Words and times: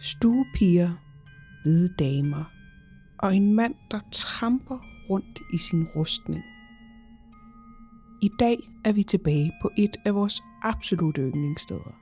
stuepiger, 0.00 0.90
hvide 1.62 1.94
damer 1.98 2.44
og 3.18 3.36
en 3.36 3.54
mand, 3.54 3.74
der 3.90 4.00
tramper 4.12 4.78
rundt 5.10 5.38
i 5.54 5.58
sin 5.58 5.84
rustning. 5.96 6.44
I 8.22 8.30
dag 8.38 8.58
er 8.84 8.92
vi 8.92 9.02
tilbage 9.02 9.52
på 9.62 9.70
et 9.78 9.96
af 10.04 10.14
vores 10.14 10.42
absolute 10.62 11.20
yndlingssteder. 11.20 12.00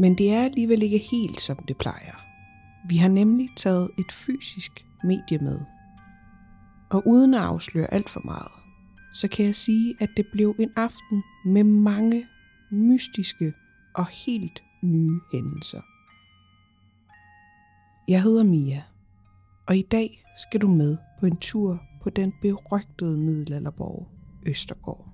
Men 0.00 0.18
det 0.18 0.32
er 0.32 0.42
alligevel 0.42 0.82
ikke 0.82 0.98
helt 0.98 1.40
som 1.40 1.56
det 1.68 1.76
plejer. 1.76 2.24
Vi 2.88 2.96
har 2.96 3.08
nemlig 3.08 3.48
taget 3.56 3.90
et 3.98 4.12
fysisk 4.12 4.84
medie 5.04 5.38
med. 5.38 5.60
Og 6.90 7.02
uden 7.06 7.34
at 7.34 7.40
afsløre 7.40 7.94
alt 7.94 8.08
for 8.08 8.20
meget, 8.24 8.52
så 9.12 9.28
kan 9.28 9.46
jeg 9.46 9.54
sige, 9.54 9.94
at 10.00 10.08
det 10.16 10.26
blev 10.32 10.54
en 10.58 10.70
aften 10.76 11.22
med 11.46 11.64
mange 11.64 12.26
mystiske 12.70 13.52
og 13.94 14.06
helt 14.06 14.62
nye 14.82 15.20
hændelser. 15.32 15.80
Jeg 18.08 18.22
hedder 18.22 18.44
Mia, 18.44 18.82
og 19.68 19.76
i 19.76 19.82
dag 19.82 20.24
skal 20.36 20.60
du 20.60 20.68
med 20.68 20.96
på 21.20 21.26
en 21.26 21.36
tur 21.36 21.82
på 22.02 22.10
den 22.10 22.32
berygtede 22.42 23.16
middelalderborg 23.18 24.08
Østergård. 24.46 25.08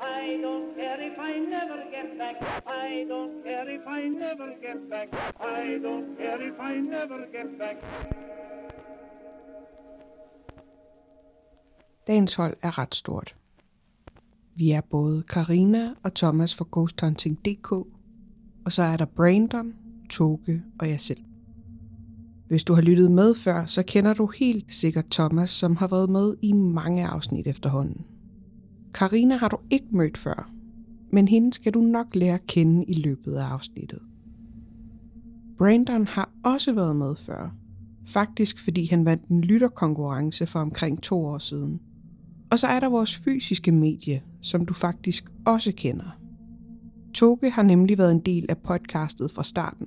I 0.00 0.38
don't 0.42 0.74
care 0.76 1.00
if 1.00 1.18
I 1.18 1.38
never 1.38 1.84
get 1.90 2.18
back. 2.18 2.36
I 2.66 3.06
don't 3.08 3.44
care 3.44 3.70
if 3.70 3.86
I 3.86 4.08
never 4.08 4.54
get 4.62 4.90
back. 4.90 5.08
I 5.40 5.78
don't 5.82 6.18
care 6.18 6.42
if 6.42 6.60
I 6.60 6.74
never 6.76 7.26
get 7.32 7.58
back. 7.58 7.76
Dagens 12.06 12.34
hold 12.34 12.56
er 12.62 12.78
ret 12.78 12.94
stort. 12.94 13.34
Vi 14.54 14.70
er 14.70 14.80
både 14.80 15.22
Karina 15.22 15.90
og 16.02 16.14
Thomas 16.14 16.54
fra 16.54 16.66
ghosthunting.dk, 16.72 17.72
og 18.64 18.72
så 18.72 18.82
er 18.82 18.96
der 18.96 19.04
Brandon, 19.04 19.72
Toge 20.10 20.62
og 20.78 20.88
jeg 20.88 21.00
selv. 21.00 21.20
Hvis 22.48 22.64
du 22.64 22.74
har 22.74 22.82
lyttet 22.82 23.10
med 23.10 23.34
før, 23.34 23.66
så 23.66 23.82
kender 23.82 24.14
du 24.14 24.26
helt 24.26 24.74
sikkert 24.74 25.04
Thomas, 25.10 25.50
som 25.50 25.76
har 25.76 25.88
været 25.88 26.10
med 26.10 26.34
i 26.42 26.52
mange 26.52 27.06
afsnit 27.06 27.46
efterhånden. 27.46 28.04
Karina 28.94 29.36
har 29.36 29.48
du 29.48 29.58
ikke 29.70 29.88
mødt 29.90 30.18
før, 30.18 30.50
men 31.12 31.28
hende 31.28 31.52
skal 31.52 31.74
du 31.74 31.80
nok 31.80 32.06
lære 32.14 32.34
at 32.34 32.46
kende 32.46 32.84
i 32.84 32.94
løbet 32.94 33.34
af 33.34 33.44
afsnittet. 33.44 34.00
Brandon 35.58 36.06
har 36.06 36.30
også 36.44 36.72
været 36.72 36.96
med 36.96 37.16
før, 37.16 37.54
faktisk 38.08 38.64
fordi 38.64 38.86
han 38.86 39.04
vandt 39.04 39.28
en 39.28 39.40
lytterkonkurrence 39.40 40.46
for 40.46 40.58
omkring 40.58 41.02
to 41.02 41.26
år 41.26 41.38
siden– 41.38 41.80
og 42.50 42.58
så 42.58 42.66
er 42.66 42.80
der 42.80 42.88
vores 42.88 43.16
fysiske 43.16 43.72
medie, 43.72 44.22
som 44.40 44.66
du 44.66 44.74
faktisk 44.74 45.24
også 45.46 45.72
kender. 45.76 46.18
Toge 47.14 47.50
har 47.50 47.62
nemlig 47.62 47.98
været 47.98 48.12
en 48.12 48.20
del 48.20 48.46
af 48.48 48.58
podcastet 48.58 49.30
fra 49.30 49.44
starten. 49.44 49.86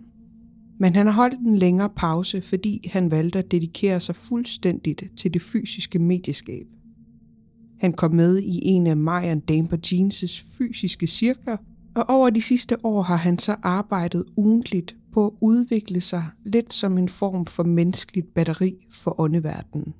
Men 0.80 0.96
han 0.96 1.06
har 1.06 1.14
holdt 1.14 1.40
en 1.40 1.58
længere 1.58 1.90
pause, 1.90 2.42
fordi 2.42 2.90
han 2.92 3.12
valgte 3.12 3.40
at 3.40 3.52
dedikere 3.52 4.00
sig 4.00 4.16
fuldstændigt 4.16 5.04
til 5.18 5.34
det 5.34 5.42
fysiske 5.42 6.00
medieskab. 6.00 6.68
Han 7.80 7.94
kom 7.94 8.14
med 8.14 8.40
i 8.40 8.60
en 8.64 8.88
af 8.88 8.98
Marian 8.98 9.40
Damper 9.40 9.78
Jeans' 9.86 10.58
fysiske 10.58 11.08
cirkler, 11.08 11.58
og 11.96 12.06
over 12.10 12.30
de 12.30 12.42
sidste 12.42 12.86
år 12.86 13.02
har 13.02 13.16
han 13.16 13.40
så 13.40 13.56
arbejdet 13.64 14.24
ugentligt 14.36 14.96
på 15.14 15.28
at 15.28 15.34
udvikle 15.42 16.02
sig 16.02 16.26
lidt 16.46 16.74
som 16.74 16.98
en 16.98 17.10
form 17.10 17.46
for 17.46 17.64
menneskeligt 17.64 18.34
batteri 18.34 18.88
for 18.92 19.20
åndeverdenen. 19.20 19.94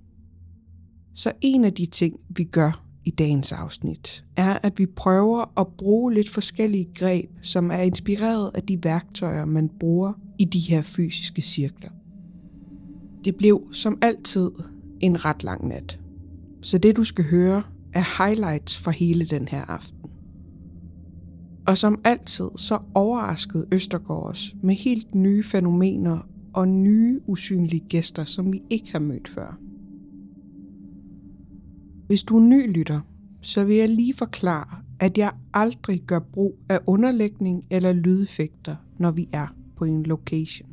Så 1.18 1.32
en 1.42 1.66
af 1.66 1.74
de 1.74 1.86
ting, 1.86 2.20
vi 2.30 2.44
gør 2.44 2.84
i 3.06 3.12
dagens 3.12 3.52
afsnit, 3.52 4.26
er, 4.36 4.58
at 4.64 4.80
vi 4.80 4.86
prøver 4.86 5.60
at 5.60 5.68
bruge 5.78 6.14
lidt 6.14 6.30
forskellige 6.30 6.90
greb, 6.96 7.30
som 7.42 7.72
er 7.72 7.78
inspireret 7.78 8.52
af 8.54 8.64
de 8.64 8.84
værktøjer, 8.84 9.46
man 9.46 9.70
bruger 9.80 10.14
i 10.40 10.46
de 10.46 10.60
her 10.60 10.82
fysiske 10.82 11.42
cirkler. 11.42 11.90
Det 13.26 13.36
blev 13.36 13.68
som 13.72 13.98
altid 14.02 14.52
en 15.00 15.26
ret 15.26 15.44
lang 15.44 15.68
nat. 15.68 16.00
Så 16.62 16.78
det 16.78 16.96
du 16.96 17.04
skal 17.04 17.26
høre 17.26 17.64
er 17.94 18.24
highlights 18.26 18.78
fra 18.78 18.92
hele 18.92 19.26
den 19.26 19.48
her 19.48 19.62
aften. 19.62 20.10
Og 21.68 21.78
som 21.78 22.02
altid 22.04 22.50
så 22.56 22.80
overraskede 22.94 23.68
Østergaard 23.72 24.30
os 24.30 24.56
med 24.64 24.76
helt 24.76 25.16
nye 25.16 25.44
fænomener 25.44 26.30
og 26.54 26.68
nye 26.68 27.20
usynlige 27.28 27.86
gæster, 27.90 28.24
som 28.24 28.54
vi 28.54 28.62
ikke 28.70 28.92
har 28.92 29.00
mødt 29.00 29.28
før. 29.28 29.67
Hvis 32.08 32.24
du 32.24 32.38
er 32.38 32.42
ny 32.42 32.72
lytter, 32.72 33.02
så 33.42 33.64
vil 33.64 33.76
jeg 33.76 33.90
lige 33.90 34.14
forklare, 34.14 34.78
at 35.00 35.18
jeg 35.18 35.32
aldrig 35.54 36.02
gør 36.02 36.20
brug 36.20 36.60
af 36.70 36.80
underlægning 36.86 37.66
eller 37.70 37.94
lydeffekter, 37.94 38.76
når 38.98 39.12
vi 39.12 39.30
er 39.32 39.48
på 39.76 39.86
en 39.86 40.04
location. 40.04 40.70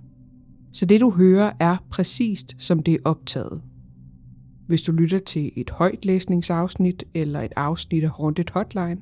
Så 0.72 0.86
det 0.86 1.00
du 1.00 1.10
hører 1.10 1.52
er 1.60 1.76
præcist 1.90 2.54
som 2.58 2.82
det 2.82 2.94
er 2.94 2.98
optaget. 3.04 3.62
Hvis 4.66 4.82
du 4.82 4.92
lytter 4.92 5.18
til 5.18 5.50
et 5.56 5.70
højtlæsningsafsnit 5.70 7.04
eller 7.14 7.40
et 7.40 7.52
afsnit 7.56 8.04
af 8.04 8.10
Haunted 8.10 8.50
Hotline, 8.52 9.00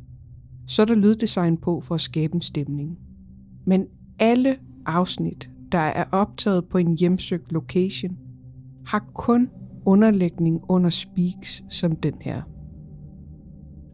så 0.66 0.82
er 0.82 0.86
der 0.86 0.94
lyddesign 0.94 1.56
på 1.56 1.80
for 1.80 1.94
at 1.94 2.00
skabe 2.00 2.34
en 2.34 2.42
stemning. 2.42 2.98
Men 3.66 3.86
alle 4.18 4.58
afsnit, 4.86 5.50
der 5.72 5.78
er 5.78 6.04
optaget 6.12 6.64
på 6.68 6.78
en 6.78 6.98
hjemsøgt 6.98 7.52
location, 7.52 8.18
har 8.86 9.04
kun 9.14 9.50
underlægning 9.86 10.60
under 10.68 10.90
speaks 10.90 11.64
som 11.68 11.96
den 11.96 12.14
her. 12.20 12.42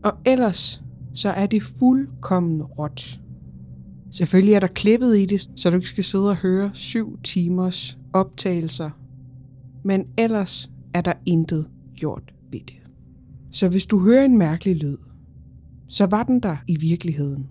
Og 0.05 0.13
ellers 0.27 0.83
så 1.15 1.29
er 1.29 1.47
det 1.47 1.63
fuldkommen 1.63 2.63
råt. 2.63 3.21
Selvfølgelig 4.11 4.55
er 4.55 4.61
der 4.61 4.67
klippet 4.67 5.19
i 5.19 5.27
det, 5.27 5.51
så 5.57 5.71
du 5.71 5.77
ikke 5.77 5.89
skal 5.89 6.05
sidde 6.05 6.29
og 6.29 6.37
høre 6.37 6.71
syv 6.75 7.19
timers 7.23 7.99
optagelser. 8.13 8.91
Men 9.85 10.07
ellers 10.19 10.71
er 10.95 11.01
der 11.01 11.13
intet 11.27 11.69
gjort 11.97 12.35
ved 12.51 12.61
det. 12.61 12.83
Så 13.51 13.69
hvis 13.69 13.87
du 13.87 14.01
hører 14.01 14.25
en 14.25 14.39
mærkelig 14.39 14.77
lyd, 14.77 14.97
så 15.89 16.07
var 16.07 16.23
den 16.23 16.41
der 16.41 16.57
i 16.67 16.77
virkeligheden. 16.77 17.47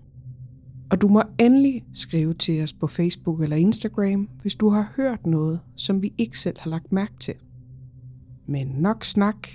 Og 0.90 1.00
du 1.00 1.08
må 1.08 1.22
endelig 1.40 1.84
skrive 1.92 2.34
til 2.34 2.62
os 2.62 2.72
på 2.72 2.86
Facebook 2.86 3.42
eller 3.42 3.56
Instagram, 3.56 4.28
hvis 4.42 4.54
du 4.54 4.68
har 4.68 4.92
hørt 4.96 5.26
noget, 5.26 5.60
som 5.76 6.02
vi 6.02 6.12
ikke 6.18 6.38
selv 6.38 6.56
har 6.60 6.70
lagt 6.70 6.92
mærke 6.92 7.14
til. 7.20 7.34
Men 8.50 8.66
nok 8.66 9.04
snak, 9.04 9.48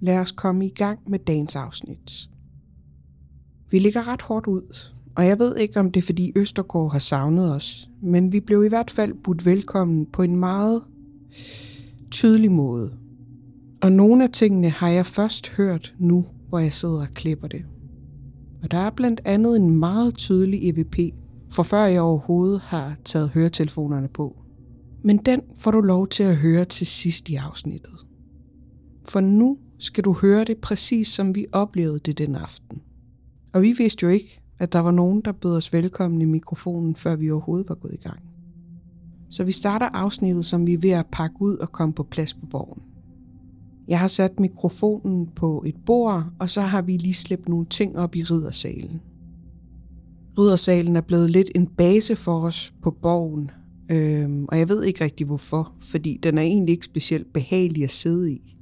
lad 0.00 0.18
os 0.18 0.32
komme 0.32 0.66
i 0.66 0.68
gang 0.68 0.98
med 1.06 1.18
dagens 1.18 1.56
afsnit. 1.56 2.30
Vi 3.70 3.78
ligger 3.78 4.08
ret 4.08 4.22
hårdt 4.22 4.46
ud, 4.46 4.92
og 5.14 5.26
jeg 5.26 5.38
ved 5.38 5.56
ikke, 5.56 5.80
om 5.80 5.92
det 5.92 6.00
er 6.00 6.06
fordi 6.06 6.32
Østergaard 6.36 6.92
har 6.92 6.98
savnet 6.98 7.54
os, 7.54 7.90
men 8.02 8.32
vi 8.32 8.40
blev 8.40 8.64
i 8.64 8.68
hvert 8.68 8.90
fald 8.90 9.14
budt 9.14 9.46
velkommen 9.46 10.06
på 10.06 10.22
en 10.22 10.36
meget 10.36 10.82
tydelig 12.10 12.52
måde. 12.52 12.92
Og 13.82 13.92
nogle 13.92 14.24
af 14.24 14.30
tingene 14.30 14.68
har 14.68 14.88
jeg 14.88 15.06
først 15.06 15.48
hørt 15.48 15.94
nu, 15.98 16.26
hvor 16.48 16.58
jeg 16.58 16.72
sidder 16.72 17.00
og 17.00 17.08
klipper 17.14 17.48
det. 17.48 17.62
Og 18.62 18.70
der 18.70 18.78
er 18.78 18.90
blandt 18.90 19.20
andet 19.24 19.56
en 19.56 19.70
meget 19.70 20.14
tydelig 20.14 20.68
EVP, 20.68 20.96
for 21.50 21.62
før 21.62 21.84
jeg 21.84 22.00
overhovedet 22.00 22.60
har 22.60 22.96
taget 23.04 23.30
høretelefonerne 23.30 24.08
på. 24.08 24.36
Men 25.02 25.16
den 25.16 25.42
får 25.56 25.70
du 25.70 25.80
lov 25.80 26.08
til 26.08 26.22
at 26.22 26.36
høre 26.36 26.64
til 26.64 26.86
sidst 26.86 27.28
i 27.28 27.34
afsnittet 27.34 28.07
for 29.10 29.20
nu 29.20 29.58
skal 29.78 30.04
du 30.04 30.12
høre 30.12 30.44
det 30.44 30.58
præcis 30.58 31.08
som 31.08 31.34
vi 31.34 31.46
oplevede 31.52 31.98
det 31.98 32.18
den 32.18 32.34
aften. 32.34 32.82
Og 33.52 33.62
vi 33.62 33.72
vidste 33.72 34.04
jo 34.04 34.08
ikke, 34.08 34.40
at 34.58 34.72
der 34.72 34.78
var 34.78 34.90
nogen, 34.90 35.22
der 35.24 35.32
bød 35.32 35.56
os 35.56 35.72
velkommen 35.72 36.22
i 36.22 36.24
mikrofonen, 36.24 36.96
før 36.96 37.16
vi 37.16 37.30
overhovedet 37.30 37.68
var 37.68 37.74
gået 37.74 37.94
i 37.94 38.02
gang. 38.02 38.20
Så 39.30 39.44
vi 39.44 39.52
starter 39.52 39.86
afsnittet, 39.86 40.44
som 40.44 40.66
vi 40.66 40.72
er 40.72 40.78
ved 40.78 40.90
at 40.90 41.06
pakke 41.12 41.36
ud 41.40 41.56
og 41.56 41.72
komme 41.72 41.94
på 41.94 42.02
plads 42.02 42.34
på 42.34 42.46
borgen. 42.46 42.82
Jeg 43.88 44.00
har 44.00 44.06
sat 44.06 44.40
mikrofonen 44.40 45.28
på 45.36 45.62
et 45.66 45.76
bord, 45.86 46.24
og 46.38 46.50
så 46.50 46.60
har 46.60 46.82
vi 46.82 46.96
lige 46.96 47.14
slæbt 47.14 47.48
nogle 47.48 47.66
ting 47.66 47.98
op 47.98 48.16
i 48.16 48.22
riddersalen. 48.22 49.00
Riddersalen 50.38 50.96
er 50.96 51.00
blevet 51.00 51.30
lidt 51.30 51.50
en 51.54 51.66
base 51.66 52.16
for 52.16 52.40
os 52.40 52.74
på 52.82 52.90
borgen, 52.90 53.50
øhm, 53.90 54.46
og 54.48 54.58
jeg 54.58 54.68
ved 54.68 54.84
ikke 54.84 55.04
rigtig 55.04 55.26
hvorfor, 55.26 55.72
fordi 55.82 56.18
den 56.22 56.38
er 56.38 56.42
egentlig 56.42 56.72
ikke 56.72 56.84
specielt 56.84 57.32
behagelig 57.32 57.84
at 57.84 57.90
sidde 57.90 58.32
i. 58.32 58.57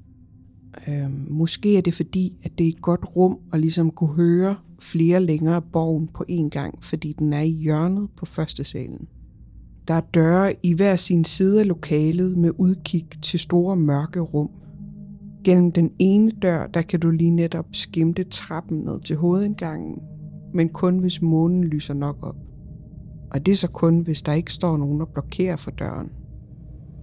Øhm, 0.88 1.26
måske 1.30 1.78
er 1.78 1.82
det 1.82 1.94
fordi, 1.94 2.36
at 2.42 2.58
det 2.58 2.64
er 2.64 2.68
et 2.68 2.82
godt 2.82 3.16
rum 3.16 3.38
at 3.52 3.60
ligesom 3.60 3.90
kunne 3.90 4.14
høre 4.14 4.56
flere 4.80 5.20
længere 5.20 5.62
borgen 5.62 6.08
på 6.08 6.24
én 6.30 6.48
gang, 6.48 6.84
fordi 6.84 7.12
den 7.18 7.32
er 7.32 7.40
i 7.40 7.50
hjørnet 7.50 8.08
på 8.16 8.26
første 8.26 8.64
salen. 8.64 9.08
Der 9.88 9.94
er 9.94 10.00
døre 10.00 10.54
i 10.62 10.72
hver 10.72 10.96
sin 10.96 11.24
side 11.24 11.60
af 11.60 11.68
lokalet 11.68 12.38
med 12.38 12.50
udkig 12.58 13.08
til 13.22 13.38
store 13.40 13.76
mørke 13.76 14.20
rum. 14.20 14.50
Gennem 15.44 15.72
den 15.72 15.90
ene 15.98 16.32
dør, 16.42 16.66
der 16.66 16.82
kan 16.82 17.00
du 17.00 17.10
lige 17.10 17.30
netop 17.30 17.66
skimte 17.72 18.24
trappen 18.24 18.78
ned 18.78 19.00
til 19.00 19.16
hovedindgangen, 19.16 19.98
men 20.54 20.68
kun 20.68 20.98
hvis 20.98 21.22
månen 21.22 21.64
lyser 21.64 21.94
nok 21.94 22.16
op. 22.22 22.36
Og 23.30 23.46
det 23.46 23.52
er 23.52 23.56
så 23.56 23.68
kun, 23.68 24.00
hvis 24.00 24.22
der 24.22 24.32
ikke 24.32 24.52
står 24.52 24.76
nogen 24.76 25.00
og 25.00 25.08
blokerer 25.08 25.56
for 25.56 25.70
døren. 25.70 26.10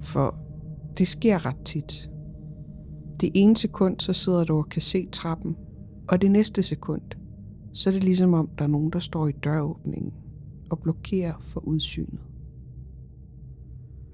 For 0.01 0.37
det 0.97 1.07
sker 1.07 1.45
ret 1.45 1.63
tit. 1.65 2.09
Det 3.23 3.31
ene 3.33 3.57
sekund, 3.57 3.99
så 3.99 4.13
sidder 4.13 4.43
du 4.43 4.57
og 4.57 4.69
kan 4.69 4.81
se 4.81 5.07
trappen, 5.11 5.55
og 6.07 6.21
det 6.21 6.31
næste 6.31 6.63
sekund, 6.63 7.01
så 7.73 7.89
er 7.89 7.93
det 7.93 8.03
ligesom 8.03 8.33
om, 8.33 8.49
der 8.57 8.63
er 8.63 8.67
nogen, 8.67 8.91
der 8.91 8.99
står 8.99 9.27
i 9.27 9.31
døråbningen 9.31 10.13
og 10.69 10.79
blokerer 10.79 11.33
for 11.39 11.59
udsynet. 11.59 12.19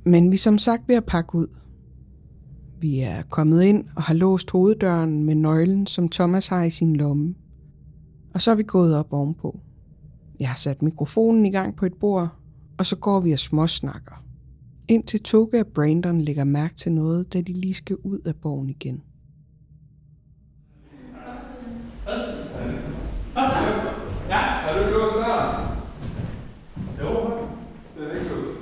Men 0.05 0.31
vi 0.31 0.35
er 0.35 0.39
som 0.39 0.57
sagt 0.57 0.87
ved 0.87 0.95
at 0.95 1.05
pakke 1.05 1.35
ud. 1.35 1.47
Vi 2.79 2.99
er 2.99 3.21
kommet 3.29 3.63
ind 3.63 3.85
og 3.95 4.03
har 4.03 4.13
låst 4.13 4.51
hoveddøren 4.51 5.25
med 5.25 5.35
nøglen, 5.35 5.87
som 5.87 6.09
Thomas 6.09 6.47
har 6.47 6.63
i 6.63 6.71
sin 6.71 6.95
lomme. 6.95 7.35
Og 8.33 8.41
så 8.41 8.51
er 8.51 8.55
vi 8.55 8.63
gået 8.63 8.95
op 8.95 9.13
ovenpå. 9.13 9.59
Jeg 10.39 10.49
har 10.49 10.57
sat 10.57 10.81
mikrofonen 10.81 11.45
i 11.45 11.51
gang 11.51 11.75
på 11.75 11.85
et 11.85 11.93
bord, 11.99 12.29
og 12.77 12.85
så 12.85 12.95
går 12.95 13.19
vi 13.19 13.31
og 13.31 13.39
småsnakker. 13.39 14.23
Indtil 14.89 15.23
Toge 15.23 15.59
og 15.59 15.67
Brandon 15.67 16.21
lægger 16.21 16.43
mærke 16.43 16.75
til 16.75 16.91
noget, 16.91 17.33
da 17.33 17.41
de 17.41 17.53
lige 17.53 17.73
skal 17.73 17.95
ud 17.95 18.19
af 18.19 18.35
borgen 18.35 18.69
igen. 18.69 19.03
Ja, 24.29 24.35
har 24.35 24.83
du 24.83 24.89
låst 24.91 25.15
døren? 25.15 25.65
Jo, 27.01 27.09
den 27.95 28.03
er 28.03 28.13
ikke 28.15 28.29
låst. 28.29 28.57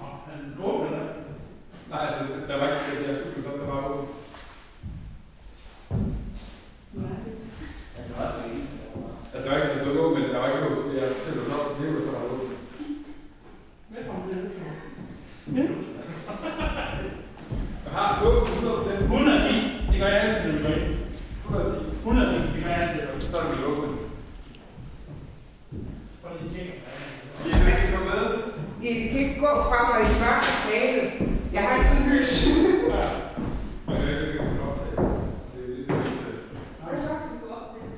Nå, 0.00 0.06
han 0.26 0.38
åbner 0.64 0.90
den. 0.90 0.98
Nej, 1.90 2.06
altså, 2.06 2.20
der 2.48 2.56
var 2.58 2.66
ikke, 2.66 3.08
jeg 3.08 3.16
skulle 3.18 3.48
godt, 3.48 3.60
der 3.60 3.66
var 3.66 3.88
åben. 3.88 4.06
Altså, 9.32 9.44
der 9.44 9.50
var 9.50 9.56
ikke, 9.56 9.68
der 9.74 9.80
stod 9.84 9.98
åben, 9.98 10.22
men 10.22 10.30
der 10.30 10.38
var 10.38 10.46
ikke 10.48 10.60
låst, 10.68 10.80
fordi 10.82 10.96
jeg 10.98 11.08
selv 11.24 11.36
låst 11.36 11.52
op, 11.52 11.58
så 11.76 11.82
det 11.82 11.94
var 11.94 12.00
så 12.00 12.06
var 12.10 12.24
åben. 12.32 12.48
Velkommen 13.90 14.28
til. 14.30 14.38
Jeg 15.54 15.68
har 17.92 18.24
låst 18.24 18.52
100%. 18.52 19.02
110. 19.02 19.54
Det 19.90 19.98
gør 20.00 20.06
jeg 20.06 20.20
altid, 20.22 20.52
når 20.52 20.58
vi 20.58 20.62
går 20.64 20.70
ind. 20.70 20.94
110. 21.44 21.76
110. 21.98 22.52
Det 22.54 22.60
gør 22.64 22.70
jeg 22.70 22.80
altid. 22.82 23.00
Så 23.30 23.38
er 23.38 23.42
det 23.42 23.50
vel 23.50 23.64
åbent. 23.64 23.98
Prøv 26.22 26.32
lige 26.40 26.48
at 26.48 26.52
tjekke. 26.54 26.74
I 27.46 27.48
kan 27.50 27.66
ikke 27.66 27.92
komme 27.94 28.08
med. 28.12 28.22
I 28.82 28.84
kan 29.08 29.18
ikke 29.20 29.40
gå 29.40 29.46
fra 29.68 29.78
mig 29.90 30.00
i 30.06 30.08
første 30.22 30.52
tale. 30.68 31.00
Jeg 31.52 31.62
har 31.62 31.72
ikke 31.76 31.90
lys. 32.10 32.32
Og 33.86 33.92
det 33.96 34.04
er 34.04 34.08
ikke 34.26 34.38
låst 34.38 34.60
op. 34.66 34.76
Det 35.52 35.60
er 35.62 35.66
lidt 35.68 35.88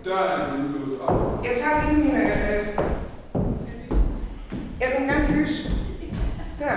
Døren 0.04 0.40
er 0.40 0.44
blevet 0.50 0.70
låst 0.88 1.00
op. 1.02 1.44
Jeg 1.44 1.52
tager 1.60 1.76
lige 1.92 2.04
min... 2.04 2.14
Øh, 2.16 2.22
jeg 4.80 4.88
vil 4.98 5.08
gerne 5.08 5.28
lys. 5.36 5.54
Der. 6.58 6.76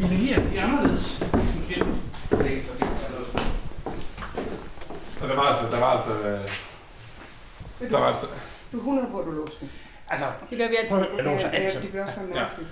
Energier, 0.00 0.40
de 0.50 0.56
er 0.58 0.64
anderledes. 0.66 1.24
Måske. 1.34 1.84
Og 5.22 5.28
der 5.71 5.71
var 5.82 5.90
altså, 5.96 6.10
der 6.10 6.28
var 6.28 6.36
altså, 6.36 6.56
øh, 7.80 7.90
der 7.90 7.96
du, 7.96 7.96
var 7.96 8.06
altså, 8.12 8.26
du 8.72 8.76
er 8.76 8.80
100 8.80 9.08
på, 9.10 9.18
at 9.20 9.26
du 9.26 9.30
låser 9.30 9.58
den. 9.60 9.70
Altså, 10.10 10.26
Det 10.50 10.58
gør 10.58 10.68
vi 10.68 10.76
altid. 10.76 10.90
prøv 10.90 11.18
at 11.18 11.24
låse 11.24 11.46
Ja, 11.46 11.48
ja, 11.48 11.56
altid. 11.66 11.80
det 11.82 11.92
vil 11.92 12.00
også 12.00 12.16
være 12.16 12.26
mærkeligt. 12.34 12.70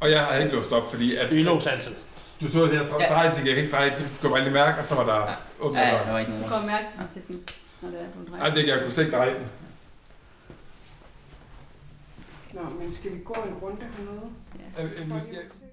og 0.00 0.10
jeg 0.10 0.20
har 0.24 0.34
ikke 0.38 0.54
låst 0.54 0.72
op, 0.72 0.90
fordi 0.90 1.16
at, 1.16 1.30
Vi 1.30 1.42
låser 1.42 1.70
altid. 1.70 1.94
du 2.40 2.48
så, 2.48 2.64
at 2.64 2.72
jeg 2.74 2.86
Ja. 3.00 3.30
til, 3.34 3.44
jeg 3.46 3.54
kan 3.54 3.64
ikke 3.64 3.76
dreje 3.76 3.94
til, 3.94 4.06
gå 4.22 4.28
bare 4.28 4.40
lige 4.40 4.52
mærke, 4.52 4.78
og 4.80 4.86
så 4.86 4.94
var 4.94 5.04
der 5.06 5.32
åbnet 5.60 5.80
Ja, 5.80 5.88
ja, 5.96 6.04
der 6.04 6.12
var 6.12 6.18
ikke 6.18 6.32
Du 6.32 6.36
noget. 6.36 6.52
kan 6.52 6.66
mærke 6.66 6.86
den 6.98 7.08
til 7.12 7.22
sådan, 7.22 7.42
når 7.82 7.88
det 7.90 8.00
er, 8.00 8.04
du 8.16 8.30
drejer. 8.30 8.42
Ej, 8.44 8.50
det, 8.54 8.66
jeg 8.68 8.80
kunne 8.82 8.92
slet 8.92 9.04
ikke 9.04 9.16
dreje 9.16 9.34
den. 9.34 9.46
Nå, 12.52 12.60
men 12.80 12.92
skal 12.92 13.10
vi 13.12 13.18
gå 13.24 13.32
en 13.34 13.54
runde 13.62 13.82
hernede? 13.96 14.22
Ja. 14.78 14.82
Nu 15.06 15.20
skal 15.20 15.34
jeg- 15.34 15.67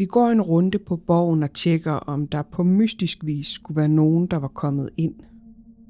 vi 0.00 0.06
går 0.06 0.28
en 0.28 0.42
runde 0.42 0.78
på 0.78 0.96
borgen 0.96 1.42
og 1.42 1.52
tjekker, 1.52 1.92
om 1.92 2.28
der 2.28 2.42
på 2.42 2.62
mystisk 2.62 3.24
vis 3.24 3.46
skulle 3.46 3.76
være 3.76 3.88
nogen, 3.88 4.26
der 4.26 4.36
var 4.36 4.48
kommet 4.48 4.90
ind. 4.96 5.14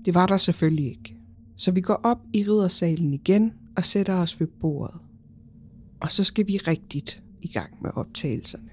Det 0.05 0.15
var 0.15 0.27
der 0.27 0.37
selvfølgelig 0.37 0.87
ikke. 0.91 1.17
Så 1.57 1.71
vi 1.71 1.81
går 1.81 1.95
op 1.95 2.19
i 2.33 2.45
riddersalen 2.45 3.15
igen 3.15 3.53
og 3.77 3.85
sætter 3.85 4.15
os 4.15 4.41
ved 4.41 4.47
bordet. 4.47 4.95
Og 6.01 6.13
så 6.13 6.25
skal 6.25 6.47
vi 6.47 6.57
rigtigt 6.57 7.23
i 7.43 7.49
gang 7.49 7.71
med 7.83 7.91
optagelserne. 7.95 8.71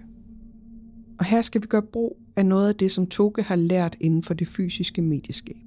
Og 1.20 1.26
her 1.26 1.42
skal 1.42 1.62
vi 1.62 1.68
gøre 1.68 1.84
brug 1.94 2.18
af 2.36 2.46
noget 2.46 2.70
af 2.70 2.76
det, 2.76 2.92
som 2.92 3.08
Toge 3.08 3.44
har 3.44 3.56
lært 3.56 3.96
inden 4.02 4.24
for 4.24 4.34
det 4.34 4.48
fysiske 4.48 5.02
medieskab. 5.02 5.66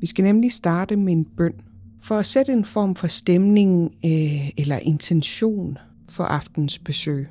Vi 0.00 0.06
skal 0.06 0.24
nemlig 0.24 0.52
starte 0.52 0.96
med 0.96 1.12
en 1.12 1.24
bøn, 1.24 1.54
for 2.00 2.14
at 2.14 2.26
sætte 2.26 2.52
en 2.52 2.64
form 2.64 2.94
for 2.94 3.06
stemning 3.06 3.84
øh, 4.04 4.48
eller 4.56 4.78
intention 4.78 5.78
for 6.08 6.24
aftens 6.24 6.78
besøg. 6.78 7.28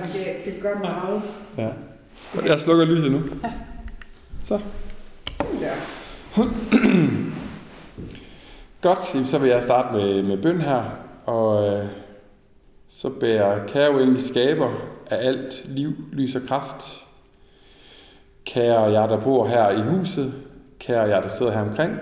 Ja, 0.00 0.18
det, 0.18 0.26
det 0.44 0.62
gør 0.62 0.78
meget. 0.78 1.22
Ja. 1.58 1.68
Jeg 2.46 2.60
slukker 2.60 2.84
lyset 2.84 3.12
nu. 3.12 3.22
Så. 4.44 4.60
Ja. 5.60 5.72
Godt, 8.80 9.28
så 9.28 9.38
vil 9.38 9.50
jeg 9.50 9.62
starte 9.62 9.96
med, 9.96 10.22
med 10.22 10.42
bøn 10.42 10.60
her. 10.60 10.82
Og 11.26 11.68
øh, 11.68 11.84
så 12.88 13.10
jeg, 13.22 13.62
kære 13.68 13.94
uendelig 13.94 14.22
skaber 14.22 14.70
af 15.06 15.26
alt 15.26 15.64
liv, 15.68 15.92
lys 16.12 16.36
og 16.36 16.42
kraft. 16.48 17.06
Kære 18.44 18.80
jer, 18.80 19.06
der 19.06 19.20
bor 19.20 19.46
her 19.46 19.70
i 19.70 19.80
huset. 19.80 20.34
Kære 20.78 21.02
jer, 21.02 21.20
der 21.20 21.28
sidder 21.28 21.52
her 21.52 21.60
omkring. 21.60 21.98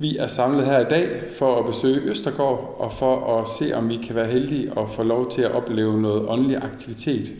Vi 0.00 0.16
er 0.16 0.26
samlet 0.26 0.66
her 0.66 0.78
i 0.80 0.84
dag 0.90 1.22
for 1.38 1.58
at 1.58 1.66
besøge 1.66 2.10
Østergård 2.10 2.76
og 2.78 2.92
for 2.92 3.38
at 3.38 3.48
se, 3.58 3.76
om 3.76 3.88
vi 3.88 3.96
kan 3.96 4.14
være 4.14 4.26
heldige 4.26 4.72
og 4.72 4.88
få 4.88 5.02
lov 5.02 5.30
til 5.30 5.42
at 5.42 5.52
opleve 5.52 6.00
noget 6.00 6.28
åndelig 6.28 6.56
aktivitet. 6.56 7.32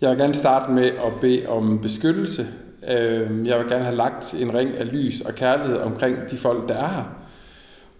Jeg 0.00 0.10
vil 0.10 0.18
gerne 0.18 0.34
starte 0.34 0.72
med 0.72 0.84
at 0.84 1.12
bede 1.20 1.46
om 1.46 1.78
beskyttelse. 1.82 2.46
Øhm, 2.90 3.46
jeg 3.46 3.58
vil 3.58 3.68
gerne 3.68 3.84
have 3.84 3.96
lagt 3.96 4.34
en 4.34 4.54
ring 4.54 4.76
af 4.76 4.92
lys 4.92 5.20
og 5.20 5.34
kærlighed 5.34 5.76
omkring 5.76 6.16
de 6.30 6.36
folk, 6.36 6.68
der 6.68 6.74
er 6.74 6.88
her. 6.88 7.04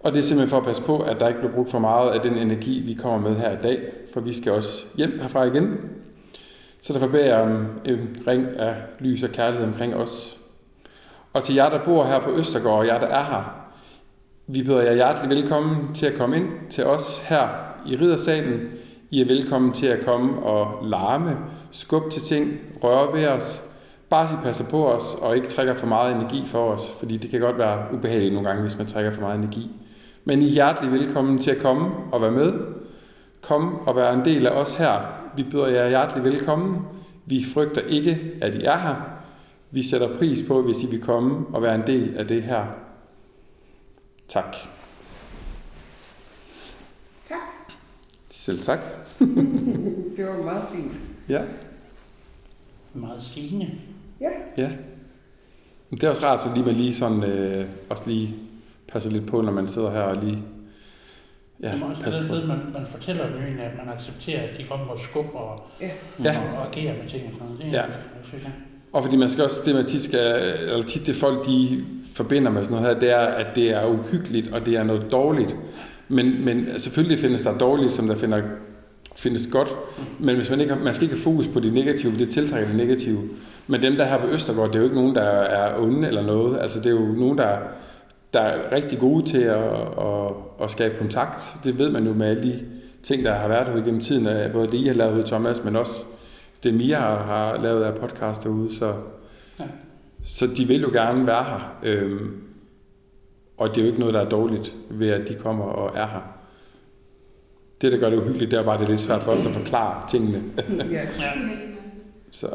Og 0.01 0.13
det 0.13 0.19
er 0.19 0.23
simpelthen 0.23 0.51
for 0.51 0.59
at 0.59 0.65
passe 0.67 0.83
på, 0.83 0.99
at 0.99 1.21
der 1.21 1.29
ikke 1.29 1.41
bliver 1.41 1.55
brugt 1.55 1.71
for 1.71 1.79
meget 1.79 2.11
af 2.11 2.21
den 2.21 2.39
energi, 2.39 2.83
vi 2.87 2.95
kommer 2.95 3.31
med 3.31 3.39
her 3.39 3.53
i 3.53 3.63
dag, 3.63 3.81
for 4.13 4.21
vi 4.21 4.33
skal 4.33 4.53
også 4.53 4.85
hjem 4.97 5.19
herfra 5.21 5.45
igen. 5.45 5.77
Så 6.81 6.93
derfor 6.93 7.09
beder 7.09 7.25
jeg 7.25 7.41
om 7.41 7.67
en 7.85 8.17
ring 8.27 8.47
af 8.59 8.75
lys 9.01 9.23
og 9.23 9.31
kærlighed 9.31 9.67
omkring 9.67 9.95
os. 9.95 10.38
Og 11.33 11.43
til 11.43 11.55
jer, 11.55 11.69
der 11.69 11.85
bor 11.85 12.05
her 12.05 12.21
på 12.21 12.31
Østergaard, 12.31 12.79
og 12.79 12.87
jer, 12.87 13.01
der 13.01 13.07
er 13.07 13.25
her, 13.25 13.69
vi 14.47 14.63
byder 14.63 14.83
jer 14.83 14.95
hjertelig 14.95 15.31
velkommen 15.31 15.95
til 15.95 16.07
at 16.07 16.15
komme 16.15 16.37
ind 16.37 16.49
til 16.71 16.85
os 16.85 17.19
her 17.19 17.49
i 17.87 17.97
Riddersalen. 17.97 18.61
I 19.11 19.21
er 19.21 19.27
velkommen 19.27 19.73
til 19.73 19.87
at 19.87 20.05
komme 20.05 20.43
og 20.43 20.87
larme, 20.89 21.37
skubbe 21.71 22.11
til 22.11 22.23
ting, 22.23 22.59
røre 22.83 23.13
ved 23.13 23.27
os, 23.27 23.63
bare 24.11 24.29
så 24.29 24.35
I 24.35 24.37
passer 24.43 24.65
på 24.71 24.93
os 24.93 25.05
og 25.23 25.37
ikke 25.37 25.49
trækker 25.49 25.75
for 25.75 25.87
meget 25.87 26.15
energi 26.15 26.43
for 26.47 26.73
os, 26.73 26.95
fordi 26.99 27.17
det 27.17 27.31
kan 27.31 27.41
godt 27.41 27.59
være 27.59 27.85
ubehageligt 27.93 28.33
nogle 28.33 28.49
gange, 28.49 28.63
hvis 28.63 28.79
man 28.79 28.87
trækker 28.87 29.13
for 29.13 29.21
meget 29.21 29.39
energi. 29.39 29.71
Men 30.25 30.43
I 30.43 30.49
er 30.49 30.53
hjertelig 30.53 30.93
velkommen 30.93 31.39
til 31.39 31.51
at 31.51 31.59
komme 31.63 31.91
og 32.13 32.23
være 32.23 32.31
med. 32.31 32.53
Kom 33.43 33.75
og 33.87 33.97
være 33.97 34.15
en 34.15 34.25
del 34.25 34.47
af 34.47 34.51
os 34.51 34.75
her. 34.75 34.93
Vi 35.37 35.43
byder 35.43 35.67
jer 35.67 35.89
hjertelig 35.89 36.25
velkommen. 36.25 36.79
Vi 37.27 37.45
frygter 37.55 37.81
ikke, 37.81 38.21
at 38.43 38.55
I 38.55 38.65
er 38.65 38.79
her. 38.79 39.18
Vi 39.71 39.83
sætter 39.83 40.19
pris 40.19 40.39
på, 40.49 40.63
hvis 40.63 40.83
I 40.83 40.87
vil 40.87 41.01
komme 41.01 41.47
og 41.47 41.63
være 41.63 41.75
en 41.75 41.87
del 41.87 42.17
af 42.17 42.29
det 42.29 42.43
her. 42.43 42.67
Tak. 44.29 44.57
Tak. 47.25 47.39
Selv 48.31 48.59
tak. 48.59 48.79
Det 50.17 50.27
var 50.27 50.43
meget 50.45 50.65
fint. 50.75 50.93
Ja. 51.29 51.43
Meget 52.95 53.23
sigende. 53.23 53.71
Ja. 54.21 54.31
Ja. 54.63 54.71
Men 55.91 56.01
det 56.01 56.05
er 56.05 56.11
også 56.11 56.27
rart, 56.27 56.43
så 56.43 56.49
lige 56.55 56.67
man 56.67 56.75
lige 56.75 56.95
sådan, 56.95 57.23
øh, 57.25 57.67
også 57.91 58.11
lige 58.11 58.35
passer 58.89 59.11
lidt 59.11 59.27
på, 59.27 59.41
når 59.43 59.53
man 59.53 59.69
sidder 59.69 59.91
her 59.91 60.01
og 60.01 60.17
lige 60.25 60.43
ja, 61.63 61.77
Ja, 61.77 61.85
også 61.85 62.03
passer 62.03 62.21
det 62.23 62.31
på. 62.31 62.47
man, 62.47 62.59
man 62.73 62.87
fortæller 62.87 63.27
dem 63.31 63.43
egentlig, 63.43 63.65
at 63.65 63.77
man 63.87 63.89
accepterer, 63.97 64.49
at 64.49 64.59
de 64.59 64.65
kommer 64.65 64.87
og 64.87 65.01
skubber 65.01 65.39
og, 65.39 65.67
Ja. 65.81 65.91
Og, 66.19 66.59
og 66.59 66.67
agerer 66.69 67.03
med 67.03 67.11
ting 67.11 67.27
og 67.27 67.33
sådan 67.33 67.47
noget. 67.47 67.59
Det 67.59 67.67
er 67.67 67.73
Ja. 67.73 67.87
ja. 67.87 67.93
synes 68.25 68.45
jeg. 68.45 68.53
Og 68.93 69.05
fordi 69.05 69.17
man 69.17 69.31
skal 69.31 69.45
også, 69.45 69.65
tematisk, 69.65 70.11
eller 70.15 70.85
tit 70.87 71.07
det 71.07 71.15
folk, 71.15 71.47
de 71.47 71.85
forbinder 72.13 72.51
med 72.51 72.63
sådan 72.65 72.77
noget 72.77 72.95
her, 72.95 73.01
det 73.01 73.11
er, 73.13 73.19
at 73.27 73.47
det 73.55 73.71
er 73.71 73.87
uhyggeligt, 73.87 74.53
og 74.53 74.67
det 74.67 74.75
er 74.77 74.83
noget 74.83 75.13
dårligt. 75.13 75.57
Men, 76.09 76.45
men 76.45 76.67
selvfølgelig 76.79 77.19
findes 77.19 77.43
der 77.43 77.59
dårligt, 77.59 77.93
som 77.93 78.07
der 78.09 78.15
finder, 78.17 78.43
findes 79.17 79.47
godt. 79.53 79.69
Men 80.19 80.37
hvis 80.37 80.51
man, 80.51 80.61
ikke, 80.61 80.75
har- 80.75 80.85
man 80.85 80.95
skal 80.95 81.05
ikke 81.05 81.15
have 81.15 81.23
fokus 81.23 81.47
på 81.47 81.61
det 81.61 81.73
negative, 81.73 82.13
for 82.13 82.19
det 82.19 82.29
tiltrækker 82.29 82.69
det 82.69 82.77
negative. 82.77 83.19
Men 83.67 83.83
dem, 83.83 83.97
der 83.97 84.05
er 84.05 84.09
her 84.09 84.19
på 84.19 84.27
Østergaard, 84.27 84.69
det 84.69 84.75
er 84.75 84.79
jo 84.79 84.85
ikke 84.85 84.97
nogen, 84.97 85.15
der 85.15 85.23
er 85.23 85.81
onde 85.83 86.09
eller 86.09 86.23
noget. 86.23 86.59
Altså 86.61 86.79
det 86.79 86.87
er 86.87 86.91
jo 86.91 87.07
nogen, 87.17 87.39
der, 87.39 87.49
der 88.35 88.41
er 88.41 88.73
rigtig 88.77 88.99
gode 88.99 89.27
til 89.27 89.41
at, 89.41 89.65
at, 90.01 90.33
at 90.63 90.71
skabe 90.71 90.95
kontakt. 90.99 91.43
Det 91.65 91.79
ved 91.79 91.91
man 91.91 92.07
jo 92.07 92.13
med 92.13 92.27
alle 92.27 92.43
de 92.43 92.59
ting, 93.03 93.25
der 93.25 93.35
har 93.35 93.49
været 93.49 93.69
her 93.69 93.85
gennem 93.85 94.01
tiden. 94.01 94.29
Både 94.53 94.67
det, 94.67 94.75
I 94.75 94.87
har 94.87 94.95
lavet 94.95 95.27
Thomas, 95.27 95.65
men 95.65 95.77
også 95.77 95.93
det, 96.63 96.75
Mia 96.75 96.99
har, 96.99 97.23
har 97.23 97.63
lavet 97.63 97.85
af 97.85 97.95
podcast 97.95 98.45
derude. 98.45 98.75
Så, 98.77 98.95
Ja. 99.61 99.65
så 100.25 100.47
de 100.47 100.65
vil 100.65 100.81
jo 100.83 100.89
gerne 100.93 101.27
være 101.27 101.45
her. 101.45 101.79
Øhm, 101.83 102.37
og 103.57 103.69
det 103.69 103.77
er 103.79 103.81
jo 103.83 103.87
ikke 103.87 103.99
noget, 104.01 104.15
der 104.15 104.21
er 104.21 104.29
dårligt 104.29 104.75
ved, 104.91 105.09
at 105.09 105.29
de 105.29 105.35
kommer 105.35 105.65
og 105.65 105.97
er 105.97 106.07
her. 106.07 106.35
Det, 107.81 107.93
der 107.93 107.99
gør 107.99 108.11
det 108.11 108.17
uhyggeligt, 108.19 108.51
det 108.51 108.59
er 108.59 108.63
bare, 108.65 108.75
at 108.75 108.81
det 108.81 108.87
er 108.87 108.91
lidt 108.91 109.01
svært 109.01 109.23
for 109.23 109.33
os 109.33 109.47
at 109.47 109.53
forklare 109.53 110.09
tingene. 110.09 110.43
ja. 110.93 111.07
Så, 112.31 112.49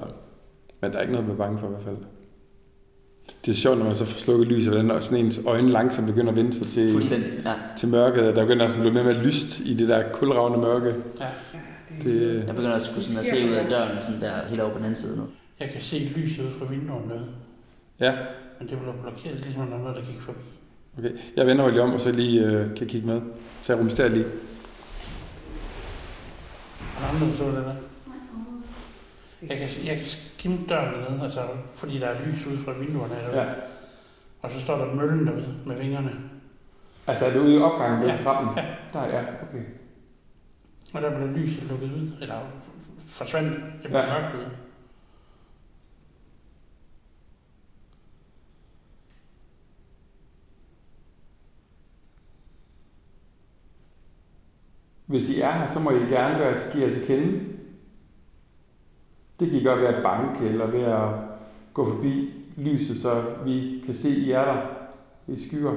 men 0.81 0.91
der 0.91 0.97
er 0.97 1.01
ikke 1.01 1.13
noget, 1.13 1.23
at 1.23 1.27
være 1.27 1.37
bange 1.37 1.59
for 1.59 1.67
i 1.67 1.69
hvert 1.69 1.83
fald. 1.83 1.97
Det 3.45 3.51
er 3.51 3.55
sjovt, 3.55 3.77
når 3.77 3.85
man 3.85 3.95
så 3.95 4.05
får 4.05 4.19
slukket 4.19 4.47
lyset, 4.47 4.73
hvordan 4.73 5.01
sådan 5.01 5.25
ens 5.25 5.41
øjne 5.45 5.69
langsomt 5.71 6.07
begynder 6.07 6.29
at 6.31 6.35
vende 6.35 6.53
sig 6.53 6.67
til, 6.67 6.93
ja. 7.45 7.53
til 7.77 7.89
mørket, 7.89 8.27
og 8.27 8.35
der 8.35 8.41
begynder 8.45 8.67
sådan 8.69 8.85
at 8.85 8.91
blive 8.91 9.03
mere 9.03 9.13
mere 9.13 9.23
lyst 9.23 9.59
i 9.59 9.73
det 9.73 9.87
der 9.87 10.03
kulravne 10.13 10.57
mørke. 10.57 10.95
ja. 11.19 11.25
Det, 12.03 12.37
Jeg 12.47 12.55
begynder 12.55 12.75
at 12.75 12.91
kunne 12.93 13.03
sådan 13.03 13.19
at 13.19 13.25
se 13.25 13.45
ud 13.49 13.53
af 13.53 13.69
døren, 13.69 14.01
sådan 14.01 14.21
der 14.21 14.47
helt 14.47 14.61
over 14.61 14.71
på 14.71 14.77
den 14.77 14.85
anden 14.85 14.99
side 14.99 15.17
nu. 15.17 15.23
Jeg 15.59 15.69
kan 15.69 15.81
se 15.81 15.99
lyset 16.15 16.45
ud 16.45 16.51
fra 16.59 16.65
vinduerne 16.65 17.07
noget, 17.07 17.27
ja, 17.99 18.11
men 18.59 18.69
det 18.69 18.79
blev 18.79 18.93
blokeret, 19.01 19.39
ligesom 19.39 19.61
når 19.61 19.69
der 19.69 19.75
er 19.77 19.81
noget, 19.81 19.95
der 19.95 20.01
gik 20.11 20.21
forbi. 20.21 20.39
okay. 20.97 21.11
Jeg 21.37 21.45
vender 21.47 21.63
mig 21.63 21.71
lige 21.73 21.81
om, 21.83 21.93
og 21.93 21.99
så 21.99 22.11
lige 22.11 22.41
øh, 22.45 22.75
kan 22.75 22.87
kigge 22.87 23.07
med. 23.07 23.21
Så 23.61 23.73
jeg 23.73 23.79
rumsterer 23.79 24.09
lige. 24.09 24.25
Og 24.25 24.31
der 27.01 27.05
er 27.07 27.09
andre, 27.13 27.27
der 27.27 27.37
så 27.37 27.45
det 27.45 27.65
der. 27.65 27.75
Jeg 29.49 29.57
kan, 29.57 29.67
jeg 29.85 29.97
kan 29.97 30.05
skimme 30.05 30.57
døren 30.69 30.93
dernede, 30.93 31.23
altså, 31.23 31.41
fordi 31.75 31.99
der 31.99 32.07
er 32.07 32.15
lys 32.25 32.45
ude 32.47 32.57
fra 32.65 32.71
vinduerne. 32.71 33.13
Ja. 33.33 33.41
Ja. 33.43 33.49
Og 34.41 34.49
så 34.53 34.59
står 34.61 34.77
der 34.77 34.93
møllen 34.95 35.27
derude 35.27 35.53
med 35.65 35.75
vingerne. 35.77 36.11
Altså 37.07 37.25
er 37.25 37.31
det 37.33 37.39
ude 37.39 37.53
i 37.55 37.57
opgangen 37.57 38.01
ved 38.01 38.07
Ja. 38.09 38.17
trappen? 38.23 38.49
Ja. 38.57 38.63
Der, 38.93 39.07
ja, 39.07 39.19
okay. 39.21 39.63
Og 40.93 41.01
der 41.01 41.17
blev 41.17 41.37
lyset 41.37 41.69
lukket 41.69 41.91
ud, 41.93 42.11
eller 42.21 42.39
forsvandt. 43.07 43.51
Det 43.81 43.89
blev 43.91 43.99
Ja. 43.99 44.21
mørkt 44.21 44.35
ud. 44.35 44.45
Hvis 55.05 55.29
I 55.29 55.41
er 55.41 55.51
her, 55.51 55.67
så 55.67 55.79
må 55.79 55.89
I 55.91 55.99
gerne 55.99 56.37
gøre, 56.37 56.71
give 56.73 56.85
os 56.85 56.93
at 56.93 57.07
kende. 57.07 57.39
Det 59.39 59.49
kan 59.51 59.59
I 59.59 59.63
gøre 59.63 59.79
ved 59.79 59.87
at 59.87 60.03
banke, 60.03 60.45
eller 60.45 60.65
ved 60.67 60.81
at 60.83 61.09
gå 61.73 61.89
forbi 61.95 62.33
lyset, 62.57 62.97
så 63.01 63.35
vi 63.45 63.83
kan 63.85 63.95
se, 63.95 64.09
I 64.09 64.31
er 64.31 64.45
der 64.45 64.61
i 65.27 65.47
skyer. 65.47 65.75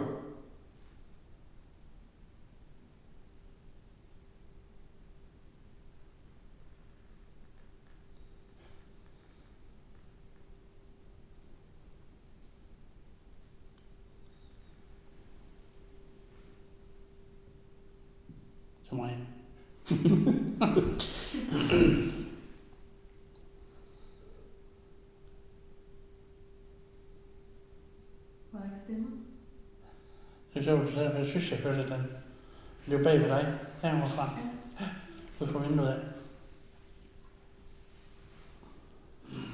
Til 18.88 18.94
mig. 18.96 19.26
Var 28.52 28.58
der 28.58 28.64
ikke 28.64 28.76
stemmer? 28.84 29.08
Det 30.66 30.72
er 30.72 30.78
sjovt, 30.78 30.94
så 30.94 31.00
derfor 31.00 31.18
jeg 31.18 31.28
synes, 31.28 31.50
jeg 31.50 31.58
andet. 31.66 32.06
Det 32.86 32.94
er 32.94 32.98
jo 32.98 33.04
bag 33.04 33.20
ved 33.20 33.28
dig, 33.28 33.46
herfra. 33.82 34.30
Ud 35.40 35.46
fra 35.46 35.58
vinduet 35.68 35.88
af. 35.88 35.94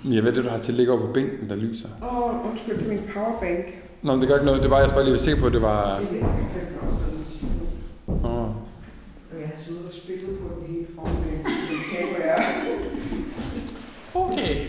Men 0.05 0.13
jeg 0.13 0.25
ved 0.25 0.33
det, 0.33 0.45
du 0.45 0.49
har 0.49 0.59
til 0.59 0.73
at 0.73 0.77
ligge 0.77 0.93
over 0.93 1.07
på 1.07 1.13
bænken, 1.13 1.51
der 1.51 1.57
lyser. 1.57 1.89
Åh, 2.03 2.19
oh, 2.19 2.51
undskyld, 2.51 2.79
det 2.79 2.85
er 2.85 2.89
min 2.89 3.03
powerbank. 3.15 3.67
Nå, 4.03 4.13
men 4.13 4.21
det 4.21 4.29
gør 4.29 4.35
ikke 4.35 4.47
noget. 4.47 4.63
Det 4.63 4.71
var, 4.71 4.81
jeg 4.81 4.91
bare 4.91 5.05
lige 5.05 5.13
var 5.13 5.19
sikker 5.19 5.41
på, 5.41 5.47
at 5.47 5.53
det 5.53 5.63
var... 5.63 5.99
Det 5.99 6.07
er 6.07 6.13
det, 6.13 6.21
jeg. 6.21 6.31
Åh. 8.07 8.49
Har 9.47 9.57
siddet 9.57 9.87
og 9.87 9.93
spillet 9.93 10.39
på 10.39 10.47
den 10.55 10.75
hele 10.75 10.87
formiddag. 10.95 11.39
Det 11.71 11.79
taber 11.93 12.25
jeg. 12.25 12.45
Okay. 14.15 14.67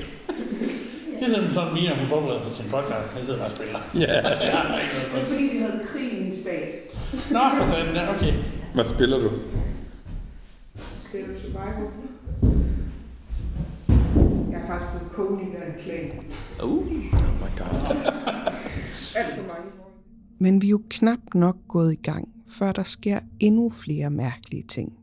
Det 1.19 1.31
er 1.31 1.35
sådan, 1.35 1.53
sådan 1.53 1.73
lige, 1.75 1.89
når 1.89 1.95
forbereder 2.13 2.41
sig 2.43 2.53
til 2.55 2.65
en 2.65 2.71
podcast. 2.71 3.07
Jeg 3.15 3.23
sidder 3.25 3.39
bare 3.39 3.50
og 3.50 3.55
spiller. 3.55 3.79
Ja. 4.05 4.15
Ja, 4.51 4.62
ikke 4.83 4.93
noget 4.95 5.09
Det 5.13 5.21
er 5.21 5.25
fordi, 5.31 5.45
vi 5.53 5.59
havde 5.65 5.79
krig 5.91 6.12
stat. 6.43 6.69
Nå, 7.31 7.39
for 7.57 7.65
fanden, 7.65 7.95
ja, 7.95 8.15
okay. 8.15 8.33
Hvad 8.73 8.85
spiller 8.85 9.17
du? 9.17 9.29
State 11.00 11.27
of 11.33 11.41
Survival. 11.41 11.88
Jeg 14.51 14.62
er 14.62 14.67
faktisk 14.67 14.91
blevet 14.91 15.12
co-leader 15.15 15.63
af 15.63 15.67
en 15.67 15.83
klan. 15.83 16.12
Uh. 16.63 16.69
Oh 16.69 16.85
my 17.43 17.51
god. 17.57 17.95
Alt 19.19 19.35
for 19.38 19.47
mange. 19.47 19.69
Men 20.39 20.62
vi 20.62 20.67
er 20.67 20.71
jo 20.71 20.81
knap 20.89 21.19
nok 21.35 21.57
gået 21.67 21.93
i 21.93 22.01
gang, 22.03 22.29
før 22.47 22.71
der 22.71 22.83
sker 22.83 23.19
endnu 23.39 23.69
flere 23.69 24.09
mærkelige 24.09 24.63
ting. 24.63 24.93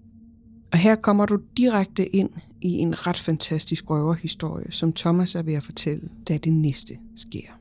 Og 0.73 0.79
her 0.79 0.95
kommer 0.95 1.27
du 1.27 1.41
direkte 1.57 2.07
ind 2.17 2.31
i 2.61 2.71
en 2.79 3.07
ret 3.07 3.17
fantastisk 3.17 3.91
røverhistorie, 3.91 4.73
som 4.73 4.93
Thomas 4.93 5.35
er 5.35 5.43
ved 5.43 5.55
at 5.55 5.63
fortælle, 5.63 6.09
da 6.29 6.37
det 6.37 6.53
næste 6.53 6.95
sker. 7.17 7.59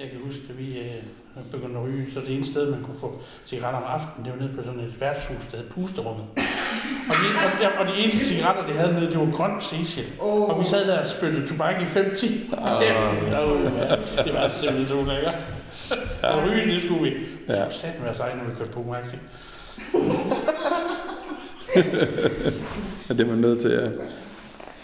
Jeg 0.00 0.10
kan 0.10 0.20
huske, 0.24 0.42
at 0.50 0.58
vi 0.58 0.78
øh, 1.36 1.42
begyndte 1.52 1.78
at 1.78 1.84
ryge, 1.84 2.06
så 2.14 2.20
det 2.20 2.36
ene 2.36 2.46
sted, 2.46 2.70
man 2.70 2.82
kunne 2.82 3.00
få 3.00 3.20
cigaretter 3.46 3.80
om 3.80 3.86
aftenen, 3.88 4.24
det 4.24 4.32
var 4.32 4.40
nede 4.42 4.56
på 4.56 4.62
sådan 4.64 4.80
et 4.80 5.00
værtshus, 5.00 5.44
der 5.50 5.56
hed 5.56 5.66
Pusterummet. 5.70 6.24
Og 7.10 7.14
de, 7.20 7.26
og, 7.44 7.50
ja, 7.62 7.80
og 7.80 7.86
de 7.86 7.94
eneste 8.02 8.26
cigaretter, 8.26 8.66
de 8.66 8.72
havde 8.72 8.94
nede, 8.94 9.06
det 9.10 9.18
var 9.18 9.30
grøn 9.36 9.60
Cecil. 9.60 10.04
Oh. 10.20 10.50
Og 10.50 10.60
vi 10.60 10.68
sad 10.68 10.88
der 10.88 11.00
og 11.00 11.06
spyttede 11.06 11.46
tobak 11.48 11.82
i 11.82 11.84
5 11.84 12.16
timer. 12.16 12.56
Det 14.24 14.34
var 14.34 14.48
simpelthen 14.48 14.88
så 14.88 14.94
ulækkert. 14.94 15.34
Og 16.22 16.42
ryge, 16.42 16.74
det 16.74 16.82
skulle 16.82 17.02
vi. 17.10 17.16
Ja. 17.48 17.58
Ja. 17.58 17.70
Sat 17.70 18.00
med 18.02 18.10
os 18.10 18.18
egen, 18.18 18.38
når 18.38 18.44
vi 18.44 18.50
kørte 18.58 18.70
på 18.70 18.82
mærke. 18.82 19.18
Ja, 23.08 23.14
det 23.14 23.20
er 23.20 23.26
man 23.30 23.38
nødt 23.38 23.60
til, 23.60 23.70
ja. 23.70 23.80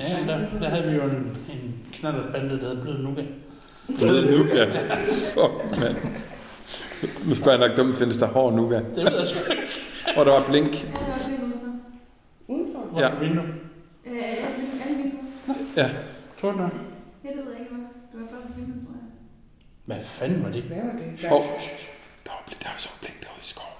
Ja, 0.00 0.32
der, 0.32 0.38
der 0.60 0.68
havde 0.68 0.88
vi 0.90 0.96
jo 0.96 1.02
en, 1.02 1.36
en 1.48 1.86
knalderbande, 1.92 2.60
der 2.60 2.68
hed 2.68 2.82
Blød 2.82 2.98
Nuka. 2.98 3.22
Blød 3.96 4.30
nuka. 4.30 4.64
Fuck, 5.34 5.80
mand. 5.80 5.96
Nu 7.26 7.34
spørger 7.34 7.58
jeg 7.58 7.68
nok 7.68 7.76
dumt, 7.76 7.96
findes 7.96 8.18
der 8.18 8.26
hård 8.26 8.52
nuka? 8.54 8.74
Det 8.76 8.96
ved 8.96 9.18
jeg 9.18 9.26
sgu 9.26 9.38
ikke. 9.52 9.62
Og 10.16 10.26
der 10.26 10.32
var 10.32 10.46
blink. 10.48 10.72
Ja, 10.72 10.78
det 10.78 10.92
var 10.92 11.18
det 11.28 11.38
udenfor. 11.42 11.68
Udenfor? 12.48 12.80
Hvor 12.80 13.00
Ja. 13.00 13.08
ja. 13.14 13.18
vindue. 13.18 13.44
Øh, 14.06 14.14
alle 14.84 14.96
vinduer. 15.02 15.22
Ja. 15.76 15.90
Tror 16.40 16.50
du 16.52 16.58
nok? 16.58 16.72
Ja, 17.24 17.28
det 17.28 17.36
ved 17.44 17.52
jeg 17.52 17.60
ikke, 17.60 17.74
hvad. 17.74 17.84
Det 18.12 18.20
var 18.20 18.26
bare 18.36 18.46
på 18.46 18.52
himlen, 18.56 18.84
tror 18.86 18.92
jeg. 18.94 19.06
Hvad 19.84 20.04
fanden 20.04 20.44
var 20.44 20.50
det? 20.50 20.62
Hvad 20.62 20.76
var 20.76 20.92
det? 20.92 21.22
Der, 21.22 21.32
Åh. 21.32 21.44
Der 22.26 22.30
var, 22.36 22.42
blink, 22.46 22.62
der 22.62 22.68
var 22.68 22.78
så 22.78 22.88
blink 23.00 23.16
derude 23.22 23.42
i 23.42 23.48
skoven. 23.52 23.76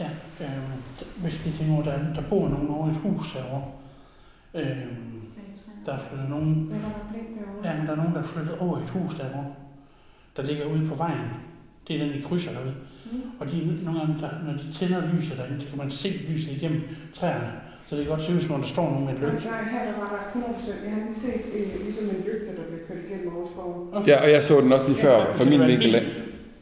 Ja, 0.00 0.08
øh, 0.44 0.62
hvis 1.22 1.46
vi 1.46 1.50
tænker 1.58 1.74
over, 1.74 1.82
der, 1.82 1.98
der 2.14 2.22
bor 2.30 2.48
nogen 2.48 2.68
over 2.70 2.88
i 2.88 2.90
et 2.90 2.96
hus 2.96 3.32
herovre. 3.32 3.64
Øh, 4.54 4.66
er 4.66 4.72
der 5.86 5.92
er 5.92 5.98
flyttet 6.08 6.28
nogen, 6.28 6.54
Hvad 6.54 6.78
var 6.80 6.88
der 6.88 7.04
blink 7.12 7.28
derovre? 7.38 7.68
ja, 7.68 7.76
men 7.78 7.86
der 7.86 7.92
er 7.92 7.96
nogen, 7.96 8.14
der 8.14 8.22
er 8.22 8.24
flyttet 8.34 8.58
over 8.58 8.78
i 8.78 8.82
et 8.82 8.88
hus 8.90 9.14
derovre, 9.14 9.46
der 10.36 10.42
ligger 10.42 10.64
ude 10.64 10.88
på 10.88 10.94
vejen. 10.94 11.28
Det 11.88 11.96
er 11.96 12.04
den, 12.04 12.14
I 12.14 12.20
krydser 12.28 12.52
derude. 12.52 12.74
Mm. 13.12 13.20
Og 13.40 13.46
de, 13.50 13.56
nogle 13.84 14.00
gange, 14.00 14.14
der, 14.20 14.30
når 14.46 14.52
de 14.52 14.66
tænder 14.78 15.00
lyset 15.14 15.34
derinde, 15.38 15.60
så 15.62 15.66
kan 15.68 15.78
man 15.78 15.90
se 15.90 16.08
lyset 16.28 16.52
igennem 16.58 16.80
træerne. 17.14 17.52
Så 17.86 17.96
det 17.96 18.04
kan 18.04 18.10
godt 18.14 18.24
se 18.26 18.34
ud, 18.34 18.40
som 18.40 18.52
om 18.54 18.60
der 18.60 18.68
står 18.76 18.86
nogen 18.90 19.04
med 19.06 19.12
et 19.14 19.20
lygte. 19.20 19.46
Nej, 19.48 19.62
her 19.74 19.82
der 19.88 19.94
var 20.02 20.08
der 20.14 20.40
100%. 20.40 20.84
Jeg 20.84 20.92
har 20.94 21.02
lige 21.08 21.20
set 21.26 21.42
øh, 21.56 21.84
ligesom 21.86 22.04
en 22.14 22.20
lygte, 22.28 22.48
der 22.58 22.64
blev 22.70 22.80
kørt 22.88 23.00
igennem 23.06 23.36
over 23.36 23.46
skoven. 23.52 23.88
Okay. 23.96 24.08
Ja, 24.08 24.16
og 24.24 24.30
jeg 24.34 24.42
så 24.44 24.60
den 24.60 24.72
også 24.72 24.88
lige 24.88 25.00
før, 25.06 25.16
fra 25.34 25.44
min 25.44 25.60
vinkel 25.70 25.94
af. 25.94 26.04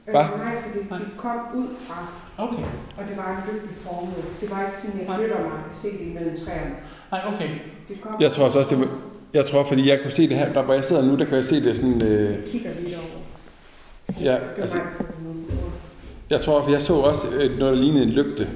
Hvad? 0.05 0.25
Øh, 0.25 0.41
nej, 0.47 0.55
fordi 0.65 0.79
det 0.79 1.17
kom 1.25 1.39
ud 1.61 1.69
fra, 1.87 1.99
Okay. 2.47 2.67
og 2.99 3.03
det 3.09 3.17
var 3.17 3.29
en 3.37 3.43
lygteformet. 3.49 4.15
Det 4.41 4.50
var 4.50 4.61
ikke 4.67 4.79
sådan, 4.83 5.00
jeg 5.00 5.07
flytter 5.17 5.39
mig 5.49 5.53
og 5.69 5.73
se 5.83 5.89
det 5.99 6.07
imellem 6.11 6.37
træerne. 6.45 6.75
Nej, 7.12 7.21
okay. 7.35 7.50
Det 7.89 8.00
kom 8.00 8.21
Jeg 8.21 8.33
tror 8.33 8.45
også, 8.45 8.67
det 8.71 8.79
var, 8.79 8.89
jeg 9.35 9.47
tror, 9.47 9.62
fordi 9.65 9.89
jeg 9.89 9.99
kunne 10.03 10.11
se 10.21 10.29
det 10.29 10.37
her, 10.37 10.53
der 10.53 10.62
hvor 10.62 10.75
jeg 10.75 10.85
sidder 10.85 11.05
nu, 11.05 11.17
der 11.19 11.25
kan 11.25 11.37
jeg 11.37 11.45
se 11.45 11.65
det 11.65 11.77
sådan, 11.77 12.03
øh, 12.03 12.31
Jeg 12.31 12.45
kigger 12.53 12.71
lige 12.81 12.97
over. 12.97 13.20
Ja, 14.21 14.39
altså, 14.57 14.79
der 14.79 16.37
jeg 16.37 16.41
tror, 16.41 16.62
for 16.62 16.71
jeg 16.71 16.83
så 16.83 16.95
også 16.95 17.29
øh, 17.29 17.59
noget, 17.59 17.77
der 17.77 17.83
lignede 17.83 18.03
en 18.03 18.11
lygte. 18.11 18.49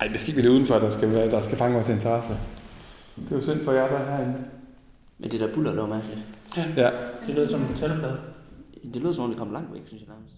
Ej, 0.00 0.06
det 0.06 0.20
skal 0.20 0.30
ikke 0.30 0.42
være 0.42 0.50
det 0.50 0.56
udenfor, 0.56 0.78
der 0.78 0.90
skal, 0.90 1.12
være, 1.12 1.30
der 1.30 1.42
skal 1.42 1.56
fange 1.56 1.74
vores 1.74 1.88
interesse. 1.88 2.32
Det 3.16 3.30
er 3.30 3.36
jo 3.36 3.40
synd 3.42 3.64
for 3.64 3.72
jer, 3.72 3.88
der 3.88 3.98
er 3.98 4.16
herinde. 4.16 4.44
Men 5.18 5.30
det 5.30 5.40
der 5.40 5.54
buller, 5.54 5.70
det 5.70 5.80
var 5.80 5.88
mærkeligt. 5.88 6.18
Ja, 6.76 6.90
Det 7.26 7.34
lød 7.34 7.48
som 7.48 7.60
en 7.60 7.66
metalplade. 7.72 8.16
Det 8.94 9.02
lød 9.02 9.14
som 9.14 9.24
om, 9.24 9.30
det 9.30 9.38
kom 9.38 9.52
langt 9.52 9.74
væk, 9.74 9.82
synes 9.86 10.02
jeg 10.02 10.08
nærmest. 10.08 10.34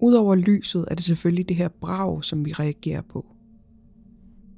Udover 0.00 0.34
lyset 0.34 0.84
er 0.90 0.94
det 0.94 1.04
selvfølgelig 1.04 1.48
det 1.48 1.56
her 1.56 1.68
brag, 1.68 2.24
som 2.24 2.44
vi 2.44 2.52
reagerer 2.52 3.02
på. 3.02 3.26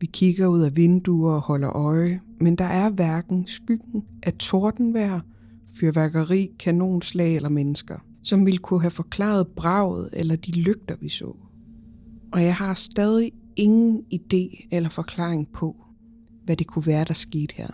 Vi 0.01 0.07
kigger 0.07 0.47
ud 0.47 0.61
af 0.61 0.77
vinduer 0.77 1.35
og 1.35 1.41
holder 1.41 1.77
øje, 1.77 2.21
men 2.41 2.57
der 2.57 2.65
er 2.65 2.91
hverken 2.91 3.47
skyggen 3.47 4.05
af 4.23 4.35
tordenvejr, 4.35 5.21
fyrværkeri, 5.81 6.51
kanonslag 6.59 7.37
eller 7.37 7.49
mennesker, 7.49 7.99
som 8.23 8.47
ville 8.47 8.59
kunne 8.59 8.81
have 8.81 8.91
forklaret 8.91 9.47
braget 9.49 10.11
eller 10.13 10.37
de 10.37 10.53
lygter, 10.53 10.97
vi 11.01 11.09
så. 11.09 11.37
Og 12.33 12.43
jeg 12.43 12.57
har 12.57 12.75
stadig 12.75 13.33
ingen 13.57 14.05
idé 14.15 14.69
eller 14.73 14.89
forklaring 14.89 15.53
på, 15.53 15.77
hvad 16.45 16.57
det 16.57 16.67
kunne 16.67 16.87
være, 16.87 17.05
der 17.05 17.15
skete 17.15 17.55
her. 17.55 17.69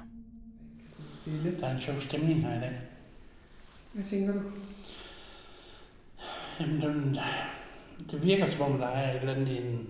Der 1.61 1.67
er 1.67 1.75
en 1.75 1.81
sjov 1.81 2.00
stemning 2.00 2.41
her 2.41 2.57
i 2.57 2.61
dag. 2.61 2.81
Hvad 3.93 4.05
tænker 4.05 4.33
du? 4.33 4.41
Jamen, 6.61 6.81
den, 6.81 7.19
det 8.11 8.23
virker 8.23 8.50
som 8.50 8.61
om, 8.61 8.79
der 8.79 8.87
er 8.87 9.11
et 9.11 9.21
eller 9.21 9.35
andet 9.35 9.67
en, 9.67 9.87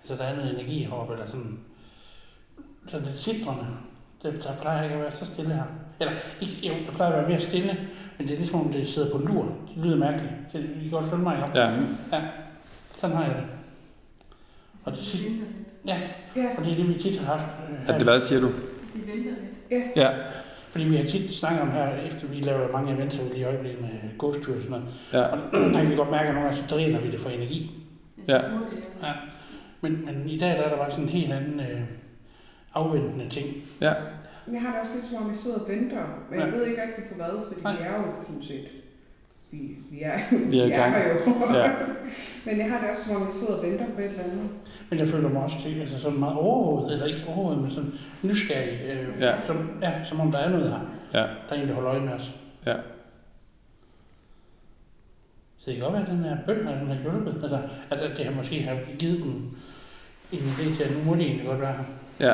altså 0.00 0.14
der 0.14 0.24
er 0.24 0.36
noget 0.36 0.54
energi 0.54 0.78
heroppe, 0.78 1.12
eller 1.12 1.26
sådan, 1.26 1.58
sådan 2.88 3.06
lidt 3.06 3.20
sidrende. 3.20 3.66
Det, 4.22 4.40
der 4.44 4.52
plejer 4.60 4.82
ikke 4.82 4.94
at 4.94 5.00
være 5.02 5.12
så 5.12 5.26
stille 5.26 5.54
her. 5.54 5.62
Eller, 6.00 6.12
ikke, 6.40 6.68
jo, 6.68 6.74
der 6.86 6.92
plejer 6.92 7.12
at 7.12 7.18
være 7.18 7.28
mere 7.28 7.40
stille, 7.40 7.76
men 8.18 8.26
det 8.28 8.34
er 8.34 8.38
ligesom 8.38 8.60
om, 8.66 8.72
det 8.72 8.88
sidder 8.88 9.10
på 9.10 9.18
lur. 9.18 9.42
Det 9.44 9.84
lyder 9.84 9.96
mærkeligt. 9.96 10.32
Kan 10.52 10.60
I 10.60 10.82
kan 10.82 10.90
godt 10.90 11.06
følge 11.06 11.22
mig, 11.22 11.36
ikke? 11.46 11.60
Ja. 11.60 11.70
Sådan 12.98 13.16
har 13.16 13.24
jeg 13.24 13.34
det. 13.34 13.44
Og 14.84 14.92
det, 14.92 15.04
sidste, 15.04 15.26
ja, 15.86 16.00
Ja, 16.36 16.44
og 16.58 16.64
det 16.64 16.72
er 16.72 16.76
det, 16.76 16.88
vi 16.88 16.94
tit 17.02 17.18
har 17.18 17.26
haft. 17.36 17.44
øh, 17.70 17.88
At 17.88 17.94
det 17.94 18.02
hvad, 18.02 18.20
siger 18.20 18.40
du? 18.40 18.46
De 18.46 18.52
venter 19.06 19.30
lidt. 19.70 19.82
Ja. 19.96 20.10
Fordi 20.70 20.84
vi 20.84 20.96
har 20.96 21.04
tit 21.04 21.34
snakket 21.34 21.62
om 21.62 21.70
her, 21.70 21.88
efter 21.96 22.26
vi 22.26 22.40
laver 22.40 22.72
mange 22.72 22.94
events 22.94 23.16
lige 23.16 23.36
i 23.38 23.44
øjeblikket 23.44 23.80
med 23.80 23.90
gåstur 24.18 24.54
og 24.56 24.62
sådan 24.62 24.70
noget. 24.70 24.84
Ja. 25.12 25.22
Og 25.22 25.38
der 25.52 25.80
kan 25.80 25.90
vi 25.90 25.96
godt 25.96 26.10
mærke, 26.10 26.28
at 26.28 26.34
nogle 26.34 26.48
gange 26.48 26.62
så 26.68 26.74
dræner 26.74 27.00
vi 27.00 27.10
det 27.10 27.20
for 27.20 27.30
energi. 27.30 27.70
Ja. 28.28 28.34
Ja. 29.02 29.12
Men, 29.80 30.04
men 30.06 30.30
i 30.30 30.38
dag 30.38 30.48
der 30.50 30.62
er 30.62 30.68
der 30.68 30.76
bare 30.76 30.90
sådan 30.90 31.04
en 31.04 31.10
helt 31.10 31.32
anden 31.32 31.60
øh, 31.60 31.80
afventende 32.78 33.28
ting. 33.30 33.46
Ja. 33.80 33.92
jeg 34.52 34.60
har 34.62 34.70
det 34.72 34.80
også 34.80 34.92
lidt 34.94 35.06
som 35.06 35.16
om, 35.22 35.28
jeg 35.28 35.36
sidder 35.36 35.58
og 35.60 35.68
venter, 35.68 36.04
men 36.30 36.40
jeg 36.40 36.48
Ja. 36.48 36.54
ved 36.56 36.66
ikke 36.66 36.82
rigtig 36.82 37.04
på 37.10 37.14
hvad, 37.14 37.32
fordi 37.48 37.60
Nej. 37.62 37.72
vi 37.76 37.82
er 37.82 37.94
jo 37.96 38.04
sådan 38.26 38.42
set, 38.42 38.68
vi, 39.50 39.58
vi 39.90 39.98
er, 40.02 40.18
Vi 40.50 40.60
er 40.60 40.64
i 40.64 40.70
gang. 40.70 40.92
her 40.94 41.08
jo. 41.08 41.14
Ja. 41.58 41.70
men 42.46 42.58
jeg 42.58 42.70
har 42.70 42.80
det 42.80 42.90
også 42.90 43.02
som 43.04 43.16
om, 43.16 43.22
jeg 43.24 43.32
sidder 43.32 43.56
og 43.56 43.62
venter 43.66 43.86
på 43.94 44.00
et 44.00 44.04
eller 44.04 44.22
andet. 44.22 44.48
Men 44.90 44.98
jeg 44.98 45.08
føler 45.08 45.28
mig 45.28 45.42
også 45.42 45.56
til, 45.62 45.80
altså 45.80 45.98
sådan 46.00 46.18
meget 46.18 46.36
overvåget, 46.36 46.92
eller 46.92 47.06
ikke 47.06 47.24
overvåget, 47.28 47.62
men 47.62 47.70
sådan 47.70 47.92
nysgerrig. 48.22 48.80
Øh, 48.90 49.20
Ja. 49.20 49.34
Som, 49.46 49.70
ja, 49.82 49.92
som 50.04 50.20
om 50.20 50.32
der 50.32 50.38
er 50.38 50.48
noget 50.50 50.70
her, 50.70 50.80
Ja. 51.14 51.26
der 51.48 51.52
egentlig 51.54 51.74
holder 51.74 51.90
øje 51.90 52.00
med 52.00 52.12
os. 52.12 52.32
Ja. 52.66 52.74
Så 55.58 55.64
det 55.70 55.74
kan 55.74 55.82
godt 55.84 55.92
være, 55.94 56.02
at 56.02 56.08
den 56.10 56.24
her 56.24 56.36
bøn 56.46 56.66
har, 56.66 56.74
den 56.74 56.86
har 56.86 57.02
hjulpet. 57.02 57.40
Altså, 57.42 57.58
at, 57.90 57.98
at 57.98 58.16
det 58.16 58.24
har 58.24 58.32
måske 58.34 58.62
har 58.62 58.76
givet 58.98 59.18
dem 59.24 59.32
en 60.32 60.38
idé 60.38 60.76
til, 60.76 60.82
at 60.82 60.90
nu 60.96 61.04
må 61.04 61.14
de 61.14 61.20
egentlig 61.22 61.46
godt 61.46 61.60
være 61.60 61.72
her. 61.72 61.84
Ja. 62.28 62.32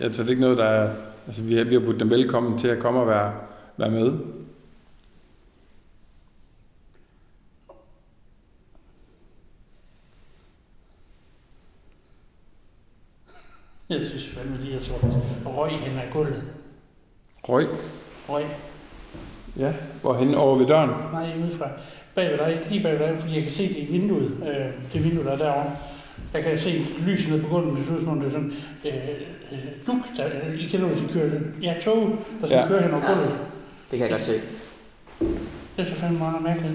Ja, 0.00 0.12
så 0.12 0.22
det 0.22 0.26
er 0.26 0.30
ikke 0.30 0.42
noget, 0.42 0.58
der 0.58 0.64
er... 0.64 0.94
Altså, 1.26 1.42
vi 1.42 1.56
har, 1.56 1.64
vi 1.64 1.74
har 1.74 1.80
budt 1.80 2.00
dem 2.00 2.10
velkommen 2.10 2.58
til 2.58 2.68
at 2.68 2.78
komme 2.78 3.00
og 3.00 3.06
være, 3.06 3.34
være 3.76 3.90
med. 3.90 4.12
Jeg 13.88 14.06
synes 14.06 14.28
fandme 14.28 14.56
lige, 14.56 14.68
at 14.68 14.74
jeg 14.74 14.82
så 14.82 14.92
røg 15.46 15.70
hen 15.70 15.98
ad 15.98 16.12
gulvet. 16.12 16.42
Røg. 17.48 17.66
Røg. 18.28 18.44
Ja. 19.56 19.74
Hvorhen 20.02 20.34
over 20.34 20.58
ved 20.58 20.66
døren. 20.66 20.90
Nej, 21.12 21.32
udefra. 21.44 21.68
Bag 22.14 22.30
ved 22.30 22.38
dig, 22.38 22.66
lige 22.70 22.82
bag 22.82 23.00
ved 23.00 23.06
dig, 23.08 23.20
fordi 23.20 23.34
jeg 23.34 23.42
kan 23.42 23.52
se 23.52 23.68
det 23.68 23.76
i 23.76 23.92
vinduet. 23.92 24.30
Øh, 24.48 24.92
det 24.92 25.04
vindue, 25.04 25.24
der 25.24 25.32
er 25.32 25.36
derovre. 25.36 25.76
Jeg 26.36 26.44
kan 26.44 26.58
se 26.58 26.86
lyset 27.06 27.28
nede 27.30 27.42
på 27.42 27.48
gulvet, 27.48 27.78
det 27.78 27.86
ser 27.86 27.94
ud 27.96 28.00
som 28.00 28.08
om 28.08 28.20
det 28.20 28.26
er 28.26 28.30
sådan 28.30 28.52
øh, 28.84 28.94
øh, 29.52 29.58
duk, 29.86 30.02
der, 30.16 30.24
I 30.58 30.66
kender, 30.66 30.86
hvis 30.88 31.02
I 31.10 31.12
kører 31.12 31.30
den. 31.30 31.54
Ja, 31.62 31.74
tog, 31.84 32.18
der 32.40 32.46
skal 32.46 32.56
Ja. 32.56 32.62
ja. 32.62 32.68
køre 32.68 32.82
hen 32.82 32.90
over 32.94 33.06
gulvet. 33.14 33.30
Det 33.90 33.98
kan 33.98 34.00
jeg 34.00 34.10
godt 34.10 34.22
se. 34.22 34.32
Det 35.76 35.84
er 35.84 35.84
så 35.84 35.94
fandme 35.94 36.18
meget 36.18 36.42
mærkeligt. 36.42 36.74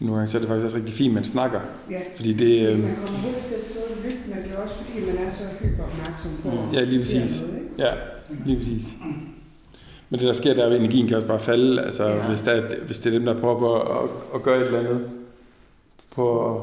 Nogle 0.00 0.16
gange 0.16 0.28
så 0.30 0.36
er 0.36 0.40
det 0.40 0.48
faktisk 0.48 0.64
også 0.64 0.76
rigtig 0.76 0.94
fint, 0.94 1.08
at 1.10 1.14
man 1.14 1.24
snakker. 1.24 1.60
Ja. 1.90 2.00
Fordi 2.16 2.32
det... 2.32 2.68
Øh, 2.68 2.78
Man 2.78 2.94
kommer 2.96 3.18
hurtigt 3.18 3.44
til 3.46 3.54
at 3.54 3.64
sidde 3.64 3.84
og 3.90 3.96
lytte, 4.04 4.18
men 4.26 4.38
det 4.44 4.52
er 4.58 4.62
også 4.62 4.74
fordi, 4.74 5.06
man 5.06 5.26
er 5.26 5.30
så 5.30 5.44
hyperopmærksom 5.60 6.30
på, 6.42 6.50
Mm. 6.50 6.74
Ja, 6.74 6.84
lige 6.84 7.00
præcis. 7.00 7.40
Noget, 7.40 7.54
ikke? 7.54 7.70
ja, 7.78 7.90
lige 8.46 8.56
præcis. 8.58 8.84
Men 10.10 10.20
det, 10.20 10.28
der 10.28 10.32
sker, 10.34 10.54
der 10.54 10.62
er, 10.64 10.70
at 10.70 10.76
energien 10.76 11.06
kan 11.08 11.16
også 11.16 11.28
bare 11.28 11.40
falde. 11.40 11.82
Altså, 11.82 12.04
Ja. 12.04 12.16
ja. 12.16 12.28
hvis, 12.28 12.40
der 12.40 12.52
er, 12.52 12.74
hvis 12.86 12.98
det 12.98 13.14
er 13.14 13.18
dem, 13.18 13.26
der 13.26 13.40
prøver 13.40 13.74
at, 13.80 14.02
at, 14.04 14.10
at 14.34 14.42
gøre 14.42 14.60
et 14.60 14.66
eller 14.66 14.78
andet. 14.80 15.10
På 16.18 16.26
at 16.54 16.62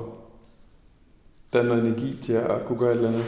danne 1.53 1.69
noget 1.69 1.85
energi 1.85 2.17
til 2.23 2.33
at 2.33 2.65
kunne 2.65 2.79
gøre 2.79 2.91
et 2.91 2.95
eller 2.95 3.09
andet. 3.09 3.25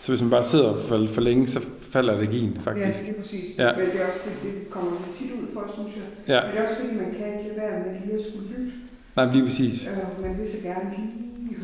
Så 0.00 0.12
hvis 0.12 0.20
man 0.20 0.30
bare 0.30 0.44
sidder 0.44 0.74
for, 0.82 1.06
for 1.06 1.20
længe, 1.20 1.46
så 1.46 1.60
falder 1.80 2.18
energien 2.18 2.58
faktisk. 2.60 3.00
Ja, 3.00 3.06
lige 3.06 3.14
præcis. 3.20 3.58
Ja. 3.58 3.76
Men 3.76 3.86
det 3.86 4.00
er 4.02 4.06
også 4.06 4.18
det, 4.24 4.52
det 4.54 4.70
kommer 4.70 4.90
man 4.90 5.00
tit 5.18 5.30
ud 5.32 5.46
for, 5.54 5.70
synes 5.74 5.96
jeg. 5.96 6.04
Ja, 6.28 6.40
Men 6.46 6.50
det 6.52 6.58
er 6.60 6.64
også 6.68 6.76
fordi, 6.80 6.94
man 6.94 7.10
kan 7.18 7.26
ikke 7.38 7.48
lade 7.56 7.60
være 7.60 7.78
med 7.92 8.00
lige 8.00 8.14
at 8.14 8.20
skulle 8.30 8.48
lytte. 8.48 8.72
nej, 9.16 9.32
lige 9.32 9.44
præcis. 9.46 9.86
Øh, 9.86 10.22
man 10.22 10.38
vil 10.38 10.46
så 10.48 10.56
gerne 10.62 10.90
lige 10.96 11.10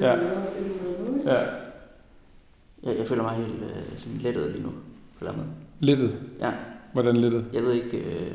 Ja. 0.01 0.17
høre 0.17 0.25
noget 0.25 0.49
eller 0.59 1.11
noget. 1.11 1.25
Ja, 1.25 1.39
Jeg, 2.91 2.99
jeg 2.99 3.07
føler 3.07 3.23
mig 3.23 3.35
helt 3.37 3.55
øh, 3.63 3.99
sådan 3.99 4.19
lettet 4.19 4.51
lige 4.53 4.63
nu. 4.63 4.69
På 4.69 5.25
en 5.25 5.29
eller 5.29 5.33
anden 5.33 5.47
måde. 5.47 5.87
lettet. 5.91 6.17
Ja, 6.41 6.51
Hvordan 6.93 7.17
lettet? 7.17 7.45
jeg 7.53 7.63
ved 7.63 7.73
ikke... 7.73 7.97
Øh, 7.97 8.35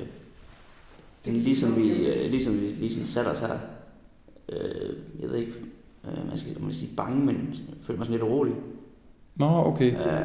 det 1.25 1.31
er 1.37 1.41
ligesom 1.41 1.75
vi, 1.77 2.07
øh, 2.07 2.31
ligesom 2.31 2.61
vi 2.61 2.65
lige 2.67 2.93
sådan 2.93 3.07
satte 3.07 3.29
os 3.29 3.39
her. 3.39 3.57
Øh, 4.49 4.95
jeg 5.21 5.29
ved 5.29 5.35
ikke, 5.37 5.53
øh, 6.05 6.27
man 6.29 6.37
skal, 6.37 6.51
man 6.61 6.71
skal 6.71 6.87
sige 6.87 6.95
bange, 6.97 7.25
men 7.25 7.35
jeg 7.35 7.75
føler 7.81 7.97
mig 7.97 8.05
sådan 8.07 8.19
lidt 8.19 8.31
urolig. 8.31 8.55
Nå, 9.35 9.45
okay. 9.65 9.91
Øh, 9.91 10.21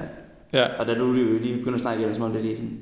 Ja, 0.52 0.80
og 0.80 0.86
da 0.86 0.94
du 0.98 1.12
lige 1.12 1.38
lige 1.38 1.56
begynder 1.58 1.74
at 1.74 1.80
snakke 1.80 2.02
igen, 2.02 2.14
som 2.14 2.22
om 2.22 2.32
det 2.32 2.42
lige 2.42 2.56
sådan... 2.56 2.78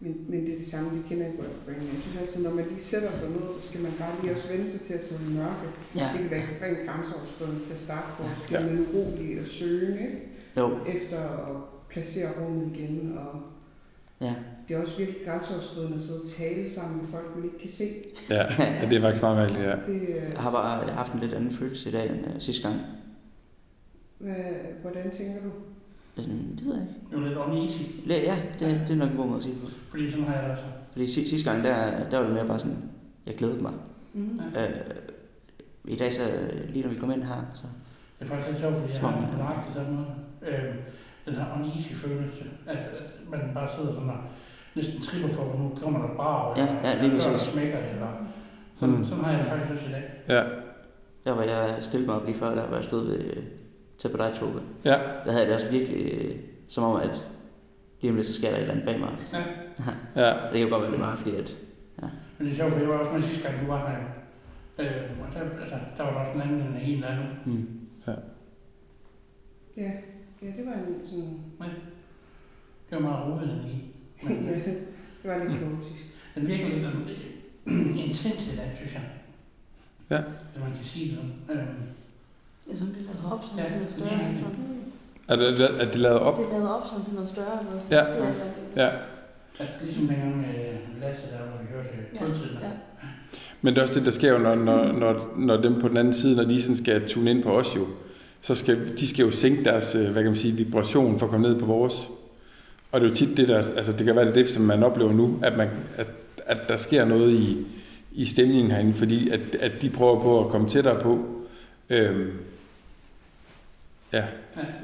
Men, 0.00 0.16
men 0.28 0.40
det 0.46 0.52
er 0.52 0.56
det 0.56 0.66
samme, 0.66 0.90
vi 0.90 1.08
kender 1.08 1.26
i 1.26 1.30
Worldbrain. 1.30 1.82
Jeg 1.94 2.00
synes 2.02 2.16
altid, 2.20 2.42
når 2.42 2.54
man 2.54 2.64
lige 2.68 2.80
sætter 2.80 3.12
sig 3.12 3.28
ned, 3.30 3.40
så 3.56 3.68
skal 3.68 3.80
man 3.80 3.92
bare 3.98 4.12
lige 4.22 4.32
også 4.32 4.48
vende 4.48 4.68
sig 4.68 4.80
til 4.80 4.94
at 4.94 5.02
sidde 5.02 5.20
i 5.30 5.34
mørke. 5.36 5.66
Ja, 5.96 6.08
Det 6.12 6.20
kan 6.20 6.30
være 6.30 6.40
ekstremt 6.40 6.78
grænseoverskridende 6.86 7.60
til 7.64 7.72
at 7.72 7.80
starte 7.80 8.06
på. 8.16 8.22
Så 8.22 8.40
Ja. 8.42 8.46
bliver 8.46 8.62
man 8.74 8.86
urolig 8.94 9.40
og 9.40 9.46
søgende 9.46 9.98
ikke? 10.00 10.20
jo, 10.56 10.66
efter 10.86 11.18
at 11.50 11.56
placere 11.90 12.28
rummet 12.40 12.76
igen. 12.76 13.18
Og 13.18 13.40
ja. 14.22 14.34
det 14.68 14.76
er 14.76 14.80
også 14.80 14.96
virkelig 14.98 15.20
grænseoverskridende 15.26 15.94
at 15.94 16.00
sidde 16.00 16.20
og 16.20 16.28
tale 16.28 16.70
sammen 16.70 17.00
med 17.00 17.06
folk, 17.08 17.36
man 17.36 17.44
ikke 17.44 17.58
kan 17.58 17.68
se. 17.70 17.84
ja, 18.30 18.42
ja 18.64 18.86
det 18.90 18.96
er 18.98 19.00
faktisk 19.00 19.22
meget 19.22 19.36
mærkeligt, 19.36 19.64
ja. 19.64 19.70
Det, 19.76 20.00
øh, 20.08 20.08
Jeg 20.32 20.40
har 20.40 20.50
bare 20.50 20.70
jeg 20.78 20.88
har 20.88 20.92
haft 20.96 21.12
en 21.12 21.20
lidt 21.20 21.32
anden 21.32 21.52
følelse 21.52 21.88
i 21.88 21.92
dag 21.92 22.10
end 22.10 22.26
øh, 22.34 22.40
sidste 22.40 22.68
gang. 22.68 22.80
hvad, 24.18 24.34
hvordan 24.82 25.10
tænker 25.10 25.40
du? 25.42 25.50
Altså, 26.16 26.30
det 26.58 26.66
ved 26.66 26.74
jeg 26.74 26.82
ikke. 26.82 26.94
Det 27.10 27.18
er 27.18 27.28
lidt 27.28 27.38
uneasy, 27.38 27.82
Ja, 28.08 28.14
Ja, 28.14 28.36
det, 28.58 28.80
det 28.88 28.90
er 28.90 28.96
nok 28.98 29.10
en 29.10 29.16
god 29.16 29.26
måde 29.26 29.36
at 29.36 29.42
sige 29.42 29.54
det 29.54 29.62
på. 29.62 29.68
fordi 29.90 30.10
sådan 30.10 30.26
har 30.26 30.34
jeg 30.34 30.42
det 30.42 30.50
også. 30.52 30.64
Fordi 30.92 31.06
si- 31.06 31.28
sidste 31.28 31.50
gang, 31.50 31.64
der, 31.64 32.08
der 32.10 32.18
var 32.18 32.24
det 32.26 32.34
mere 32.34 32.46
bare 32.46 32.58
sådan, 32.58 32.78
jeg 33.26 33.34
glædede 33.34 33.62
mig. 33.62 33.72
Mm. 34.14 34.40
Øh, 34.56 34.70
I 35.84 35.96
dag, 35.96 36.12
så 36.12 36.22
lige 36.68 36.82
når 36.86 36.92
vi 36.92 36.98
kom 36.98 37.10
ind 37.12 37.22
her, 37.22 37.50
så... 37.54 37.62
Det 38.18 38.24
er 38.24 38.28
faktisk 38.30 38.48
lidt 38.50 38.60
sjovt, 38.60 38.76
fordi 38.76 38.92
jeg 38.92 39.00
har 39.00 39.16
en 39.32 39.38
nøjagtig 39.38 39.74
sådan 39.74 39.92
noget. 39.92 40.06
Øh, 40.48 40.74
den 41.26 41.34
her 41.34 41.46
uneasy 41.56 41.92
følelse, 41.92 42.44
at, 42.66 42.76
at 42.76 43.02
man 43.32 43.50
bare 43.54 43.68
sidder 43.76 43.92
sådan 43.94 44.10
og 44.10 44.16
næsten 44.74 45.00
tripper 45.02 45.28
for, 45.28 45.42
at 45.52 45.58
nu 45.60 45.72
kommer 45.82 45.98
der 46.02 46.08
et 46.08 46.16
brag, 46.16 46.56
Ja, 46.56 46.62
eller 46.62 46.88
ja, 46.88 46.94
lige 46.94 47.04
eller 47.12 47.24
dør, 47.24 47.30
der 47.30 47.36
smækker, 47.38 47.78
eller 47.78 48.08
sådan, 48.76 48.94
Mm. 48.94 49.00
mm. 49.00 49.06
sådan 49.06 49.24
har 49.24 49.30
jeg 49.32 49.40
det 49.40 49.48
faktisk 49.48 49.72
også 49.72 49.86
i 49.86 49.92
dag. 49.92 50.04
Ja, 50.28 50.42
Der 51.24 51.32
var 51.32 51.42
jeg 51.42 51.76
stillede 51.80 52.06
mig 52.10 52.16
op 52.20 52.26
lige 52.26 52.38
før, 52.38 52.54
der 52.54 52.66
hvor 52.66 52.76
jeg 52.76 52.84
stod 52.84 53.06
ved, 53.06 53.20
tæt 53.98 54.10
på 54.10 54.16
dig, 54.16 54.30
Toge. 54.34 54.52
ja, 54.84 54.90
Der 55.24 55.30
havde 55.32 55.38
jeg 55.38 55.46
det 55.46 55.54
også 55.54 55.70
virkelig 55.70 56.12
øh, 56.14 56.36
som 56.68 56.84
om, 56.84 56.96
at 57.00 57.28
lige 58.00 58.10
om 58.10 58.16
lidt, 58.16 58.26
så 58.26 58.34
sker 58.34 58.48
der 58.48 58.56
et 58.56 58.60
eller 58.60 58.72
andet 58.74 58.86
bag 58.88 59.00
mig. 59.00 59.10
Ja. 59.32 59.42
ja. 60.26 60.34
Det 60.52 60.58
kan 60.60 60.70
godt 60.70 60.82
være, 60.82 60.92
det 60.92 61.00
var, 61.00 61.16
fordi 61.16 61.36
at... 61.36 61.56
Men 62.38 62.46
det 62.46 62.52
er 62.52 62.56
sjovt, 62.56 62.72
for 62.72 62.80
jeg 62.80 62.88
var 62.88 62.94
også 62.98 63.12
med 63.12 63.22
sidste 63.22 63.42
gang, 63.48 63.60
du 63.60 63.66
var 63.66 63.88
her. 63.90 63.98
Øh, 64.78 65.02
og 65.20 65.34
der, 65.34 65.40
altså, 65.60 65.76
der 65.96 66.02
var 66.04 66.12
der 66.12 66.20
også 66.20 66.32
en 66.34 66.42
anden 66.42 66.76
end 66.82 67.02
der 67.02 67.08
er 67.08 67.16
nu. 67.16 67.22
Hmm. 67.44 67.68
Ja, 69.76 69.90
ja, 70.42 70.46
det 70.56 70.66
var 70.66 70.72
en 70.72 71.06
sådan... 71.06 71.40
Det 72.92 73.02
var 73.02 73.08
meget 73.10 73.24
rolig 73.26 73.50
energi. 73.52 73.76
Men 74.22 74.44
ja, 74.44 74.54
det 75.22 75.30
var 75.30 75.38
lidt 75.44 75.58
kaotisk. 75.60 76.02
den 76.34 76.46
virker 76.48 76.68
lidt 76.68 76.84
øh, 77.66 78.06
intens 78.06 78.42
i 78.52 78.56
dag, 78.56 78.72
synes 78.76 78.92
jeg. 78.92 79.02
Ja. 80.10 80.20
Hvis 80.52 80.62
man 80.62 80.72
kan 80.72 80.84
sige 80.84 81.04
det 81.10 81.18
sådan. 81.48 81.60
Øh, 81.60 81.66
Ja, 82.70 82.76
som 82.76 82.86
det 82.86 82.96
er 82.96 83.02
lavet 83.02 83.32
op 83.32 83.42
sådan 83.44 83.58
Ja, 83.58 83.64
til 83.66 83.74
noget 83.76 83.90
større. 83.90 84.18
ja. 84.18 84.28
Altså. 84.28 84.44
Er 85.28 85.36
det, 85.36 85.80
er 85.80 85.84
det 85.90 85.96
lavet 86.00 86.18
op? 86.20 86.36
Det 86.38 86.44
er 86.46 86.50
lavet 86.52 86.68
op 86.74 86.82
sådan 86.88 87.04
til 87.04 87.14
noget 87.14 87.30
større. 87.30 87.64
Noget, 87.64 87.82
Ja. 87.90 88.04
sådan. 88.04 88.34
Ja. 88.76 88.88
at 89.58 89.68
ligesom 89.82 90.06
dengang 90.06 90.36
med 90.36 90.54
Lasse, 91.00 91.22
der 91.32 91.38
hvor 91.38 91.58
vi 91.62 91.66
hørte 91.74 91.88
Ja, 92.14 92.18
kultiden. 92.18 92.58
ja. 92.62 92.68
Men 93.62 93.74
det 93.74 93.78
er 93.78 93.82
også 93.82 93.94
det, 93.94 94.04
der 94.04 94.10
sker 94.10 94.32
jo, 94.32 94.38
når, 94.38 94.54
når, 94.54 94.92
når, 94.92 95.34
når 95.38 95.56
dem 95.56 95.80
på 95.80 95.88
den 95.88 95.96
anden 95.96 96.14
side, 96.14 96.36
når 96.36 96.44
de 96.44 96.62
sådan 96.62 96.76
skal 96.76 97.08
tune 97.08 97.30
ind 97.30 97.42
på 97.42 97.50
os 97.58 97.76
jo, 97.76 97.86
så 98.40 98.54
skal 98.54 98.98
de 98.98 99.06
skal 99.08 99.24
jo 99.24 99.30
sænke 99.30 99.64
deres, 99.64 99.94
øh, 99.94 100.02
hvad 100.12 100.22
kan 100.22 100.30
man 100.32 100.40
sige, 100.40 100.54
vibration 100.56 101.18
for 101.18 101.26
at 101.26 101.30
komme 101.30 101.48
ned 101.48 101.58
på 101.60 101.66
vores. 101.66 102.08
Og 102.92 103.00
det 103.00 103.06
er 103.06 103.10
jo 103.10 103.16
tit 103.16 103.36
det, 103.36 103.48
der, 103.48 103.56
altså 103.56 103.92
det 103.92 104.06
kan 104.06 104.16
være 104.16 104.26
det, 104.26 104.34
det 104.34 104.48
som 104.48 104.62
man 104.62 104.82
oplever 104.82 105.12
nu, 105.12 105.38
at, 105.42 105.56
man, 105.56 105.68
at, 105.96 106.06
at 106.46 106.58
der 106.68 106.76
sker 106.76 107.04
noget 107.04 107.32
i, 107.32 107.66
i 108.12 108.24
stemningen 108.24 108.70
herinde, 108.70 108.92
fordi 108.92 109.30
at, 109.30 109.40
at 109.60 109.72
de 109.82 109.90
prøver 109.90 110.20
på 110.20 110.44
at 110.44 110.50
komme 110.50 110.68
tættere 110.68 111.00
på. 111.00 111.26
Øhm, 111.90 112.30
ja, 114.12 114.24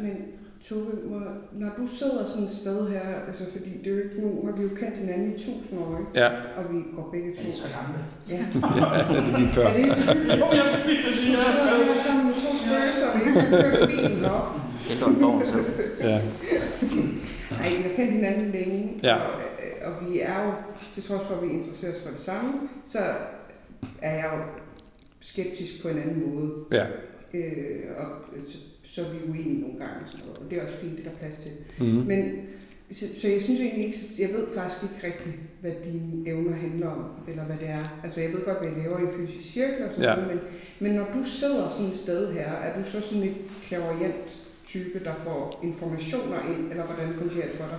Men 0.01 0.17
Tove, 0.69 0.87
når 1.53 1.69
du 1.79 1.87
sidder 1.87 2.25
sådan 2.25 2.45
et 2.45 2.51
sted 2.51 2.89
her, 2.91 3.01
altså 3.27 3.45
fordi 3.53 3.71
det 3.79 3.87
er 3.87 3.97
jo 3.97 4.03
ikke 4.03 4.21
nu, 4.21 4.47
har 4.47 4.53
vi 4.57 4.63
jo 4.63 4.69
kendt 4.69 4.97
hinanden 4.97 5.35
i 5.35 5.39
tusind 5.39 5.79
år, 5.81 5.99
ikke? 5.99 6.21
ja, 6.21 6.29
og 6.29 6.65
vi 6.73 6.79
går 6.97 7.09
begge 7.13 7.31
Er 7.33 7.37
to. 7.37 7.49
I 7.49 7.53
så 7.53 7.69
gamle? 7.77 7.99
Ja. 8.29 8.43
ja 8.81 9.21
det 9.23 9.35
er 9.35 9.39
lige 9.39 9.49
før. 9.49 9.67
Er 9.69 9.73
det 9.73 9.79
ikke? 9.79 9.95
Jo, 10.41 10.47
jeg 10.53 10.83
lige 10.87 11.13
sige, 11.15 11.27
vi 11.27 11.33
her 11.33 12.03
sammen 12.07 12.27
med 12.27 12.35
to 12.35 12.51
spøgelser, 12.63 13.07
og 13.13 13.19
vi 13.19 13.25
ikke 13.29 13.41
har 13.41 13.63
kørt 13.63 13.89
bilen 13.89 14.25
op. 14.25 14.68
Ældre 14.91 15.07
end 15.11 15.21
bogen 15.21 15.47
selv. 15.47 15.65
Ja, 16.01 16.21
Nej, 17.51 17.69
vi 17.77 17.83
har 17.83 17.91
kendt 17.97 18.13
hinanden 18.13 18.51
længe, 18.53 19.01
Ja. 19.03 19.15
og, 19.17 19.31
og 19.85 19.93
vi 20.09 20.21
er 20.21 20.45
jo, 20.45 20.53
til 20.95 21.03
trods 21.03 21.23
for, 21.27 21.35
at 21.35 21.43
vi 21.43 21.49
interesserer 21.49 21.93
os 21.93 22.03
for 22.03 22.11
det 22.11 22.19
samme, 22.21 22.53
så 22.87 22.99
er 24.03 24.15
jeg 24.15 24.31
jo 24.35 24.43
skeptisk 25.21 25.83
på 25.83 25.89
en 25.89 25.99
anden 25.99 26.35
måde. 26.35 26.53
Ja. 26.73 26.87
Øh, 27.35 27.81
og 27.97 28.07
så, 28.49 28.57
så 28.85 29.01
er 29.01 29.05
vi 29.11 29.31
uenige 29.31 29.61
nogle 29.61 29.79
gange 29.79 29.95
og 30.03 30.07
sådan 30.09 30.27
noget. 30.27 30.39
Og 30.39 30.51
det 30.51 30.59
er 30.59 30.65
også 30.65 30.77
fint, 30.79 30.97
det 30.99 31.07
er 31.07 31.11
der 31.11 31.17
plads 31.19 31.37
til. 31.37 31.51
Mm-hmm. 31.79 32.07
Men 32.07 32.33
så, 32.91 33.05
så 33.21 33.29
jeg 33.29 33.43
synes 33.43 33.61
egentlig 33.61 33.85
ikke, 33.87 33.99
jeg 34.19 34.29
ved 34.29 34.47
faktisk 34.55 34.83
ikke 34.83 35.07
rigtigt, 35.07 35.37
hvad 35.61 35.73
dine 35.85 36.29
evner 36.29 36.57
handler 36.57 36.89
om, 36.89 37.05
eller 37.29 37.45
hvad 37.45 37.57
det 37.61 37.69
er. 37.69 37.99
Altså 38.05 38.21
jeg 38.21 38.31
ved 38.33 38.45
godt, 38.45 38.59
hvad 38.59 38.69
jeg 38.69 38.79
laver 38.79 38.99
i 38.99 39.03
en 39.03 39.27
fysisk 39.27 39.53
cirkel 39.53 39.85
og 39.85 39.91
sådan 39.91 40.05
Ja. 40.05 40.15
noget, 40.15 40.29
men, 40.29 40.39
men 40.81 40.93
når 40.93 41.05
du 41.15 41.25
sidder 41.25 41.69
sådan 41.69 41.87
et 41.91 41.97
sted 41.97 42.33
her, 42.33 42.49
er 42.53 42.79
du 42.83 42.85
så 42.89 43.01
sådan 43.01 43.23
et 43.23 43.35
klaverjant 43.65 44.43
type, 44.69 45.05
der 45.05 45.15
får 45.25 45.61
informationer 45.63 46.37
ind, 46.51 46.71
eller 46.71 46.85
hvordan 46.85 47.15
fungerer 47.19 47.47
det 47.47 47.57
for 47.57 47.65
dig? 47.71 47.79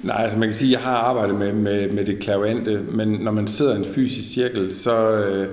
Nej, 0.00 0.22
altså 0.22 0.38
man 0.38 0.48
kan 0.48 0.56
sige, 0.56 0.68
at 0.68 0.72
jeg 0.72 0.90
har 0.90 0.96
arbejdet 0.96 1.34
med, 1.34 1.52
med, 1.52 1.90
med 1.90 2.04
det 2.04 2.18
klaverante, 2.18 2.80
men 2.92 3.08
når 3.08 3.32
man 3.32 3.48
sidder 3.48 3.74
i 3.74 3.78
en 3.78 3.84
fysisk 3.84 4.34
cirkel, 4.34 4.74
så... 4.74 5.10
Øh, 5.10 5.48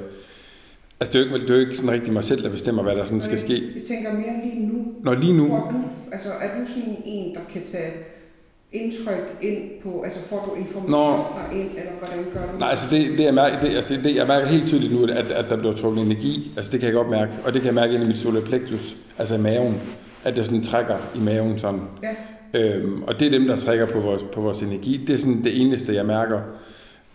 altså 0.99 1.13
det 1.13 1.15
er, 1.15 1.29
jo 1.29 1.35
ikke, 1.35 1.47
det 1.47 1.49
er 1.49 1.55
jo 1.55 1.59
ikke 1.59 1.77
sådan 1.77 1.91
rigtig 1.91 2.13
mig 2.13 2.23
selv, 2.23 2.43
der 2.43 2.49
bestemmer, 2.49 2.83
hvad 2.83 2.95
der 2.95 3.05
sådan 3.05 3.21
skal 3.21 3.39
ske. 3.39 3.71
Jeg, 3.75 3.83
tænker 3.83 4.13
mere 4.13 4.45
lige 4.45 4.67
nu. 4.67 4.85
Når 5.03 5.15
lige 5.15 5.33
nu... 5.33 5.47
Får 5.47 5.69
du, 5.71 5.83
altså 6.11 6.29
er 6.29 6.59
du 6.59 6.65
sådan 6.65 6.97
en, 7.05 7.35
der 7.35 7.41
kan 7.53 7.63
tage 7.65 7.91
indtryk 8.71 9.37
ind 9.41 9.81
på, 9.83 10.01
altså 10.01 10.19
får 10.19 10.45
du 10.45 10.61
informationer 10.61 11.49
ind, 11.53 11.69
eller 11.77 11.91
hvordan 11.99 12.25
gør 12.33 12.51
du 12.51 12.59
Nej, 12.59 12.69
altså 12.69 12.87
det, 12.91 13.17
det, 13.17 13.23
jeg 13.23 13.33
mærker, 13.33 13.59
det, 13.59 13.75
altså 13.75 13.93
det, 14.03 14.15
jeg 14.15 14.27
mærker 14.27 14.47
helt 14.47 14.67
tydeligt 14.67 14.93
nu, 14.93 15.03
at, 15.03 15.31
at 15.31 15.45
der 15.49 15.57
bliver 15.57 15.73
trukket 15.73 16.05
energi. 16.05 16.51
Altså 16.57 16.71
det 16.71 16.79
kan 16.79 16.87
jeg 16.87 16.93
godt 16.93 17.09
mærke. 17.09 17.31
Og 17.45 17.53
det 17.53 17.61
kan 17.61 17.65
jeg 17.65 17.75
mærke 17.75 17.93
ind 17.93 18.03
i 18.03 18.07
mit 18.07 18.17
solar 18.17 18.41
plexus, 18.41 18.95
altså 19.17 19.35
i 19.35 19.39
maven. 19.39 19.81
At 20.23 20.35
det 20.35 20.45
sådan 20.45 20.63
trækker 20.63 20.97
i 21.15 21.19
maven 21.19 21.59
sådan. 21.59 21.81
Ja. 22.03 22.15
Øhm, 22.59 23.03
og 23.03 23.19
det 23.19 23.27
er 23.27 23.31
dem, 23.31 23.47
der 23.47 23.57
trækker 23.57 23.85
på 23.85 23.99
vores, 23.99 24.23
på 24.33 24.41
vores 24.41 24.61
energi. 24.61 25.03
Det 25.07 25.13
er 25.13 25.17
sådan 25.17 25.43
det 25.43 25.61
eneste, 25.61 25.93
jeg 25.95 26.05
mærker. 26.05 26.41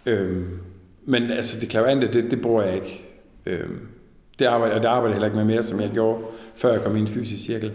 Øhm, 0.07 0.47
men 1.05 1.31
altså 1.31 1.61
det 1.61 1.68
klaverante, 1.68 2.12
det, 2.12 2.31
det 2.31 2.40
bruger 2.42 2.62
jeg 2.62 2.75
ikke. 2.75 3.05
Øhm, 3.47 3.79
det 4.38 4.44
arbejder, 4.44 4.75
og 4.77 4.83
det 4.83 4.88
arbejder 4.88 5.09
jeg 5.09 5.14
heller 5.14 5.27
ikke 5.27 5.37
med 5.37 5.44
mere, 5.44 5.62
som 5.62 5.81
jeg 5.81 5.90
gjorde, 5.92 6.23
før 6.57 6.73
jeg 6.73 6.83
kom 6.83 6.97
i 6.97 7.01
en 7.01 7.09
fysisk 7.09 7.44
cirkel. 7.44 7.73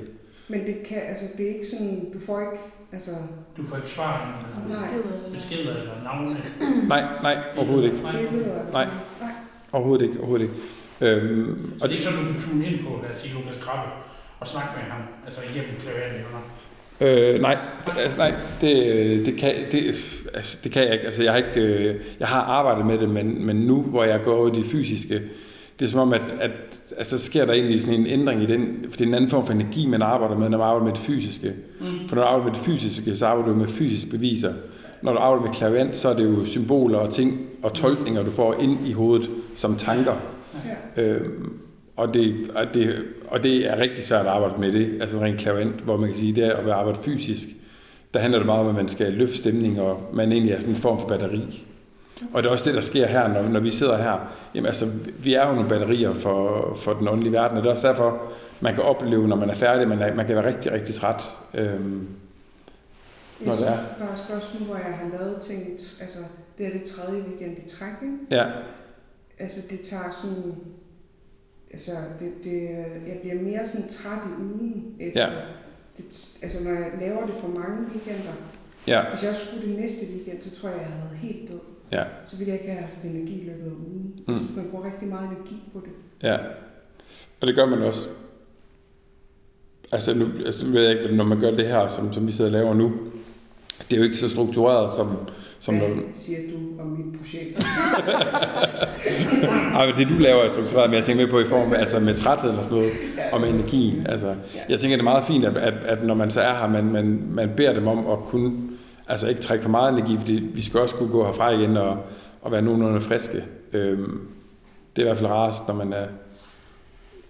Men 0.47 0.59
det 0.65 0.75
kan, 0.87 0.97
altså 1.07 1.25
det 1.37 1.45
er 1.45 1.53
ikke 1.53 1.67
sådan, 1.67 2.05
du 2.13 2.19
får 2.19 2.39
ikke, 2.39 2.63
altså, 2.91 3.11
Du 3.57 3.65
får 3.65 3.75
ikke 3.75 3.89
svar, 3.89 4.45
eller 4.45 4.67
beskeder, 4.67 5.25
eller... 5.25 5.39
beskeder 5.39 5.75
eller 5.81 6.03
navne. 6.03 6.37
Nej, 6.87 7.03
nej, 7.23 7.37
overhovedet 7.57 7.85
ikke. 7.85 8.03
Nej. 8.03 8.15
Nej. 8.73 8.87
Overhovedet 9.71 10.05
ikke, 10.05 10.17
overhovedet 10.19 10.43
ikke. 10.45 10.55
Øhm, 11.01 11.71
Så 11.77 11.83
og 11.83 11.89
det 11.89 11.95
er 11.95 11.99
ikke 11.99 12.03
sådan, 12.03 12.25
du 12.25 12.31
kan 12.33 12.41
tune 12.41 12.65
ind 12.65 12.83
på, 12.85 12.89
lad 13.03 13.15
os 13.15 13.21
sige, 13.21 13.33
Lukas 13.33 13.57
Krabbe, 13.61 13.91
og 14.43 14.49
snakke 14.49 14.69
med 14.75 14.83
ham, 14.91 15.01
altså 15.27 15.41
igennem 15.41 15.75
klaverende 15.81 16.19
Øh, 17.01 17.41
nej, 17.41 17.57
altså, 17.97 18.17
nej 18.17 18.33
det, 18.61 19.25
det, 19.25 19.37
kan, 19.37 19.51
det, 19.71 19.95
altså, 20.33 20.57
det 20.63 20.71
kan 20.71 20.83
jeg 20.83 20.93
ikke. 20.93 21.05
Altså, 21.05 21.23
jeg, 21.23 21.31
har 21.31 21.37
ikke 21.37 21.61
øh, 21.61 21.95
jeg 22.19 22.27
har 22.27 22.41
arbejdet 22.41 22.85
med 22.85 22.97
det, 22.97 23.09
men, 23.09 23.45
men 23.45 23.55
nu, 23.55 23.81
hvor 23.81 24.03
jeg 24.03 24.19
går 24.25 24.35
over 24.35 24.47
i 24.47 24.55
det 24.55 24.65
fysiske, 24.65 25.21
det 25.79 25.85
er 25.85 25.89
som 25.89 25.99
om, 25.99 26.13
at, 26.13 26.33
at 26.39 26.51
altså, 26.97 27.17
sker 27.17 27.45
der 27.45 27.53
egentlig 27.53 27.81
sådan 27.81 27.95
en 27.95 28.07
ændring 28.07 28.43
i 28.43 28.45
den, 28.45 28.85
for 28.89 28.97
det 28.97 29.01
er 29.01 29.07
en 29.07 29.13
anden 29.13 29.29
form 29.29 29.45
for 29.45 29.53
energi, 29.53 29.87
man 29.87 30.01
arbejder 30.01 30.37
med, 30.37 30.49
når 30.49 30.57
man 30.57 30.67
arbejder 30.67 30.85
med 30.85 30.93
det 30.93 31.01
fysiske. 31.01 31.53
Mm. 31.79 31.85
For 32.07 32.15
når 32.15 32.23
du 32.23 32.27
arbejder 32.27 32.45
med 32.45 32.53
det 32.53 32.61
fysiske, 32.61 33.15
så 33.15 33.25
arbejder 33.25 33.51
du 33.51 33.57
med 33.57 33.67
fysiske 33.67 34.09
beviser. 34.09 34.53
Når 35.01 35.13
du 35.13 35.19
arbejder 35.19 35.45
med 35.45 35.53
klaviant, 35.53 35.97
så 35.97 36.09
er 36.09 36.13
det 36.13 36.23
jo 36.23 36.45
symboler 36.45 36.99
og 36.99 37.13
ting 37.13 37.47
og 37.63 37.73
tolkninger, 37.73 38.23
du 38.23 38.31
får 38.31 38.55
ind 38.59 38.87
i 38.87 38.91
hovedet 38.91 39.29
som 39.55 39.75
tanker. 39.75 40.15
Ja. 40.97 41.03
Øhm, 41.03 41.62
og, 41.95 42.13
det, 42.13 42.51
og, 42.55 42.65
det, 42.73 43.03
og 43.27 43.43
det 43.43 43.69
er 43.71 43.77
rigtig 43.77 44.03
svært 44.03 44.21
at 44.25 44.31
arbejde 44.31 44.59
med 44.61 44.71
det, 44.71 45.01
altså 45.01 45.19
rent 45.19 45.39
klaverant, 45.39 45.75
hvor 45.81 45.97
man 45.97 46.09
kan 46.09 46.17
sige, 46.17 46.35
det 46.35 46.43
er 46.45 46.55
at 46.55 46.69
arbejde 46.69 46.99
fysisk. 47.01 47.47
Der 48.13 48.19
handler 48.19 48.39
det 48.39 48.45
meget 48.45 48.61
om, 48.61 48.67
at 48.67 48.75
man 48.75 48.87
skal 48.87 49.13
løfte 49.13 49.37
stemning, 49.37 49.81
og 49.81 50.09
man 50.13 50.31
egentlig 50.31 50.53
er 50.53 50.59
sådan 50.59 50.73
en 50.75 50.81
form 50.81 50.99
for 50.99 51.07
batteri. 51.07 51.67
Og 52.33 52.43
det 52.43 52.49
er 52.49 52.53
også 52.53 52.65
det, 52.65 52.73
der 52.73 52.81
sker 52.81 53.07
her, 53.07 53.27
når, 53.27 53.41
når 53.49 53.59
vi 53.59 53.71
sidder 53.71 53.97
her. 53.97 54.33
Jamen 54.55 54.65
altså, 54.67 54.87
vi 55.19 55.33
er 55.33 55.47
jo 55.47 55.53
nogle 55.53 55.69
batterier 55.69 56.13
for, 56.13 56.73
for 56.81 56.93
den 56.93 57.07
åndelige 57.07 57.31
verden, 57.33 57.57
og 57.57 57.63
det 57.63 57.69
er 57.69 57.73
også 57.73 57.87
derfor, 57.87 58.21
man 58.61 58.73
kan 58.73 58.83
opleve, 58.83 59.27
når 59.27 59.35
man 59.35 59.49
er 59.49 59.55
færdig, 59.55 59.87
man, 59.87 59.99
er, 60.01 60.15
man 60.15 60.25
kan 60.25 60.35
være 60.35 60.47
rigtig, 60.47 60.71
rigtig 60.71 60.95
træt. 60.95 61.23
Øhm, 61.53 62.07
Jeg 63.39 63.47
Når 63.47 63.51
det 63.53 63.61
synes 63.65 63.77
er. 63.99 64.05
faktisk 64.05 64.29
også 64.35 64.47
nu, 64.59 64.65
hvor 64.65 64.75
jeg 64.75 64.83
har 64.85 65.17
lavet 65.19 65.41
ting, 65.41 65.63
altså 66.01 66.17
det 66.57 66.65
er 66.67 66.71
det 66.71 66.83
tredje 66.83 67.21
weekend 67.21 67.57
i 67.57 67.69
træk, 67.69 67.93
ikke? 68.03 68.41
ja, 68.41 68.45
Altså 69.39 69.59
det 69.69 69.81
tager 69.81 70.17
sådan, 70.21 70.55
altså 71.73 71.91
det, 72.19 72.31
det, 72.43 72.61
jeg 73.07 73.17
bliver 73.21 73.41
mere 73.41 73.65
sådan 73.65 73.87
træt 73.89 74.19
i 74.29 74.41
ugen 74.43 74.95
efter. 74.99 75.21
Ja. 75.21 75.29
Det, 75.97 76.05
altså 76.41 76.63
når 76.63 76.71
jeg 76.71 76.91
laver 76.99 77.25
det 77.25 77.35
for 77.35 77.47
mange 77.47 77.81
weekender, 77.91 78.33
ja, 78.87 79.09
hvis 79.09 79.23
jeg 79.23 79.35
skulle 79.35 79.67
det 79.67 79.79
næste 79.79 80.05
weekend, 80.13 80.41
så 80.41 80.51
tror 80.61 80.69
jeg, 80.69 80.77
jeg 80.77 80.87
havde 80.87 81.01
været 81.03 81.17
helt 81.17 81.49
død. 81.49 81.59
ja, 81.91 82.03
Så 82.25 82.37
ville 82.37 82.51
jeg 82.53 82.59
ikke 82.61 82.71
have 82.73 82.83
haft 82.85 82.97
energi 83.03 83.41
i 83.41 83.45
løbet 83.45 83.65
af 83.65 83.71
ugen. 83.71 84.13
Mm. 84.27 84.33
Jeg 84.33 84.37
synes, 84.37 84.55
man 84.55 84.67
bruger 84.71 84.85
rigtig 84.85 85.07
meget 85.07 85.25
energi 85.29 85.55
på 85.73 85.79
det. 85.79 85.91
ja. 86.29 86.37
Og 87.41 87.47
det 87.47 87.55
gør 87.55 87.65
man 87.65 87.81
også. 87.81 88.09
Altså 89.91 90.13
nu, 90.13 90.25
altså, 90.45 90.65
nu 90.65 90.71
ved 90.71 90.81
jeg 90.83 91.01
ikke, 91.01 91.15
når 91.15 91.23
man 91.23 91.39
gør 91.39 91.51
det 91.51 91.67
her, 91.67 91.87
som, 91.87 92.13
som 92.13 92.27
vi 92.27 92.31
sidder 92.31 92.49
og 92.49 92.51
laver 92.53 92.73
nu, 92.73 92.91
det 93.89 93.93
er 93.93 93.97
jo 93.97 94.03
ikke 94.03 94.17
så 94.17 94.29
struktureret, 94.29 94.95
som, 94.95 95.17
som 95.65 95.77
Hvad 95.77 95.89
når, 95.89 95.95
siger 96.13 96.39
du 96.51 96.81
om 96.81 96.87
mit 96.87 97.19
projekt? 97.19 97.65
Ej, 99.75 99.85
men 99.87 99.95
det 99.97 100.07
du 100.09 100.21
laver 100.21 100.41
er 100.43 100.49
struktureret, 100.49 100.89
men 100.89 100.97
jeg 100.97 101.03
tænker 101.03 101.23
med 101.25 101.31
på 101.31 101.39
i 101.39 101.45
form 101.45 101.73
af, 101.73 101.79
altså 101.79 101.99
med 101.99 102.15
trætheden 102.15 102.57
og 102.57 102.63
sådan 102.63 102.77
noget, 102.77 102.91
Ja. 103.17 103.33
og 103.33 103.41
med 103.41 103.49
energien. 103.49 104.07
Altså, 104.07 104.35
jeg 104.69 104.79
tænker, 104.79 104.97
det 104.97 105.01
er 105.01 105.03
meget 105.03 105.23
fint, 105.25 105.45
at, 105.45 105.57
at, 105.57 105.73
at 105.85 106.03
når 106.05 106.13
man 106.15 106.31
så 106.31 106.41
er 106.41 106.53
her, 106.59 106.67
man, 106.67 106.83
man, 106.85 107.23
man 107.31 107.49
beder 107.57 107.73
dem 107.73 107.87
om 107.87 108.07
at 108.11 108.17
kunne, 108.25 108.53
altså 109.07 109.27
ikke 109.29 109.41
trække 109.41 109.61
for 109.63 109.69
meget 109.69 109.93
energi, 109.93 110.17
fordi 110.17 110.33
vi 110.53 110.61
skal 110.61 110.79
også 110.79 110.95
kunne 110.95 111.09
gå 111.09 111.25
herfra 111.25 111.49
igen 111.49 111.77
og, 111.77 111.97
og 112.41 112.51
være 112.51 112.61
nogenlunde 112.61 113.01
friske. 113.01 113.43
Øhm, 113.73 114.21
det 114.95 115.01
er 115.01 115.05
i 115.05 115.07
hvert 115.07 115.17
fald 115.17 115.29
rarest, 115.29 115.67
når 115.67 115.75
man 115.75 115.93
er, 115.93 116.05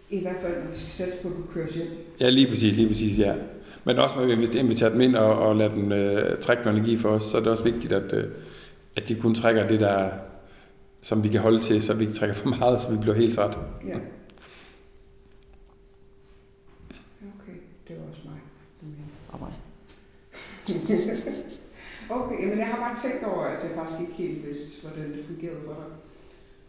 I 0.09 0.21
hvert 0.21 0.35
fald, 0.41 0.53
når 0.63 0.71
vi 0.71 0.77
skal 0.77 0.91
sætte 0.91 1.13
på, 1.21 1.27
at 1.27 1.33
du 1.37 1.53
kører 1.53 1.67
hjem. 1.75 1.87
ja 2.19 2.29
lige 2.29 2.47
præcis, 2.47 2.75
lige 2.75 2.87
præcis, 2.87 3.19
ja. 3.19 3.33
Men 3.85 3.97
også 3.97 4.15
når 4.15 4.25
vi 4.25 4.59
inviterer 4.59 4.89
dem 4.89 5.01
ind 5.01 5.15
og, 5.15 5.39
og 5.39 5.55
lader 5.55 5.75
dem 5.75 5.91
øh, 5.91 6.41
trække 6.41 6.63
noget 6.63 6.77
energi 6.77 6.97
for 6.97 7.09
os, 7.09 7.23
så 7.23 7.37
er 7.37 7.41
det 7.41 7.51
også 7.51 7.63
vigtigt, 7.63 7.93
at, 7.93 8.13
øh, 8.13 8.31
at 8.95 9.07
de 9.07 9.15
kun 9.15 9.35
trækker 9.35 9.67
det, 9.67 9.79
der, 9.79 10.09
som 11.01 11.23
vi 11.23 11.29
kan 11.29 11.41
holde 11.41 11.59
til, 11.59 11.83
så 11.83 11.93
vi 11.93 12.03
ikke 12.03 12.15
trækker 12.15 12.35
for 12.35 12.49
meget, 12.49 12.79
så 12.79 12.91
vi 12.91 12.97
bliver 13.01 13.15
helt 13.15 13.35
træt. 13.35 13.57
Ja. 13.87 13.95
Okay, 17.39 17.57
det 17.87 17.95
var 17.99 18.09
også 18.09 18.21
mig. 18.25 18.39
Og 19.29 19.39
mig. 19.39 19.53
okay, 22.17 22.41
jamen 22.41 22.59
jeg 22.59 22.67
har 22.67 22.77
bare 22.77 23.09
tænkt 23.09 23.23
over, 23.23 23.43
at 23.43 23.63
jeg 23.63 23.71
faktisk 23.75 23.99
ikke 24.01 24.13
helt 24.13 24.47
vidste, 24.47 24.87
hvordan 24.87 25.13
det 25.13 25.25
fungerede 25.25 25.59
for 25.65 25.73
dig. 25.73 25.89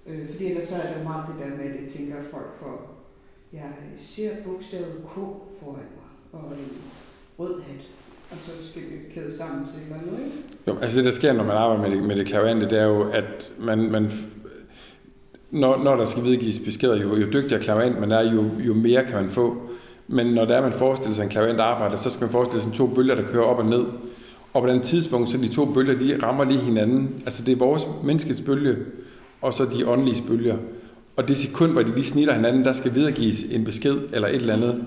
Øh, 0.06 0.28
fordi 0.28 0.46
ellers 0.46 0.64
så 0.64 0.74
er 0.74 0.92
det 0.92 0.98
jo 0.98 1.02
meget 1.02 1.24
det 1.28 1.44
der 1.44 1.56
med, 1.56 1.64
at 1.64 1.82
jeg 1.82 1.90
tænker, 1.90 2.16
at 2.16 2.24
folk 2.30 2.54
får, 2.60 3.04
jeg 3.52 3.72
ser 3.96 4.30
bogstavet 4.44 5.04
K 5.10 5.14
foran 5.60 5.88
mig, 5.98 6.10
og 6.32 6.56
rød 7.38 7.62
hat, 7.66 7.84
og 8.30 8.36
så 8.40 8.68
skal 8.70 8.82
det 8.82 9.14
kæde 9.14 9.36
sammen 9.36 9.64
til 9.64 9.74
et 9.74 9.82
eller 9.82 9.96
andet, 9.96 10.26
ikke? 10.26 10.36
Jo, 10.68 10.78
altså 10.82 10.96
det, 10.96 11.04
der 11.04 11.12
sker, 11.12 11.32
når 11.32 11.44
man 11.44 11.56
arbejder 11.56 11.82
med 11.82 11.96
det, 11.96 12.02
med 12.02 12.16
det 12.16 12.26
klavante, 12.26 12.70
det 12.70 12.78
er 12.78 12.84
jo, 12.84 13.10
at 13.10 13.50
man, 13.58 13.90
man 13.90 14.10
når, 15.54 15.84
når 15.84 15.96
der 15.96 16.06
skal 16.06 16.24
videregives 16.24 16.58
beskeder, 16.58 16.96
jo, 16.96 17.16
jo 17.16 17.26
dygtigere 17.26 17.62
klaverant 17.62 18.00
man 18.00 18.12
er, 18.12 18.32
jo, 18.32 18.44
jo 18.58 18.74
mere 18.74 19.04
kan 19.04 19.14
man 19.14 19.30
få. 19.30 19.56
Men 20.08 20.26
når 20.26 20.44
der 20.44 20.56
er, 20.56 20.62
man 20.62 20.72
forestiller 20.72 21.14
sig 21.14 21.22
en 21.22 21.28
klaverant 21.28 21.60
arbejder, 21.60 21.96
så 21.96 22.10
skal 22.10 22.24
man 22.24 22.30
forestille 22.32 22.62
sig 22.62 22.72
to 22.72 22.86
bølger, 22.86 23.14
der 23.14 23.22
kører 23.22 23.44
op 23.44 23.58
og 23.58 23.66
ned. 23.66 23.84
Og 24.52 24.62
på 24.62 24.68
den 24.68 24.80
tidspunkt, 24.80 25.30
så 25.30 25.36
de 25.36 25.48
to 25.48 25.64
bølger, 25.64 25.98
de 25.98 26.26
rammer 26.26 26.44
lige 26.44 26.60
hinanden. 26.60 27.22
Altså 27.26 27.42
det 27.42 27.52
er 27.52 27.56
vores 27.56 27.86
menneskets 28.04 28.40
bølge, 28.40 28.76
og 29.42 29.54
så 29.54 29.64
de 29.64 29.88
åndelige 29.88 30.22
bølger. 30.28 30.56
Og 31.16 31.28
det 31.28 31.36
sekund, 31.36 31.72
hvor 31.72 31.82
de 31.82 31.94
lige 31.94 32.06
snitter 32.06 32.34
hinanden, 32.34 32.64
der 32.64 32.72
skal 32.72 32.94
videregives 32.94 33.42
en 33.42 33.64
besked 33.64 33.96
eller 34.12 34.28
et 34.28 34.34
eller 34.34 34.54
andet. 34.54 34.84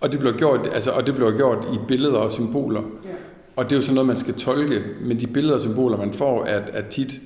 Og 0.00 0.12
det 0.12 0.18
bliver 0.18 0.36
gjort, 0.36 0.60
altså, 0.72 0.90
og 0.90 1.06
det 1.06 1.14
bliver 1.14 1.36
gjort 1.36 1.66
i 1.72 1.78
billeder 1.88 2.18
og 2.18 2.32
symboler. 2.32 2.82
Ja. 3.04 3.08
Og 3.56 3.64
det 3.64 3.72
er 3.72 3.76
jo 3.76 3.82
sådan 3.82 3.94
noget, 3.94 4.06
man 4.06 4.16
skal 4.18 4.34
tolke, 4.34 4.82
men 5.00 5.20
de 5.20 5.26
billeder 5.26 5.54
og 5.54 5.60
symboler, 5.60 5.96
man 5.96 6.12
får, 6.12 6.44
er, 6.44 6.62
er 6.72 6.82
tit 6.82 7.20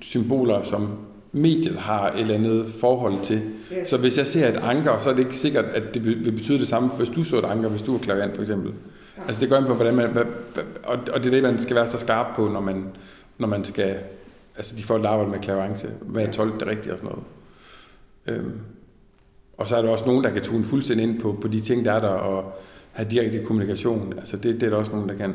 symboler, 0.00 0.62
som 0.62 0.88
mediet 1.32 1.76
har 1.76 2.10
et 2.10 2.20
eller 2.20 2.34
andet 2.34 2.68
forhold 2.80 3.14
til. 3.22 3.40
Ja, 3.70 3.84
Så 3.84 3.98
hvis 3.98 4.18
jeg 4.18 4.26
ser 4.26 4.48
et 4.48 4.56
anker, 4.56 4.98
så 4.98 5.10
er 5.10 5.14
det 5.14 5.20
ikke 5.20 5.36
sikkert, 5.36 5.64
at 5.64 5.94
det 5.94 6.04
vil 6.04 6.32
betyde 6.32 6.58
det 6.58 6.68
samme, 6.68 6.88
hvis 6.88 7.08
du 7.08 7.22
så 7.22 7.38
et 7.38 7.44
anker, 7.44 7.68
hvis 7.68 7.82
du 7.82 7.94
er 7.94 7.98
klaviant 7.98 8.34
for 8.34 8.42
eksempel. 8.42 8.72
Ja. 9.16 9.22
Altså 9.26 9.40
det 9.40 9.48
går 9.48 9.56
ind 9.56 9.66
på, 9.66 9.74
hvordan 9.74 9.94
man, 9.94 10.10
hvad, 10.10 10.24
hvad, 10.54 10.64
og, 10.84 10.98
det 10.98 11.26
er 11.26 11.30
det, 11.30 11.42
man 11.42 11.58
skal 11.58 11.76
være 11.76 11.86
så 11.86 11.98
skarp 11.98 12.36
på, 12.36 12.48
når 12.48 12.60
man, 12.60 12.84
når 13.38 13.48
man 13.48 13.64
skal, 13.64 13.96
altså 14.56 14.76
de 14.76 14.82
folk, 14.82 15.02
der 15.02 15.08
arbejder 15.08 15.30
med 15.30 15.40
klaviance, 15.40 15.88
med 16.06 16.22
at 16.22 16.32
tolke 16.32 16.58
det 16.58 16.68
rigtigt 16.68 16.92
og 16.92 16.98
sådan 16.98 17.10
noget. 17.10 17.24
Øhm, 18.26 18.52
og 19.60 19.68
så 19.68 19.76
er 19.76 19.82
der 19.82 19.88
også 19.88 20.06
nogen, 20.06 20.24
der 20.24 20.30
kan 20.30 20.42
tune 20.42 20.64
fuldstændig 20.64 21.06
ind 21.08 21.20
på, 21.20 21.38
på 21.40 21.48
de 21.48 21.60
ting, 21.60 21.84
der 21.84 21.92
er 21.92 22.00
der, 22.00 22.08
og 22.08 22.52
have 22.92 23.10
direkte 23.10 23.44
kommunikation. 23.44 24.14
Altså 24.18 24.36
det, 24.36 24.54
det 24.54 24.62
er 24.62 24.70
der 24.70 24.76
også 24.76 24.92
nogen, 24.92 25.08
der 25.08 25.14
kan. 25.14 25.34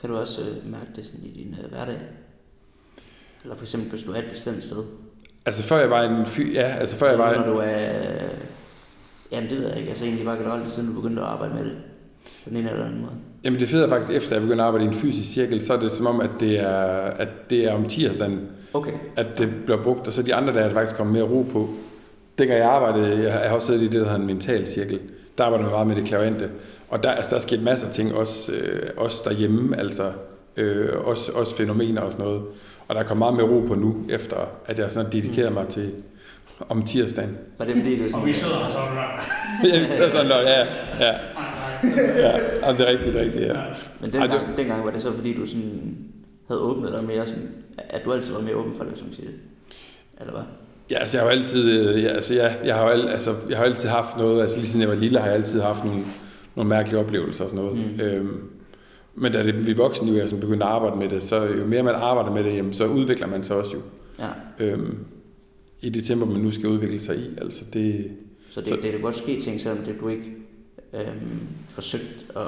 Kan 0.00 0.10
du 0.10 0.16
også 0.16 0.40
øh, 0.42 0.70
mærke 0.70 0.90
det 0.96 1.06
sådan 1.06 1.20
i 1.24 1.42
din 1.42 1.56
øh, 1.64 1.70
hverdag? 1.70 1.98
Eller 3.42 3.56
for 3.56 3.64
eksempel, 3.64 3.90
hvis 3.90 4.02
du 4.02 4.12
er 4.12 4.18
et 4.18 4.28
bestemt 4.30 4.64
sted. 4.64 4.84
Altså 5.46 5.62
før 5.62 5.78
jeg 5.78 5.90
var 5.90 6.02
en 6.02 6.26
fy, 6.26 6.54
ja, 6.54 6.76
altså 6.80 6.96
før 6.96 7.06
jeg 7.06 7.16
Så 7.16 7.22
var 7.22 7.46
Når 7.46 7.52
du 7.52 7.58
er... 7.58 8.28
Jamen, 9.32 9.50
det 9.50 9.58
ved 9.58 9.68
jeg 9.68 9.78
ikke. 9.78 9.88
Altså 9.88 10.04
egentlig 10.04 10.24
bare 10.24 10.36
generelt, 10.36 10.70
siden 10.70 10.88
du 10.88 10.94
begyndte 10.94 11.22
at 11.22 11.28
arbejde 11.28 11.54
med 11.54 11.64
det. 11.64 11.76
På 12.44 12.50
den 12.50 12.56
ene 12.56 12.70
eller 12.70 12.84
anden 12.84 13.00
måde. 13.00 13.12
Jamen 13.44 13.60
det 13.60 13.68
fede 13.68 13.84
er 13.84 13.88
faktisk, 13.88 14.12
efter 14.12 14.36
jeg 14.36 14.42
begyndte 14.42 14.62
at 14.62 14.66
arbejde 14.66 14.84
i 14.84 14.88
en 14.88 14.94
fysisk 14.94 15.32
cirkel, 15.32 15.62
så 15.62 15.72
er 15.72 15.80
det 15.80 15.92
som 15.92 16.06
om, 16.06 16.20
at 16.20 16.30
det 16.40 16.60
er, 16.60 16.78
at 16.96 17.28
det 17.50 17.64
er 17.64 17.72
om 17.72 17.88
tirsdagen, 17.88 18.40
Okay. 18.72 18.92
at 19.16 19.26
det 19.38 19.48
bliver 19.64 19.82
brugt, 19.82 20.06
og 20.06 20.12
så 20.12 20.22
de 20.22 20.34
andre 20.34 20.54
dage 20.54 20.64
er 20.64 20.72
faktisk 20.72 20.96
kommet 20.96 21.12
mere 21.12 21.22
ro 21.22 21.42
på. 21.52 21.68
Dengang 22.38 22.60
jeg 22.60 22.68
arbejdede, 22.70 23.22
jeg 23.22 23.32
har 23.32 23.54
også 23.54 23.66
siddet 23.66 23.80
i 23.82 23.84
det, 23.84 23.92
der 23.92 23.98
hedder 24.04 24.14
en 24.20 24.26
mental 24.26 24.66
cirkel, 24.66 25.00
der 25.38 25.44
arbejder 25.44 25.64
man 25.64 25.72
meget 25.72 25.86
med 25.86 25.96
det 25.96 26.04
klavante, 26.04 26.50
og 26.88 27.02
der, 27.02 27.10
altså, 27.10 27.30
der 27.30 27.36
er 27.36 27.40
sket 27.40 27.62
masser 27.62 27.86
af 27.88 27.92
ting, 27.92 28.14
også, 28.14 28.52
øh, 28.52 28.90
også 28.96 29.22
derhjemme, 29.24 29.78
altså 29.78 30.12
øh, 30.56 30.88
også, 31.06 31.32
også 31.32 31.56
fænomener 31.56 32.00
og 32.00 32.12
sådan 32.12 32.24
noget. 32.26 32.42
Og 32.88 32.94
der 32.94 33.00
er 33.00 33.04
kommet 33.04 33.18
meget 33.18 33.34
mere 33.34 33.56
ro 33.56 33.66
på 33.66 33.74
nu, 33.74 33.96
efter 34.08 34.36
at 34.66 34.78
jeg 34.78 34.92
sådan 34.92 35.04
har 35.04 35.10
dedikeret 35.10 35.52
mig 35.52 35.68
til 35.68 35.90
om 36.68 36.82
tirsdagen. 36.82 37.38
Var 37.58 37.64
det 37.64 37.76
fordi, 37.76 37.96
du 37.96 38.02
er 38.02 38.06
Og 38.06 38.10
sådan... 38.12 38.26
vi 38.26 38.32
sidder 38.32 38.54
her 38.58 38.72
sådan 38.72 38.96
der. 38.96 39.78
jeg 39.80 39.88
sidder 39.88 40.08
sådan, 40.08 40.30
der, 40.30 40.40
ja, 40.40 40.58
ja, 41.00 41.12
ja, 42.66 42.72
det 42.72 42.80
er 42.80 42.86
rigtigt, 42.86 43.14
det 43.14 43.20
er 43.20 43.24
rigtigt, 43.24 43.44
ja. 43.46 43.52
Men 44.00 44.10
Ej, 44.14 44.20
dengang, 44.26 44.48
det- 44.48 44.56
dengang 44.56 44.84
var 44.84 44.90
det 44.90 45.02
så 45.02 45.12
fordi, 45.12 45.34
du 45.34 45.46
sådan 45.46 45.96
havde 46.48 46.60
åbnet 46.60 46.92
dig 46.92 47.04
mere 47.04 47.26
sådan... 47.26 47.48
At 47.78 48.04
du 48.04 48.12
altid 48.12 48.34
var 48.34 48.40
mere 48.40 48.54
åben 48.56 48.74
for 48.76 48.84
det, 48.84 48.98
som 48.98 49.12
siger 49.12 49.28
det. 49.28 49.38
Eller 50.20 50.32
hvad? 50.32 50.42
Ja, 50.90 50.98
altså 50.98 51.16
jeg 51.16 51.24
har 51.26 51.32
jo 51.32 51.38
altid, 51.38 51.70
øh, 51.80 52.02
ja, 52.02 52.08
altså 52.08 52.34
jeg, 52.34 52.58
jeg 52.64 52.74
har 52.74 52.82
jo 52.82 52.88
al, 52.88 53.08
altså, 53.08 53.34
jeg 53.48 53.56
har 53.58 53.64
jo 53.64 53.70
altid 53.70 53.88
haft 53.88 54.16
noget, 54.16 54.42
altså 54.42 54.58
lige 54.58 54.68
siden 54.68 54.80
jeg 54.80 54.88
var 54.88 54.94
lille, 54.96 55.18
har 55.18 55.26
jeg 55.26 55.34
altid 55.34 55.60
haft 55.60 55.84
nogle, 55.84 56.00
nogle 56.56 56.68
mærkelige 56.68 56.98
oplevelser 57.00 57.44
og 57.44 57.50
sådan 57.50 57.64
noget. 57.64 57.78
Mm. 57.96 58.00
Øhm, 58.00 58.42
men 59.14 59.32
da 59.32 59.42
det, 59.42 59.66
vi 59.66 59.72
voksne 59.72 60.12
jo 60.12 60.22
er 60.22 60.26
sådan 60.26 60.40
begyndt 60.40 60.62
at 60.62 60.68
arbejde 60.68 60.96
med 60.96 61.08
det, 61.08 61.22
så 61.22 61.42
jo 61.44 61.64
mere 61.66 61.82
man 61.82 61.94
arbejder 61.94 62.30
med 62.30 62.44
det, 62.44 62.56
jamen, 62.56 62.72
så 62.74 62.86
udvikler 62.86 63.26
man 63.26 63.44
sig 63.44 63.56
også 63.56 63.70
jo. 63.74 63.80
Ja. 64.58 64.64
Øhm, 64.64 64.98
I 65.80 65.88
det 65.90 66.04
tempo, 66.04 66.24
man 66.26 66.40
nu 66.40 66.50
skal 66.50 66.68
udvikle 66.68 67.00
sig 67.00 67.16
i. 67.16 67.28
Altså 67.40 67.64
det, 67.72 68.10
Så 68.50 68.60
det, 68.60 68.68
Så- 68.68 68.74
det, 68.74 68.82
det 68.82 68.92
kan 68.92 69.00
godt 69.00 69.16
ske 69.16 69.40
ting, 69.40 69.60
selvom 69.60 69.84
det 69.84 69.94
du 70.00 70.08
ikke 70.08 70.32
øhm, 70.94 71.40
forsøgt 71.70 72.26
at, 72.36 72.42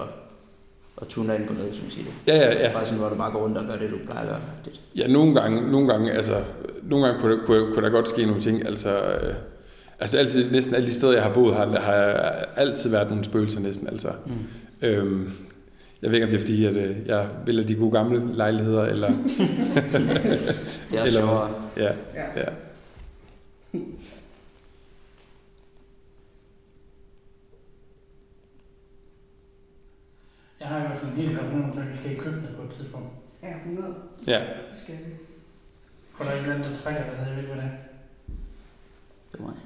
at 1.02 1.06
tune 1.08 1.34
ind 1.34 1.46
på 1.46 1.52
noget, 1.52 1.74
som 1.74 1.90
siger 1.90 2.04
det. 2.04 2.32
ja, 2.32 2.36
ja, 2.38 2.42
Altså 2.44 2.66
ja. 2.66 2.72
bare 2.72 2.84
sådan, 2.84 2.98
hvor 3.00 3.08
du 3.08 3.14
bare 3.14 3.32
går 3.32 3.42
rundt 3.44 3.58
og 3.58 3.64
gør 3.66 3.76
det, 3.76 3.90
du 3.90 3.96
plejer 4.06 4.20
at 4.22 4.28
gøre. 4.28 4.40
Det. 4.64 4.80
Ja, 4.96 5.06
nogle 5.06 5.34
gange, 5.40 5.70
nogle 5.72 5.88
gange, 5.88 6.12
altså, 6.12 6.34
nogle 6.82 7.06
gange 7.06 7.20
kunne, 7.20 7.36
der, 7.38 7.44
kunne, 7.44 7.72
kunne 7.74 7.84
der 7.84 7.90
godt 7.90 8.08
ske 8.08 8.26
nogle 8.26 8.42
ting. 8.42 8.66
Altså, 8.66 8.98
øh, 9.00 9.34
altså 10.00 10.18
altid, 10.18 10.50
næsten 10.50 10.74
alle 10.74 10.86
de 10.88 10.94
steder, 10.94 11.12
jeg 11.12 11.22
har 11.22 11.32
boet, 11.32 11.54
har, 11.56 11.66
har 11.80 11.92
jeg 11.94 12.44
altid 12.56 12.90
været 12.90 13.08
nogle 13.08 13.24
spøgelser 13.24 13.60
næsten. 13.60 13.88
Altså. 13.88 14.08
Mm. 14.26 14.32
Øhm, 14.82 15.32
jeg 16.02 16.10
ved 16.10 16.14
ikke, 16.16 16.24
om 16.26 16.30
det 16.30 16.36
er 16.38 16.42
fordi, 16.42 16.64
at 16.66 16.74
øh, 16.74 16.96
jeg 17.06 17.26
have 17.46 17.64
de 17.64 17.74
gode 17.74 17.90
gamle 17.90 18.36
lejligheder, 18.36 18.84
eller... 18.84 19.08
Det 20.90 20.98
er 20.98 21.02
også 21.02 21.06
Eller- 21.06 21.20
sjovere. 21.20 21.50
Ja, 21.76 21.82
Ja. 22.14 22.40
ja. 22.40 22.44
Jeg 30.68 30.76
har 30.76 30.84
i 30.84 30.88
hvert 30.88 31.00
fald 31.00 31.10
en 31.12 31.20
helt 31.22 31.32
klar 31.34 31.44
fornemmelse 31.50 31.80
af, 31.80 31.84
at 31.84 31.92
vi 31.92 31.96
skal 32.00 32.10
i 32.12 32.20
køkkenet 32.24 32.52
på 32.58 32.62
et 32.66 32.72
tidspunkt. 32.76 33.10
Ja, 33.42 33.52
100. 33.56 33.94
ja. 34.32 34.40
Det 34.70 34.76
skal 34.82 34.96
vi. 35.04 35.12
For 36.14 36.22
der 36.24 36.30
er 36.30 36.36
et 36.36 36.42
eller 36.42 36.54
andet, 36.54 36.68
der 36.68 36.76
trækker, 36.80 37.02
der 37.10 37.16
havde 37.20 37.30
jeg 37.34 37.40
ikke, 37.42 37.52
hvad 37.52 37.62
det 37.62 37.70
er. 37.70 37.76
Det 39.30 39.36
var 39.40 39.46
mig. 39.50 39.58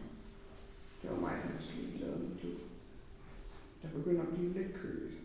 Det 1.01 1.07
var 1.13 1.21
mig, 1.27 1.35
der 1.43 1.49
måske 1.59 1.77
lavede 2.03 2.21
en 2.29 2.35
klub. 2.41 2.59
Der 3.83 3.89
begynder 3.97 4.23
at 4.27 4.31
blive 4.35 4.51
lidt 4.59 4.73
køligt. 4.81 5.17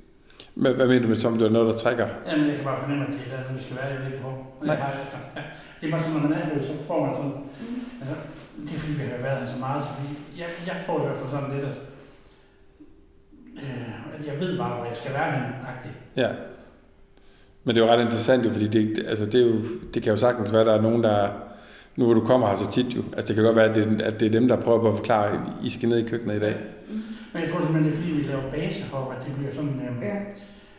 Hvad, 0.62 0.72
hvad 0.78 0.88
mener 0.88 1.04
du 1.06 1.10
med, 1.14 1.20
Tom? 1.22 1.34
Det 1.40 1.46
er 1.48 1.56
noget, 1.58 1.70
der 1.72 1.78
trækker? 1.84 2.08
Jamen, 2.28 2.46
jeg 2.50 2.56
kan 2.58 2.66
bare 2.72 2.82
fornemme, 2.84 3.04
at 3.08 3.12
det 3.14 3.22
er 3.26 3.30
der, 3.36 3.54
vi 3.58 3.62
skal 3.66 3.76
være. 3.80 3.90
Jeg 3.94 4.00
ved 4.00 4.08
ikke, 4.12 4.24
hvor. 4.26 4.36
Men 4.60 4.68
jeg 4.70 4.78
har, 4.84 4.92
altså, 5.04 5.18
ja. 5.38 5.44
Det 5.78 5.84
er 5.88 5.92
bare 5.94 6.04
sådan, 6.04 6.16
når 6.18 6.24
man 6.28 6.34
er 6.40 6.46
det, 6.54 6.68
så 6.70 6.74
får 6.90 7.00
man 7.06 7.14
sådan... 7.20 7.36
Altså, 8.02 8.16
det 8.66 8.72
er 8.76 8.80
fordi, 8.82 8.94
vi 9.00 9.04
har 9.16 9.22
været 9.28 9.40
her 9.42 9.50
så 9.56 9.60
meget, 9.68 9.82
så 9.88 9.92
vi, 10.02 10.08
jeg, 10.42 10.50
jeg 10.70 10.78
får 10.86 10.96
i 11.00 11.04
hvert 11.06 11.20
fald 11.20 11.32
sådan 11.36 11.52
lidt, 11.56 11.66
at, 11.72 11.78
øh, 13.64 14.20
at 14.20 14.28
jeg 14.28 14.40
ved 14.40 14.58
bare, 14.58 14.76
hvor 14.76 14.86
jeg 14.86 14.98
skal 14.98 15.14
være 15.14 15.32
henne. 15.32 15.48
Ja. 16.16 16.30
Men 17.64 17.76
det 17.76 17.82
er 17.82 17.86
jo 17.86 17.94
ret 17.94 18.02
interessant 18.06 18.46
jo, 18.46 18.50
fordi 18.52 18.68
det, 18.68 19.06
altså 19.08 19.26
det, 19.26 19.42
er 19.42 19.46
jo, 19.46 19.56
det 19.94 20.04
kan 20.04 20.12
jo 20.12 20.18
sagtens 20.18 20.52
være, 20.54 20.62
at 20.62 20.68
der 20.68 20.74
er 20.74 20.82
nogen, 20.82 21.04
der... 21.04 21.30
Nu 21.98 22.06
hvor 22.06 22.14
du 22.14 22.26
kommer 22.26 22.48
her 22.48 22.56
så 22.56 22.72
tit 22.72 22.96
jo, 22.96 23.02
altså 23.16 23.28
det 23.28 23.36
kan 23.36 23.44
godt 23.44 23.56
være, 23.56 23.70
at 23.70 23.76
det, 23.76 24.02
at 24.02 24.20
det 24.20 24.26
er 24.26 24.32
dem, 24.40 24.48
der 24.48 24.62
prøver 24.62 24.80
på 24.82 24.90
at 24.92 24.98
forklare, 24.98 25.26
at 25.32 25.40
I 25.64 25.70
skal 25.70 25.90
ned 25.90 25.98
i 26.06 26.10
køkkenet 26.10 26.36
i 26.36 26.40
dag. 26.40 26.56
Men 27.34 27.42
jeg 27.44 27.50
tror 27.52 27.60
simpelthen, 27.60 27.86
det 27.86 27.94
er 27.94 27.98
fordi, 28.02 28.12
vi 28.20 28.24
laver 28.32 28.52
base 28.52 28.80
heroppe, 28.84 29.16
at 29.16 29.22
det 29.26 29.32
bliver 29.38 29.54
sådan, 29.54 29.76
øh, 29.86 29.94
Ja, 30.10 30.16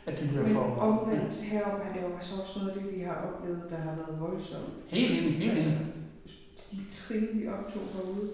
at 0.07 0.15
det 0.21 0.25
bliver 0.29 0.45
men 0.47 0.55
for... 0.55 0.65
omvendt 0.89 1.35
heroppe 1.53 1.81
er 1.87 1.93
det 1.95 2.01
jo 2.07 2.11
altså 2.19 2.33
også 2.43 2.55
noget 2.59 2.71
af 2.71 2.77
det, 2.79 2.85
vi 2.97 3.01
har 3.09 3.17
oplevet, 3.29 3.63
der 3.71 3.79
har 3.87 3.95
været 4.01 4.15
voldsomt. 4.27 4.73
Helt 4.97 5.13
enig, 5.19 5.33
helt 5.43 5.51
Altså, 5.51 5.69
enig. 5.71 5.87
de 6.73 6.79
trin, 6.99 7.27
vi 7.39 7.43
optog 7.57 7.85
herude, 7.95 8.29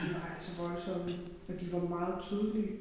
de 0.00 0.06
var 0.16 0.24
altså 0.34 0.50
voldsomme, 0.62 1.04
og 1.48 1.54
de 1.60 1.66
var 1.74 1.82
meget 1.96 2.14
tydelige. 2.26 2.72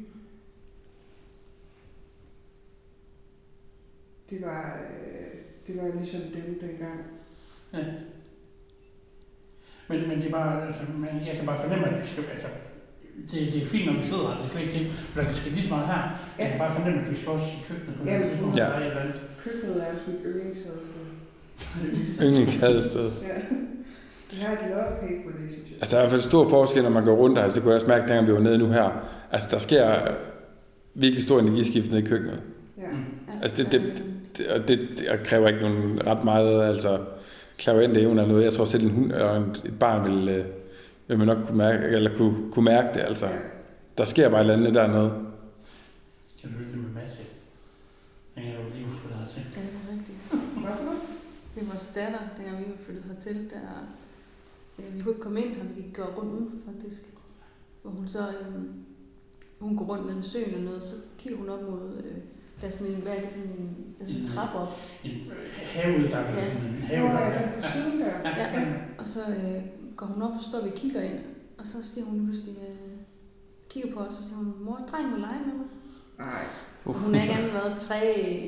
Det 4.30 4.38
var, 4.42 4.80
øh, 4.84 5.32
det 5.68 5.74
var 5.82 5.88
ligesom 6.00 6.22
dem 6.22 6.60
dengang. 6.62 7.00
Ja. 7.74 7.80
Men, 9.90 10.08
men 10.08 10.18
det 10.22 10.28
er 10.28 10.32
bare, 10.32 10.68
altså, 10.68 10.82
men 10.98 11.10
jeg 11.28 11.36
kan 11.38 11.46
bare 11.46 11.62
fornemme, 11.64 11.88
at 11.88 12.02
vi 12.04 12.08
skal, 12.12 12.24
altså, 12.36 12.48
det, 13.32 13.54
det 13.54 13.62
er 13.64 13.66
fint, 13.66 13.86
når 13.86 14.02
vi 14.02 14.08
sidder 14.08 14.28
her, 14.30 14.38
det 14.38 14.46
er 14.46 14.52
slet 14.52 14.62
ikke 14.66 14.78
det, 14.80 14.86
men 15.16 15.26
det 15.26 15.36
skal 15.38 15.52
lige 15.52 15.64
så 15.68 15.74
meget 15.76 15.88
her. 15.94 16.02
Jeg 16.40 16.48
kan 16.50 16.58
bare 16.64 16.74
fornemme, 16.78 16.98
at 17.02 17.12
vi 17.12 17.16
skal 17.18 17.30
også 17.36 17.46
i 17.46 17.60
køkkenet 17.68 17.96
Ja, 18.06 18.14
noget 18.18 18.30
tidspunkt, 18.32 18.58
ja. 18.58 18.64
der 18.64 18.70
er. 18.70 19.12
Køkkenet 19.44 19.76
er 19.84 19.88
også 19.94 20.04
mit 20.12 20.20
yndlingshadested. 20.30 21.06
Yndlingshadested. 22.22 23.08
Ja. 23.30 23.38
Det 24.32 24.38
har 24.44 24.54
et 24.54 24.60
love-hate 24.74 25.22
relationship. 25.30 25.76
Altså 25.82 25.96
der 25.96 25.98
er 25.98 26.02
i 26.02 26.04
hvert 26.06 26.12
fald 26.12 26.22
stor 26.32 26.50
forskel, 26.50 26.84
når 26.84 26.90
man 26.90 27.06
går 27.06 27.16
rundt 27.16 27.38
her. 27.38 27.44
Altså, 27.44 27.56
det 27.56 27.64
kunne 27.64 27.72
jeg 27.72 27.82
også 27.82 27.88
mærke, 27.88 28.02
dengang 28.08 28.28
vi 28.28 28.34
var 28.34 28.40
nede 28.40 28.58
nu 28.58 28.68
her. 28.68 29.06
Altså 29.32 29.48
der 29.52 29.58
sker 29.60 30.02
virkelig 30.94 31.24
stor 31.24 31.40
energiskift 31.40 31.92
nede 31.92 32.02
i 32.02 32.06
køkkenet. 32.06 32.42
Ja. 32.78 32.88
Mm. 32.92 33.04
Altså, 33.42 33.64
det- 33.64 33.72
det- 33.72 33.82
Det, 33.98 34.13
og 34.40 34.68
det, 34.68 34.90
det 34.98 35.08
kræver 35.24 35.48
ikke 35.48 35.62
nogen 35.62 36.08
ret 36.08 36.24
meget, 36.24 36.64
altså 36.64 37.06
klaverende 37.58 38.02
evner 38.02 38.22
eller 38.22 38.28
noget. 38.34 38.44
Jeg 38.44 38.54
tror 38.54 38.66
selv 38.66 38.84
en 38.84 38.90
hund 38.90 39.12
og 39.12 39.38
en- 39.38 39.56
et 39.66 39.80
barn 39.80 40.12
vil, 40.12 40.30
øh, 40.30 40.46
vil 41.08 41.18
man 41.18 41.28
nok 41.28 41.38
kunne 41.48 41.58
mærke, 41.58 41.84
eller 41.86 42.18
kunne, 42.18 42.52
kunne 42.52 42.66
mærke 42.66 42.88
det. 42.94 43.00
Altså, 43.00 43.26
Ja. 43.26 43.38
der 43.98 44.06
sker 44.06 44.30
bare 44.30 44.40
et 44.40 44.44
eller 44.44 44.54
andet 44.54 44.74
dernede. 44.74 45.12
Kan 46.42 46.52
du 46.54 46.60
lytte 46.60 46.78
med 46.78 46.90
Mads? 46.90 47.14
Dengang 48.36 48.58
du 48.58 48.70
lige 48.76 48.88
flyttede 48.90 49.20
hertil. 49.20 49.42
Ja, 49.56 49.62
det 49.62 49.70
er 49.88 49.92
rigtigt. 49.98 50.18
Det 51.56 51.62
var 51.68 51.70
vores 51.74 51.92
datter, 51.96 52.20
dengang 52.38 52.60
vi 52.60 52.64
var 52.72 52.78
flyttet 52.86 53.04
hertil, 53.14 53.50
der 53.50 53.60
øh, 54.80 54.96
vi 54.98 55.02
kunne 55.02 55.12
ikke 55.12 55.22
komme 55.24 55.42
ind 55.44 55.54
her, 55.56 55.64
vi 55.64 55.82
gik 55.82 55.94
gå 55.96 56.04
rundt 56.04 56.32
udenfor 56.34 56.58
faktisk. 56.72 57.02
Hvor 57.82 57.92
hun 57.92 58.08
så, 58.08 58.20
øh, 58.20 58.62
hun 59.60 59.78
går 59.78 59.86
rundt 59.86 60.06
ned 60.06 60.16
ved 60.16 60.24
søen 60.24 60.54
og 60.56 60.62
noget, 60.62 60.84
så 60.84 60.96
kigger 61.18 61.40
hun 61.40 61.50
op 61.50 61.62
mod, 61.70 61.98
øh, 62.06 62.18
der 62.62 62.68
er 62.68 62.72
sådan 62.72 62.88
en, 62.88 63.02
hvad 63.02 63.12
er 63.18 63.22
det, 63.22 63.30
sådan 63.32 63.48
en, 63.48 63.78
der 64.00 64.04
er 64.04 64.08
sådan 64.08 64.22
en 64.22 64.28
trappe 64.28 64.58
op. 64.58 64.72
En 65.04 65.12
haveudgang, 65.74 66.26
Ja. 66.36 66.46
en 66.46 66.82
haveudgang, 66.84 67.34
ja, 67.34 67.40
ja. 67.40 67.46
den 67.46 67.62
på 67.62 67.68
siden 67.74 68.00
der. 68.02 68.06
Ja, 68.26 68.64
og 68.98 69.08
så 69.08 69.20
øh, 69.30 69.64
går 69.98 70.06
hun 70.06 70.22
op, 70.22 70.32
og 70.32 70.40
så 70.44 70.50
står 70.50 70.62
vi 70.62 70.70
og 70.70 70.76
kigger 70.76 71.02
ind, 71.02 71.20
og 71.58 71.68
så 71.68 71.84
siger 71.94 72.06
hun 72.06 72.26
pludselig, 72.26 72.56
øh, 72.70 72.76
kigger 73.70 73.94
på 73.94 74.00
os, 74.00 74.08
og 74.08 74.14
så 74.14 74.24
siger 74.24 74.36
hun, 74.38 74.54
mor, 74.62 74.80
drengen 74.92 75.12
vil 75.14 75.22
lege 75.22 75.40
med 75.46 75.54
mig. 75.54 75.66
Nej. 76.20 76.44
Og 76.86 76.94
hun 76.94 77.16
er 77.16 77.22
ikke 77.22 77.34
andet 77.34 77.54
været 77.54 77.78
tre, 77.78 78.00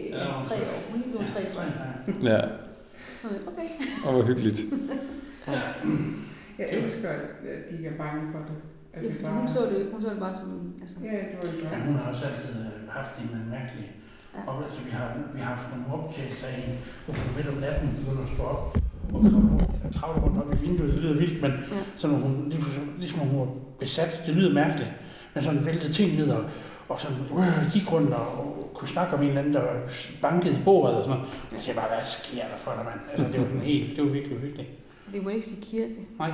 Ja, 0.09 0.17
tre 0.25 0.39
tre. 0.47 0.55
år. 0.55 0.91
Hun 0.91 0.99
er 0.99 1.03
lige 1.03 1.11
blevet 1.11 1.27
tre, 1.33 1.49
tror 1.53 1.61
jeg. 1.61 1.95
Ja, 2.23 2.39
okay. 3.47 3.69
og 4.05 4.13
hvor 4.13 4.23
hyggeligt. 4.23 4.59
Jeg 6.59 6.67
elsker, 6.71 7.09
at 7.09 7.69
de 7.69 7.77
ikke 7.77 7.89
er 7.89 7.97
bange 7.97 8.31
for 8.31 8.39
det. 8.39 8.55
At 8.95 9.03
Ja, 9.03 9.09
fordi 9.11 9.23
bare... 9.25 9.33
hun 9.39 9.47
så 9.55 9.61
det, 9.71 9.79
hun 9.93 10.01
så 10.01 10.09
det 10.13 10.19
bare 10.25 10.33
som, 10.39 10.47
altså, 10.81 10.95
Ja, 11.09 11.17
det 11.31 11.35
var 11.41 11.49
en 11.49 11.55
Ja, 11.63 11.69
drøm. 11.69 11.81
hun 11.89 11.95
har 11.99 12.05
også 12.11 12.23
altid 12.29 12.49
øh, 12.65 12.89
haft 12.97 13.11
en 13.21 13.29
anden 13.35 13.49
mærkelig 13.57 13.87
Ja. 14.35 14.39
oplevelse. 14.51 14.79
Vi 14.87 14.91
har, 14.99 15.07
vi 15.35 15.39
har 15.45 15.51
haft 15.55 15.65
nogle 15.71 15.87
optagelser 15.97 16.47
af 16.47 16.53
hende, 16.61 16.75
hvor 17.05 17.13
hun 17.19 17.29
midt 17.37 17.47
om 17.53 17.57
natten 17.65 17.87
begynder 17.99 18.23
at 18.27 18.31
stå 18.35 18.43
op 18.53 18.63
og 19.13 19.19
kravle 19.99 20.17
rundt, 20.23 20.37
op 20.41 20.49
i 20.55 20.57
vinduet. 20.65 20.89
Det 20.93 20.99
lyder 21.03 21.17
vildt, 21.23 21.41
men 21.41 21.51
Ja. 21.51 21.79
sådan, 22.01 22.13
når 22.15 22.21
hun, 22.27 22.33
ligesom, 22.49 22.71
ligesom 23.03 23.19
om 23.21 23.27
hun 23.27 23.39
var 23.39 23.51
besat. 23.79 24.11
Det 24.25 24.33
lyder 24.37 24.53
mærkeligt. 24.53 24.91
Men 25.33 25.43
sådan 25.43 25.65
væltede 25.65 25.93
ting 25.93 26.09
ned 26.19 26.29
og, 26.37 26.43
og 26.89 26.97
sådan 27.01 27.17
øh, 27.39 27.71
gik 27.73 27.91
rundt 27.93 28.13
og, 28.13 28.27
og, 28.39 28.51
kunne 28.75 28.87
snakke 28.87 29.13
om 29.15 29.21
en 29.21 29.27
eller 29.27 29.41
anden, 29.41 29.53
der 29.53 29.63
bankede 30.21 30.53
i 30.53 30.61
bordet 30.65 30.95
og 30.97 31.03
sådan 31.03 31.17
noget. 31.19 31.33
Jeg 31.53 31.61
siger 31.61 31.75
bare, 31.75 31.87
hvad 31.87 32.05
sker 32.05 32.41
der 32.51 32.57
for 32.57 32.71
dig, 32.77 32.85
mand? 32.85 32.99
Altså, 33.11 33.25
det 33.31 33.41
var 33.41 33.47
den 33.53 33.59
helt, 33.59 33.95
det 33.95 34.03
var 34.05 34.09
virkelig 34.11 34.37
uhyggeligt. 34.37 34.69
vi 35.07 35.19
må 35.19 35.29
ikke 35.29 35.45
sige 35.45 35.61
kirke. 35.61 35.95
Nej. 36.19 36.31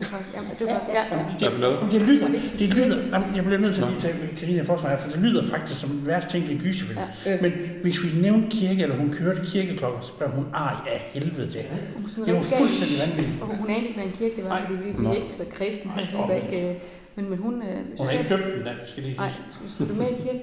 Var 0.00 0.18
jamen, 0.34 0.50
det 0.58 0.66
var 0.66 0.80
ja. 0.94 1.02
Det, 1.40 1.90
det 1.92 2.00
lyder, 2.02 2.28
det 2.58 2.68
lyder, 2.74 2.96
jamen, 3.12 3.36
jeg 3.36 3.44
bliver 3.44 3.58
nødt 3.60 3.74
til 3.74 3.82
at 3.82 3.88
lige 3.88 4.00
tage 4.00 4.14
Karina 4.36 4.62
Forsvej, 4.62 5.00
for 5.00 5.10
det 5.10 5.18
lyder 5.20 5.48
faktisk 5.48 5.80
som 5.80 5.88
den 5.90 6.06
værste 6.06 6.30
tænkelige 6.30 6.60
gyserfilm. 6.60 6.98
Ja. 7.26 7.38
Men 7.42 7.52
hvis 7.82 7.96
vi 8.04 8.20
nævnte 8.22 8.46
kirke, 8.56 8.82
eller 8.82 8.96
hun 8.96 9.10
kørte 9.12 9.40
kirkeklokker, 9.44 10.00
så 10.00 10.12
blev 10.18 10.28
hun 10.30 10.46
ej 10.54 10.74
af 10.92 11.10
helvede 11.12 11.50
til. 11.50 11.60
Sådan 12.08 12.24
Det 12.28 12.34
var 12.34 12.42
fuldstændig 12.42 12.96
vanvittigt. 13.06 13.42
Og 13.42 13.56
hun 13.56 13.70
anede 13.70 13.82
ikke, 13.88 13.94
hvad 13.94 14.04
en 14.04 14.12
kirke 14.12 14.36
det 14.36 14.44
var, 14.44 14.60
fordi 14.66 14.74
vi, 14.84 14.90
vi 14.98 15.06
er 15.06 15.12
ikke 15.12 15.34
så 15.34 15.44
kristne. 15.50 15.90
Nej, 15.90 16.00
Altså, 16.00 16.16
vi 16.16 16.22
var 16.28 16.34
ikke, 16.34 16.68
øh, 16.70 16.74
men, 17.16 17.30
men 17.30 17.38
hun... 17.38 17.54
Øh, 17.62 17.76
Hun 17.98 18.06
har 18.06 18.10
ikke 18.12 18.28
købt 18.28 18.54
den, 18.54 18.64
da, 18.64 18.72
skal 18.86 19.02
lige 19.02 19.16
Nej, 19.16 19.30
skulle, 19.66 19.94
du 19.94 19.98
med 19.98 20.06
i 20.06 20.14
kirken? 20.22 20.40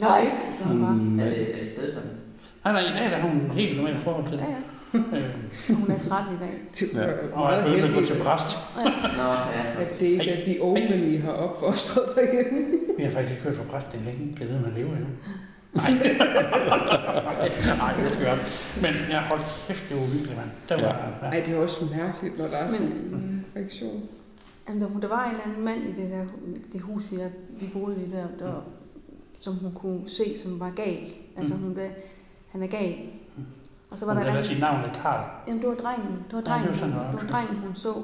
Nej, 0.00 0.24
så 0.58 0.64
hun 0.64 0.80
bare. 1.16 1.26
Er 1.26 1.30
det, 1.30 1.54
er 1.56 1.60
det 1.60 1.68
stadig 1.68 1.92
sådan? 1.92 2.08
Nej, 2.64 2.72
nej, 2.72 2.82
i 2.90 3.10
dag 3.10 3.18
er 3.18 3.22
hun 3.22 3.50
helt 3.54 3.76
normalt 3.76 4.02
forhold 4.02 4.24
til 4.30 4.38
Ja, 4.38 4.44
det. 4.44 4.50
ja. 4.50 4.56
Hun 5.80 5.90
er 5.90 5.98
13 5.98 6.34
i 6.34 6.38
dag. 6.40 6.52
Det 6.80 6.92
Ja. 6.94 7.06
og 7.32 7.52
er 7.52 7.62
gå 7.64 7.68
heldigt, 7.70 8.06
til 8.06 8.22
præst. 8.22 8.56
Nå, 9.16 9.22
ja. 9.22 9.82
at 9.82 10.00
det 10.00 10.06
ikke 10.06 10.30
er 10.30 10.44
de 10.44 10.62
unge, 10.62 11.14
I 11.14 11.16
har 11.16 11.32
opfostret 11.32 12.04
derhjemme. 12.16 12.66
Vi 12.98 13.02
har 13.04 13.10
faktisk 13.10 13.30
ikke 13.32 13.42
hørt 13.42 13.56
fra 13.56 13.64
præst, 13.70 13.86
det 13.92 14.00
er 14.00 14.04
længe. 14.04 14.36
Jeg 14.40 14.48
vide, 14.48 14.60
man 14.60 14.72
lever 14.74 14.90
endnu. 14.92 15.06
Nej. 15.74 15.90
Nej, 17.80 17.92
det 18.02 18.12
skal 18.12 18.24
jeg 18.26 18.38
Men 18.82 18.92
jeg 19.10 19.20
holdt 19.20 19.64
kæft, 19.66 19.84
det 19.88 19.96
var 19.96 20.02
uhyggeligt, 20.02 20.36
mand. 20.36 20.50
Det 20.68 20.76
var, 20.76 21.16
ja. 21.22 21.26
Ej, 21.28 21.42
det 21.46 21.54
er 21.56 21.58
også 21.62 21.84
mærkeligt, 21.96 22.38
når 22.38 22.46
der 22.48 22.56
er 22.56 22.64
Men- 22.64 22.72
sådan 22.74 22.92
en 22.92 23.44
reaktion. 23.56 24.02
Jamen, 24.68 24.80
der, 24.82 24.88
der 25.00 25.08
var 25.08 25.24
en 25.24 25.30
eller 25.30 25.44
anden 25.46 25.64
mand 25.64 25.82
i 25.82 26.02
det 26.02 26.10
der 26.10 26.24
det 26.72 26.80
hus, 26.80 27.02
vi, 27.10 27.16
vi 27.60 27.70
boede 27.72 27.96
i 28.06 28.10
der, 28.10 28.26
der 28.38 28.64
som 29.40 29.54
hun 29.54 29.72
kunne 29.72 30.08
se, 30.08 30.38
som 30.42 30.60
var 30.60 30.70
gal. 30.70 31.00
Altså, 31.36 31.54
Mm. 31.54 31.60
hun 31.60 31.74
blev, 31.74 31.86
han 32.52 32.62
er 32.62 32.66
gal. 32.66 32.94
Og 33.94 33.98
så 33.98 34.06
var 34.06 34.12
Hun 34.12 34.16
der 34.22 34.22
en 34.22 34.26
lader 34.34 34.38
anden, 34.38 34.50
sit 34.54 34.60
navn 34.60 34.80
er 34.84 34.92
Karl. 35.02 35.24
jamen, 35.46 35.60
det 35.62 35.68
var 35.68 35.74
drengen, 35.74 36.06
det 36.30 36.32
var 36.32 36.38
Ja, 36.38 36.40
det 36.40 36.46
drengen, 36.46 36.68
var 36.68 36.74
sådan, 36.74 36.94
det 36.94 37.22
var. 37.22 37.28
drengen 37.38 37.56
hun 37.56 37.74
så, 37.74 37.94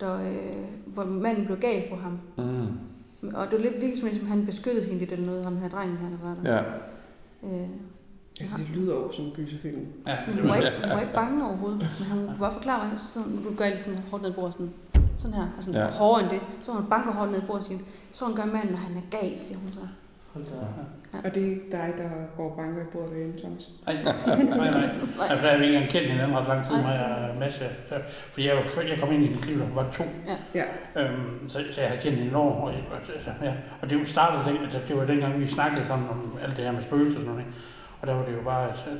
der, 0.00 0.14
øh, 0.14 0.64
hvor 0.86 1.04
manden 1.04 1.44
blev 1.46 1.58
gal 1.58 1.82
på 1.90 1.96
ham. 1.96 2.18
Mm. 2.36 3.34
Og 3.34 3.46
det 3.46 3.52
var 3.52 3.58
lidt 3.58 3.74
virkelig 3.74 3.98
som, 3.98 4.08
om 4.22 4.26
han 4.28 4.46
beskyttede 4.46 4.84
hende 4.86 4.98
lidt 4.98 5.12
eller 5.12 5.26
noget, 5.26 5.44
ham 5.44 5.56
her 5.56 5.68
drengen, 5.68 5.96
han 5.98 6.18
var 6.22 6.34
der. 6.42 6.54
Ja. 6.54 6.62
Øh, 7.62 7.68
Altså, 8.40 8.58
det 8.58 8.76
lyder 8.76 8.94
jo 8.94 9.12
som 9.12 9.24
en 9.24 9.30
gyserfilm. 9.36 9.86
Ja, 10.06 10.16
men 10.26 10.34
det 10.34 10.42
hun 10.42 10.50
var, 10.50 10.56
ikke, 10.56 10.70
hun 10.82 10.90
var 10.90 11.00
ikke 11.00 11.12
bange 11.14 11.44
overhovedet. 11.46 11.78
Men 11.78 12.06
han 12.08 12.18
kunne 12.26 12.36
bare 12.38 12.52
forklare, 12.52 12.78
hvordan 12.80 12.98
sådan, 12.98 13.36
du 13.36 13.54
gør 13.56 13.66
lige 13.66 13.78
sådan 13.78 13.98
hårdt 14.10 14.22
ned 14.22 14.32
bordet, 14.32 14.52
sådan, 14.52 14.72
sådan 15.16 15.34
her, 15.36 15.46
og 15.56 15.62
sådan 15.64 15.80
Ja. 15.80 15.86
ja. 15.86 15.90
hårdere 15.92 16.22
end 16.22 16.30
det. 16.30 16.40
Så 16.62 16.72
hun 16.72 16.84
banker 16.90 17.12
hårdt 17.12 17.30
ned 17.32 17.38
i 17.42 17.46
bordet 17.46 17.60
og 17.60 17.64
siger, 17.66 17.80
sådan 18.12 18.34
gør 18.34 18.44
manden, 18.44 18.70
når 18.70 18.76
han 18.78 18.96
er 18.96 19.00
gal, 19.10 19.40
siger 19.40 19.58
hun 19.58 19.68
så. 19.72 19.80
Hold 20.32 20.44
da. 20.44 21.18
Og 21.24 21.34
det 21.34 21.42
er 21.42 21.46
ikke 21.50 21.70
dig, 21.72 21.94
der 21.98 22.08
går 22.36 22.56
banker 22.56 22.82
i 22.82 22.86
bordet 22.92 23.10
derhjemme, 23.10 23.38
Thomas. 23.38 23.70
nej, 23.86 23.96
nej, 24.56 24.70
nej. 24.70 24.90
Altså, 25.30 25.46
jeg 25.48 25.56
har 25.56 25.62
ikke 25.62 25.74
engang 25.74 25.90
kendt 25.90 26.06
hinanden 26.06 26.36
ret 26.38 26.48
lang 26.48 26.66
tid, 26.66 26.76
mig 26.76 26.96
og 27.30 27.36
Mads. 27.36 27.54
Så- 27.88 28.00
Fordi 28.32 28.46
jeg, 28.48 28.62
før- 28.66 28.82
jeg 28.82 28.98
kom 29.00 29.12
ind 29.12 29.24
i 29.24 29.28
mit 29.28 29.46
liv, 29.46 29.58
var 29.74 29.86
to. 29.92 30.04
Ja. 30.54 30.64
Øhm, 31.02 31.48
så, 31.48 31.64
så 31.72 31.80
jeg 31.80 31.90
har 31.90 31.96
kendt 31.96 32.18
hende 32.18 32.36
over. 32.36 32.52
Og, 32.54 32.62
og, 32.68 32.72
altså, 33.16 33.30
ja. 33.42 33.52
og 33.82 33.90
det 33.90 34.08
startede, 34.08 34.58
altså, 34.64 34.78
det 34.88 34.96
var 34.96 35.04
dengang, 35.04 35.40
vi 35.40 35.48
snakkede 35.48 35.86
sammen 35.86 36.08
om 36.10 36.38
alt 36.42 36.56
det 36.56 36.64
her 36.64 36.72
med 36.72 36.82
spøgelser 36.82 37.18
og 37.18 37.24
sådan 37.24 37.26
noget. 37.34 37.40
ikke? 37.46 37.58
Og 38.00 38.06
der 38.06 38.14
var 38.14 38.24
det 38.24 38.32
jo 38.38 38.42
bare, 38.44 38.64
at 38.68 38.74
at 38.74 38.98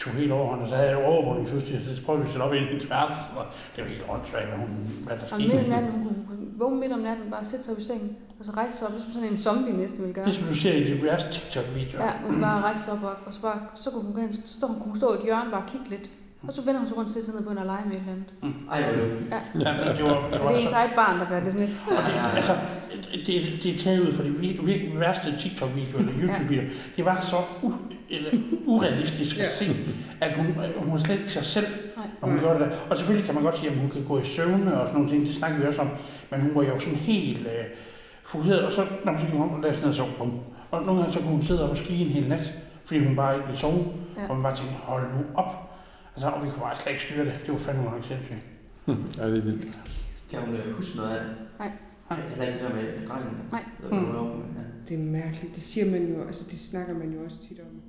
tog 0.00 0.12
helt 0.12 0.32
over 0.32 0.48
hende, 0.50 0.62
og 0.64 0.68
så 0.68 0.76
havde 0.76 0.88
jeg 0.88 0.98
overvågningsudstyr, 1.12 1.78
så 1.96 2.02
prøvede 2.06 2.22
vi 2.22 2.26
at 2.28 2.32
sætte 2.32 2.44
op 2.44 2.54
i 2.54 2.58
hendes 2.58 2.90
værelse. 2.90 3.24
Og 3.38 3.44
det 3.76 3.78
var 3.84 3.88
helt 3.94 4.04
åndssvagt, 4.14 4.46
hvad, 4.50 4.58
hun, 4.58 4.70
hvad 5.06 5.16
der 5.16 5.22
Og 5.22 5.28
skete. 5.28 5.48
midt 5.48 5.64
om 5.64 5.70
natten, 5.74 5.90
hun 5.92 6.02
kunne 6.28 6.46
vågne 6.62 6.80
midt 6.82 6.92
om 6.92 6.98
natten, 7.08 7.30
bare 7.30 7.44
sætte 7.44 7.64
sig 7.64 7.72
op 7.74 7.80
i 7.84 7.86
sengen, 7.90 8.10
og 8.38 8.44
så 8.44 8.52
rejse 8.60 8.74
sig 8.78 8.86
op, 8.88 8.92
ligesom 8.94 9.12
sådan 9.12 9.28
en 9.28 9.38
zombie 9.38 9.72
næsten 9.82 9.98
ville 10.00 10.14
gøre. 10.14 10.24
Ligesom 10.24 10.44
du 10.52 10.54
ser 10.54 10.72
i 10.80 10.84
de 10.90 11.02
værste 11.02 11.28
TikTok-videoer. 11.34 12.04
Ja, 12.06 12.12
men 12.30 12.40
bare 12.40 12.58
rejse 12.68 12.82
sig 12.84 12.92
op, 12.94 13.02
og, 13.10 13.14
og 13.26 13.32
så, 13.34 13.40
bare, 13.40 13.58
så 13.74 13.90
kunne 13.90 14.02
hun, 14.02 14.12
gå 14.14 14.20
hen, 14.20 14.32
stå, 14.44 14.66
hun 14.66 14.80
kunne 14.80 14.96
stå 15.02 15.08
i 15.14 15.18
et 15.18 15.24
hjørne 15.24 15.44
og 15.44 15.50
bare 15.58 15.64
kigge 15.72 15.88
lidt. 15.90 16.10
Og 16.48 16.52
så 16.52 16.60
vender 16.62 16.78
hun 16.80 16.88
sig 16.88 16.96
rundt 16.96 17.08
og 17.08 17.12
sætter 17.14 17.26
sig 17.26 17.34
ned 17.34 17.42
på 17.46 17.50
en 17.50 17.58
og 17.58 17.66
lege 17.66 17.84
med 17.86 17.96
et 17.96 18.00
eller 18.00 18.12
andet. 18.12 18.30
Ej, 18.72 18.80
hvor. 18.82 19.06
Ja. 19.34 19.40
Ja, 19.70 19.72
men 19.78 19.96
det 19.96 20.04
var, 20.04 20.28
det 20.30 20.38
Og 20.40 20.44
var 20.44 20.48
det 20.48 20.56
er 20.56 20.60
så, 20.60 20.62
ens 20.62 20.72
eget 20.72 20.90
barn, 20.96 21.20
der 21.20 21.28
gør 21.28 21.40
det 21.44 21.52
sådan 21.52 21.66
lidt. 21.66 21.80
og 21.86 22.02
det, 22.06 22.14
altså, 22.36 22.54
det, 23.26 23.62
det 23.62 23.74
er 23.74 23.78
taget 23.78 24.00
ud 24.08 24.12
fra 24.12 24.24
de 24.24 24.28
vir- 24.28 24.60
vir- 24.68 24.98
værste 24.98 25.28
TikTok-videoer 25.40 26.00
eller 26.00 26.12
YouTube-videoer. 26.22 26.68
Det 26.96 27.04
var 27.04 27.20
så 27.20 27.36
u, 27.62 27.72
eller, 28.10 28.30
urealistisk 28.66 29.38
at 29.38 29.50
se, 29.50 29.76
at 30.20 30.32
hun, 30.32 30.46
hun 30.76 30.92
var 30.92 30.98
slet 30.98 31.18
ikke 31.18 31.32
sig 31.32 31.44
selv, 31.44 31.66
Nej. 31.96 32.06
når 32.20 32.28
hun 32.28 32.38
gjorde 32.38 32.58
det 32.58 32.70
der. 32.70 32.76
Og 32.90 32.96
selvfølgelig 32.96 33.26
kan 33.26 33.34
man 33.34 33.44
godt 33.44 33.58
sige, 33.58 33.70
at 33.70 33.76
hun 33.76 33.90
kan 33.90 34.04
gå 34.04 34.20
i 34.20 34.24
søvne 34.24 34.80
og 34.80 34.86
sådan 34.86 35.00
nogle 35.00 35.10
ting, 35.10 35.26
det 35.26 35.34
snakker 35.34 35.58
vi 35.58 35.66
også 35.66 35.80
om. 35.80 35.88
Men 36.30 36.40
hun 36.40 36.54
var 36.54 36.62
jo 36.62 36.78
sådan 36.78 36.98
helt 36.98 37.46
øh, 37.46 37.64
fokuseret, 38.24 38.64
og 38.64 38.72
så 38.72 38.86
når 39.04 39.12
man 39.12 39.20
så 39.20 39.26
gik 39.26 39.36
hun 39.36 39.62
lagde 39.62 39.76
sig 39.76 39.82
ned 39.82 39.90
og 39.90 39.96
sov, 39.96 40.08
bum. 40.18 40.40
Og 40.70 40.82
nogle 40.82 41.00
gange 41.00 41.12
så 41.12 41.18
kunne 41.18 41.30
hun 41.30 41.42
sidde 41.42 41.64
op 41.64 41.70
og 41.70 41.76
skrige 41.76 42.04
en 42.06 42.10
hel 42.10 42.28
nat, 42.28 42.52
fordi 42.84 43.04
hun 43.06 43.16
bare 43.16 43.34
ikke 43.34 43.46
ville 43.46 43.60
sove. 43.60 43.84
Ja. 44.16 44.28
Og 44.28 44.34
man 44.36 44.42
bare 44.42 44.56
tænkte, 44.56 44.74
hold 44.74 45.02
nu 45.02 45.24
op. 45.34 45.70
Altså, 46.14 46.28
og 46.28 46.44
vi 46.44 46.50
kunne 46.50 46.62
bare 46.62 46.80
slet 46.80 46.92
ikke 46.92 47.04
styre 47.04 47.24
det. 47.24 47.34
Det 47.46 47.52
var 47.52 47.58
fandme 47.58 47.84
nok 47.84 48.04
sindssygt. 48.04 48.44
ja, 49.18 49.30
det 49.30 49.38
er 49.38 49.42
vildt. 49.42 49.66
Kan 50.30 50.38
hun 50.40 50.54
øh, 50.54 50.74
huske 50.74 50.96
noget 50.96 51.10
af 51.10 51.24
det? 51.24 51.34
Nej. 51.58 51.70
Nej. 52.10 52.18
Heller 52.28 52.46
ikke 52.46 52.58
det 52.58 52.68
der 52.68 52.74
med 52.74 53.08
drengen? 53.08 53.30
Nej. 53.52 53.64
Det 53.80 53.90
var, 53.90 54.22
mm. 54.22 54.56
ja. 54.56 54.62
Det 54.88 54.94
er 54.94 55.04
mærkeligt. 55.04 55.54
Det 55.54 55.62
siger 55.62 55.90
man 55.90 56.12
jo, 56.12 56.26
altså 56.26 56.44
det 56.50 56.60
snakker 56.60 56.94
man 56.94 57.12
jo 57.12 57.24
også 57.24 57.38
tit 57.48 57.60
om. 57.60 57.79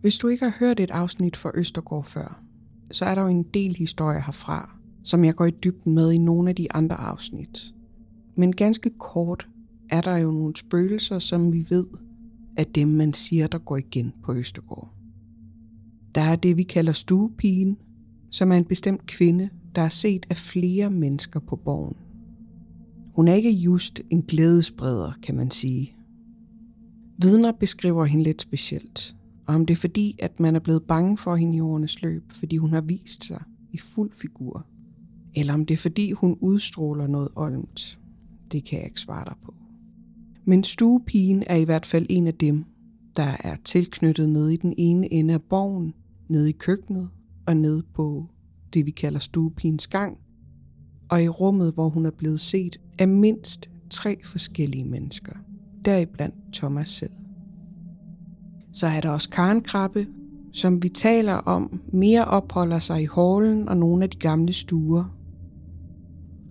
Hvis 0.00 0.18
du 0.18 0.28
ikke 0.28 0.44
har 0.44 0.56
hørt 0.58 0.80
et 0.80 0.90
afsnit 0.90 1.36
fra 1.36 1.50
Østergaard 1.54 2.04
før, 2.04 2.42
så 2.90 3.04
er 3.04 3.14
der 3.14 3.22
jo 3.22 3.28
en 3.28 3.42
del 3.42 3.76
historier 3.76 4.20
herfra, 4.20 4.76
som 5.04 5.24
jeg 5.24 5.34
går 5.34 5.44
i 5.44 5.50
dybden 5.50 5.94
med 5.94 6.12
i 6.12 6.18
nogle 6.18 6.50
af 6.50 6.56
de 6.56 6.72
andre 6.72 6.96
afsnit. 6.96 7.74
Men 8.36 8.56
ganske 8.56 8.90
kort 8.98 9.48
er 9.90 10.00
der 10.00 10.16
jo 10.16 10.30
nogle 10.30 10.56
spøgelser, 10.56 11.18
som 11.18 11.52
vi 11.52 11.66
ved 11.68 11.86
at 12.56 12.74
dem, 12.74 12.88
man 12.88 13.12
siger, 13.12 13.46
der 13.46 13.58
går 13.58 13.76
igen 13.76 14.12
på 14.22 14.34
Østergaard. 14.34 14.94
Der 16.14 16.20
er 16.20 16.36
det, 16.36 16.56
vi 16.56 16.62
kalder 16.62 16.92
stuepigen, 16.92 17.76
som 18.30 18.52
er 18.52 18.56
en 18.56 18.64
bestemt 18.64 19.06
kvinde, 19.06 19.48
der 19.74 19.82
er 19.82 19.88
set 19.88 20.26
af 20.30 20.36
flere 20.36 20.90
mennesker 20.90 21.40
på 21.40 21.56
borgen. 21.56 21.96
Hun 23.14 23.28
er 23.28 23.34
ikke 23.34 23.50
just 23.50 24.00
en 24.10 24.22
glædesbreder, 24.22 25.12
kan 25.22 25.34
man 25.36 25.50
sige. 25.50 25.96
Vidner 27.22 27.52
beskriver 27.52 28.04
hende 28.04 28.24
lidt 28.24 28.42
specielt, 28.42 29.16
og 29.48 29.54
om 29.54 29.66
det 29.66 29.74
er 29.74 29.78
fordi, 29.78 30.18
at 30.18 30.40
man 30.40 30.56
er 30.56 30.60
blevet 30.60 30.82
bange 30.82 31.16
for 31.16 31.36
hende 31.36 31.56
i 31.56 31.60
årenes 31.60 32.02
løb, 32.02 32.32
fordi 32.32 32.56
hun 32.56 32.72
har 32.72 32.80
vist 32.80 33.24
sig 33.24 33.42
i 33.72 33.78
fuld 33.78 34.12
figur, 34.14 34.66
eller 35.34 35.54
om 35.54 35.66
det 35.66 35.74
er 35.74 35.78
fordi, 35.78 36.12
hun 36.12 36.36
udstråler 36.40 37.06
noget 37.06 37.28
olmt. 37.36 38.00
Det 38.52 38.64
kan 38.64 38.78
jeg 38.78 38.86
ikke 38.86 39.00
svare 39.00 39.24
dig 39.24 39.34
på. 39.44 39.54
Men 40.44 40.64
stuepigen 40.64 41.44
er 41.46 41.56
i 41.56 41.64
hvert 41.64 41.86
fald 41.86 42.06
en 42.08 42.26
af 42.26 42.34
dem, 42.34 42.64
der 43.16 43.36
er 43.40 43.56
tilknyttet 43.64 44.28
nede 44.28 44.54
i 44.54 44.56
den 44.56 44.74
ene 44.76 45.12
ende 45.12 45.34
af 45.34 45.42
borgen, 45.42 45.94
nede 46.28 46.48
i 46.48 46.52
køkkenet 46.52 47.08
og 47.46 47.56
nede 47.56 47.82
på 47.94 48.26
det, 48.74 48.86
vi 48.86 48.90
kalder 48.90 49.18
stuepigens 49.18 49.86
gang, 49.86 50.18
og 51.08 51.22
i 51.22 51.28
rummet, 51.28 51.74
hvor 51.74 51.88
hun 51.88 52.06
er 52.06 52.10
blevet 52.10 52.40
set 52.40 52.80
af 52.98 53.08
mindst 53.08 53.70
tre 53.90 54.16
forskellige 54.24 54.84
mennesker, 54.84 55.32
deriblandt 55.84 56.36
Thomas 56.52 56.88
selv. 56.88 57.12
Så 58.78 58.86
er 58.86 59.00
der 59.00 59.10
også 59.10 59.30
karnkrabbe, 59.30 60.06
som 60.52 60.82
vi 60.82 60.88
taler 60.88 61.34
om, 61.34 61.80
mere 61.92 62.24
opholder 62.24 62.78
sig 62.78 63.02
i 63.02 63.08
hallen 63.14 63.68
og 63.68 63.76
nogle 63.76 64.04
af 64.04 64.10
de 64.10 64.18
gamle 64.18 64.52
stuer. 64.52 65.04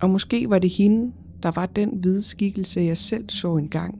Og 0.02 0.10
måske 0.10 0.50
var 0.50 0.58
det 0.58 0.70
hende, 0.70 1.12
der 1.42 1.50
var 1.50 1.66
den 1.66 1.98
hvide 2.00 2.22
skikkelse, 2.22 2.80
jeg 2.80 2.98
selv 2.98 3.30
så 3.30 3.56
engang, 3.56 3.98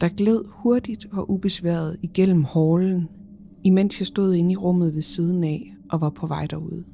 der 0.00 0.08
gled 0.08 0.44
hurtigt 0.48 1.06
og 1.12 1.30
ubesværet 1.30 1.96
igennem 2.02 2.44
hallen, 2.44 3.08
imens 3.62 4.00
jeg 4.00 4.06
stod 4.06 4.34
inde 4.34 4.52
i 4.52 4.56
rummet 4.56 4.94
ved 4.94 5.02
siden 5.02 5.44
af 5.44 5.76
og 5.90 6.00
var 6.00 6.10
på 6.10 6.26
vej 6.26 6.46
derude. 6.46 6.84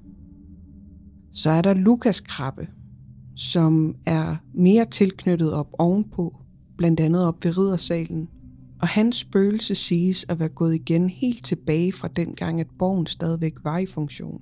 Så 1.32 1.50
er 1.50 1.62
der 1.62 1.74
Lukas 1.74 2.20
Krabbe, 2.20 2.68
som 3.36 3.94
er 4.06 4.36
mere 4.54 4.84
tilknyttet 4.84 5.52
op 5.52 5.68
ovenpå, 5.78 6.36
blandt 6.76 7.00
andet 7.00 7.26
op 7.26 7.44
ved 7.44 7.58
riddersalen, 7.58 8.28
og 8.80 8.88
hans 8.88 9.16
spøgelse 9.16 9.74
siges 9.74 10.26
at 10.28 10.38
være 10.38 10.48
gået 10.48 10.74
igen 10.74 11.10
helt 11.10 11.44
tilbage 11.44 11.92
fra 11.92 12.08
dengang, 12.08 12.60
at 12.60 12.66
borgen 12.78 13.06
stadigvæk 13.06 13.54
var 13.64 13.78
i 13.78 13.86
funktion. 13.86 14.40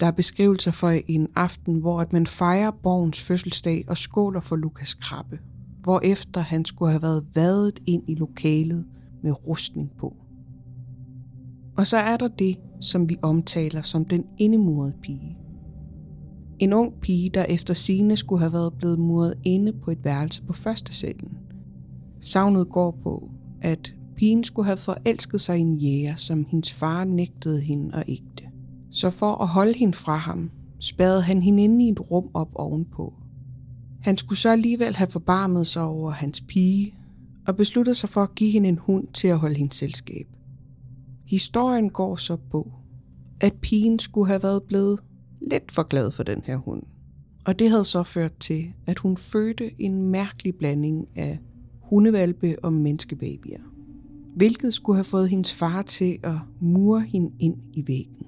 Der 0.00 0.06
er 0.06 0.10
beskrivelser 0.10 0.70
for 0.70 0.88
en 0.88 1.28
aften, 1.36 1.78
hvor 1.78 2.00
at 2.00 2.12
man 2.12 2.26
fejrer 2.26 2.70
borgens 2.70 3.20
fødselsdag 3.20 3.84
og 3.88 3.96
skåler 3.96 4.40
for 4.40 4.56
Lukas 4.56 4.94
Krabbe, 4.94 5.38
hvorefter 5.82 6.40
han 6.40 6.64
skulle 6.64 6.90
have 6.90 7.02
været 7.02 7.26
vadet 7.34 7.80
ind 7.86 8.02
i 8.08 8.14
lokalet 8.14 8.86
med 9.22 9.48
rustning 9.48 9.90
på. 9.98 10.16
Og 11.76 11.86
så 11.86 11.96
er 11.96 12.16
der 12.16 12.28
det, 12.28 12.56
som 12.80 13.08
vi 13.08 13.16
omtaler 13.22 13.82
som 13.82 14.04
den 14.04 14.24
indemurede 14.38 14.94
pige. 15.02 15.36
En 16.58 16.72
ung 16.72 17.00
pige, 17.00 17.30
der 17.34 17.44
efter 17.44 17.74
sine 17.74 18.16
skulle 18.16 18.40
have 18.40 18.52
været 18.52 18.72
blevet 18.78 18.98
muret 18.98 19.34
inde 19.44 19.72
på 19.72 19.90
et 19.90 20.04
værelse 20.04 20.42
på 20.42 20.52
første 20.52 20.94
salen. 20.94 21.38
Savnet 22.20 22.68
går 22.68 22.98
på, 23.02 23.29
at 23.60 23.94
pigen 24.16 24.44
skulle 24.44 24.66
have 24.66 24.76
forelsket 24.76 25.40
sig 25.40 25.58
i 25.58 25.60
en 25.60 25.76
jæger, 25.76 26.16
som 26.16 26.46
hendes 26.48 26.72
far 26.72 27.04
nægtede 27.04 27.60
hende 27.60 27.94
at 27.94 28.04
ægte. 28.08 28.44
Så 28.90 29.10
for 29.10 29.34
at 29.34 29.48
holde 29.48 29.74
hende 29.78 29.94
fra 29.94 30.16
ham, 30.16 30.50
spærrede 30.78 31.22
han 31.22 31.42
hende 31.42 31.64
inde 31.64 31.84
i 31.84 31.88
et 31.88 32.10
rum 32.10 32.30
op 32.34 32.50
ovenpå. 32.54 33.14
Han 34.02 34.16
skulle 34.18 34.38
så 34.38 34.48
alligevel 34.48 34.96
have 34.96 35.10
forbarmet 35.10 35.66
sig 35.66 35.82
over 35.82 36.10
hans 36.10 36.40
pige, 36.40 36.94
og 37.46 37.56
besluttede 37.56 37.94
sig 37.94 38.08
for 38.08 38.22
at 38.22 38.34
give 38.34 38.50
hende 38.50 38.68
en 38.68 38.78
hund 38.78 39.06
til 39.14 39.28
at 39.28 39.38
holde 39.38 39.54
hendes 39.54 39.76
selskab. 39.76 40.26
Historien 41.26 41.90
går 41.90 42.16
så 42.16 42.36
på, 42.36 42.72
at 43.40 43.52
pigen 43.62 43.98
skulle 43.98 44.28
have 44.28 44.42
været 44.42 44.62
blevet 44.62 44.98
lidt 45.50 45.72
for 45.72 45.82
glad 45.82 46.10
for 46.10 46.22
den 46.22 46.42
her 46.44 46.56
hund. 46.56 46.82
Og 47.44 47.58
det 47.58 47.70
havde 47.70 47.84
så 47.84 48.02
ført 48.02 48.36
til, 48.36 48.72
at 48.86 48.98
hun 48.98 49.16
fødte 49.16 49.82
en 49.82 50.02
mærkelig 50.02 50.54
blanding 50.54 51.08
af 51.16 51.38
hundevalpe 51.90 52.56
og 52.62 52.72
menneskebabyer. 52.72 53.60
Hvilket 54.36 54.74
skulle 54.74 54.96
have 54.96 55.04
fået 55.04 55.28
hendes 55.28 55.52
far 55.52 55.82
til 55.82 56.18
at 56.22 56.36
mure 56.60 57.00
hende 57.00 57.32
ind 57.38 57.56
i 57.72 57.84
væggen. 57.86 58.26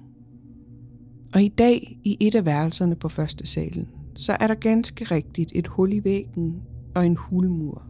Og 1.33 1.43
i 1.43 1.47
dag, 1.47 1.99
i 2.03 2.17
et 2.19 2.35
af 2.35 2.45
værelserne 2.45 2.95
på 2.95 3.09
første 3.09 3.47
salen, 3.47 3.87
så 4.15 4.37
er 4.39 4.47
der 4.47 4.53
ganske 4.53 5.05
rigtigt 5.05 5.51
et 5.55 5.67
hul 5.67 5.93
i 5.93 6.03
væggen 6.03 6.61
og 6.95 7.05
en 7.05 7.15
hulmur. 7.15 7.83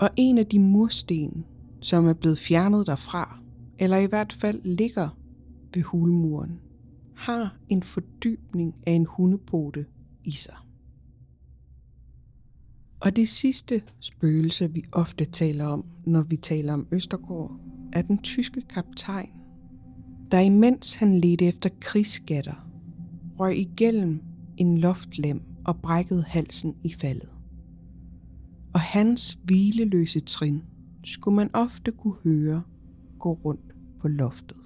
Og 0.00 0.10
en 0.16 0.38
af 0.38 0.46
de 0.46 0.58
mursten, 0.58 1.44
som 1.80 2.06
er 2.06 2.14
blevet 2.14 2.38
fjernet 2.38 2.86
derfra, 2.86 3.38
eller 3.78 3.96
i 3.96 4.06
hvert 4.06 4.32
fald 4.32 4.60
ligger 4.64 5.08
ved 5.74 5.82
hulmuren, 5.82 6.60
har 7.14 7.56
en 7.68 7.82
fordybning 7.82 8.74
af 8.86 8.92
en 8.92 9.06
hundepote 9.06 9.86
i 10.24 10.30
sig. 10.30 10.56
Og 13.00 13.16
det 13.16 13.28
sidste 13.28 13.82
spøgelse, 14.00 14.72
vi 14.72 14.84
ofte 14.92 15.24
taler 15.24 15.64
om, 15.64 15.84
når 16.06 16.22
vi 16.22 16.36
taler 16.36 16.72
om 16.72 16.86
Østergaard, 16.90 17.60
er 17.92 18.02
den 18.02 18.18
tyske 18.18 18.62
kaptajn, 18.62 19.30
der 20.30 20.38
imens 20.38 20.94
han 20.94 21.20
ledte 21.20 21.46
efter 21.46 21.68
krigsskatter, 21.80 22.68
røg 23.38 23.58
igennem 23.58 24.22
en 24.56 24.78
loftlem 24.78 25.42
og 25.64 25.80
brækkede 25.80 26.22
halsen 26.22 26.76
i 26.84 26.92
faldet. 26.92 27.28
Og 28.74 28.80
hans 28.80 29.38
hvileløse 29.44 30.20
trin 30.20 30.62
skulle 31.04 31.34
man 31.34 31.50
ofte 31.54 31.92
kunne 31.92 32.16
høre 32.24 32.62
gå 33.18 33.32
rundt 33.32 33.74
på 34.00 34.08
loftet. 34.08 34.56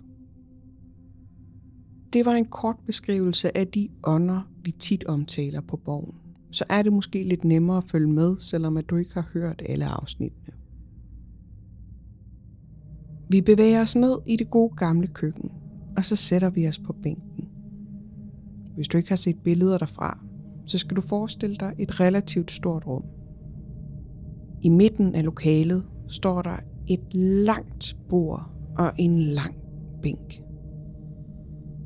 Det 2.13 2.27
var 2.27 2.33
en 2.33 2.47
kort 2.47 2.77
beskrivelse 2.87 3.57
af 3.57 3.69
de 3.69 3.89
ånder, 4.05 4.41
vi 4.65 4.71
tit 4.71 5.05
omtaler 5.05 5.61
på 5.61 5.77
borgen. 5.77 6.22
Så 6.53 6.65
er 6.69 6.83
det 6.83 6.93
måske 6.93 7.25
lidt 7.25 7.45
nemmere 7.45 7.77
at 7.77 7.85
følge 7.85 8.13
med, 8.13 8.39
selvom 8.39 8.77
at 8.77 8.91
du 8.91 8.97
ikke 8.97 9.15
har 9.15 9.29
hørt 9.33 9.63
alle 9.69 9.87
afsnittene. 9.87 10.55
Vi 13.31 13.41
bevæger 13.41 13.81
os 13.81 13.97
ned 13.97 14.19
i 14.27 14.37
det 14.37 14.51
gode 14.51 14.77
gamle 14.77 15.07
køkken, 15.07 15.51
og 15.97 16.05
så 16.05 16.17
sætter 16.17 16.51
vi 16.51 16.69
os 16.69 16.79
på 16.79 16.93
bænken. 17.03 17.49
Hvis 18.75 18.89
du 18.89 18.97
ikke 18.97 19.09
har 19.09 19.17
set 19.17 19.37
billeder 19.45 19.79
derfra, 19.79 20.19
så 20.67 20.79
skal 20.79 20.97
du 20.97 21.01
forestille 21.01 21.57
dig 21.57 21.75
et 21.79 22.01
relativt 22.01 22.51
stort 22.51 22.87
rum. 22.87 23.05
I 24.63 24.69
midten 24.69 25.15
af 25.15 25.25
lokalet 25.25 25.85
står 26.09 26.43
der 26.43 26.57
et 26.89 27.15
langt 27.15 27.97
bord 28.09 28.51
og 28.79 28.93
en 28.99 29.19
lang 29.19 29.55
bænk. 30.03 30.43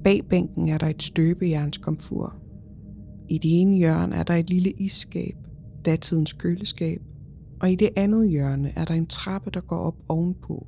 Bag 0.04 0.20
bænken 0.30 0.68
er 0.68 0.78
der 0.78 0.86
et 0.86 1.02
støbejernskomfur. 1.02 2.45
I 3.28 3.38
det 3.38 3.60
ene 3.60 3.76
hjørne 3.76 4.16
er 4.16 4.22
der 4.22 4.34
et 4.34 4.50
lille 4.50 4.70
isskab, 4.70 5.36
datidens 5.84 6.32
køleskab, 6.32 7.02
og 7.60 7.72
i 7.72 7.74
det 7.74 7.88
andet 7.96 8.30
hjørne 8.30 8.72
er 8.76 8.84
der 8.84 8.94
en 8.94 9.06
trappe, 9.06 9.50
der 9.50 9.60
går 9.60 9.78
op 9.78 9.96
ovenpå, 10.08 10.66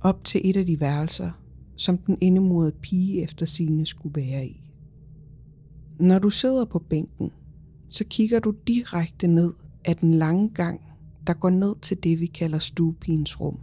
op 0.00 0.24
til 0.24 0.40
et 0.44 0.56
af 0.56 0.66
de 0.66 0.80
værelser, 0.80 1.30
som 1.76 1.98
den 1.98 2.18
indemodede 2.20 2.76
pige 2.82 3.22
efter 3.22 3.46
sine 3.46 3.86
skulle 3.86 4.22
være 4.22 4.46
i. 4.46 4.70
Når 6.00 6.18
du 6.18 6.30
sidder 6.30 6.64
på 6.64 6.78
bænken, 6.78 7.30
så 7.88 8.04
kigger 8.04 8.40
du 8.40 8.54
direkte 8.66 9.26
ned 9.26 9.52
af 9.84 9.96
den 9.96 10.14
lange 10.14 10.50
gang, 10.54 10.80
der 11.26 11.34
går 11.34 11.50
ned 11.50 11.74
til 11.82 12.02
det, 12.02 12.20
vi 12.20 12.26
kalder 12.26 12.58
stuepigens 12.58 13.40
rum. 13.40 13.58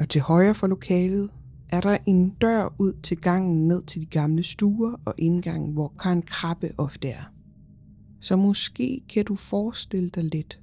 Og 0.00 0.08
til 0.08 0.20
højre 0.20 0.54
for 0.54 0.66
lokalet 0.66 1.30
er 1.68 1.80
der 1.80 1.98
en 2.06 2.30
dør 2.30 2.74
ud 2.78 2.92
til 3.02 3.20
gangen 3.20 3.68
ned 3.68 3.82
til 3.82 4.00
de 4.00 4.06
gamle 4.06 4.42
stuer 4.42 5.00
og 5.04 5.14
indgangen, 5.18 5.72
hvor 5.72 5.94
Karen 5.98 6.22
Krabbe 6.22 6.70
ofte 6.78 7.08
er. 7.08 7.32
Så 8.20 8.36
måske 8.36 9.00
kan 9.08 9.24
du 9.24 9.34
forestille 9.34 10.10
dig 10.10 10.24
lidt, 10.24 10.60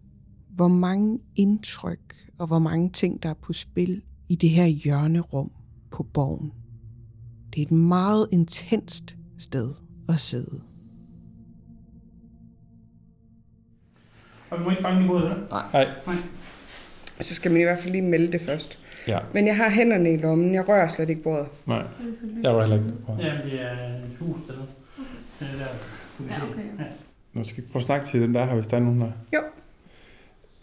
hvor 0.49 0.68
mange 0.68 1.20
indtryk 1.36 2.16
og 2.38 2.47
hvor 2.47 2.60
mange 2.60 2.89
ting, 2.89 3.24
der 3.24 3.30
er 3.30 3.34
på 3.34 3.53
spil 3.53 4.01
i 4.28 4.36
det 4.36 4.49
her 4.49 4.66
hjørnerum 4.66 5.51
på 5.91 6.03
borgen. 6.03 6.51
Det 7.53 7.62
er 7.62 7.66
et 7.66 7.72
meget 7.72 8.28
intenst 8.32 9.18
sted 9.38 9.74
at 10.10 10.20
sidde. 10.20 10.62
Og 14.49 14.60
vi 14.60 14.64
må 14.64 14.70
ikke 14.70 14.84
banke 14.84 15.03
i 15.03 15.08
bordet, 15.08 15.24
eller? 15.24 15.47
Nej. 15.49 15.88
Så 17.20 17.36
skal 17.36 17.51
man 17.51 17.61
i 17.61 17.63
hvert 17.63 17.80
fald 17.80 17.91
lige 17.91 18.01
melde 18.01 18.32
det 18.32 18.41
først. 18.41 18.80
Ja. 19.07 19.20
Men 19.34 19.47
jeg 19.47 19.57
har 19.57 19.70
hænderne 19.70 20.13
i 20.13 20.18
lommen. 20.18 20.53
Jeg 20.53 20.70
rører 20.70 20.88
slet 20.88 21.09
ikke 21.09 21.24
bordet. 21.24 21.47
Nej. 21.66 21.84
Jeg 22.43 22.55
var 22.55 22.61
heller 22.61 22.76
ikke 22.76 22.89
på. 23.05 23.11
Ja, 23.20 23.26
det 23.26 23.61
er 23.61 23.72
et 23.72 24.18
hus 24.20 24.38
eller 24.49 24.63
Det 25.39 25.47
er 25.53 25.57
der. 25.57 26.36
Ja, 26.36 26.43
okay. 26.51 26.61
Ja. 26.80 26.86
Nu 27.34 27.43
skal 27.43 27.63
vi 27.63 27.68
prøve 27.72 27.80
at 27.82 27.86
snakke 27.86 28.05
til 28.07 28.22
den 28.22 28.34
der 28.36 28.45
her, 28.45 28.55
hvis 28.55 28.68
der 28.68 28.78
er 28.78 28.82
nogen 28.82 28.99
her. 29.01 29.11
Jo. 29.34 29.39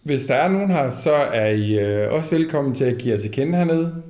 Hvis 0.03 0.25
der 0.25 0.35
er 0.35 0.49
nogen 0.49 0.71
her, 0.71 0.89
så 0.89 1.13
er 1.13 1.49
I 1.49 1.79
øh, 1.79 2.13
også 2.13 2.35
velkommen 2.35 2.75
til 2.75 2.83
at 2.83 2.97
give 2.97 3.13
jer 3.13 3.19
til 3.19 3.31
kende 3.31 3.57
hernede. 3.57 4.03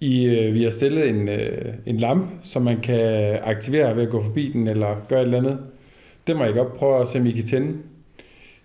I, 0.00 0.24
øh, 0.24 0.54
vi 0.54 0.62
har 0.62 0.70
stillet 0.70 1.08
en, 1.08 1.28
øh, 1.28 1.74
en 1.86 1.96
lampe, 1.96 2.26
som 2.42 2.62
man 2.62 2.80
kan 2.80 3.38
aktivere 3.44 3.96
ved 3.96 4.02
at 4.02 4.10
gå 4.10 4.22
forbi 4.22 4.52
den, 4.52 4.68
eller 4.68 5.06
gøre 5.08 5.20
et 5.20 5.24
eller 5.24 5.38
andet. 5.38 5.58
Det 6.26 6.36
må 6.36 6.44
I 6.44 6.52
godt 6.52 6.74
prøve 6.76 7.00
at 7.02 7.08
se, 7.08 7.18
om 7.18 7.26
I 7.26 7.30
kan 7.30 7.46
tænde. 7.46 7.78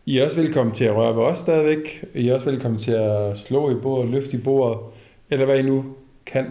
I 0.08 0.18
er 0.18 0.26
også 0.26 0.42
velkommen 0.42 0.76
til 0.76 0.84
at 0.86 0.96
røre 0.96 1.16
ved 1.16 1.24
os 1.24 1.38
stadigvæk. 1.38 2.06
I 2.14 2.28
er 2.28 2.34
også 2.34 2.50
velkommen 2.50 2.80
til 2.80 2.92
at 2.92 3.38
slå 3.38 3.78
i 3.78 3.82
bordet, 3.82 4.10
løfte 4.12 4.38
i 4.38 4.42
bordet, 4.42 4.94
eller 5.30 5.46
hvad 5.46 5.60
I 5.60 5.62
nu 5.62 5.96
kan. 6.26 6.46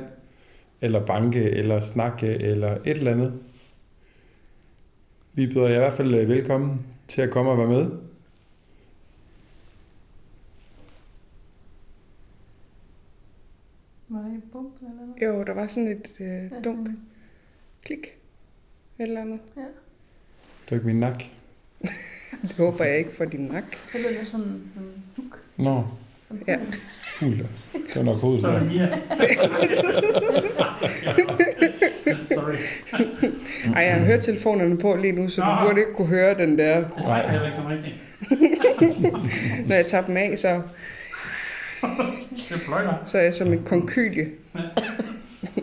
Eller 0.80 1.06
banke, 1.06 1.50
eller 1.50 1.80
snakke, 1.80 2.26
eller 2.26 2.72
et 2.74 2.80
eller 2.86 3.12
andet. 3.12 3.42
Vi 5.34 5.46
byder 5.46 5.68
jer 5.68 5.74
i 5.74 5.78
hvert 5.78 5.92
fald 5.92 6.14
øh, 6.14 6.28
velkommen 6.28 6.86
til 7.08 7.22
at 7.22 7.30
komme 7.30 7.50
og 7.50 7.58
være 7.58 7.66
med. 7.68 7.90
Var 14.08 14.20
der 14.20 14.40
bump 14.52 14.74
eller 14.80 14.94
noget? 15.06 15.22
Jo, 15.22 15.44
der 15.44 15.54
var 15.54 15.66
sådan 15.66 15.88
et 15.88 16.16
øh, 16.20 16.26
Ja, 16.26 16.42
dunk. 16.42 16.64
sådan- 16.64 17.00
Klik. 17.82 18.06
Et 18.98 19.02
eller 19.02 19.20
andet. 19.20 19.40
Det 19.54 20.70
er 20.70 20.74
ikke 20.74 20.86
min 20.86 21.00
nak. 21.00 21.22
Det 22.48 22.56
håber 22.58 22.84
jeg 22.84 22.98
ikke 22.98 23.14
for 23.16 23.24
din 23.24 23.40
nak. 23.40 23.62
Det 23.92 24.00
lidt 24.18 24.28
sådan 24.28 24.46
en 24.46 24.62
duk. 25.16 25.38
Nå, 25.56 25.84
Ja. 26.48 26.52
da. 26.52 26.58
Det 27.72 27.96
var 27.96 28.02
nok 28.02 28.16
hovedet. 28.16 28.42
Så 28.42 28.48
er 28.48 28.58
Så. 28.58 28.64
det 28.64 28.72
Mia. 28.72 28.88
Sorry. 32.34 32.54
Ej, 33.74 33.82
jeg 33.82 33.94
har 33.94 34.04
hørt 34.06 34.20
telefonerne 34.20 34.78
på 34.78 34.96
lige 34.96 35.12
nu, 35.12 35.28
så 35.28 35.40
du 35.40 35.66
burde 35.66 35.80
ikke 35.80 35.92
kunne 35.94 36.08
høre 36.08 36.34
den 36.38 36.58
der. 36.58 36.76
Det 36.76 36.86
tror 37.04 37.16
jeg 37.16 37.30
heller 37.30 37.46
ikke 37.46 37.56
som 37.56 37.66
rigtigt. 37.66 37.94
Når 39.68 39.74
jeg 39.74 39.86
tager 39.86 40.06
dem 40.06 40.16
af, 40.16 40.38
så, 40.38 40.62
Det 42.48 42.60
fløjter. 42.66 42.94
så 43.06 43.18
er 43.18 43.22
jeg 43.22 43.34
som 43.34 43.52
en 43.52 43.62
konkylie. 43.64 44.26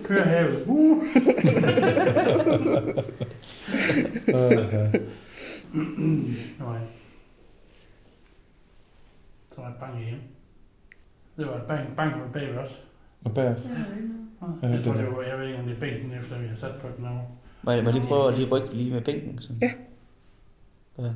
Kører 0.04 0.26
havet. 0.28 0.64
Uh. 0.66 1.04
Ja. 4.28 4.88
Jeg. 6.60 6.82
Så 9.56 9.62
var 9.62 9.70
et 9.70 9.76
bank 9.80 10.06
hjem. 10.06 10.20
Det 11.38 11.46
var 11.48 11.56
et 11.62 11.68
bank, 11.68 11.96
bank 11.96 12.14
var 12.22 12.32
bagved 12.34 12.58
os. 12.58 12.84
Og 13.24 13.34
bag 13.34 13.48
os. 13.48 13.62
Ja, 14.62 14.68
Jeg 14.68 14.84
tror, 14.84 14.94
det 14.94 15.06
er 15.06 15.10
var, 15.10 15.22
jeg 15.22 15.40
ved 15.40 15.48
ikke, 15.48 15.60
om 15.60 15.66
det 15.66 15.76
er 15.76 15.80
bænken, 15.80 16.12
efter 16.12 16.40
vi 16.40 16.48
har 16.48 16.56
sat 16.56 16.76
på 16.82 16.88
den 16.98 17.06
over. 17.06 17.24
Må 17.64 17.72
jeg, 17.72 17.84
må 17.84 17.90
jeg 17.90 18.00
lige 18.00 18.08
prøve 18.08 18.28
at 18.34 18.40
lige 18.40 18.50
rykke 18.50 18.74
lige 18.74 18.92
med 18.92 19.02
bænken? 19.02 19.40
Sådan. 19.42 19.58
Ja. 19.62 19.72
Ja. 21.04 21.12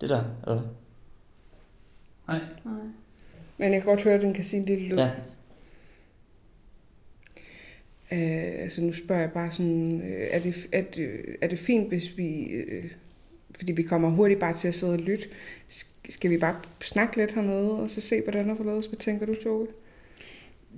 Det 0.00 0.08
der, 0.10 0.24
eller 0.42 0.60
hvad? 0.60 0.68
Nej. 2.28 2.40
Nej. 2.64 2.84
Men 3.58 3.72
jeg 3.72 3.82
kan 3.82 3.88
godt 3.90 4.02
høre, 4.02 4.14
at 4.14 4.22
den 4.22 4.34
kan 4.34 4.44
sige 4.44 4.60
en 4.60 4.66
lille 4.66 4.88
lyd. 4.88 4.96
Ja. 4.96 5.10
Øh, 8.12 8.62
altså 8.62 8.82
nu 8.82 8.92
spørger 8.92 9.20
jeg 9.20 9.32
bare 9.32 9.50
sådan, 9.50 10.00
øh, 10.00 10.26
er, 10.30 10.38
det, 10.38 10.54
er, 10.72 10.82
det, 10.82 11.10
er 11.42 11.48
det 11.48 11.58
fint, 11.58 11.88
hvis 11.88 12.16
vi, 12.16 12.44
øh, 12.44 12.90
fordi 13.62 13.72
vi 13.72 13.82
kommer 13.82 14.10
hurtigt 14.10 14.40
bare 14.40 14.54
til 14.54 14.68
at 14.68 14.74
sidde 14.74 14.92
og 14.92 14.98
lytte, 14.98 15.24
sk- 15.70 16.10
skal 16.12 16.30
vi 16.30 16.38
bare 16.38 16.54
snakke 16.82 17.16
lidt 17.16 17.32
hernede, 17.34 17.70
og 17.72 17.90
så 17.90 18.00
se, 18.00 18.16
hvordan 18.24 18.48
der 18.48 18.54
forledes? 18.54 18.86
Hvad 18.86 18.98
tænker 18.98 19.26
du, 19.26 19.34
Toge? 19.44 19.66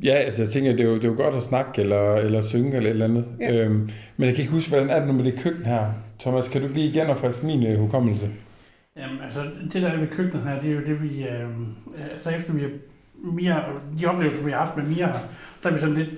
Ja, 0.03 0.15
altså 0.15 0.43
jeg 0.43 0.51
tænker, 0.51 0.71
det 0.73 0.81
er 0.81 0.85
jo, 0.85 0.95
det 0.95 1.05
er 1.05 1.09
jo 1.09 1.15
godt 1.17 1.35
at 1.35 1.43
snakke 1.43 1.81
eller, 1.83 2.15
eller 2.15 2.43
synge 2.43 2.77
eller 2.77 2.89
et 2.91 2.93
eller 2.93 3.05
andet. 3.05 3.25
Ja. 3.41 3.53
Øhm, 3.55 3.91
men 4.17 4.27
jeg 4.27 4.35
kan 4.35 4.43
ikke 4.43 4.53
huske, 4.53 4.69
hvordan 4.71 4.91
er 4.91 4.99
det 4.99 5.07
nu 5.09 5.13
med 5.15 5.25
det 5.25 5.39
køkken 5.39 5.65
her? 5.67 5.91
Thomas, 6.21 6.49
kan 6.49 6.61
du 6.63 6.69
lige 6.69 6.89
igen 6.91 7.07
og 7.07 7.17
friske 7.17 7.47
min 7.47 7.67
øh, 7.67 7.79
hukommelse? 7.79 8.31
Jamen, 8.97 9.17
altså, 9.25 9.45
det 9.73 9.83
der 9.83 9.89
er 9.89 9.99
ved 10.01 10.09
køkkenet 10.09 10.43
her, 10.49 10.61
det 10.61 10.71
er 10.71 10.75
jo 10.75 10.81
det, 10.81 11.03
vi... 11.03 11.23
Øh, 11.23 11.49
altså, 12.13 12.31
efter 12.31 12.53
vi 12.53 12.61
har... 12.63 12.71
Mia, 13.33 13.55
de 14.01 14.07
oplevelser, 14.07 14.43
vi 14.45 14.51
har 14.51 14.59
haft 14.59 14.77
med 14.77 14.85
Mia 14.85 15.07
her, 15.07 15.19
så 15.63 15.69
er 15.69 15.73
vi 15.73 15.81
sådan 15.81 15.95
lidt... 15.95 16.09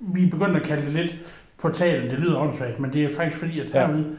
Vi 0.00 0.24
er 0.26 0.30
begyndt 0.30 0.56
at 0.56 0.62
kalde 0.62 0.84
det 0.84 0.92
lidt 0.92 1.16
portalen. 1.58 2.10
Det 2.10 2.18
lyder 2.18 2.38
åndssvagt, 2.38 2.80
men 2.80 2.92
det 2.92 3.04
er 3.04 3.14
faktisk 3.14 3.36
fordi, 3.36 3.60
at 3.60 3.74
Ja. 3.74 3.86
herude... 3.86 4.16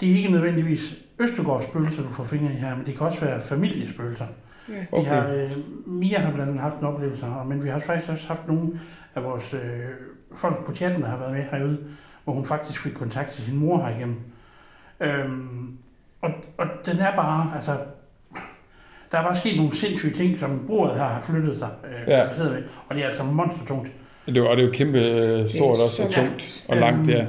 Det 0.00 0.10
er 0.12 0.16
ikke 0.16 0.30
nødvendigvis 0.30 0.94
Østergaards 1.18 1.64
spøgelser, 1.64 2.02
du 2.02 2.08
får 2.08 2.24
fingre 2.24 2.52
i 2.52 2.56
her, 2.56 2.76
men 2.76 2.86
det 2.86 2.96
kan 2.96 3.06
også 3.06 3.20
være 3.20 3.40
familiespøgelser. 3.40 4.26
Ja. 4.68 4.74
Vi 4.74 4.86
Okay. 4.92 5.10
har, 5.10 5.28
øh, 5.28 5.50
Mia 5.86 6.18
har 6.18 6.32
blandt 6.32 6.48
andet 6.50 6.62
haft 6.62 6.76
en 6.78 6.84
oplevelse 6.86 7.24
her, 7.26 7.44
men 7.44 7.64
vi 7.64 7.68
har 7.68 7.78
faktisk 7.78 8.08
også 8.10 8.26
haft 8.26 8.48
nogle 8.48 8.80
af 9.14 9.24
vores 9.24 9.54
øh, 9.54 9.60
folk 10.36 10.64
på 10.66 10.74
chatten, 10.74 11.02
der 11.02 11.08
har 11.08 11.16
været 11.16 11.32
med 11.32 11.42
herude, 11.50 11.78
hvor 12.24 12.32
hun 12.32 12.44
faktisk 12.44 12.80
fik 12.82 12.92
kontakt 12.92 13.30
til 13.32 13.44
sin 13.44 13.56
mor 13.56 13.78
herigennem. 13.86 14.16
Øhm, 15.00 15.76
og, 16.22 16.30
og 16.58 16.66
den 16.86 16.96
er 16.98 17.16
bare, 17.16 17.50
altså, 17.54 17.76
der 19.12 19.18
er 19.18 19.22
bare 19.22 19.36
sket 19.36 19.56
nogle 19.56 19.76
sindssyge 19.76 20.14
ting, 20.14 20.38
som 20.38 20.64
bordet 20.66 20.94
her 20.96 21.04
har 21.04 21.20
flyttet 21.20 21.58
sig. 21.58 21.68
Øh, 21.84 22.08
Ja. 22.08 22.22
ved, 22.24 22.62
og 22.88 22.94
det 22.94 23.02
er 23.02 23.06
altså 23.08 23.22
monstertungt. 23.22 23.92
Det 24.26 24.36
er, 24.38 24.42
jo- 24.42 24.50
og 24.50 24.56
det 24.56 24.62
er 24.62 24.66
jo 24.66 24.72
kæmpe 24.74 24.98
øh, 24.98 25.48
stort 25.48 25.52
Det 25.52 25.60
er 25.60 25.64
også 25.84 26.02
og 26.02 26.12
så 26.12 26.18
tungt 26.20 26.64
og 26.68 26.76
langt, 26.76 27.10
ja. 27.10 27.26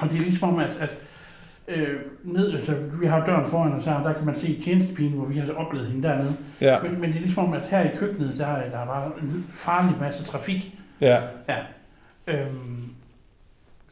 Og 0.00 0.10
det 0.10 0.16
er 0.16 0.20
ligesom 0.22 0.48
om, 0.48 0.58
at, 0.58 0.76
at 0.80 0.96
øh, 1.68 2.00
ned, 2.24 2.52
altså, 2.54 2.74
vi 3.00 3.06
har 3.06 3.26
døren 3.26 3.46
foran 3.46 3.72
os 3.72 3.84
her, 3.84 4.02
der 4.02 4.12
kan 4.12 4.26
man 4.26 4.34
se 4.36 4.60
tjenestepigen, 4.64 5.12
hvor 5.12 5.24
vi 5.26 5.38
har 5.38 5.52
oplevet 5.52 5.86
hende 5.88 6.08
dernede. 6.08 6.36
Ja, 6.60 6.82
Men, 6.82 7.00
men 7.00 7.10
det 7.10 7.16
er 7.16 7.20
ligesom 7.20 7.44
om, 7.44 7.52
at 7.52 7.62
her 7.70 7.80
i 7.90 7.96
køkkenet, 7.96 8.34
der, 8.38 8.46
er- 8.46 8.70
der 8.70 8.78
er 8.78 8.86
bare 8.86 9.10
en 9.22 9.46
farlig 9.52 9.94
masse 10.00 10.24
trafik. 10.24 10.78
ja, 11.00 11.20
Øhm, 12.26 12.84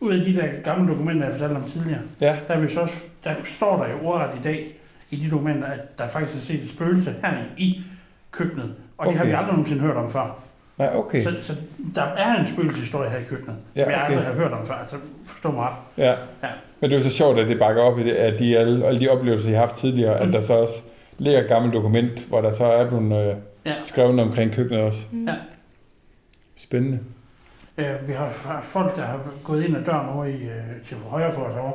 ud 0.01 0.13
af 0.13 0.25
de 0.25 0.35
der 0.35 0.61
gamle 0.65 0.93
dokumenter, 0.93 1.25
jeg 1.25 1.33
fortalte 1.33 1.55
om 1.57 1.71
tidligere, 1.71 2.01
ja, 2.21 2.37
der, 2.49 2.55
er 2.55 2.61
vi 2.61 2.69
så, 2.69 2.81
også- 2.81 3.05
der 3.25 3.35
står 3.45 3.83
der 3.85 3.91
jo 3.93 4.07
ordret 4.07 4.39
i 4.39 4.43
dag, 4.43 4.67
i 5.11 5.17
de 5.17 5.31
dokumenter, 5.31 5.67
at 5.67 5.99
der 5.99 6.07
faktisk 6.07 6.37
er 6.37 6.41
set 6.41 6.63
et 6.65 6.71
spøgelse 6.71 7.15
her 7.25 7.33
i 7.57 7.83
køkkenet. 8.31 8.75
Og 8.99 9.07
det 9.07 9.17
har 9.17 9.25
vi 9.25 9.31
Okay. 9.31 9.39
aldrig 9.39 9.53
nogensinde 9.53 9.81
hørt 9.83 9.97
om 9.97 10.11
før. 10.11 10.39
Nej, 10.79 10.91
okay. 10.97 11.23
Så, 11.23 11.35
så 11.41 11.55
der 11.95 12.03
er 12.03 12.41
en 12.41 12.47
spøgelseshistorie 12.47 13.11
her 13.11 13.19
i 13.19 13.23
køkkenet, 13.23 13.57
Ja, 13.77 13.83
som 13.83 13.91
jeg 13.91 13.99
okay. 14.03 14.11
aldrig 14.11 14.27
har 14.27 14.35
hørt 14.35 14.53
om 14.53 14.67
før. 14.67 14.75
Altså, 14.75 14.97
forstå 15.27 15.51
mig 15.51 15.63
ret. 15.63 15.75
Ja. 16.05 16.11
Ja. 16.11 16.49
Men 16.81 16.91
det 16.91 16.97
er 16.97 17.01
jo 17.03 17.11
så 17.11 17.17
sjovt, 17.17 17.39
at 17.39 17.49
det 17.49 17.59
bakker 17.59 17.83
op 17.83 17.99
i 17.99 18.05
det, 18.05 18.13
at 18.13 18.39
de, 18.39 18.59
alle, 18.59 18.87
alle 18.87 19.01
de 19.01 19.09
oplevelser, 19.09 19.49
I 19.51 19.53
har 19.53 19.61
haft 19.61 19.77
tidligere, 19.77 20.17
mm. 20.23 20.29
At 20.29 20.33
der 20.33 20.41
så 20.41 20.55
også 20.55 20.75
ligger 21.19 21.41
et 21.43 21.49
gammelt 21.49 21.75
dokument, 21.75 22.21
hvor 22.29 22.41
der 22.41 22.53
så 22.53 22.65
er 22.65 22.89
blevet 22.89 23.29
øh, 23.31 23.37
Ja. 23.67 23.75
skrevet 23.85 24.21
omkring 24.21 24.53
køkkenet 24.53 24.83
også. 24.83 25.01
Mm. 25.11 25.25
Ja. 25.29 25.35
Spændende. 26.57 26.99
Øh, 27.79 28.09
vi 28.09 28.13
har 28.13 28.29
folk, 28.63 28.97
der 28.97 29.03
har 29.03 29.21
gået 29.45 29.65
ind 29.65 29.77
ad 29.77 29.85
døren 29.85 30.09
over 30.09 30.25
i, 30.25 30.33
øh, 30.33 30.87
til 30.89 30.97
højre 31.09 31.33
for 31.35 31.43
os 31.43 31.57
over, 31.57 31.73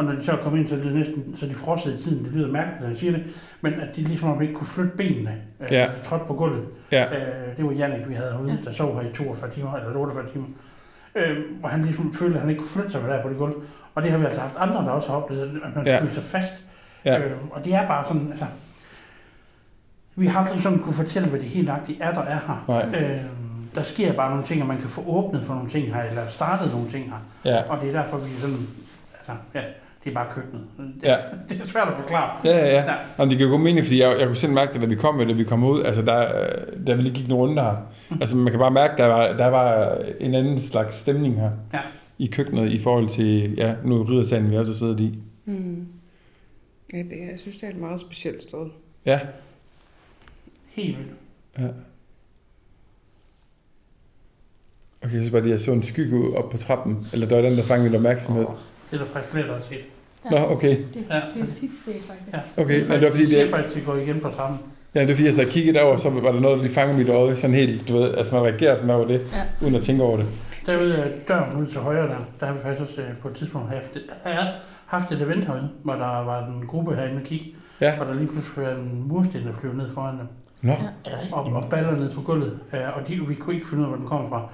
og 0.00 0.06
når 0.06 0.12
de 0.12 0.24
så 0.24 0.36
kommet 0.42 0.58
ind, 0.60 0.68
så 0.68 0.74
er 0.74 0.78
det 0.78 0.94
næsten, 0.94 1.36
så 1.36 1.46
de 1.46 1.54
frosset 1.54 2.00
i 2.00 2.02
tiden. 2.02 2.24
Det 2.24 2.32
lyder 2.32 2.48
mærkeligt, 2.48 2.80
når 2.80 2.88
jeg 2.88 2.96
siger 2.96 3.12
det, 3.12 3.22
men 3.60 3.72
at 3.74 3.96
de 3.96 4.02
ligesom 4.02 4.28
om 4.30 4.42
ikke 4.42 4.54
kunne 4.54 4.66
flytte 4.66 4.90
benene, 4.96 5.34
øh, 5.60 5.68
Ja. 5.70 5.82
de 5.84 6.04
trådte 6.08 6.24
på 6.26 6.34
gulvet. 6.34 6.64
Ja. 6.92 7.04
Øh, 7.04 7.56
det 7.56 7.64
var 7.64 7.72
Jannik, 7.72 8.08
vi 8.08 8.14
havde 8.14 8.32
herude, 8.32 8.50
Ja. 8.50 8.64
der 8.64 8.72
sov 8.72 9.00
her 9.02 9.10
i 9.10 9.12
42 9.12 9.50
timer, 9.50 9.74
eller 9.76 9.96
48 10.00 10.24
timer. 10.32 10.46
Øh, 11.14 11.36
hvor 11.60 11.68
han 11.68 11.82
ligesom 11.82 12.14
følte, 12.14 12.34
at 12.34 12.40
han 12.40 12.50
ikke 12.50 12.58
kunne 12.60 12.70
flytte 12.70 12.90
sig 12.90 13.02
der 13.02 13.22
på 13.22 13.28
det 13.28 13.36
gulv. 13.38 13.54
Og 13.94 14.02
det 14.02 14.10
har 14.10 14.18
vi 14.18 14.24
altså 14.24 14.40
haft 14.40 14.54
andre, 14.58 14.74
der 14.74 14.90
også 14.90 15.08
har 15.08 15.16
oplevet, 15.16 15.60
at 15.64 15.76
man 15.76 15.86
Ja. 15.86 16.00
fryser 16.02 16.20
fast. 16.20 16.52
Ja. 17.04 17.18
Øh, 17.18 17.32
og 17.50 17.64
det 17.64 17.74
er 17.74 17.86
bare 17.88 18.06
sådan, 18.06 18.28
altså... 18.30 18.46
Vi 20.16 20.26
har 20.26 20.40
aldrig 20.44 20.60
sådan 20.60 20.78
kunne 20.78 20.94
fortælle, 20.94 21.28
hvad 21.28 21.40
det 21.40 21.48
helt 21.48 21.66
nøjagtigt 21.66 21.98
er, 22.02 22.12
der 22.12 22.20
er 22.22 22.38
her. 22.46 22.64
Nej. 22.68 23.00
Øh, 23.00 23.20
der 23.74 23.82
sker 23.82 24.12
bare 24.12 24.30
nogle 24.30 24.44
ting, 24.44 24.62
og 24.62 24.68
man 24.68 24.78
kan 24.78 24.88
få 24.88 25.04
åbnet 25.06 25.42
for 25.42 25.54
nogle 25.54 25.70
ting 25.70 25.94
her, 25.94 26.02
eller 26.02 26.26
startet 26.26 26.72
nogle 26.72 26.90
ting 26.90 27.04
her. 27.04 27.18
Ja. 27.52 27.62
Og 27.70 27.80
det 27.80 27.88
er 27.88 28.02
derfor, 28.02 28.18
vi 28.18 28.30
sådan... 28.30 28.56
Altså, 29.18 29.32
ja, 29.54 29.60
det 30.04 30.10
er 30.10 30.14
bare 30.14 30.26
køkkenet. 30.30 30.64
Det, 30.78 31.02
Ja. 31.02 31.16
det 31.48 31.60
er 31.60 31.66
svært 31.66 31.88
at 31.88 31.94
forklare. 31.96 32.40
Ja, 32.44 32.50
ja, 32.58 32.66
ja. 32.66 32.82
Ja. 32.92 32.94
Jamen, 33.18 33.30
det 33.30 33.38
giver 33.38 33.50
god 33.50 33.58
mening, 33.60 33.86
fordi 33.86 34.00
jeg, 34.02 34.16
jeg 34.18 34.26
kunne 34.26 34.36
selv 34.36 34.52
mærke 34.52 34.72
det, 34.72 34.80
da 34.80 34.86
vi 34.86 34.94
kom 34.94 35.14
med 35.14 35.26
det, 35.26 35.38
vi 35.38 35.44
kom 35.44 35.64
ud. 35.64 35.82
Altså, 35.82 36.02
der, 36.02 36.42
øh, 36.42 36.86
der 36.86 36.94
ville 36.94 37.08
ikke 37.08 37.20
gik 37.20 37.28
nogen 37.28 37.48
runde 37.48 37.62
her. 37.62 37.76
Mm. 38.10 38.18
Altså, 38.20 38.36
man 38.36 38.52
kan 38.52 38.58
bare 38.60 38.70
mærke, 38.70 38.94
der 38.96 39.06
var, 39.06 39.32
der 39.32 39.46
var 39.46 39.98
en 40.20 40.34
anden 40.34 40.60
slags 40.60 40.96
stemning 40.96 41.40
her. 41.40 41.50
Ja. 41.72 41.78
I 42.18 42.26
køkkenet 42.26 42.72
i 42.72 42.78
forhold 42.78 43.08
til, 43.08 43.54
ja, 43.56 43.74
nu 43.84 44.02
riddersalen, 44.02 44.50
vi 44.50 44.56
også 44.56 44.72
har 44.72 44.76
siddet 44.76 45.00
i. 45.00 45.18
Mm. 45.44 45.86
Ja, 46.92 46.98
det, 46.98 47.10
jeg 47.30 47.38
synes, 47.38 47.56
det 47.56 47.66
er 47.66 47.70
et 47.70 47.80
meget 47.80 48.00
specielt 48.00 48.42
sted. 48.42 48.66
Ja. 49.06 49.20
Helt 50.70 50.98
vildt. 50.98 51.10
ja. 51.58 51.64
Okay, 55.02 55.12
jeg 55.12 55.20
synes 55.20 55.30
bare, 55.30 55.42
at 55.42 55.48
jeg 55.48 55.60
så 55.60 55.72
en 55.72 55.82
skygge 55.82 56.36
op 56.36 56.50
på 56.50 56.56
trappen. 56.56 57.06
Eller 57.12 57.28
der 57.28 57.36
var 57.40 57.48
den, 57.48 57.58
der 57.58 57.64
fangede 57.64 57.90
min 57.90 57.96
opmærksomhed. 57.96 58.46
Det 58.90 59.00
er 59.00 59.04
der 59.04 59.10
faktisk 59.12 59.32
flere, 59.32 59.46
der 59.46 59.52
har 59.52 59.60
set. 59.68 59.78
Nå, 60.30 60.36
okay. 60.36 60.68
Det 60.68 60.86
Ja. 61.10 61.14
er 61.16 61.20
det 61.34 61.50
er 61.50 61.54
tit 61.54 61.70
set, 61.78 61.94
faktisk. 62.08 62.26
Ja. 62.56 62.62
Okay, 62.62 62.80
men 62.82 62.90
det 62.90 63.02
var 63.02 63.10
fordi, 63.10 63.24
det... 63.24 63.32
det, 63.32 63.42
er 63.42 63.50
faktisk, 63.50 63.74
det 63.74 63.84
går 63.86 63.94
igen 63.94 64.20
på 64.20 64.28
trappen. 64.28 64.58
ja, 64.94 65.00
det 65.00 65.08
var 65.08 65.14
fordi, 65.14 65.26
jeg 65.26 65.34
så 65.34 65.46
kiggede 65.50 65.80
over, 65.82 65.96
så 65.96 66.10
var 66.10 66.32
der 66.32 66.40
noget, 66.40 66.56
der 66.58 66.62
lige 66.64 66.74
fangede 66.74 66.98
mit 66.98 67.08
øje. 67.08 67.36
Sådan 67.36 67.56
helt, 67.56 67.88
du 67.88 67.92
ved, 67.98 68.14
altså 68.14 68.34
man 68.34 68.44
reagerer 68.44 68.76
sådan 68.76 68.90
over 68.90 69.06
det, 69.06 69.20
Ja. 69.32 69.42
uden 69.66 69.74
at 69.74 69.82
tænke 69.82 70.02
over 70.02 70.16
det. 70.16 70.26
Derude 70.66 70.96
af 70.96 71.10
døren 71.28 71.62
ud 71.62 71.66
til 71.66 71.80
højre 71.80 72.08
der, 72.08 72.16
der 72.40 72.46
har 72.46 72.52
vi 72.52 72.60
faktisk 72.62 72.82
også 72.82 73.00
øh, 73.00 73.16
på 73.22 73.28
et 73.28 73.34
tidspunkt 73.34 73.68
haft, 73.72 73.96
ja, 74.26 74.46
haft 74.86 75.12
et 75.12 75.22
event 75.22 75.44
herude, 75.44 75.68
hvor 75.82 75.92
der 75.92 76.24
var 76.24 76.46
en 76.46 76.66
gruppe 76.66 76.94
herinde 76.94 77.16
og 77.16 77.22
kigge, 77.22 77.46
Ja. 77.80 78.00
og 78.00 78.06
der 78.06 78.14
lige 78.14 78.26
pludselig 78.26 78.64
var 78.66 78.70
en 78.72 79.04
mursten, 79.08 79.46
der 79.46 79.52
flyver 79.60 79.74
ned 79.74 79.90
foran 79.94 80.18
dem, 80.18 80.26
Nå, 80.62 80.72
Ja. 80.72 81.12
og, 81.32 81.44
og 81.44 81.64
baller 81.70 81.96
ned 81.96 82.10
på 82.14 82.20
gulvet, 82.20 82.58
øh, 82.74 82.80
og 82.96 83.08
de, 83.08 83.20
vi 83.28 83.34
kunne 83.34 83.54
ikke 83.54 83.68
finde 83.68 83.80
ud 83.80 83.84
af, 83.84 83.90
hvor 83.90 83.96
den 83.98 84.06
kom 84.06 84.28
fra. 84.28 84.48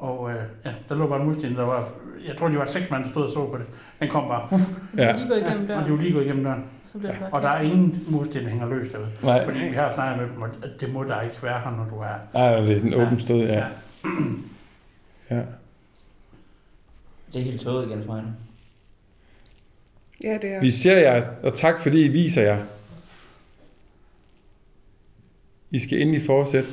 Og 0.00 0.30
øh, 0.30 0.36
ja, 0.64 0.70
der 0.88 0.94
lå 0.94 1.06
bare 1.06 1.20
en 1.20 1.26
mursten, 1.26 1.54
der 1.56 1.64
var, 1.64 1.88
jeg 2.28 2.36
tror, 2.36 2.48
de 2.48 2.58
var 2.58 2.64
seks 2.64 2.90
mand, 2.90 3.04
der 3.04 3.10
stod 3.10 3.24
og 3.24 3.30
så 3.30 3.46
på 3.50 3.58
det. 3.58 3.66
Den 4.00 4.08
kom 4.08 4.28
bare, 4.28 4.48
uff, 4.52 4.62
Ja. 4.96 5.04
Ja. 5.06 5.16
Lige 5.16 5.28
gået 5.28 5.40
igennem 5.40 5.66
ja, 5.66 5.76
og 5.78 5.80
døren, 5.80 5.86
de 5.86 5.90
var 5.92 5.98
lige 6.02 6.12
gået 6.12 6.24
igennem 6.24 6.44
døren. 6.44 6.64
så 6.86 6.98
bare 6.98 7.14
Og 7.32 7.42
der 7.42 7.48
er 7.48 7.60
ingen 7.60 8.04
mursten, 8.08 8.42
der 8.44 8.48
hænger 8.50 8.68
løs 8.68 8.92
derude. 8.92 9.08
nej. 9.22 9.44
Fordi 9.44 9.58
vi 9.58 9.74
har 9.74 9.94
snakket 9.94 10.22
med 10.28 10.34
dem, 10.34 10.42
at 10.62 10.80
det 10.80 10.92
må 10.92 11.04
der 11.04 11.20
ikke 11.20 11.42
være 11.42 11.60
her, 11.60 11.70
når 11.70 11.84
du 11.84 11.96
er... 11.96 12.14
Nej, 12.34 12.60
det 12.60 12.70
er 12.72 12.78
sådan 12.78 12.92
et 12.92 13.06
åbent 13.06 13.22
sted, 13.22 13.36
ja. 13.36 13.64
ja. 15.30 15.42
Det 17.32 17.40
er 17.40 17.44
helt 17.44 17.60
tåget 17.60 17.88
igen 17.90 18.04
for 18.04 18.14
hende. 18.16 18.32
Ja, 20.24 20.38
det 20.42 20.54
er. 20.54 20.60
Vi 20.60 20.70
ser 20.70 20.96
jer, 20.98 21.24
og 21.42 21.54
tak 21.54 21.80
fordi 21.80 22.04
I 22.04 22.08
viser 22.08 22.42
jer. 22.42 22.58
I 25.70 25.78
skal 25.78 26.00
endelig 26.02 26.22
fortsætte. 26.26 26.68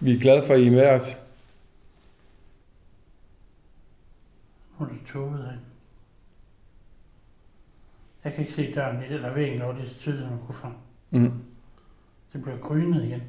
Vi 0.00 0.14
er 0.14 0.18
glade 0.20 0.42
for, 0.46 0.54
at 0.54 0.60
I 0.60 0.66
er 0.66 0.70
med 0.70 0.86
os. 0.86 1.16
Nu 4.84 4.90
er 4.90 4.98
det 4.98 5.06
tåget 5.12 5.38
herinde. 5.44 5.60
Jeg 8.24 8.32
kan 8.32 8.40
ikke 8.40 8.52
se 8.52 8.72
døren 8.74 9.02
eller 9.02 9.34
væggen 9.34 9.62
over 9.62 9.74
det 9.74 9.96
tydeligt, 9.98 10.30
man 10.30 10.38
kunne 10.46 10.54
fra. 10.54 10.72
Mm. 11.10 11.30
Det 12.32 12.42
bliver 12.42 12.58
grynet 12.58 13.04
igen. 13.04 13.22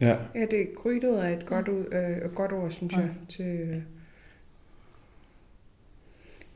Ja. 0.00 0.16
Ja, 0.34 0.40
det 0.50 0.60
er 0.60 0.66
grytet 0.76 1.24
er 1.24 1.28
et 1.38 1.46
godt, 1.46 1.68
ud, 1.68 1.84
øh, 1.92 2.30
godt 2.34 2.52
ord, 2.52 2.70
synes 2.70 2.94
Ja. 2.94 3.00
jeg. 3.00 3.14
Til, 3.28 3.60
øh, 3.60 3.82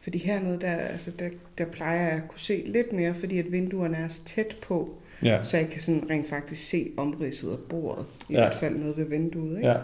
fordi 0.00 0.18
hernede, 0.18 0.60
der, 0.60 0.72
altså, 0.76 1.10
der, 1.18 1.30
der 1.58 1.66
plejer 1.66 2.02
jeg 2.02 2.22
at 2.22 2.28
kunne 2.28 2.40
se 2.40 2.62
lidt 2.66 2.92
mere, 2.92 3.14
fordi 3.14 3.38
at 3.38 3.52
vinduerne 3.52 3.96
er 3.96 4.08
så 4.08 4.24
tæt 4.24 4.56
på, 4.62 4.98
Ja. 5.22 5.42
så 5.42 5.56
jeg 5.56 5.68
kan 5.70 5.80
sådan 5.80 6.10
rent 6.10 6.28
faktisk 6.28 6.68
se 6.68 6.92
omridset 6.96 7.50
af 7.52 7.58
bordet. 7.68 8.06
I 8.28 8.32
Ja. 8.32 8.38
hvert 8.38 8.54
fald 8.54 8.76
nede 8.76 8.96
ved 8.96 9.04
vinduet, 9.04 9.56
ikke? 9.56 9.68
Ja. 9.68 9.76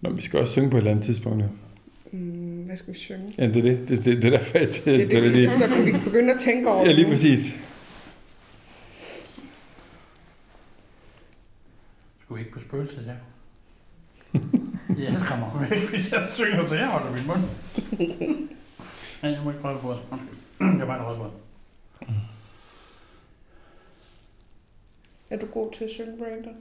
Nå, 0.00 0.10
vi 0.10 0.22
skal 0.22 0.38
også 0.40 0.52
synge 0.52 0.70
på 0.70 0.76
et 0.76 0.80
eller 0.80 0.90
andet 0.90 1.04
tidspunkt. 1.04 1.42
jo. 1.42 1.48
Mm, 2.12 2.62
hvad 2.62 2.76
skal 2.76 2.94
vi 2.94 2.98
synge? 2.98 3.34
Ja, 3.38 3.46
det 3.46 3.56
er 3.56 3.62
det. 3.62 3.88
Det, 3.88 4.04
det, 4.04 4.22
det 4.22 4.24
er 4.24 4.30
derfor, 4.30 4.58
jeg 4.58 4.66
det, 4.68 4.84
Det, 4.84 5.10
det, 5.10 5.22
det, 5.22 5.34
det, 5.34 5.52
så 5.52 5.66
kan 5.66 5.86
vi 5.86 5.92
begynde 6.04 6.34
at 6.34 6.40
tænke 6.40 6.68
over 6.70 6.86
Ja, 6.86 6.92
lige 6.92 7.06
præcis. 7.10 7.54
Skulle 12.24 12.38
vi 12.38 12.46
ikke 12.46 12.52
på 12.52 12.60
spøgelset, 12.60 13.06
ja? 13.06 13.14
jeg 15.10 15.16
skræmmer 15.20 15.60
mig 15.60 15.70
væk, 15.70 15.90
hvis 15.90 16.12
jeg 16.12 16.28
synger, 16.34 16.66
så 16.66 16.74
jeg 16.74 16.88
holder 16.88 17.12
min 17.12 17.26
mund. 17.26 17.40
Nej, 19.22 19.32
jeg 19.32 19.40
må 19.44 19.50
ikke 19.50 19.62
røre 19.64 19.78
på 19.78 19.92
det. 19.92 20.78
Jeg 20.78 20.88
var 20.88 20.96
en 21.00 21.06
rød 21.06 21.16
på 21.16 21.24
det. 21.24 21.32
Er 25.30 25.36
du 25.38 25.46
god 25.46 25.72
til 25.72 25.84
at 25.84 25.90
synge, 25.90 26.18
Brandon? 26.18 26.54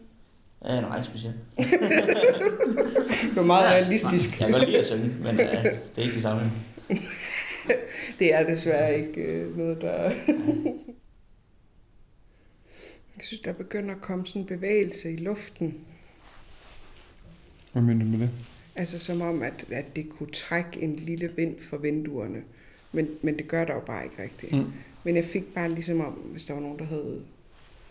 Ja, 0.65 0.81
nej, 0.81 0.97
ikke 0.97 1.09
specielt. 1.09 1.35
Det 3.29 3.35
var 3.35 3.43
meget 3.43 3.71
realistisk. 3.71 4.29
Nej, 4.29 4.39
jeg 4.39 4.47
kan 4.47 4.51
godt 4.51 4.65
lide 4.65 4.79
at 4.79 4.85
synge, 4.85 5.07
men 5.07 5.39
uh, 5.39 5.39
det 5.39 5.97
er 5.97 6.01
ikke 6.01 6.13
det 6.13 6.21
samme. 6.21 6.51
Det 8.19 8.33
er 8.33 8.47
desværre 8.47 8.97
ikke 8.97 9.21
øh, 9.21 9.57
noget, 9.57 9.81
der... 9.81 10.11
Jeg 13.17 13.25
synes, 13.25 13.39
der 13.39 13.53
begynder 13.53 13.95
at 13.95 14.01
komme 14.01 14.25
sådan 14.25 14.41
en 14.41 14.47
bevægelse 14.47 15.13
i 15.13 15.15
luften. 15.15 15.77
Hvad 17.71 17.81
mener 17.81 18.05
du 18.05 18.11
med 18.11 18.19
det? 18.19 18.29
Altså 18.75 18.99
som 18.99 19.21
om, 19.21 19.41
at, 19.41 19.65
at 19.71 19.85
det 19.95 20.09
kunne 20.09 20.31
trække 20.31 20.81
en 20.81 20.95
lille 20.95 21.31
vind 21.35 21.59
fra 21.59 21.77
vinduerne. 21.77 22.43
Men, 22.91 23.09
men 23.21 23.37
det 23.37 23.47
gør 23.47 23.65
der 23.65 23.73
jo 23.73 23.79
bare 23.79 24.03
ikke 24.03 24.23
rigtigt. 24.23 24.53
Mm. 24.53 24.71
Men 25.03 25.15
jeg 25.15 25.25
fik 25.25 25.53
bare 25.53 25.69
ligesom 25.69 26.01
om, 26.01 26.13
hvis 26.13 26.45
der 26.45 26.53
var 26.53 26.61
nogen, 26.61 26.79
der 26.79 26.85
havde... 26.85 27.21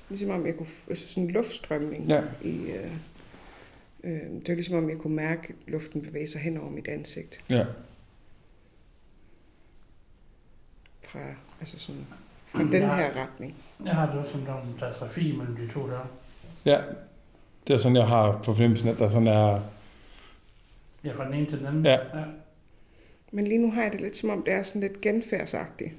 Ligesom 0.09 0.31
om 0.31 0.47
jeg 0.47 0.57
kunne... 0.57 0.69
Altså 0.91 1.09
sådan 1.09 1.23
en 1.23 1.31
luftstrømning 1.31 2.09
Ja. 2.09 2.23
i... 2.43 2.71
Øh, 2.71 2.93
øh, 4.05 4.21
det 4.21 4.49
var 4.49 4.55
ligesom 4.55 4.75
om, 4.75 4.91
jeg 4.91 4.99
kunne 4.99 5.17
mærke 5.17 5.55
luften 5.67 6.03
bevæge 6.03 6.29
sig 6.29 6.41
hen 6.41 6.57
over 6.57 6.71
mit 6.71 6.89
ansigt. 6.89 7.41
Ja. 7.51 7.65
Fra, 11.03 11.19
altså 11.61 11.79
sådan, 11.79 12.07
fra 12.47 12.63
den 12.63 12.73
Ja. 12.73 12.95
her 12.95 13.23
retning. 13.23 13.55
Jeg 13.85 13.95
har 13.95 14.07
det 14.11 14.15
også 14.21 14.33
som 14.33 14.41
om, 14.49 14.61
der 14.81 14.87
er 14.87 14.93
trafik 14.93 15.37
mellem 15.37 15.57
de 15.57 15.69
to 15.73 15.87
der. 15.89 16.11
Ja. 16.65 16.81
Det 17.67 17.75
er 17.75 17.79
sådan, 17.79 17.97
jeg 17.97 18.07
har 18.07 18.41
på 18.45 18.55
fornemmelsen, 18.55 18.89
at 18.89 18.99
der 18.99 19.09
sådan 19.09 19.27
er... 19.27 19.61
Ja, 21.05 21.13
fra 21.15 21.25
den 21.27 21.35
ene 21.35 21.47
til 21.47 21.59
den 21.59 21.67
anden. 21.67 21.85
Ja. 21.85 22.19
ja. 22.19 22.25
Men 23.33 23.47
lige 23.47 23.59
nu 23.59 23.71
har 23.71 23.83
jeg 23.83 23.93
det 23.93 24.01
lidt 24.01 24.17
som 24.17 24.31
om, 24.31 24.43
det 24.43 24.55
er 24.55 24.63
sådan 24.63 24.81
lidt 24.81 25.01
genfærdsagtigt. 25.01 25.93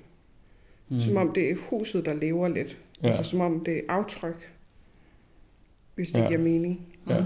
Mm. 0.90 1.00
Som 1.00 1.18
om 1.18 1.34
det 1.34 1.52
er 1.52 1.56
huset, 1.70 2.06
der 2.06 2.14
lever 2.14 2.48
lidt. 2.48 2.78
Ja. 3.04 3.08
Altså 3.08 3.24
som 3.24 3.40
om 3.42 3.64
det 3.64 3.78
er 3.78 3.82
aftryk. 3.94 4.56
Hvis 5.96 6.12
det 6.12 6.18
Ja. 6.18 6.24
ja. 6.24 6.28
giver 6.28 6.40
mening. 6.42 6.96
Ja. 7.08 7.24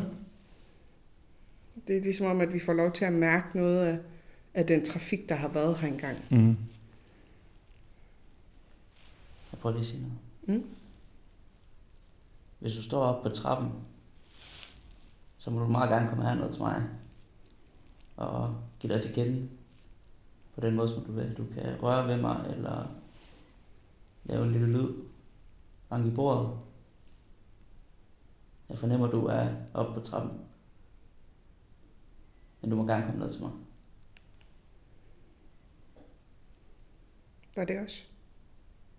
Det 1.88 1.98
er 1.98 2.02
ligesom 2.02 2.26
om, 2.28 2.42
at 2.42 2.54
vi 2.54 2.60
får 2.60 2.74
lov 2.74 2.92
til 2.92 3.06
at 3.06 3.14
mærke 3.14 3.58
noget 3.58 3.86
af, 3.86 4.00
af 4.54 4.68
den 4.68 4.86
trafik, 4.86 5.30
der 5.30 5.36
har 5.36 5.48
været 5.48 5.78
her 5.78 5.88
engang. 5.88 6.18
Mm. 6.32 6.58
Jeg 9.52 9.60
prøver 9.60 9.76
lige 9.76 9.82
at 9.82 9.86
sige 9.88 10.02
noget. 10.02 10.62
Mm. 10.62 10.70
Hvis 12.60 12.74
du 12.76 12.84
står 12.84 13.04
oppe 13.04 13.30
på 13.30 13.36
trappen, 13.36 13.72
så 15.38 15.50
må 15.52 15.60
du 15.60 15.68
meget 15.68 15.90
gerne 15.90 16.10
komme 16.10 16.24
herned 16.24 16.52
til 16.54 16.62
mig 16.62 16.84
og 18.18 18.56
give 18.80 18.94
dig 18.94 19.02
til 19.02 19.14
kende 19.14 19.50
på 20.56 20.62
den 20.62 20.76
måde, 20.76 20.90
som 20.90 21.04
du 21.06 21.12
vil. 21.12 21.34
Du 21.38 21.46
kan 21.54 21.82
røre 21.84 22.08
ved 22.08 22.18
mig, 22.22 22.46
eller 22.58 22.88
lave 24.24 24.46
en 24.46 24.52
lille 24.52 24.68
lyd, 24.68 24.90
bank 25.94 26.06
i 26.06 26.16
bordet. 26.16 26.60
Jeg 28.70 28.78
fornemmer, 28.78 29.08
du 29.08 29.26
er 29.26 29.48
oppe 29.74 29.94
på 29.94 30.00
trappen. 30.00 30.32
Men 32.62 32.70
du 32.70 32.76
må 32.76 32.86
gerne 32.88 33.06
komme 33.06 33.20
ned 33.20 33.32
til 33.32 33.42
mig. 33.42 33.52
Var 37.56 37.66
det 37.66 37.80
også? 37.80 38.04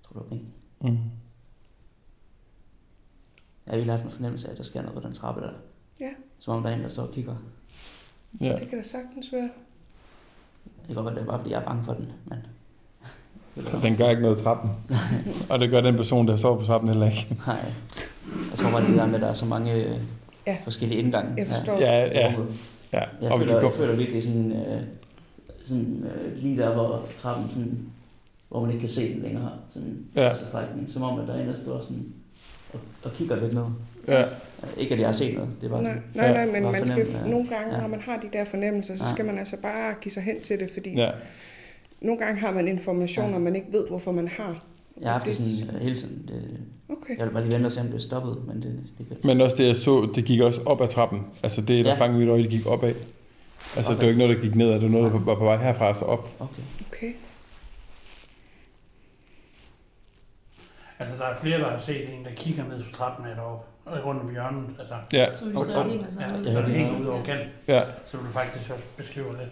Tror 0.03 0.13
du 0.13 0.21
på 0.21 0.29
bænken? 0.29 0.55
Mm. 0.81 0.89
Jeg 3.67 3.73
har 3.73 3.77
virkelig 3.77 3.93
haft 3.93 4.05
en 4.05 4.11
fornemmelse 4.11 4.49
af, 4.49 4.53
at 4.53 4.59
der 4.59 4.65
sker 4.65 4.83
noget 4.83 4.95
på 4.95 5.09
den 5.09 5.15
trappe 5.15 5.41
der. 5.41 5.53
Ja. 6.01 6.15
Som 6.39 6.57
om 6.57 6.63
der 6.63 6.71
er 6.71 6.75
en, 6.75 6.83
der 6.83 6.89
står 6.89 7.03
og 7.03 7.13
kigger. 7.13 7.37
Ja. 8.41 8.59
Det 8.59 8.69
kan 8.69 8.79
da 8.79 8.85
sagtens 8.85 9.33
være. 9.33 9.51
Det 10.65 10.87
kan 10.87 10.95
godt 10.95 11.07
være, 11.07 11.15
det 11.15 11.23
er 11.23 11.27
bare 11.27 11.39
fordi, 11.39 11.51
jeg 11.51 11.61
er 11.61 11.67
bange 11.67 11.85
for 11.85 11.95
den, 11.95 12.13
men... 12.25 12.39
Og 13.57 13.83
den 13.83 13.97
gør 13.97 14.11
ikke 14.11 14.23
noget 14.23 14.41
i 14.41 14.43
trappen. 14.43 14.71
og 15.51 15.59
det 15.61 15.71
gør 15.71 15.81
den 15.81 15.97
person, 15.97 16.29
der 16.29 16.37
sover 16.37 16.59
på 16.59 16.65
trappen 16.67 16.89
heller 16.89 17.07
ikke. 17.07 17.27
Nej. 17.47 17.57
Jeg 18.51 18.59
tror 18.59 18.71
bare, 18.71 18.81
det 18.81 18.91
er 18.91 18.97
der 18.97 19.07
med, 19.07 19.15
at 19.15 19.21
der 19.21 19.29
er 19.29 19.33
så 19.33 19.47
mange 19.47 19.73
øh, 19.73 19.91
Ja. 20.47 20.57
forskellige 20.65 20.99
indgange. 21.03 21.31
Jeg 21.37 21.47
forstår. 21.47 21.79
Ja, 21.81 22.05
ja, 22.21 22.27
rummet. 22.37 22.55
ja. 22.93 23.01
Jeg, 23.23 23.31
Og 23.33 23.41
vi 23.41 23.45
føler, 23.45 23.59
kan 23.61 23.69
jeg 23.69 23.77
føler 23.77 23.97
virkelig 23.97 24.23
sådan, 24.23 24.53
øh, 24.53 24.81
sådan 25.65 26.05
øh, 26.15 26.37
lige 26.43 26.57
der, 26.63 26.75
hvor 26.75 27.03
trappen, 27.19 27.49
sådan, 27.51 27.79
hvor 28.49 28.61
man 28.61 28.71
ikke 28.71 28.81
kan 28.81 28.89
se 28.89 29.15
den 29.15 29.23
længere, 29.23 29.51
sådan 29.73 29.99
Ja. 30.17 30.23
ja. 30.29 30.35
strækning, 30.35 30.91
som 30.93 31.03
om, 31.03 31.21
at 31.21 31.29
der 31.29 31.35
er 31.35 31.41
en, 31.43 31.49
der 31.49 31.57
står 31.57 31.81
sådan 31.81 32.05
og, 32.73 32.81
og 33.05 33.13
kigger 33.13 33.37
lidt 33.37 33.55
ned. 33.55 33.63
Ja, 34.09 34.25
Ikke, 34.79 34.95
at 34.95 35.01
jeg 35.01 35.09
har 35.09 35.13
set 35.13 35.35
noget, 35.35 35.51
det 35.61 35.67
er 35.67 35.71
bare 35.71 35.83
Nej, 35.83 35.93
nej, 36.15 36.33
nej, 36.33 36.47
men 36.47 36.63
Bare 36.63 36.73
man 36.73 36.87
skal, 36.87 37.07
ja. 37.25 37.31
nogle 37.31 37.49
gange, 37.49 37.75
Ja. 37.75 37.81
når 37.81 37.89
man 37.89 38.01
har 38.01 38.17
de 38.17 38.27
der 38.39 38.45
fornemmelser, 38.45 38.97
så 38.97 39.05
Ja. 39.05 39.11
skal 39.11 39.25
man 39.25 39.39
altså 39.39 39.57
bare 39.63 39.95
give 40.01 40.13
sig 40.13 40.23
hen 40.23 40.41
til 40.43 40.59
det, 40.61 40.71
fordi 40.73 40.95
ja. 40.97 41.11
Nogle 42.05 42.21
gange 42.25 42.41
har 42.41 42.51
man 42.53 42.69
informationer, 42.69 43.33
Ja. 43.33 43.39
man 43.39 43.57
ikke 43.57 43.69
ved, 43.73 43.89
hvorfor 43.89 44.13
man 44.13 44.29
har. 44.29 44.63
jeg 45.01 45.09
har 45.11 45.13
haft 45.13 45.27
det 45.27 45.37
Det- 45.37 45.59
sådan 45.59 45.75
øh, 45.77 45.83
hele 45.83 45.97
tiden. 45.97 46.29
Det, 46.29 46.61
Okay. 46.89 47.19
jeg 47.19 47.27
vil 47.27 47.33
bare 47.33 47.43
lige 47.45 47.55
vente 47.55 47.67
og 47.67 47.73
se, 47.73 47.81
om 47.81 47.87
det 47.87 47.95
er 47.95 47.99
stoppet, 48.01 48.47
men 48.47 48.63
det, 48.63 48.81
det 48.99 49.09
kan 49.09 49.17
Men 49.25 49.41
også 49.41 49.57
det, 49.57 49.67
jeg 49.67 49.77
så, 49.77 50.09
det 50.15 50.25
gik 50.25 50.41
også 50.41 50.61
op 50.67 50.81
ad 50.81 50.89
trappen. 50.89 51.23
Altså 51.43 51.61
det, 51.61 51.85
der 51.85 51.91
Ja. 51.91 51.97
fangede 51.97 52.19
mit 52.21 52.29
øje, 52.29 52.43
det 52.43 52.51
gik 52.51 52.67
opad. 52.67 52.95
Altså 53.77 53.91
Opad. 53.93 53.95
det 53.95 53.99
var 54.03 54.09
ikke 54.09 54.19
noget, 54.19 54.37
der 54.37 54.43
gik 54.43 54.55
nedad, 54.55 54.75
det 54.75 54.83
var 54.83 54.89
noget, 54.89 55.13
der 55.13 55.19
var 55.19 55.35
på 55.35 55.45
vej 55.45 55.57
herfra 55.57 55.89
og 55.89 55.97
så 55.97 56.05
op. 56.05 56.29
Okay. 56.41 56.63
Okay. 56.89 57.13
Altså, 60.99 61.15
der 61.19 61.25
er 61.25 61.37
flere, 61.37 61.59
der 61.59 61.71
har 61.71 61.79
set 61.79 62.15
en, 62.15 62.25
der 62.25 62.31
kigger 62.37 62.65
ned 62.69 62.83
fra 62.83 62.93
trappen 62.93 63.27
deroppe, 63.37 63.65
og 63.85 64.05
rundt 64.07 64.21
om 64.23 64.31
hjørnet. 64.31 64.65
Altså, 64.79 64.95
Ja, 65.13 65.27
Så 65.39 65.45
vi 65.45 65.55
og, 65.55 65.61
og, 65.61 65.67
ja, 66.47 66.53
så 66.53 66.59
det 66.61 66.75
hænger 66.75 67.01
ud 67.01 67.07
over 67.07 67.23
kanten, 67.23 67.49
ja. 67.69 67.83
så 68.05 68.17
vil 68.17 68.27
du 68.27 68.33
faktisk 68.33 68.71
også 68.71 68.85
beskrive 68.97 69.27
lidt. 69.33 69.51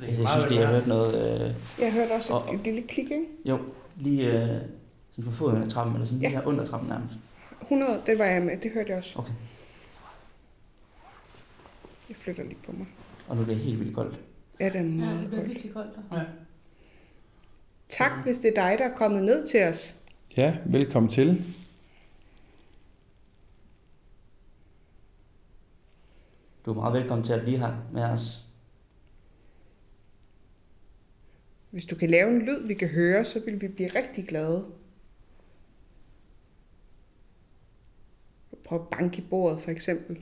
Ja. 0.00 0.02
Det 0.02 0.08
Jeg, 0.08 0.16
kan 0.16 0.24
jeg 0.24 0.30
synes 0.32 0.48
lige, 0.50 0.60
jeg 0.60 0.68
har 0.68 0.72
være. 0.72 0.80
hørt 0.80 0.88
noget, 0.88 1.40
øh, 1.48 1.54
Jeg 1.80 1.92
hørte 1.92 2.12
også 2.12 2.32
Og- 2.32 2.54
et, 2.54 2.58
et 2.60 2.64
lille 2.64 2.82
klik, 2.82 3.04
ikke? 3.10 3.26
jo, 3.44 3.58
lige 3.96 4.26
øh, 4.26 4.60
sådan 5.10 5.24
på 5.24 5.30
foden 5.32 5.62
af 5.62 5.68
trappen, 5.68 5.94
eller 5.94 6.06
sådan 6.06 6.18
lige 6.20 6.30
Ja. 6.30 6.38
her 6.38 6.46
under 6.46 6.64
trappen 6.64 6.88
nærmest. 6.88 7.14
100, 7.62 8.02
det 8.06 8.18
var 8.18 8.24
jeg 8.24 8.42
med, 8.42 8.56
det 8.62 8.72
hørte 8.72 8.88
jeg 8.90 8.98
også. 8.98 9.18
Okay. 9.18 9.32
Jeg 12.08 12.16
flytter 12.16 12.42
lige 12.42 12.56
på 12.66 12.72
mig. 12.72 12.86
Og 13.28 13.36
nu 13.36 13.42
er 13.42 13.46
det 13.46 13.56
helt 13.56 13.80
vildt 13.80 13.94
koldt. 13.94 14.18
Ja, 14.60 14.64
det 14.66 14.76
er 14.76 14.78
Ja, 14.80 14.84
meget 14.84 15.20
det 15.20 15.28
bliver 15.28 15.40
koldt. 15.42 15.48
virkelig 15.54 15.72
koldt. 15.74 15.90
Ja. 16.12 16.20
Tak, 17.88 18.12
hvis 18.24 18.38
det 18.38 18.58
er 18.58 18.62
dig, 18.68 18.78
der 18.78 18.84
er 18.88 18.96
kommet 18.96 19.22
ned 19.22 19.46
til 19.46 19.62
os. 19.64 19.96
Ja, 20.36 20.56
velkommen 20.66 21.10
til. 21.10 21.44
Du 26.66 26.70
er 26.70 26.74
meget 26.74 26.92
velkommen 26.94 27.24
til 27.24 27.32
at 27.32 27.42
blive 27.42 27.58
her 27.58 27.74
med 27.92 28.02
os. 28.02 28.44
Hvis 31.72 31.86
du 31.86 31.94
kan 31.94 32.10
lave 32.10 32.30
en 32.30 32.42
lyd, 32.42 32.66
vi 32.66 32.74
kan 32.74 32.88
høre, 32.88 33.24
så 33.24 33.40
vil 33.44 33.60
vi 33.60 33.68
blive 33.68 33.88
rigtig 33.88 34.28
glade. 34.28 34.66
Prøv 38.64 38.80
at 38.80 38.88
banke 38.88 39.18
i 39.18 39.24
bordet, 39.30 39.62
for 39.62 39.70
eksempel. 39.70 40.20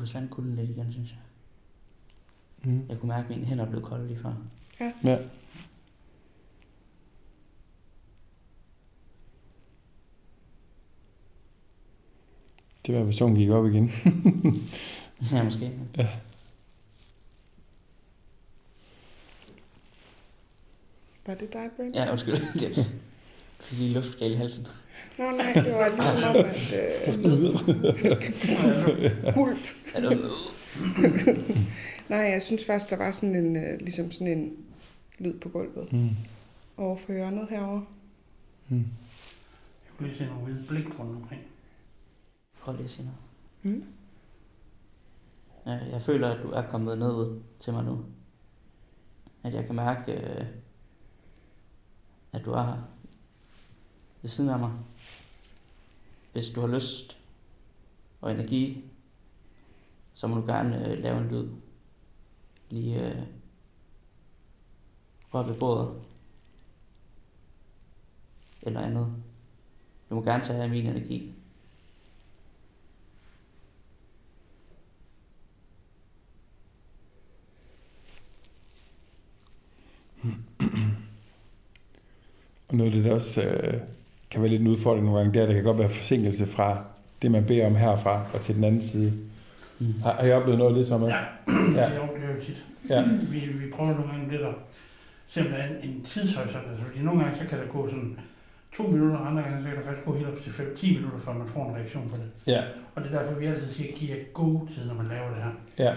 Forsvandt 0.00 0.30
kulden 0.30 0.56
lidt 0.56 0.70
igen, 0.70 0.92
synes 0.92 1.10
jeg. 1.10 1.18
Mm. 2.64 2.86
Jeg 2.88 2.98
kunne 2.98 3.08
mærke, 3.08 3.24
at 3.24 3.30
mine 3.30 3.46
hænder 3.46 3.70
blev 3.70 3.82
kolde 3.82 4.06
lige 4.06 4.18
før. 4.18 4.34
Ja. 5.04 5.18
Det 12.86 12.94
var, 12.94 13.04
hvis 13.04 13.16
solen 13.16 13.36
gik 13.36 13.50
op 13.50 13.66
igen. 13.66 13.90
Ja, 15.32 15.42
måske. 15.42 15.72
Var 21.26 21.34
det 21.34 21.52
dig, 21.52 21.70
Brent? 21.76 21.96
Ja, 21.96 22.10
undskyld. 22.10 22.36
Fik 23.60 23.78
lige 23.78 23.94
luftskal 23.94 24.32
i 24.32 24.34
halsen. 24.34 24.66
Nå 25.18 25.30
nej, 25.30 25.52
det 25.52 25.72
var 25.72 25.88
ligesom 25.88 26.16
om, 26.22 26.36
at... 26.36 26.72
Øh, 29.26 29.34
gulp. 29.34 29.58
Nej, 32.08 32.18
jeg 32.18 32.42
synes 32.42 32.66
faktisk, 32.66 32.90
der 32.90 32.96
var 32.96 33.10
sådan 33.10 33.34
en, 33.34 33.56
øh, 33.56 33.80
ligesom 33.80 34.10
sådan 34.12 34.26
en 34.38 34.56
lyd 35.18 35.38
på 35.40 35.48
gulvet. 35.48 35.92
Mm. 35.92 36.10
Over 36.76 36.96
for 36.96 37.12
hjørnet 37.12 37.46
herovre. 37.50 37.84
Mm. 38.68 38.76
Jeg 38.76 38.86
kunne 39.96 40.08
lige 40.08 40.18
se 40.18 40.26
nogle 40.26 40.44
hvide 40.44 40.66
blik 40.68 40.98
rundt 40.98 41.16
omkring. 41.16 41.42
Prøv 42.60 42.74
lige 42.74 42.84
at 42.84 42.90
sige 42.90 43.04
noget. 43.04 43.76
Mm. 43.76 43.84
Ja, 45.66 45.78
Jeg 45.92 46.02
føler, 46.02 46.28
at 46.30 46.42
du 46.42 46.50
er 46.50 46.62
kommet 46.70 46.98
ned 46.98 47.40
til 47.58 47.72
mig 47.72 47.84
nu. 47.84 48.04
At 49.42 49.54
jeg 49.54 49.66
kan 49.66 49.74
mærke, 49.74 50.12
øh, 50.12 50.44
at 52.32 52.44
du 52.44 52.52
er 52.52 52.62
her 52.62 52.88
ved 54.22 54.30
siden 54.30 54.50
af 54.50 54.58
mig. 54.58 54.72
Hvis 56.32 56.50
du 56.50 56.60
har 56.60 56.68
lyst 56.68 57.16
og 58.20 58.32
energi, 58.32 58.84
så 60.12 60.26
må 60.26 60.40
du 60.40 60.46
gerne 60.46 60.88
øh, 60.88 60.98
lave 60.98 61.18
en 61.18 61.28
lyd. 61.28 61.48
Lige 62.70 63.00
øh, 63.00 63.22
rør 65.34 65.42
ved 65.42 65.58
bordet. 65.58 66.02
Eller 68.62 68.80
andet. 68.80 69.14
Du 70.10 70.14
må 70.14 70.22
gerne 70.22 70.44
tage 70.44 70.62
af 70.62 70.70
min 70.70 70.86
energi. 70.86 71.34
Og 82.68 82.76
noget 82.76 82.90
af 82.90 82.96
det, 82.96 83.04
der 83.04 83.14
også 83.14 83.42
øh, 83.42 83.80
kan 84.30 84.40
være 84.42 84.50
lidt 84.50 84.60
en 84.60 84.66
udfordring 84.68 85.04
nogle 85.04 85.18
gange, 85.20 85.32
det 85.32 85.38
er, 85.38 85.42
at 85.42 85.48
der 85.48 85.54
kan 85.54 85.64
godt 85.64 85.78
være 85.78 85.88
forsinkelse 85.88 86.46
fra 86.46 86.84
det, 87.22 87.30
man 87.30 87.44
beder 87.44 87.66
om 87.66 87.74
herfra 87.76 88.22
og 88.34 88.40
til 88.40 88.54
den 88.54 88.64
anden 88.64 88.82
side. 88.82 89.12
Mm. 89.78 89.86
Har, 90.02 90.12
har 90.12 90.26
I 90.26 90.32
oplevet 90.32 90.58
noget 90.58 90.70
af 90.72 90.78
det, 90.78 90.86
Thomas? 90.86 91.12
Ja, 91.12 91.20
Ja. 91.82 91.90
det 91.90 91.98
oplever 91.98 92.32
jeg 92.34 92.42
tit. 92.42 92.64
Ja. 92.90 93.02
Vi, 93.30 93.38
vi 93.38 93.70
prøver 93.72 93.90
nogle 93.90 94.10
gange 94.12 94.30
lidt 94.30 94.42
at 94.42 94.54
se, 95.28 95.40
om 95.40 95.46
der 95.46 95.54
er 95.56 95.66
en, 95.68 95.90
en 95.90 96.04
tidshorisont. 96.04 96.64
Altså, 96.70 96.84
fordi 96.84 97.04
nogle 97.04 97.20
gange 97.22 97.38
så 97.38 97.44
kan 97.48 97.58
der 97.58 97.64
gå 97.66 97.86
sådan 97.88 98.18
to 98.76 98.82
minutter, 98.82 99.16
og 99.16 99.30
andre 99.30 99.42
gange 99.42 99.62
så 99.62 99.68
kan 99.68 99.76
der 99.78 99.82
faktisk 99.84 100.04
gå 100.06 100.14
helt 100.14 100.28
op 100.28 100.40
til 100.42 100.50
5-10 100.50 100.86
minutter, 100.86 101.18
før 101.18 101.32
man 101.32 101.48
får 101.48 101.68
en 101.68 101.74
reaktion 101.76 102.08
på 102.10 102.16
det. 102.16 102.52
Ja. 102.52 102.62
Og 102.94 103.02
det 103.02 103.14
er 103.14 103.18
derfor, 103.18 103.34
vi 103.38 103.46
altid 103.46 103.68
siger, 103.68 103.92
giv 103.96 104.08
jer 104.08 104.16
god 104.34 104.60
tid, 104.74 104.86
når 104.86 104.94
man 104.94 105.06
laver 105.06 105.28
det 105.34 105.42
her. 105.44 105.52
Ja. 105.84 105.92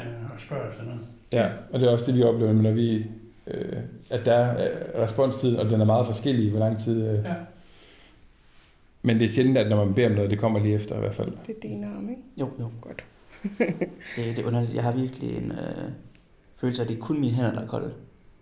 Øh, 0.00 0.32
og 0.34 0.40
spørger 0.40 0.70
efter 0.70 0.84
noget. 0.84 1.00
Ja, 1.32 1.46
og 1.72 1.80
det 1.80 1.88
er 1.88 1.92
også 1.92 2.06
det, 2.06 2.14
vi 2.14 2.22
oplever, 2.22 2.52
når 2.52 2.70
vi, 2.70 3.06
øh, 3.46 3.72
at 4.10 4.24
der 4.24 4.32
er 4.34 4.68
responstid, 5.02 5.56
og 5.56 5.70
den 5.70 5.80
er 5.80 5.84
meget 5.84 6.06
forskellig, 6.06 6.50
hvor 6.50 6.60
lang 6.60 6.78
tid... 6.84 7.02
Øh. 7.08 7.14
Ja. 7.24 7.34
Men 9.08 9.18
det 9.18 9.24
er 9.24 9.28
sjældent, 9.28 9.58
at 9.58 9.68
når 9.68 9.84
man 9.84 9.94
beder 9.94 10.08
om 10.08 10.14
noget, 10.14 10.30
det 10.30 10.38
kommer 10.38 10.60
lige 10.60 10.74
efter 10.74 10.96
i 10.96 10.98
hvert 11.00 11.14
fald. 11.14 11.32
Det 11.46 11.56
er 11.56 11.60
din 11.62 11.84
arm, 11.84 12.08
ikke? 12.08 12.22
Jo, 12.36 12.48
jo. 12.60 12.68
Godt. 12.80 13.04
Det, 14.16 14.36
det 14.36 14.38
er 14.38 14.44
underligt. 14.46 14.74
Jeg 14.74 14.82
har 14.82 14.92
virkelig 14.92 15.36
en 15.36 15.50
øh, 15.52 15.90
følelse 16.56 16.82
af, 16.82 16.84
at 16.84 16.88
det 16.88 16.96
er 16.96 17.00
kun 17.00 17.20
mine 17.20 17.32
hænder, 17.32 17.52
der 17.52 17.60
er 17.62 17.66
kolde. 17.66 17.92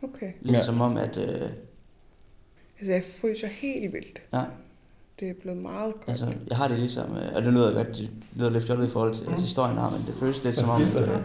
Okay. 0.03 0.33
Lidt 0.41 0.57
Ja. 0.57 0.63
som 0.63 0.81
om, 0.81 0.97
at 0.97 1.17
øh, 1.17 1.49
Altså, 2.79 2.93
jeg 2.93 3.03
fryser 3.21 3.47
helt 3.47 3.93
vildt. 3.93 4.19
Ja. 4.33 4.43
Det 5.21 5.29
er 5.31 5.35
blevet 5.43 5.59
meget 5.59 5.95
koldt. 5.95 6.09
altså, 6.09 6.35
jeg 6.49 6.57
har 6.57 6.69
det 6.69 6.79
ligesom, 6.79 7.17
øh, 7.17 7.35
og 7.35 7.43
det 7.43 7.53
lyder 7.53 7.73
godt, 7.75 7.89
det 7.97 8.11
lyder 8.37 8.51
lidt 8.51 8.65
fjollet 8.65 8.87
i 8.87 8.91
forhold 8.91 9.15
til 9.15 9.29
Mm. 9.29 9.35
historien 9.35 9.77
her, 9.77 9.91
men 9.91 10.01
det 10.07 10.15
føles 10.15 10.45
lidt 10.45 10.57
som 10.57 10.69
om, 10.71 10.81
Hvad 10.81 10.91
skete 10.91 11.05
øh, 11.13 11.21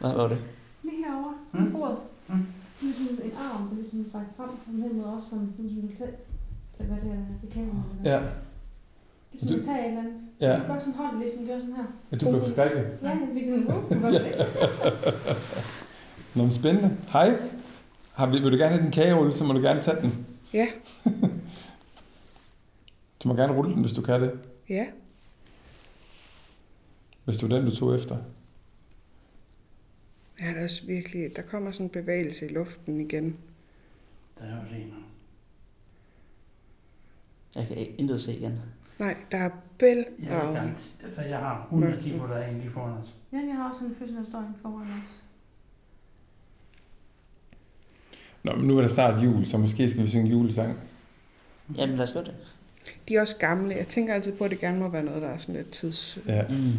hvad 0.00 0.12
var 0.20 0.28
det? 0.28 0.38
Lige 0.82 0.96
herovre, 1.04 1.34
Mm. 1.52 1.70
på 1.72 1.78
bordet. 1.78 1.96
Mm. 2.28 2.34
Det 2.80 2.88
er 2.88 2.92
sådan 3.16 3.26
en 3.30 3.32
arm, 3.36 3.68
der 3.68 3.76
ligesom 3.76 4.00
rækker 4.14 4.32
frem 4.36 4.48
fra 4.48 4.72
hen 4.88 4.96
mod 4.96 5.04
os, 5.04 5.22
som 5.30 5.38
som 5.38 5.52
du 5.56 5.62
vil 5.62 5.96
til, 5.96 6.06
hvad 6.76 6.96
det 7.04 7.10
er, 7.18 7.24
det 7.42 7.50
kan 7.52 7.62
man. 7.66 8.12
Ja. 8.12 8.20
Det 9.32 9.42
er 9.42 9.46
sådan, 9.46 9.58
at 9.58 9.64
tage 9.64 9.78
et 9.80 9.86
eller 9.88 10.00
andet. 10.00 10.14
Ja, 10.40 10.50
Jeg 10.52 10.64
får 10.66 10.78
sådan 10.78 10.92
en 10.92 10.98
hånd, 10.98 11.18
ligesom 11.18 11.46
gør 11.46 11.58
sådan 11.58 11.74
her. 11.76 11.84
ja 12.12 12.16
du 12.16 12.30
blev 12.30 12.42
forskrækket. 12.42 12.98
Ja. 13.02 13.12
Uh, 13.12 13.88
det 13.88 14.02
var 14.02 14.10
væk. 14.10 14.34
Nå, 16.34 16.42
men 16.42 16.52
spændende. 16.52 16.96
Hej. 17.12 17.36
Har, 18.12 18.26
vil, 18.30 18.42
vil 18.42 18.52
du 18.52 18.56
gerne 18.56 18.68
have 18.74 18.82
din 18.82 18.90
kagerulle, 18.92 19.34
så 19.34 19.44
må 19.44 19.52
du 19.52 19.60
gerne 19.60 19.82
tage 19.82 20.00
den. 20.00 20.26
Ja. 20.52 20.66
Du 23.22 23.28
må 23.28 23.34
gerne 23.34 23.52
rulle 23.52 23.74
den, 23.74 23.80
hvis 23.80 23.92
du 23.92 24.02
kan 24.02 24.22
det. 24.22 24.32
Ja. 24.68 24.86
Hvis 27.24 27.36
du 27.38 27.46
er 27.46 27.50
den, 27.50 27.64
du 27.64 27.76
tog 27.76 27.94
efter. 27.94 28.16
Ja, 30.40 30.46
der 30.46 30.52
er 30.54 30.64
også 30.64 30.86
virkelig, 30.86 31.36
der 31.36 31.42
kommer 31.42 31.70
sådan 31.72 31.86
en 31.86 31.90
bevægelse 31.90 32.46
i 32.46 32.52
luften 32.52 33.00
igen. 33.00 33.36
Der 34.38 34.44
er 34.44 34.60
også 34.60 34.74
en. 34.74 34.94
Jeg 37.54 37.66
kan 37.68 37.76
ikke- 37.76 37.94
intet 37.98 38.20
se 38.20 38.36
igen. 38.36 38.58
Nej, 38.98 39.16
der 39.32 39.38
er 39.38 39.50
bæl 39.78 40.04
Jeg, 40.22 40.32
og... 40.32 40.54
gerne- 40.54 40.74
altså, 41.04 41.20
jeg 41.22 41.38
har 41.38 41.62
100 41.64 42.02
kilo, 42.02 42.26
der 42.28 42.34
er 42.34 42.52
lige 42.52 42.70
foran 42.70 42.92
os. 42.92 43.14
Ja, 43.32 43.36
jeg 43.48 43.56
har 43.56 43.68
også 43.68 43.78
sådan 43.78 43.90
en 43.92 43.96
fødsel, 43.98 44.16
der 44.16 44.24
står 44.24 44.38
en 44.38 44.54
foran 44.62 44.86
os. 45.02 45.24
Nå, 48.42 48.56
men 48.56 48.66
nu 48.66 48.76
er 48.78 48.80
der 48.82 48.88
snart 48.88 49.24
jul, 49.24 49.46
så 49.46 49.58
måske 49.58 49.90
skal 49.90 50.02
vi 50.02 50.08
synge 50.08 50.30
julesang. 50.30 50.78
Jamen, 51.76 51.96
lad 51.96 52.02
os 52.02 52.12
det. 52.12 52.34
De 53.08 53.16
er 53.16 53.20
også 53.20 53.36
gamle. 53.36 53.74
Jeg 53.74 53.88
tænker 53.88 54.14
altid 54.14 54.32
på, 54.36 54.44
at 54.44 54.50
det 54.50 54.58
gerne 54.58 54.78
må 54.78 54.88
være 54.88 55.04
noget, 55.04 55.22
der 55.22 55.28
er 55.28 55.36
sådan 55.38 55.54
lidt 55.54 55.70
tids... 55.70 56.18
Ja. 56.26 56.48
Mm. 56.48 56.72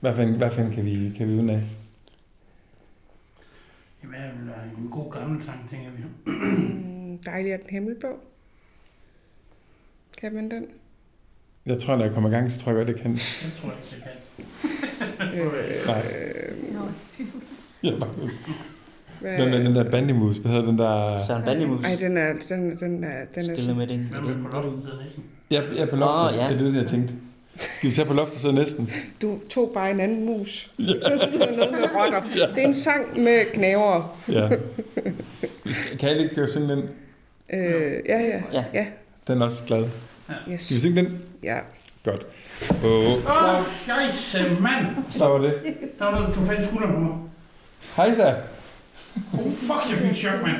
Hvad 0.00 0.14
fanden, 0.14 0.36
hvad 0.36 0.50
fanden 0.50 0.72
kan 0.72 0.84
vi, 0.84 1.12
kan 1.16 1.28
vi 1.28 1.32
uden 1.34 1.50
af? 1.50 1.62
Jamen, 4.02 4.50
en 4.78 4.88
god 4.90 5.12
gammel 5.12 5.42
sang, 5.44 5.70
tænker 5.70 5.90
vi. 5.90 6.02
Mm, 6.30 7.18
dejlig 7.18 7.52
er 7.52 7.56
den 7.56 7.70
himmelblå. 7.70 8.18
Kan 10.18 10.34
man 10.34 10.50
den? 10.50 10.66
Jeg 11.66 11.78
tror, 11.78 11.96
når 11.96 12.04
jeg 12.04 12.14
kommer 12.14 12.30
i 12.30 12.32
gang, 12.32 12.52
så 12.52 12.60
tror 12.60 12.72
jeg 12.72 12.76
godt, 12.76 12.88
jeg 12.88 13.02
kan. 13.02 13.12
Det 13.12 13.52
tror 13.60 13.68
jeg 13.68 13.78
ikke, 13.78 13.96
jeg 13.96 14.02
kan. 14.02 14.12
Øh, 15.34 15.86
Nej. 15.86 15.96
Jeg. 17.18 17.26
Jeg 17.82 18.00
bare, 18.00 18.10
hvad? 19.20 19.38
den, 19.38 19.52
der, 19.52 19.58
den 19.58 19.74
der 19.74 19.90
bandymus, 19.90 20.36
hvad 20.36 20.50
hedder 20.50 20.66
den 20.66 20.78
der... 20.78 21.18
Søren 21.26 21.44
Bandemus. 21.44 21.84
Ej, 21.84 21.96
den 22.00 22.16
er, 22.16 22.32
den, 22.48 22.76
den 22.76 23.04
er, 23.04 23.24
den 23.34 23.50
er, 23.50 23.56
Skille 23.56 23.74
med 23.74 23.86
din. 23.86 24.08
Hvad 24.10 24.20
med 24.20 24.44
på 24.44 24.48
loftet 24.56 24.82
sidder 24.82 25.02
næsten? 25.04 25.24
Ja, 25.50 25.62
ja 25.76 25.84
på 25.84 25.96
loftet. 25.96 26.18
Åh, 26.18 26.36
ja. 26.36 26.44
ja. 26.44 26.52
Det 26.52 26.60
er 26.66 26.70
det, 26.70 26.74
jeg 26.82 26.86
tænkte. 26.86 27.14
Skal 27.60 27.90
vi 27.90 27.94
tage 27.94 28.08
på 28.08 28.14
loftet 28.14 28.40
så 28.40 28.52
næsten? 28.52 28.90
du 29.22 29.38
tog 29.50 29.70
bare 29.74 29.90
en 29.90 30.00
anden 30.00 30.26
mus. 30.26 30.72
noget 30.78 31.72
med 31.72 31.88
rotter. 31.96 32.22
Det 32.54 32.62
er 32.62 32.66
en 32.66 32.74
sang 32.74 33.22
med 33.22 33.52
knæver. 33.52 34.18
Ja. 34.28 34.48
Kan 35.98 36.08
jeg 36.08 36.18
ikke 36.18 36.34
gøre 36.34 36.48
synge 36.48 36.68
den? 36.68 36.78
Øh, 37.52 37.92
ja, 38.08 38.18
ja. 38.20 38.42
Ja. 38.52 38.64
Ja, 38.74 38.86
Den 39.28 39.42
er 39.42 39.44
også 39.44 39.62
glad. 39.66 39.84
Yes. 40.52 40.60
Skal 40.62 40.74
vi 40.76 40.80
synge 40.80 41.02
den? 41.02 41.18
Ja. 41.42 41.58
Godt. 42.04 42.26
Åh, 42.84 42.90
Åh, 42.90 43.54
oh, 43.58 43.64
scheisse, 43.66 44.56
mand! 44.60 44.86
så 45.10 45.28
var 45.28 45.38
det. 45.38 45.54
Der 45.98 46.04
var 46.04 46.12
noget, 46.20 46.34
du 46.34 46.40
i 46.40 46.64
skulderen 46.66 46.94
på 46.94 47.00
mig. 47.00 47.16
Hej 47.96 48.14
så. 48.14 48.34
Oh, 49.32 49.52
fuck, 49.52 49.88
jeg 49.88 49.96
fik 49.96 50.16
chok, 50.16 50.42
mand. 50.42 50.56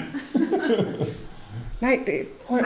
Nej, 1.80 1.98
det, 2.06 2.28
prøv, 2.46 2.58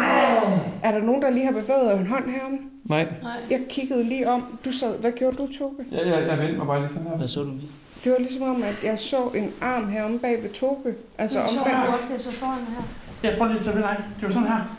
er 0.83 0.93
der 0.93 0.99
nogen, 0.99 1.23
der 1.23 1.31
lige 1.31 1.45
har 1.45 1.53
bevæget 1.53 2.01
en 2.01 2.07
hånd 2.07 2.31
herom? 2.31 2.59
Nej. 2.85 3.07
Nej. 3.23 3.33
Jeg 3.51 3.61
kiggede 3.69 4.05
lige 4.05 4.31
om. 4.31 4.59
Du 4.65 4.73
sad, 4.73 4.99
hvad 4.99 5.13
gjorde 5.13 5.37
du, 5.37 5.49
Toge? 5.59 5.75
Ja, 5.93 6.09
ja, 6.09 6.27
jeg 6.31 6.39
vendte 6.39 6.57
mig 6.57 6.67
bare 6.67 6.81
lige 6.81 6.91
sådan 6.91 7.07
her. 7.09 7.17
Hvad 7.17 7.29
så 7.29 7.41
du 7.41 7.51
lige? 7.51 7.69
Det 8.05 8.13
var 8.13 8.19
ligesom 8.19 8.43
om, 8.43 8.63
at 8.63 8.75
jeg 8.83 8.99
så 8.99 9.29
en 9.35 9.53
arm 9.61 9.89
herom 9.89 10.19
bag 10.19 10.43
ved 10.43 10.51
Toge. 10.51 10.95
Altså 11.19 11.39
det 11.39 11.49
om 11.49 11.57
var 11.57 11.65
bag. 11.65 11.73
sjovt, 11.73 11.95
også 11.95 12.05
det, 12.07 12.13
jeg 12.13 12.21
så 12.21 12.31
foran 12.33 12.59
her. 12.59 12.83
Jeg 13.23 13.35
prøver 13.39 13.49
lige 13.53 13.59
at 13.59 13.65
tage 13.65 13.77
ved 13.77 13.83
dig. 13.83 13.97
Det 14.21 14.23
var 14.29 14.33
sådan 14.33 14.49
her. 14.49 14.77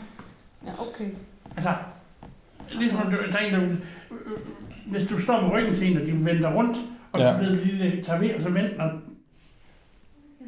Ja, 0.66 0.70
okay. 0.78 1.10
Altså, 1.56 1.72
ligesom 2.74 2.98
om 3.04 3.10
du- 3.10 3.16
der 3.32 3.38
er 3.38 3.46
en, 3.46 3.52
der... 3.54 3.60
øh, 3.62 3.76
Hvis 4.86 5.02
du 5.02 5.18
står 5.18 5.40
med 5.40 5.50
ryggen 5.52 5.74
til 5.74 5.90
en, 5.90 5.96
og 6.00 6.06
de 6.06 6.12
vender 6.24 6.52
rundt, 6.54 6.78
og 7.12 7.20
Ja. 7.20 7.32
du 7.32 7.38
ved 7.38 7.50
lige, 7.64 8.02
tager 8.02 8.18
ved, 8.20 8.34
og 8.34 8.42
så 8.42 8.48
venter, 8.48 8.82
og 8.82 8.90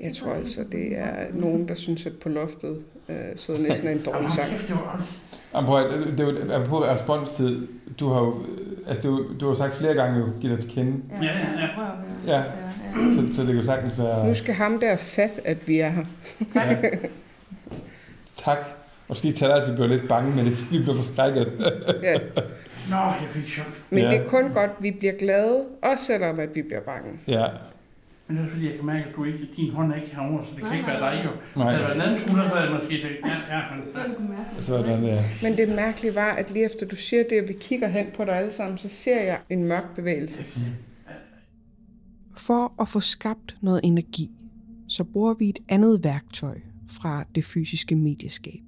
Jeg 0.03 0.12
tror 0.12 0.33
altså, 0.35 0.61
det 0.73 0.99
er 0.99 1.14
nogen, 1.35 1.68
der 1.68 1.75
synes, 1.75 2.07
at 2.07 2.12
på 2.23 2.29
loftet 2.29 2.79
øh, 3.09 3.14
sidder 3.37 3.61
næsten 3.68 3.89
en 3.89 4.03
dårlig 4.03 4.31
sang. 4.31 4.49
Jamen, 5.55 5.66
prøv, 5.66 5.85
at- 5.85 6.18
det 6.18 6.51
er 6.51 6.59
jo 6.59 6.64
på 6.64 6.85
responstid. 6.85 7.66
Du 8.01 8.09
har 8.09 8.21
jo, 8.21 8.43
altså, 8.87 9.09
du, 9.09 9.25
du 9.41 9.49
har 9.49 9.55
sagt 9.55 9.77
flere 9.77 9.95
gange 9.95 10.18
jo, 10.18 10.27
giv 10.41 10.51
dig 10.51 10.59
til 10.61 10.71
kende. 10.71 10.93
Ja, 11.23 11.27
ja, 11.27 11.33
ja. 11.33 11.68
Ja. 12.27 12.37
ja. 12.37 12.37
ja. 12.37 12.43
Så, 13.14 13.35
så 13.35 13.41
det 13.41 13.47
kan 13.47 13.57
jo 13.57 13.62
sagtens 13.64 13.99
være... 13.99 14.27
Nu 14.27 14.35
skal 14.35 14.55
ham 14.55 14.81
der 14.81 14.97
fat, 14.97 15.41
at 15.45 15.68
vi 15.68 15.79
er 15.79 15.89
her. 15.91 16.05
Ja. 16.55 16.77
Tak. 18.37 18.59
Måske 19.11 19.33
tager 19.33 19.55
det, 19.55 19.63
at 19.63 19.71
vi 19.71 19.77
blev 19.77 19.89
lidt 19.89 20.09
bange, 20.09 20.37
men 20.37 20.45
det 20.47 20.71
vi 20.73 20.79
blev 20.83 20.97
forskrækket. 20.97 21.47
Ja. 22.09 22.19
Nå, 22.91 22.97
jeg 22.97 23.27
fik 23.29 23.47
chok. 23.49 23.67
Men 23.91 23.99
Ja. 23.99 24.11
det 24.11 24.17
er 24.21 24.29
kun 24.29 24.43
godt, 24.53 24.71
at 24.71 24.83
vi 24.83 24.91
bliver 24.91 25.13
glade, 25.19 25.65
også 25.83 26.05
selvom 26.05 26.41
at 26.41 26.49
vi 26.55 26.63
bliver 26.63 26.81
bange. 26.81 27.11
Ja, 27.29 27.47
Men 28.27 28.37
det 28.37 28.45
er 28.45 28.49
fordi, 28.49 28.67
jeg 28.69 28.75
kan 28.77 28.87
mærke, 28.87 29.05
at 29.09 29.17
du 29.17 29.25
ikke, 29.25 29.39
din 29.57 29.71
hånd 29.73 29.93
er 29.93 29.97
ikke 29.97 30.15
herovre, 30.15 30.45
så 30.45 30.51
det 30.51 30.59
kan 30.59 30.67
Nej, 30.69 30.77
ikke 30.77 30.89
være 30.89 31.01
dig 31.01 31.25
jo. 31.25 31.31
nej. 31.61 31.69
Hvis 31.73 31.79
det 31.79 31.89
var 31.89 31.95
en 31.95 32.01
anden 32.01 32.19
skulder, 32.19 32.49
så 32.49 32.55
havde 32.55 32.71
jeg 32.71 32.75
måske 32.81 32.89
tænkt, 33.03 33.19
ja, 33.25 33.57
ja, 33.57 33.61
men... 33.71 33.95
Så 33.95 33.99
du 34.09 34.15
kunne 34.15 34.29
mærke 34.29 34.51
det. 34.57 34.65
Så 34.65 34.75
er 34.75 34.83
den 34.83 35.03
der. 35.05 35.23
Men 35.43 35.57
det 35.57 35.69
mærkelige 35.69 36.15
var, 36.15 36.31
at 36.33 36.51
lige 36.53 36.65
efter 36.65 36.87
du 36.87 36.97
siger 36.97 37.25
det, 37.31 37.43
og 37.43 37.49
vi 37.49 37.53
kigger 37.61 37.89
hen 37.89 38.07
på 38.17 38.25
dig 38.25 38.35
alle 38.39 38.53
sammen, 38.53 38.79
så 38.79 38.89
ser 38.89 39.21
jeg 39.23 39.39
en 39.51 39.65
mørk 39.65 39.95
bevægelse. 39.97 40.39
For 42.37 42.73
at 42.83 42.89
få 42.89 43.01
skabt 43.01 43.57
noget 43.63 43.81
energi, 43.85 44.31
så 44.89 45.05
bruger 45.05 45.35
vi 45.35 45.49
et 45.49 45.59
andet 45.69 46.05
værktøj 46.05 46.59
fra 47.01 47.25
det 47.35 47.45
fysiske 47.45 47.97
medieskab. 47.97 48.61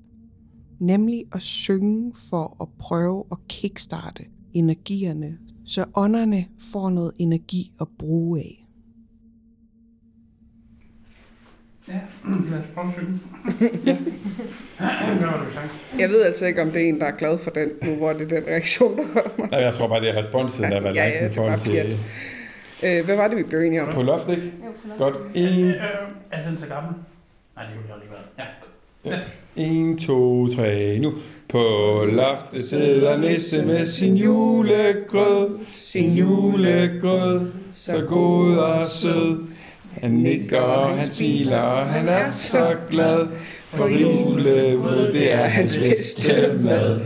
Nemlig 0.82 1.24
at 1.34 1.42
synge 1.42 2.12
for 2.30 2.56
at 2.62 2.68
prøve 2.78 3.24
at 3.32 3.38
kickstarte 3.48 4.24
energierne, 4.54 5.38
så 5.66 5.84
ånderne 5.94 6.44
får 6.72 6.90
noget 6.90 7.12
energi 7.18 7.72
at 7.80 7.86
bruge 7.98 8.40
af. 8.40 8.66
Ja, 11.88 12.00
lad 12.50 12.58
os 12.60 12.66
prøve 12.74 12.86
at 12.88 12.92
synge. 12.94 13.20
Hvad 13.44 15.26
var 15.30 15.38
det, 15.38 15.48
du 15.48 15.52
sang? 15.54 15.70
Jeg 15.98 16.08
ved 16.08 16.22
altså 16.22 16.46
ikke, 16.46 16.62
om 16.62 16.70
det 16.70 16.84
er 16.84 16.88
en, 16.88 17.00
der 17.00 17.06
er 17.06 17.16
glad 17.16 17.38
for 17.38 17.50
den, 17.50 17.68
nu 17.82 17.94
hvor 17.94 18.12
det 18.12 18.32
er 18.32 18.40
den 18.40 18.48
reaktion, 18.48 18.98
der 18.98 19.04
kommer. 19.04 19.50
Nej, 19.50 19.60
jeg 19.60 19.74
tror 19.74 19.88
bare, 19.88 20.00
det 20.00 20.08
er 20.08 20.16
responstiden, 20.20 20.70
der 20.70 20.76
har 20.76 20.82
været 20.82 20.96
Ja, 20.96 21.08
ja, 21.08 21.28
det 21.28 21.36
var 21.36 21.56
til... 21.56 21.70
pjat. 21.70 21.86
Øh, 22.98 23.04
hvad 23.04 23.16
var 23.16 23.28
det, 23.28 23.36
vi 23.36 23.42
blev 23.42 23.60
enige 23.60 23.82
om? 23.82 23.92
På 23.94 24.02
loft, 24.02 24.28
ikke? 24.28 24.52
Var 24.62 24.72
på 24.82 24.88
loftet. 24.88 24.98
Godt. 24.98 25.16
En, 25.36 25.64
øh, 25.64 25.74
er 26.30 26.48
den 26.48 26.58
så 26.58 26.66
gammel? 26.66 26.92
Nej, 27.56 27.64
det 27.66 27.74
kunne 27.74 27.88
jeg 27.88 27.98
lige 27.98 28.10
været. 28.10 28.24
Ja 28.38 28.44
en, 29.56 29.98
to, 29.98 30.48
tre, 30.48 30.98
nu. 30.98 31.12
På 31.48 31.64
loftet 32.12 32.64
sidder 32.64 33.16
nisse 33.16 33.62
med 33.66 33.86
sin 33.86 34.16
julegrød, 34.16 35.58
sin 35.68 36.12
julegrød, 36.12 37.50
så 37.72 38.00
god 38.08 38.56
og 38.56 38.86
sød. 38.86 39.38
Han 40.00 40.10
nikker, 40.10 40.60
og 40.60 40.98
han 40.98 41.12
smiler, 41.12 41.58
og 41.58 41.86
han 41.86 42.08
er 42.08 42.30
så 42.30 42.76
glad, 42.90 43.26
for 43.64 43.86
julebrød, 43.86 45.12
det 45.12 45.32
er 45.32 45.46
hans 45.46 45.76
bedste 45.76 46.58
mad. 46.60 47.00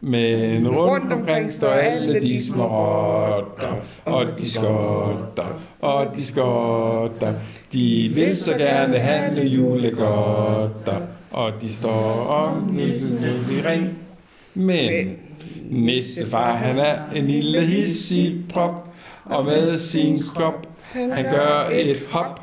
Men 0.00 0.68
rundt 0.68 1.12
omkring 1.12 1.52
står 1.52 1.68
alle 1.68 2.20
de 2.20 2.46
små 2.46 2.66
rotter, 2.66 3.74
og 4.04 4.26
de 4.40 4.50
skotter, 4.50 5.60
og 5.80 6.06
de 6.16 6.26
skotter. 6.26 7.34
De 7.72 8.10
vil 8.14 8.36
så 8.36 8.58
gerne 8.58 8.98
handle 8.98 9.42
julegodter, 9.42 11.00
og 11.34 11.52
de 11.60 11.74
står 11.74 12.26
om 12.26 12.68
nissen 12.72 13.16
til 13.16 13.46
de 13.48 13.70
ring. 13.70 13.98
Men 14.54 15.18
nissefar, 15.70 16.54
han 16.54 16.78
er 16.78 16.98
en 17.14 17.26
lille 17.26 17.60
hissig 17.60 18.44
prop, 18.48 18.88
og 19.24 19.44
med 19.44 19.78
sin 19.78 20.18
krop, 20.34 20.66
han 20.92 21.24
gør 21.24 21.68
et 21.72 22.02
hop. 22.10 22.40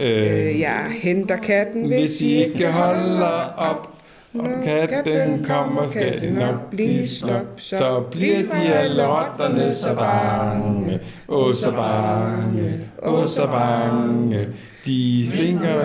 Øh, 0.00 0.60
jeg 0.60 0.86
henter 1.00 1.36
katten, 1.36 1.86
Hvis 1.86 2.20
I 2.20 2.44
ikke 2.44 2.72
holder 2.72 3.54
op, 3.56 3.91
og 4.34 4.48
katten 4.64 5.44
kommer, 5.44 5.86
skal 5.86 6.20
det 6.20 6.32
nok 6.32 6.70
blive 6.70 7.08
slop. 7.08 7.46
Så 7.56 8.00
bliver 8.10 8.42
de 8.42 8.74
alle 8.74 9.06
rotterne 9.06 9.74
så 9.74 9.94
bange, 9.94 11.00
åh 11.28 11.54
så 11.54 11.70
bange, 11.72 12.80
åh 13.02 13.26
så 13.26 13.46
bange. 13.46 14.48
De 14.86 15.30
svinker 15.30 15.76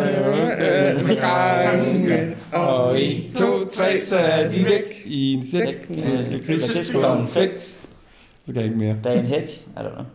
med 1.07 1.15
gange, 1.21 2.35
og 2.53 3.01
en, 3.01 3.29
to, 3.31 3.65
tre, 3.71 4.05
så 4.05 4.17
er 4.17 4.51
de 4.51 4.65
væk 4.65 5.01
i 5.05 5.33
en 5.33 5.45
sæk 5.45 5.89
med 5.89 6.45
krigskonfekt. 6.45 7.59
Så 7.59 8.53
kan 8.53 8.55
jeg 8.55 8.63
ikke 8.63 8.77
mere. 8.77 8.95
Bag 9.03 9.19
en 9.19 9.25
hæk, 9.25 9.67
er 9.75 9.81
der 9.83 9.89
noget? 9.89 10.07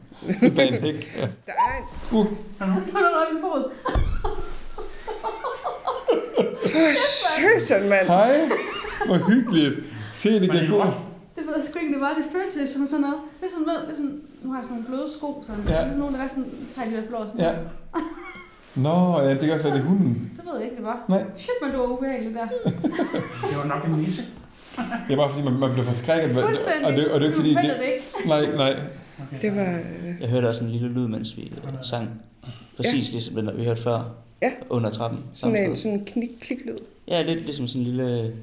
Bag 0.57 0.69
en 0.69 0.75
hæk. 0.83 1.17
Ja. 1.17 1.21
Der 1.21 1.53
er 1.53 1.79
en... 2.13 2.27
Der 2.59 2.67
var 2.93 3.01
noget 3.01 3.27
i 3.31 3.35
min 3.35 3.43
fod. 3.43 3.71
Søsen, 7.37 7.89
mand! 7.89 8.07
Hej, 8.07 8.37
hvor 9.07 9.17
hyggeligt. 9.31 9.75
Se, 10.15 10.41
det 10.41 10.51
kan 10.51 10.71
gå. 10.71 10.85
Det 11.37 11.43
ved 11.47 11.55
jeg 11.57 11.65
sgu 11.71 11.79
ikke, 11.83 11.93
det 11.95 12.01
var. 12.01 12.15
Det 12.21 12.25
føltes 12.33 12.55
lidt 12.57 12.71
som 12.71 12.87
sådan 12.87 13.01
noget. 13.01 13.19
Ligesom, 13.41 13.61
ved, 13.71 13.79
ligesom, 13.87 14.07
nu 14.43 14.51
har 14.51 14.59
jeg 14.59 14.65
sådan 14.65 14.77
nogle 14.77 14.89
bløde 14.89 15.09
sko, 15.17 15.29
sådan. 15.47 15.65
Ja. 15.69 15.81
Ligesom 15.83 15.99
nogen, 15.99 16.15
der 16.15 16.21
er 16.27 16.29
sådan, 16.29 16.47
tager 16.75 16.87
de 16.89 16.93
hvert 16.95 17.09
blå 17.13 17.19
sådan. 17.27 17.41
Ja. 17.41 17.53
Nå, 18.87 19.21
ja, 19.21 19.31
det 19.31 19.41
kan 19.41 19.53
også 19.53 19.65
være, 19.69 19.77
det 19.77 19.83
er 19.85 19.89
hunden. 19.89 20.31
Så 20.37 20.43
ved 20.47 20.55
jeg 20.59 20.65
ikke, 20.65 20.77
det 20.77 20.85
var. 20.85 20.99
Nej. 21.09 21.23
Shit, 21.37 21.57
men 21.63 21.71
det 21.71 21.79
var 21.79 21.87
ubehageligt 21.95 22.35
der. 22.35 22.47
Det 23.51 23.57
var 23.61 23.67
nok 23.75 23.83
en 23.87 23.93
nisse. 24.03 24.23
Det 25.07 25.13
er 25.13 25.17
bare 25.17 25.31
fordi, 25.31 25.45
man, 25.45 25.53
man 25.53 25.71
bliver 25.73 25.85
forskrækket. 25.85 26.31
Fuldstændig. 26.45 26.87
Og 26.87 26.93
det, 26.93 27.09
og 27.13 27.21
det 27.21 27.27
ikke 27.27 27.37
fordi... 27.37 27.49
finder 27.61 27.77
det 27.77 27.87
ikke. 27.95 28.29
Nej, 28.29 28.47
nej. 28.57 28.73
Okay. 29.23 29.41
Det 29.43 29.57
var... 29.57 29.73
Øh, 29.73 30.21
Jeg 30.21 30.29
hørte 30.29 30.49
også 30.49 30.65
en 30.65 30.71
lille 30.71 30.89
lyd, 30.89 31.07
mens 31.09 31.37
vi 31.37 31.43
øh, 31.43 31.73
sang. 31.83 32.09
Præcis 32.77 33.09
ja. 33.09 33.13
ligesom 33.13 33.35
den, 33.35 33.47
der 33.47 33.55
vi 33.55 33.65
hørte 33.65 33.83
før. 33.83 34.15
Ja. 34.43 34.53
Under 34.71 34.91
trappen. 34.91 35.21
sådan 35.33 35.71
en 35.71 35.77
sådan 35.77 35.99
en 35.99 36.05
knik 36.05 36.31
klik 36.41 36.59
lyd. 36.67 36.79
Ja, 37.09 37.23
lidt 37.23 37.45
ligesom 37.45 37.69
sådan 37.69 37.83
en 37.83 37.87
lille, 37.89 38.35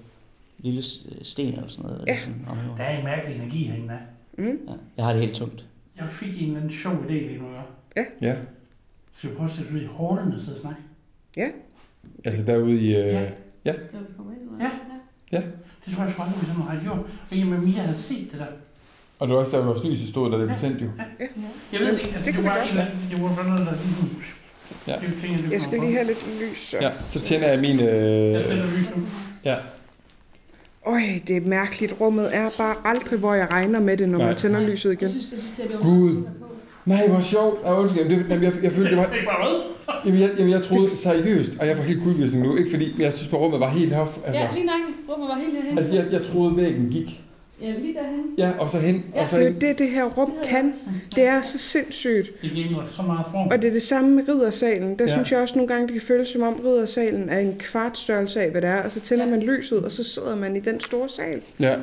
lille 0.60 0.84
sten 1.22 1.54
eller 1.54 1.68
sådan 1.70 1.90
noget. 1.90 2.04
Ja. 2.08 2.14
Ligesom, 2.14 2.34
om 2.50 2.58
jorden. 2.58 2.78
Der 2.78 2.84
er 2.84 2.98
en 2.98 3.04
mærkelig 3.04 3.36
energi 3.36 3.64
herinde. 3.64 3.98
Mm. 4.38 4.46
ja. 4.68 4.74
Jeg 4.98 5.06
har 5.06 5.14
det 5.14 5.22
helt 5.22 5.36
tungt. 5.36 5.66
Jeg 5.98 6.08
fik 6.10 6.42
en 6.42 6.48
eller 6.48 6.58
anden 6.62 6.74
sjov 6.74 6.94
idé 6.94 7.12
lige 7.12 7.38
nu. 7.38 7.46
Ja. 7.98 8.04
Ja. 8.22 8.36
Skal 9.18 9.30
vi 9.30 9.36
prøve 9.36 9.50
at 9.50 9.56
sætte 9.56 9.74
ud 9.74 9.82
i 9.82 9.86
hårderne 9.86 10.36
og 10.36 10.42
sidde 10.42 10.56
og 10.56 10.60
snakke? 10.62 10.82
Altså 12.26 12.44
derude 12.44 12.82
i... 12.82 12.96
Øh, 12.96 13.32
Ja. 13.66 13.74
Ind, 13.74 13.80
eller? 14.54 14.70
Ja. 15.32 15.42
Det 15.86 15.94
tror 15.96 16.04
jeg 16.04 16.12
sgu 16.12 16.22
aldrig, 16.22 16.42
vi 16.42 16.46
sådan 16.46 16.62
har 16.62 16.80
gjort. 16.84 17.00
Og 17.32 17.38
i 17.38 17.42
og 17.42 17.48
med 17.48 17.58
Mia 17.60 17.82
havde 17.82 17.98
set 17.98 18.28
det 18.32 18.40
der. 18.40 18.46
og 19.20 19.28
det 19.28 19.34
var 19.36 19.40
også 19.42 19.58
der, 19.58 19.66
vores 19.66 19.84
lys 19.84 20.10
stod, 20.10 20.32
da 20.32 20.38
det 20.38 20.48
blev 20.48 20.60
tændt 20.60 20.82
jo. 20.82 20.90
Jeg 21.74 21.80
ved 21.80 22.00
ikke, 22.00 22.10
at 22.18 22.18
Det 22.18 22.26
det, 22.26 22.34
kan 22.34 22.44
det 22.44 22.50
var 22.52 22.58
en 22.64 22.70
eller 22.70 22.86
anden, 22.86 23.00
det 23.12 23.22
var 23.22 23.36
bare 23.36 23.48
noget, 23.50 23.66
der 23.68 23.74
lige 23.84 23.96
Ja. 24.88 24.92
Jeg, 24.94 25.52
Jeg 25.52 25.62
skal 25.62 25.80
lige 25.80 25.94
have 25.94 26.08
lidt 26.08 26.26
lys. 26.42 26.68
Så. 26.70 26.78
Ja, 26.82 26.90
så 27.10 27.20
tænder 27.20 27.48
jeg 27.48 27.60
min... 27.60 27.80
Jeg 27.80 27.88
Øh, 27.88 28.46
tænder 28.48 28.66
lys 28.78 28.90
nu. 28.96 29.02
ja. 29.46 29.56
Øj, 30.86 31.02
det 31.28 31.38
er 31.38 31.42
mærkeligt. 31.42 31.96
Rummet 32.02 32.36
er 32.36 32.50
bare 32.58 32.76
aldrig, 32.86 33.20
hvor 33.20 33.34
jeg 33.34 33.48
regner 33.52 33.80
med 33.80 33.98
det, 33.98 34.10
når 34.10 34.18
Nej. 34.18 34.28
man 34.28 34.36
tænder 34.36 34.60
lyset 34.60 34.92
igen. 34.92 35.02
Jeg 35.04 35.10
synes, 35.10 35.32
jeg 35.32 35.40
synes, 35.40 35.54
det 35.58 35.66
er 35.66 35.70
det, 35.70 35.80
Gud. 35.80 36.24
Nej, 36.86 37.08
hvor 37.08 37.22
sjovt. 37.22 37.60
Ja, 37.66 37.80
undskyld. 37.82 38.02
Jamen, 38.04 38.20
det, 38.20 38.26
jamen, 38.30 38.44
jeg, 38.44 38.54
jeg 38.64 38.72
følte, 38.72 38.90
det 38.90 38.98
var... 38.98 39.04
Bare 39.26 39.48
hvad? 39.50 39.62
Jamen, 40.06 40.22
jeg, 40.22 40.30
jamen, 40.38 40.52
jeg 40.54 40.64
troede 40.64 40.98
seriøst, 40.98 41.52
og 41.60 41.68
jeg 41.68 41.78
får 41.78 41.84
helt 41.84 42.04
kuldegysning 42.04 42.44
nu. 42.44 42.56
Ikke 42.58 42.70
fordi, 42.72 42.92
men 42.94 43.02
jeg 43.02 43.14
synes, 43.14 43.28
på 43.28 43.38
rummet 43.38 43.60
var 43.60 43.70
helt 43.70 43.94
hof. 43.94 44.18
Altså, 44.26 44.42
Ja, 44.42 44.48
lige 44.54 44.66
nok. 44.66 44.76
Rummet 45.10 45.30
var 45.30 45.36
helt 45.36 45.54
herhen. 45.56 45.78
altså 45.78 45.96
jeg, 45.96 46.06
jeg 46.12 46.22
troede, 46.24 46.58
væggen 46.58 46.90
gik. 46.92 47.22
Ja, 47.62 47.72
lige 47.80 47.94
derhen. 47.94 48.24
Ja, 48.38 48.52
og 48.60 48.70
så 48.70 48.80
hen, 48.80 49.04
Ja, 49.16 49.22
og 49.22 49.28
så 49.28 49.36
Det 49.36 49.42
er 49.44 49.48
jo 49.48 49.54
hen. 49.54 49.62
det, 49.62 49.78
det 49.80 49.90
her 49.90 50.04
rum 50.06 50.34
kan. 50.46 50.74
Det 51.16 51.24
er 51.28 51.42
så 51.42 51.58
sindssygt. 51.58 52.42
Det 52.42 52.52
giver 52.52 52.70
mig 52.72 52.84
så 52.96 53.02
meget 53.02 53.26
form. 53.32 53.48
Og 53.48 53.62
det 53.62 53.68
er 53.68 53.72
det 53.72 53.82
samme 53.82 54.10
med 54.16 54.24
riddersalen. 54.30 55.00
Der 55.00 55.06
Ja. 55.06 55.10
ja. 55.12 55.16
synes 55.16 55.32
jeg 55.32 55.40
også 55.40 55.56
nogle 55.56 55.68
gange, 55.68 55.88
det 55.88 55.94
kan 55.94 56.02
føles 56.02 56.30
som 56.30 56.42
om 56.42 56.54
riddersalen 56.66 57.30
er 57.30 57.40
en 57.40 57.56
kvartstørrelse 57.60 58.42
af, 58.42 58.52
hvad 58.52 58.62
det 58.62 58.70
er. 58.70 58.84
Og 58.84 58.92
så 58.92 59.00
tænder 59.00 59.26
Ja. 59.26 59.32
man 59.32 59.42
lyset, 59.44 59.86
og 59.86 59.92
så 59.92 60.04
sidder 60.04 60.36
man 60.36 60.56
i 60.56 60.60
den 60.60 60.80
store 60.80 61.10
sal. 61.10 61.42
Ja, 61.60 61.76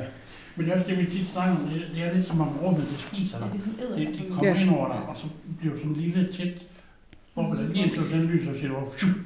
Men 0.55 0.65
det 0.65 0.73
er 0.73 0.79
også 0.79 0.89
det, 0.89 0.97
vi 0.99 1.05
tit 1.05 1.27
snakker 1.33 1.55
om. 1.55 1.61
Det, 1.73 1.81
det 1.95 2.03
er 2.03 2.13
lidt 2.15 2.27
som 2.27 2.41
om 2.41 2.47
rummet, 2.63 2.81
det 2.91 2.99
spiser 2.99 3.37
Ja, 3.37 3.43
dig. 3.43 3.53
det 3.53 3.59
er 3.59 3.63
sådan 3.63 3.79
æder. 4.03 4.11
Det, 4.11 4.19
det 4.19 4.27
kommer 4.29 4.47
Ja. 4.55 4.61
ind 4.61 4.69
over 4.69 4.87
dig, 4.87 4.99
og 5.09 5.15
så 5.17 5.23
bliver 5.59 5.73
du 5.73 5.79
sådan 5.79 5.91
en 5.91 5.97
lille 6.01 6.27
tæt. 6.37 6.53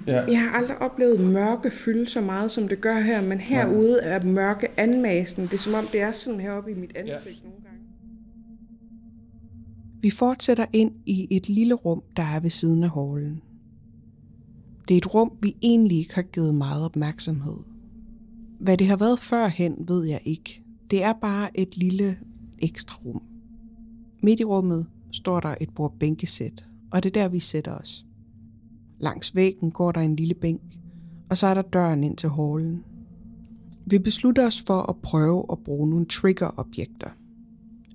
Ja. 0.07 0.25
Jeg 0.25 0.39
har 0.39 0.57
aldrig 0.57 0.77
oplevet 0.81 1.19
mørke 1.19 1.71
fylde 1.71 2.09
så 2.09 2.21
meget, 2.21 2.51
som 2.51 2.67
det 2.67 2.81
gør 2.81 2.99
her. 2.99 3.21
Men 3.21 3.39
herude 3.39 3.99
er 4.01 4.23
mørke 4.23 4.67
anmasen. 4.79 5.43
Det 5.43 5.53
er 5.53 5.57
som 5.57 5.73
om, 5.73 5.85
det 5.91 6.01
er 6.01 6.11
sådan 6.11 6.39
heroppe 6.39 6.71
i 6.71 6.73
mit 6.73 6.91
ansigt 6.95 7.41
ja. 7.43 7.49
nogle 7.49 7.63
gange. 7.63 7.79
Vi 10.01 10.09
fortsætter 10.09 10.65
ind 10.73 10.91
i 11.05 11.27
et 11.31 11.49
lille 11.49 11.73
rum, 11.73 12.03
der 12.17 12.23
er 12.23 12.39
ved 12.39 12.49
siden 12.49 12.83
af 12.83 12.89
hallen. 12.89 13.41
Det 14.87 14.93
er 14.93 14.97
et 14.97 15.13
rum, 15.13 15.31
vi 15.41 15.55
egentlig 15.61 15.97
ikke 15.97 16.15
har 16.15 16.21
givet 16.21 16.55
meget 16.55 16.85
opmærksomhed. 16.85 17.57
Hvad 18.59 18.77
det 18.77 18.87
har 18.87 18.97
været 18.97 19.19
førhen, 19.19 19.85
ved 19.87 20.05
jeg 20.05 20.21
ikke. 20.25 20.63
Det 20.91 21.03
er 21.03 21.13
bare 21.21 21.59
et 21.59 21.77
lille 21.77 22.17
ekstra 22.59 22.97
rum. 23.05 23.21
Midt 24.23 24.39
i 24.39 24.43
rummet 24.43 24.85
står 25.11 25.39
der 25.39 25.55
et 25.61 25.69
bord 25.75 25.95
bænkesæt, 25.99 26.65
og 26.91 27.03
det 27.03 27.17
er 27.17 27.21
der, 27.21 27.29
vi 27.29 27.39
sætter 27.39 27.75
os. 27.75 28.05
Langs 28.99 29.35
væggen 29.35 29.71
går 29.71 29.91
der 29.91 30.01
en 30.01 30.15
lille 30.15 30.33
bænk, 30.33 30.61
og 31.29 31.37
så 31.37 31.47
er 31.47 31.53
der 31.53 31.61
døren 31.61 32.03
ind 32.03 32.17
til 32.17 32.29
hallen. 32.29 32.83
Vi 33.85 33.99
beslutter 33.99 34.47
os 34.47 34.63
for 34.67 34.81
at 34.81 34.95
prøve 35.03 35.45
at 35.51 35.59
bruge 35.59 35.89
nogle 35.89 36.05
triggerobjekter. 36.05 37.09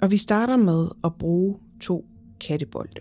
Og 0.03 0.11
vi 0.11 0.17
starter 0.17 0.57
med 0.57 0.89
at 1.05 1.15
bruge 1.15 1.57
to 1.81 2.07
kattebolde. 2.41 3.01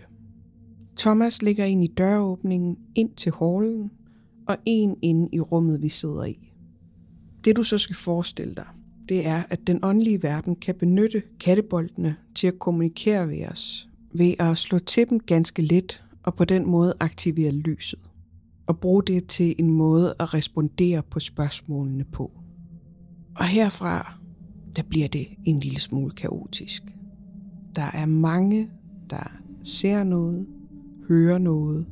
Thomas 0.96 1.42
lægger 1.42 1.64
en 1.64 1.82
i 1.82 1.86
døråbningen 1.86 2.78
ind 2.94 3.10
til 3.10 3.32
hallen, 3.38 3.90
og 4.46 4.56
en 4.66 4.96
inde 5.02 5.28
i 5.32 5.40
rummet, 5.40 5.82
vi 5.82 5.88
sidder 5.88 6.24
i. 6.24 6.52
Det 7.44 7.56
du 7.56 7.62
så 7.62 7.78
skal 7.78 7.96
forestille 7.96 8.54
dig, 8.54 8.66
det 9.08 9.26
er, 9.26 9.42
at 9.50 9.66
den 9.66 9.80
åndelige 9.82 10.22
verden 10.22 10.56
kan 10.56 10.74
benytte 10.74 11.22
katteboldene 11.40 12.16
til 12.34 12.46
at 12.46 12.58
kommunikere 12.58 13.28
ved 13.28 13.46
os, 13.46 13.88
ved 14.18 14.34
at 14.38 14.58
slå 14.58 14.78
til 14.78 15.08
dem 15.10 15.20
ganske 15.20 15.62
let 15.62 16.04
og 16.22 16.34
på 16.34 16.44
den 16.44 16.70
måde 16.70 16.94
aktivere 17.00 17.52
lyset. 17.52 17.98
Og 18.66 18.78
bruge 18.80 19.02
det 19.02 19.26
til 19.26 19.54
en 19.58 19.70
måde 19.70 20.14
at 20.20 20.34
respondere 20.34 21.02
på 21.02 21.20
spørgsmålene 21.20 22.04
på. 22.04 22.30
Og 23.36 23.44
herfra, 23.44 24.14
der 24.76 24.82
bliver 24.82 25.08
det 25.08 25.26
en 25.44 25.60
lille 25.60 25.80
smule 25.80 26.10
kaotisk. 26.10 26.82
Der 27.76 27.90
er 27.94 28.06
mange, 28.06 28.70
der 29.10 29.32
ser 29.64 30.04
noget, 30.04 30.46
hører 31.08 31.38
noget 31.38 31.86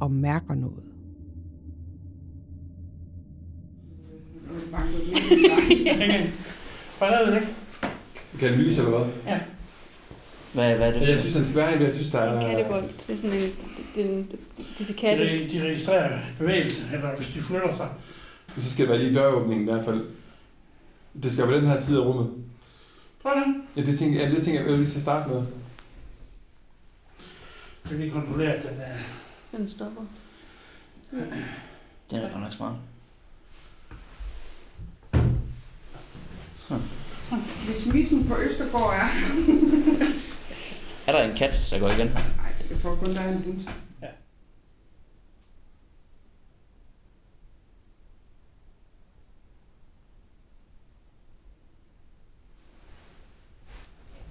og 0.00 0.10
mærker 0.10 0.54
noget. 0.54 0.82
Hvad 6.98 7.08
er 7.08 7.30
det? 7.30 7.48
Kan 8.38 8.52
den 8.52 8.60
lyse, 8.60 8.82
eller 8.82 8.98
hvad? 8.98 9.40
Hvad, 10.54 10.76
hvad 10.76 10.88
er 10.88 10.98
det? 10.98 11.08
Jeg 11.08 11.18
synes, 11.20 11.34
den 11.34 11.44
skal 11.44 11.56
være 11.56 11.80
jeg 11.80 11.92
synes, 11.92 12.10
der 12.10 12.20
er... 12.20 12.40
En 12.40 12.56
kattebold. 12.56 12.84
Det 13.06 13.10
er 13.10 13.16
sådan 13.16 13.32
en... 13.32 13.42
Det, 13.42 13.52
det, 13.94 14.26
det 14.78 14.86
til 14.86 14.96
katte. 14.96 15.24
De, 15.24 15.48
de 15.50 15.62
registrerer 15.66 16.18
bevægelse, 16.38 16.82
eller 16.92 17.16
hvis 17.16 17.28
de 17.34 17.42
flytter 17.42 17.76
sig. 17.76 17.88
Så 18.58 18.70
skal 18.70 18.82
det 18.82 18.88
være 18.88 18.98
lige 18.98 19.14
døråbningen 19.14 19.68
i 19.68 19.72
hvert 19.72 19.84
fald. 19.84 20.04
Det 21.22 21.32
skal 21.32 21.48
være 21.48 21.60
den 21.60 21.68
her 21.68 21.80
side 21.80 22.00
af 22.00 22.04
rummet. 22.06 22.30
Tror 23.22 23.34
du 23.34 23.40
det? 23.40 23.54
Ja, 23.76 23.90
det 23.90 23.98
tænker, 23.98 24.20
ja, 24.20 24.30
det 24.30 24.42
tænker 24.42 24.60
jeg, 24.60 24.68
jeg 24.70 24.78
lige 24.78 24.90
skal 24.90 25.02
starte 25.02 25.28
med. 25.28 25.36
Det 25.36 25.46
kan 27.88 27.98
lige 27.98 28.10
kontrollere, 28.10 28.54
at 28.54 28.62
den 28.62 28.80
er... 28.80 28.96
Den 29.58 29.70
stopper. 29.70 30.02
Det 32.10 32.24
er 32.24 32.30
godt 32.30 32.40
nok 32.40 32.52
smart. 32.52 32.74
Hvis 37.66 37.86
missen 37.86 38.28
på 38.28 38.34
Østergaard 38.36 38.94
er... 38.94 39.08
Er 41.06 41.12
der 41.12 41.22
en 41.22 41.36
kat, 41.36 41.68
der 41.70 41.78
går 41.78 41.88
igen 41.88 42.08
her? 42.08 42.36
Nej, 42.36 42.52
jeg 42.70 42.78
tror 42.80 42.96
kun, 42.96 43.10
der 43.10 43.20
er 43.20 43.32
en 43.32 43.42
hund. 43.42 43.60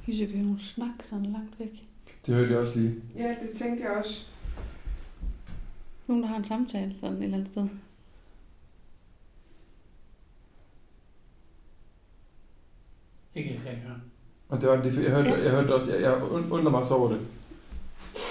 Vi 0.06 0.16
skal 0.18 0.32
høre 0.32 0.44
nogle 0.44 0.62
snak 0.62 1.04
sådan 1.04 1.26
langt 1.26 1.60
væk. 1.60 1.88
Det 2.26 2.36
hørte 2.36 2.52
jeg 2.52 2.60
også 2.60 2.80
lige. 2.80 3.02
Ja, 3.16 3.36
det 3.42 3.52
tænkte 3.56 3.84
jeg 3.84 3.98
også. 3.98 4.28
Nogen, 6.08 6.24
der 6.24 6.30
har 6.30 6.38
en 6.38 6.46
samtale 6.46 6.96
sådan 7.00 7.18
et 7.18 7.24
eller 7.24 7.38
andet 7.38 7.52
sted. 7.52 7.68
Kan 13.34 13.44
ikke 13.44 13.60
høre. 13.60 14.02
Og 14.54 14.62
det 14.62 14.70
var 14.70 14.76
det, 14.82 15.04
jeg 15.04 15.12
hørte, 15.12 15.30
jeg 15.44 15.52
hørte 15.52 15.76
også, 15.76 15.92
jeg, 15.92 16.02
jeg 16.02 16.14
und- 16.14 16.52
undrer 16.52 16.72
mig 16.72 16.86
så 16.88 16.94
over 16.94 17.10
det. 17.10 17.20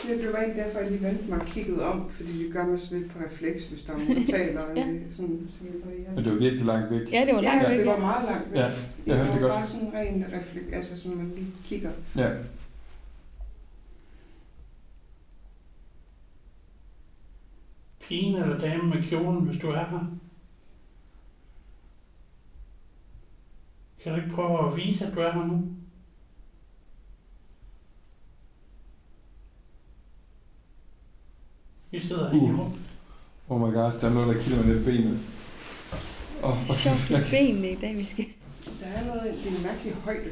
Det 0.09 0.19
blev 0.21 0.35
ikke 0.49 0.61
derfor, 0.61 0.79
jeg 0.81 0.91
lige 0.91 1.03
vendte 1.03 1.31
mig 1.31 1.41
og 1.41 1.47
kiggede 1.47 1.87
om, 1.87 2.11
fordi 2.11 2.33
vi 2.33 2.51
gør 2.53 2.67
mig 2.67 2.81
sådan 2.81 2.99
lidt 3.03 3.13
på 3.13 3.19
refleks, 3.27 3.65
hvis 3.65 3.83
der 3.83 3.93
er 3.93 3.97
nogen, 3.99 4.17
der 4.17 4.25
taler. 4.39 4.61
Ja. 4.61 4.87
sådan, 5.17 5.49
sådan, 5.59 6.09
Men 6.15 6.25
det 6.25 6.33
var 6.33 6.39
virkelig 6.39 6.65
langt 6.67 6.91
væk. 6.91 7.13
Ja, 7.13 7.25
det 7.27 7.35
var 7.35 7.41
langt 7.41 7.63
Ja, 7.63 7.69
væk. 7.69 7.79
det 7.79 7.87
var 7.87 7.99
meget 7.99 8.25
langt 8.31 8.51
væk. 8.51 8.59
Ja, 8.61 8.71
jeg 9.07 9.17
hørte 9.17 9.29
det 9.29 9.35
det 9.35 9.43
var 9.43 9.49
godt. 9.49 9.59
bare 9.59 9.67
sådan 9.67 9.93
ren 9.95 10.25
refleks, 10.39 10.73
altså 10.73 11.01
sådan, 11.01 11.19
man 11.19 11.33
lige 11.37 11.47
kigger. 11.65 11.91
Ja. 12.17 12.31
Pigen 18.01 18.43
eller 18.43 18.59
damen 18.59 18.91
med 18.91 19.03
kjolen, 19.09 19.45
hvis 19.47 19.61
du 19.61 19.69
er 19.71 19.75
her. 19.79 20.07
Kan 24.03 24.13
du 24.13 24.19
ikke 24.21 24.35
prøve 24.35 24.69
at 24.71 24.77
vise, 24.77 25.07
at 25.07 25.15
du 25.15 25.21
er 25.21 25.33
her 25.33 25.47
nu? 25.47 25.63
Vi 31.93 32.01
sidder 32.01 32.31
her 32.31 32.37
i 32.37 32.41
Uh. 32.41 32.59
rummet. 32.59 32.73
Oh 33.49 33.61
my 33.61 33.75
god, 33.75 33.93
der 34.01 34.09
er 34.09 34.15
noget, 34.15 34.37
der 34.37 34.43
kilder 34.43 34.65
mig 34.65 34.75
lidt 34.75 34.85
benet. 34.85 35.19
Åh, 36.43 36.51
oh, 36.51 36.77
Sjovt 36.77 37.11
med 37.11 37.25
benene 37.31 37.71
i 37.71 37.75
dag, 37.75 37.97
vi 37.97 38.05
skal. 38.13 38.25
Der 38.81 38.87
er 38.87 39.07
noget, 39.07 39.23
det 39.23 39.53
er 39.53 39.57
en 39.57 39.63
mærkelig 39.63 39.95
højde, 40.05 40.31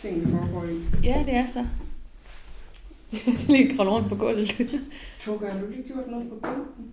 ting 0.00 0.20
vi 0.20 0.30
foregår 0.30 0.64
i. 0.64 0.80
Ja, 1.04 1.22
det 1.26 1.34
er 1.34 1.46
så. 1.46 1.64
Lige 3.52 3.76
kravle 3.76 3.90
rundt 3.90 4.08
på 4.08 4.14
gulvet. 4.14 4.48
Tukke, 5.20 5.46
har 5.46 5.60
du 5.60 5.66
lige 5.66 5.82
gjort 5.82 6.10
noget 6.10 6.28
på 6.28 6.34
bænken? 6.42 6.84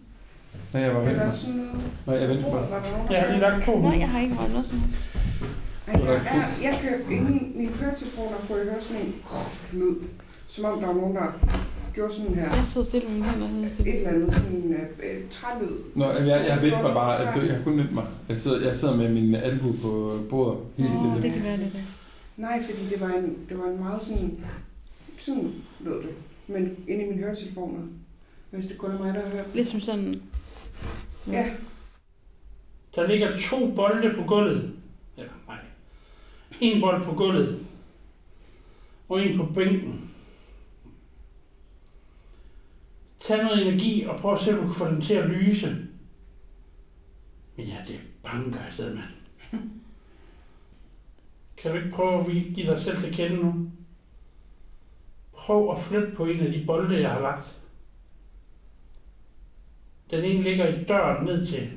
Nej, 0.73 0.81
jeg 0.81 0.95
var 0.95 1.01
vendt? 1.01 1.17
Nej, 2.07 2.15
jeg 2.15 2.27
der 2.29 2.41
nogen, 2.41 3.07
der 3.07 3.13
Jeg 3.13 3.21
har 3.21 3.27
lige 3.29 3.39
lagt 3.39 3.65
to. 3.65 3.81
Nej, 3.81 3.99
jeg 3.99 4.09
har 4.09 4.19
ikke 4.19 4.35
rørt 4.39 4.51
noget 4.51 4.65
sådan 4.65 4.79
noget. 4.79 4.95
Ej, 5.87 5.93
jeg, 6.05 6.15
er, 6.15 6.69
jeg 6.69 6.79
kan, 6.81 7.17
i 7.17 7.19
min, 7.19 7.51
min 7.55 7.69
køretelefoner 7.79 8.37
kunne 8.47 8.57
jeg 8.57 8.67
høre 8.67 8.81
sådan 8.81 9.01
en 9.01 9.13
lyd, 9.73 9.95
som 10.47 10.65
om 10.65 10.79
der 10.79 10.87
var 10.87 10.93
nogen, 10.93 11.15
der 11.15 11.27
gjorde 11.93 12.13
sådan 12.13 12.35
her. 12.35 12.43
Jeg 12.55 12.63
sidder 12.67 12.87
stille 12.87 13.07
med 13.07 13.15
mine 13.15 13.25
hænder. 13.25 13.61
Jeg 13.61 13.71
sidder 13.71 13.91
Et 13.91 13.97
eller 13.97 14.09
andet 14.09 14.33
sådan 14.33 14.73
øh, 14.73 15.15
øh, 15.15 15.29
trælyd. 15.31 15.77
Nå, 15.95 16.05
jeg, 16.05 16.27
jeg 16.27 16.53
har 16.53 16.61
vendt 16.61 16.81
mig 16.81 16.93
bare, 16.93 17.19
altså, 17.19 17.41
jeg 17.41 17.55
har 17.55 17.63
kun 17.63 17.77
vendt 17.77 17.93
mig. 17.93 18.05
Jeg 18.29 18.37
sidder, 18.37 18.61
jeg 18.65 18.75
sidder 18.75 18.95
med 18.95 19.09
min 19.09 19.35
albu 19.35 19.71
på 19.81 20.19
bordet, 20.29 20.59
helt 20.77 20.89
Åh, 20.89 20.95
stille. 20.95 21.21
det 21.21 21.33
kan 21.33 21.43
være 21.43 21.57
det 21.57 21.71
der. 21.73 21.79
Nej, 22.37 22.63
fordi 22.63 22.89
det 22.89 23.01
var 23.01 23.07
en, 23.07 23.37
det 23.49 23.57
var 23.57 23.65
en 23.65 23.79
meget 23.79 24.01
sådan... 24.01 24.39
Sådan 25.17 25.51
lød 25.79 26.01
det. 26.01 26.09
Men 26.47 26.77
inde 26.87 27.05
i 27.05 27.09
mine 27.09 27.21
høretelefoner. 27.21 27.79
Hvis 28.49 28.65
det 28.65 28.77
kun 28.77 28.91
er 28.91 28.99
mig, 28.99 29.13
der 29.13 29.21
har 29.21 29.29
hørt. 29.29 29.45
Lidt 29.55 29.67
som 29.67 29.79
sådan... 29.79 30.21
Ja. 31.31 31.49
Der 32.95 33.07
ligger 33.07 33.37
to 33.39 33.71
bolde 33.75 34.13
på 34.15 34.23
gulvet. 34.27 34.71
Eller 35.17 35.31
nej. 35.47 35.57
En 36.61 36.81
bold 36.81 37.03
på 37.03 37.13
gulvet. 37.13 37.59
Og 39.09 39.25
en 39.25 39.37
på 39.37 39.45
bænken. 39.53 40.09
Tag 43.23 43.43
noget 43.43 43.67
energi 43.67 44.03
og 44.03 44.19
prøv 44.19 44.33
at 44.33 44.39
se, 44.39 44.51
om 44.53 44.57
du 44.59 44.63
kan 44.65 44.73
få 44.75 44.87
den 44.87 45.01
til 45.01 45.13
at 45.13 45.29
lyse. 45.29 45.87
Men 47.55 47.65
ja, 47.65 47.77
det 47.87 47.99
banker 48.23 48.59
afsted, 48.59 48.95
mand. 48.95 49.09
Kan 51.57 51.71
du 51.71 51.77
ikke 51.77 51.91
prøve 51.95 52.19
at 52.19 52.27
vi- 52.27 52.51
give 52.55 52.71
dig 52.71 52.81
selv 52.81 53.01
til 53.01 53.13
kende 53.13 53.35
nu? 53.37 53.69
Prøv 55.33 55.71
at 55.71 55.79
flytte 55.79 56.11
på 56.15 56.25
en 56.25 56.39
af 56.39 56.51
de 56.51 56.65
bolde, 56.65 57.01
jeg 57.01 57.09
har 57.11 57.21
lagt. 57.21 57.59
Den 60.11 60.23
ene 60.23 60.43
ligger 60.43 60.67
i 60.67 60.83
døren 60.83 61.25
ned 61.25 61.45
til 61.45 61.71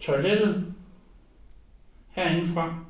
toilettet 0.00 0.74
herindefra, 2.08 2.84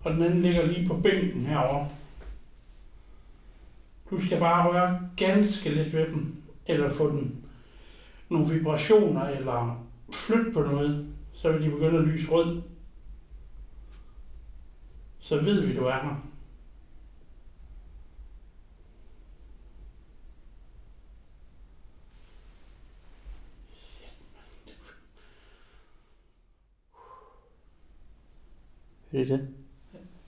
og 0.00 0.12
den 0.12 0.22
anden 0.22 0.42
ligger 0.42 0.66
lige 0.66 0.88
på 0.88 0.96
bænken 1.00 1.46
herovre. 1.46 1.88
Du 4.10 4.20
skal 4.26 4.38
bare 4.38 4.70
røre 4.70 5.10
ganske 5.16 5.74
lidt 5.74 5.92
ved 5.92 6.06
dem, 6.06 6.42
eller 6.66 6.90
få 6.90 7.10
den 7.10 7.44
nogle 8.28 8.54
vibrationer, 8.54 9.24
eller 9.28 9.86
flytte 10.12 10.52
på 10.52 10.60
noget, 10.62 11.14
så 11.32 11.52
vil 11.52 11.62
de 11.62 11.70
begynde 11.70 11.98
at 11.98 12.04
lyse 12.04 12.30
rød. 12.30 12.62
Så 15.18 15.40
ved 15.40 15.60
vi, 15.66 15.76
du 15.76 15.84
er 15.84 15.92
her. 15.92 16.24
Det 29.12 29.20
er 29.20 29.36
det. 29.36 29.48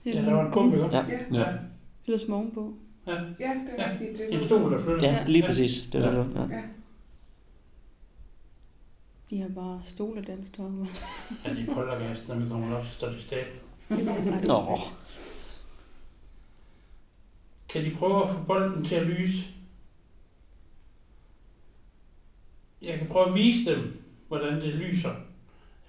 Ja, 0.05 0.11
der 0.11 0.33
var 0.33 0.45
en 0.45 0.73
ikke? 0.73 0.85
Ja. 0.95 1.05
Ja, 1.09 1.39
Ja. 1.39 1.57
Eller 2.05 2.17
som 2.17 2.33
ovenpå. 2.33 2.73
Ja 3.07 3.13
det 3.13 3.35
er 3.77 3.91
rigtigt. 3.91 4.17
Det 4.17 4.33
En 4.33 4.39
var 4.39 4.45
stol, 4.45 4.71
der 4.71 4.81
flytter. 4.83 5.11
Ja, 5.11 5.23
lige 5.27 5.43
præcis. 5.47 5.89
Det 5.91 6.01
var 6.01 6.07
Ja. 6.11 6.17
det. 6.19 6.31
Ja. 6.35 6.41
Ja. 6.55 6.61
De 9.29 9.41
har 9.41 9.49
bare 9.49 9.81
stole 9.85 10.21
dansk 10.21 10.53
tøj. 10.53 10.65
Ja, 11.45 11.53
de 11.53 11.65
poltergast, 11.73 12.27
når 12.27 12.35
vi 12.35 12.49
kommer 12.49 12.77
op, 12.77 12.85
så 12.85 12.93
står 12.93 13.07
de 13.07 13.21
stablet. 13.21 13.61
Nå. 14.47 14.79
Kan 17.69 17.85
de 17.85 17.95
prøve 17.95 18.23
at 18.23 18.29
få 18.29 18.43
bolden 18.43 18.85
til 18.85 18.95
at 18.95 19.07
lyse? 19.07 19.45
Jeg 22.81 22.97
kan 22.97 23.07
prøve 23.07 23.27
at 23.27 23.33
vise 23.35 23.71
dem, 23.71 24.01
hvordan 24.27 24.61
det 24.61 24.75
lyser. 24.75 25.09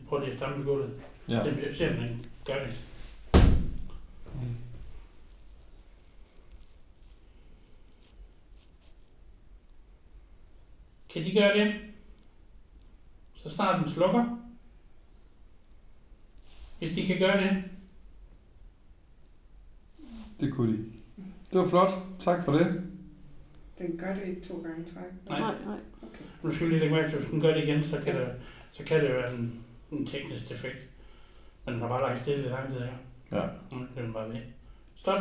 Jeg 0.01 0.07
prøver 0.09 0.23
lige 0.23 0.33
at 0.33 0.39
stamme 0.39 0.65
gulvet. 0.65 0.91
Ja. 1.29 1.37
Ja. 1.39 1.45
Det 1.45 1.77
ser 1.77 1.97
man 2.01 2.21
gør 2.45 2.55
det. 2.67 2.75
Kan 11.13 11.25
de 11.25 11.33
gøre 11.33 11.59
det? 11.59 11.75
Så 13.35 13.51
snart 13.51 13.83
den 13.85 13.91
slukker. 13.91 14.39
Hvis 16.79 16.95
de 16.95 17.07
kan 17.07 17.19
gøre 17.19 17.43
det. 17.43 17.65
Det 20.41 20.55
kunne 20.55 20.73
de. 20.73 20.85
Det 21.53 21.61
var 21.61 21.69
flot. 21.69 21.93
Tak 22.19 22.45
for 22.45 22.53
det. 22.53 22.83
Den 23.79 23.99
gør 23.99 24.15
det 24.15 24.23
ikke 24.27 24.41
to 24.49 24.63
gange 24.63 24.83
i 24.83 24.95
træk. 24.95 25.05
Nej. 25.29 25.41
Nej, 25.41 25.55
nej. 25.67 25.79
Okay. 26.03 26.25
Nu 26.43 26.55
skal 26.55 26.67
vi 26.67 26.71
lige 26.73 26.81
lægge 26.81 26.95
mærke 26.95 27.11
til, 27.11 27.19
hvis 27.19 27.31
den 27.31 27.41
gør 27.41 27.55
det 27.55 27.65
igen, 27.65 27.85
så 27.85 28.01
kan, 28.05 28.15
det, 28.17 28.29
så 28.73 28.85
kan 28.85 29.01
det 29.01 29.09
være 29.09 29.35
en, 29.35 29.65
en 29.93 30.07
teknisk 30.07 30.49
defekt. 30.49 30.89
Men 31.65 31.75
den 31.75 31.83
har 31.83 31.89
bare 31.89 32.03
lagt 32.03 32.23
stille 32.23 32.45
i 32.47 32.49
lang 32.49 32.73
tid, 32.73 32.81
ja. 32.81 32.93
Ja. 33.39 33.47
Nu 33.73 33.87
bliver 33.93 34.05
den 34.05 34.13
bare 34.13 34.29
ved. 34.29 34.37
Stop. 34.95 35.19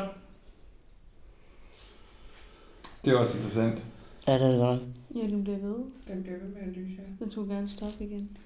Det 3.06 3.14
er 3.14 3.18
også 3.18 3.38
interessant. 3.38 3.86
Ja, 4.28 4.34
det 4.34 4.42
er 4.42 4.52
det 4.52 4.60
godt. 4.60 4.82
Ja, 5.16 5.20
den 5.22 5.44
bliver 5.44 5.58
ved. 5.60 5.76
Den 6.08 6.24
bliver 6.24 6.38
ved 6.40 6.48
med 6.48 6.62
at 6.62 6.68
lyse, 6.68 6.92
ja. 6.98 7.26
Den 7.26 7.30
tog 7.32 7.48
gerne 7.48 7.70
stoppe 7.70 8.04
igen. 8.04 8.38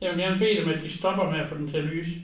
Jeg 0.00 0.10
vil 0.10 0.18
gerne 0.18 0.38
bede 0.38 0.60
dem, 0.60 0.68
at 0.68 0.82
de 0.82 0.90
stopper 0.90 1.30
med 1.30 1.38
at 1.40 1.48
få 1.48 1.54
den 1.56 1.68
til 1.68 1.76
at 1.76 1.84
lyse. 1.84 2.14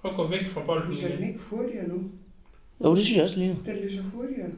Prøv 0.00 0.10
at 0.10 0.16
gå 0.16 0.28
væk 0.28 0.46
fra 0.46 0.64
bolden 0.66 0.90
Lyser 0.92 1.08
den 1.08 1.18
igen. 1.18 1.28
ikke 1.28 1.40
hurtigere 1.44 1.88
nu? 1.88 2.10
Jo, 2.84 2.94
det 2.96 3.04
synes 3.04 3.16
jeg 3.16 3.24
også 3.24 3.38
lige. 3.38 3.58
Den 3.66 3.76
lyser 3.76 4.02
hurtigere. 4.02 4.50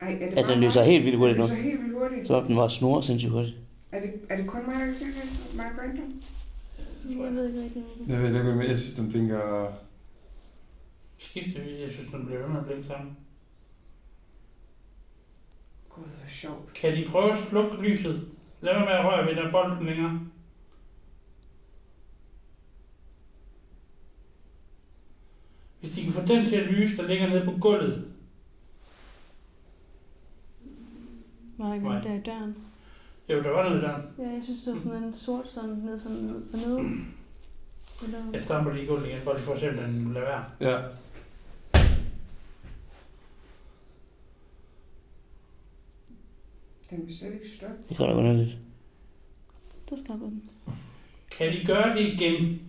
Ej, 0.00 0.12
er 0.12 0.18
det 0.30 0.36
Ja, 0.36 0.42
bare 0.42 0.52
den 0.54 0.60
lyser 0.64 0.80
mig? 0.80 0.90
helt 0.90 1.04
vildt 1.04 1.18
hurtigt 1.18 1.38
nu. 1.38 1.44
Den 1.46 1.52
lyser 1.52 1.62
helt 1.62 1.80
vildt 1.82 1.94
hurtigt. 1.98 2.26
Så 2.26 2.44
den 2.48 2.56
var 2.56 2.68
snor 2.68 3.00
sindssygt 3.00 3.32
hurtigt. 3.32 3.56
Er 3.92 4.00
det, 4.00 4.10
er 4.30 4.36
det 4.36 4.46
kun 4.46 4.66
mig, 4.66 4.74
der 4.74 4.84
kan 4.84 4.94
se 4.94 5.04
det? 5.04 5.56
Mig 5.56 5.66
og 5.66 5.72
Brandon? 5.76 6.22
Jeg 7.24 7.34
ved 7.34 7.48
ikke 7.48 7.62
rigtig, 7.62 7.82
hvad 7.82 8.16
Jeg 8.16 8.22
ved 8.32 8.38
ikke, 8.40 8.54
men 8.54 8.68
jeg 8.68 8.78
synes, 8.78 8.94
den 8.96 9.08
blinker... 9.10 9.72
Skifter 11.18 11.60
vi, 11.64 11.82
jeg 11.82 11.90
synes, 11.92 12.10
den 12.10 12.26
bliver 12.26 12.40
ved 12.40 12.48
med 12.48 12.58
at 12.60 12.66
blinke 12.66 12.86
sammen. 12.86 13.16
Gud, 15.94 16.04
hvor 16.04 16.28
sjovt. 16.28 16.74
Kan 16.74 16.96
de 16.96 17.08
prøve 17.10 17.32
at 17.32 17.38
slukke 17.48 17.76
lyset? 17.76 18.28
Lad 18.60 18.74
være 18.74 18.84
med 18.84 18.92
at 18.92 19.04
røre 19.04 19.26
ved 19.26 19.36
den 19.36 19.52
bolden 19.52 19.86
længere. 19.86 20.20
Hvis 25.80 25.92
de 25.92 26.04
kan 26.04 26.12
få 26.12 26.20
den 26.20 26.46
til 26.48 26.56
at 26.56 26.66
lyse, 26.66 26.96
der 26.96 27.08
ligger 27.08 27.28
nede 27.28 27.44
på 27.44 27.52
gulvet, 27.60 28.10
Var 31.58 31.66
der 31.66 31.74
ikke 31.74 31.86
noget 31.86 32.04
der 32.04 32.14
i 32.14 32.20
døren? 32.20 32.56
jo, 33.28 33.42
der 33.42 33.50
var 33.50 33.68
noget 33.68 33.82
der. 33.82 33.98
Ja, 34.18 34.30
jeg 34.30 34.40
synes, 34.44 34.62
det 34.64 34.74
var 34.74 34.80
sådan 34.80 35.02
en 35.04 35.14
sort 35.14 35.48
sådan 35.48 35.70
ned 35.70 36.00
sådan 36.00 36.44
for 36.50 36.56
nede. 36.68 37.04
Eller... 38.04 38.18
Jeg 38.32 38.42
stamper 38.42 38.72
lige 38.72 38.84
i 38.84 38.86
gulvet 38.86 39.08
igen, 39.08 39.20
bare 39.24 39.34
lige 39.34 39.44
for 39.44 39.52
at 39.54 39.60
se, 39.60 39.68
om 39.70 39.76
den 39.76 40.12
lader 40.14 40.26
være. 40.26 40.44
Ja. 40.60 40.82
Den 46.90 47.06
vil 47.06 47.18
slet 47.18 47.32
ikke 47.32 47.48
stoppe. 47.48 47.76
Det 47.88 47.96
kan 47.96 48.06
da 48.06 48.14
underligt. 48.14 48.58
Så 49.88 49.96
stopper 49.96 50.26
den. 50.26 50.50
Kan 51.30 51.52
de 51.52 51.66
gøre 51.66 51.96
det 51.96 52.00
igen? 52.00 52.60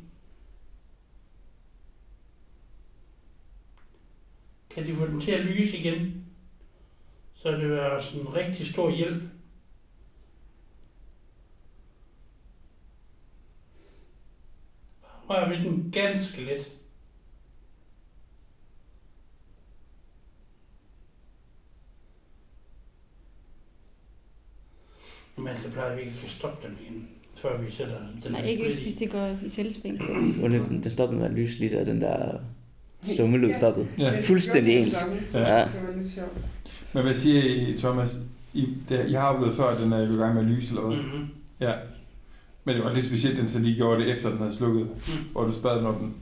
Kan 4.70 4.88
de 4.88 4.95
få 4.95 5.07
den 5.07 5.22
til 5.22 5.32
at 5.32 5.45
lyse 5.45 5.78
igen? 5.78 6.26
Så 7.36 7.51
det 7.51 7.59
vil 7.59 7.70
være 7.70 8.03
sådan 8.03 8.22
en 8.22 8.34
rigtig 8.34 8.68
stor 8.68 8.95
hjælp. 8.95 9.24
Rør 15.30 15.49
ved 15.49 15.57
den 15.57 15.91
ganske 15.91 16.45
let. 16.45 16.74
Men 25.38 25.53
så 25.63 25.69
plejer 25.71 25.95
vi 25.95 26.01
ikke 26.01 26.13
at 26.25 26.29
stoppe 26.31 26.67
dem 26.67 26.77
igen, 26.81 27.07
før 27.38 27.61
vi 27.61 27.71
sætter 27.71 27.95
den 28.23 28.31
Nej, 28.31 28.45
ikke 28.45 28.69
i. 28.69 28.83
hvis 28.83 28.95
det 28.95 29.11
går 29.11 29.38
i 29.45 29.49
selvsving. 29.49 30.01
Og 30.43 30.49
det, 30.51 30.83
det 30.83 30.91
stoppede 30.91 31.19
med 31.19 31.27
at 31.27 31.33
lyse 31.33 31.59
lige 31.59 31.75
der, 31.77 31.83
den 31.83 32.01
der 32.01 32.39
summelyd 33.17 33.53
stoppede. 33.53 33.88
ja. 33.97 34.21
Fuldstændig 34.21 34.77
ens. 34.77 34.88
den 34.88 34.93
samme, 34.93 35.27
så 35.27 35.39
Ja. 35.39 35.67
Lidt 35.97 36.11
sjovt. 36.11 36.38
Men 36.93 37.03
hvad 37.03 37.13
siger 37.13 37.43
I, 37.43 37.77
Thomas? 37.77 38.19
I, 38.53 38.73
det, 38.89 39.11
jeg 39.11 39.21
har 39.21 39.27
oplevet 39.27 39.55
før, 39.55 39.67
at 39.67 39.81
den 39.81 39.93
er 39.93 40.01
i 40.01 40.15
gang 40.15 40.33
med 40.36 40.41
at 40.43 40.47
lyse 40.49 40.69
eller 40.69 40.81
hvad? 40.88 40.97
Mm-hmm. 40.97 41.27
Ja. 41.59 41.73
Men 42.63 42.75
det 42.75 42.83
var 42.83 42.93
lidt 42.93 43.05
specielt, 43.05 43.36
at 43.36 43.41
den 43.41 43.49
så 43.49 43.59
lige 43.59 43.75
gjorde 43.75 44.01
det, 44.01 44.11
efter 44.11 44.29
den 44.29 44.38
havde 44.38 44.53
slukket. 44.55 44.81
Mm. 44.81 45.29
Hvor 45.31 45.43
du 45.43 45.53
spad 45.53 45.77
den 45.77 45.86
op 45.86 45.99
den. 45.99 46.15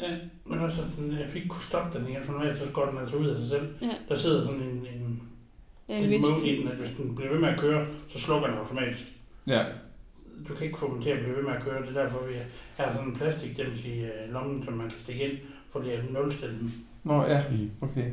Ja, 0.00 0.10
men 0.46 0.58
også 0.58 0.80
at 0.80 0.86
den, 0.98 1.12
jeg 1.12 1.28
fik 1.28 1.42
kunne 1.48 1.62
stoppe 1.62 1.98
den 1.98 2.08
igen, 2.08 2.22
for 2.24 2.32
normalt 2.32 2.58
så 2.58 2.64
går 2.72 2.86
den 2.86 2.98
altså 2.98 3.16
ud 3.16 3.26
af 3.26 3.40
sig 3.40 3.48
selv. 3.48 3.68
Ja. 3.82 3.88
Der 4.08 4.18
sidder 4.18 4.44
sådan 4.46 4.60
en, 4.60 4.86
en, 4.94 5.22
En 5.88 6.10
vidst. 6.10 6.20
mode 6.20 6.48
i 6.48 6.56
den, 6.60 6.68
at 6.68 6.76
hvis 6.76 6.96
den 6.96 7.14
bliver 7.14 7.30
ved 7.32 7.38
med 7.40 7.48
at 7.48 7.60
køre, 7.60 7.86
så 8.12 8.18
slukker 8.18 8.48
den 8.48 8.58
automatisk. 8.58 9.02
Ja. 9.46 9.64
Du 10.48 10.54
kan 10.54 10.66
ikke 10.66 10.78
få 10.78 10.94
dem 10.94 11.02
til 11.02 11.10
at 11.10 11.18
blive 11.18 11.36
ved 11.36 11.42
med 11.42 11.52
at 11.52 11.62
køre, 11.62 11.82
det 11.86 11.96
er 11.96 12.02
derfor, 12.02 12.26
vi 12.26 12.34
har 12.76 12.92
sådan 12.92 13.08
en 13.08 13.16
plastikdims 13.16 13.84
i 13.84 14.00
øh, 14.00 14.32
lommen, 14.32 14.64
som 14.64 14.72
man 14.74 14.90
kan 14.90 14.98
stikke 14.98 15.24
ind, 15.28 15.38
for 15.72 15.80
det 15.80 15.94
er 15.94 15.98
nulstille 16.10 16.58
den. 16.58 16.74
Nå 17.04 17.22
ja, 17.24 17.42
okay. 17.80 18.04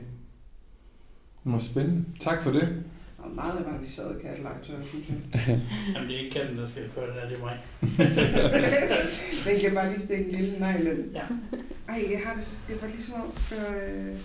Det 1.43 1.51
var 1.53 1.59
spændende. 1.59 2.05
Tak 2.19 2.43
for 2.43 2.51
det. 2.51 2.83
Og 3.17 3.31
meget 3.31 3.65
avanceret 3.65 4.21
kattelejtøj, 4.21 4.75
synes 4.89 5.09
jeg. 5.09 5.17
Jamen 5.95 6.09
det 6.09 6.15
er 6.15 6.19
ikke 6.19 6.39
katten, 6.39 6.57
der 6.57 6.69
skal 6.69 6.83
køre 6.95 7.07
det 7.07 7.15
der, 7.15 7.29
det 7.29 7.37
er 7.37 7.41
mig. 7.41 7.57
Den 9.47 9.55
kan 9.65 9.73
bare 9.75 9.89
lige 9.89 9.99
stikke 9.99 10.25
en 10.25 10.31
lille 10.31 10.59
negl 10.59 10.87
ind. 10.87 11.11
Ja. 11.13 11.21
Ej, 11.89 12.01
jeg 12.11 12.21
har 12.25 12.35
det, 12.35 12.59
det 12.67 12.81
var 12.81 12.87
ligesom 12.87 13.13
om, 13.21 13.31
øh, 13.51 14.15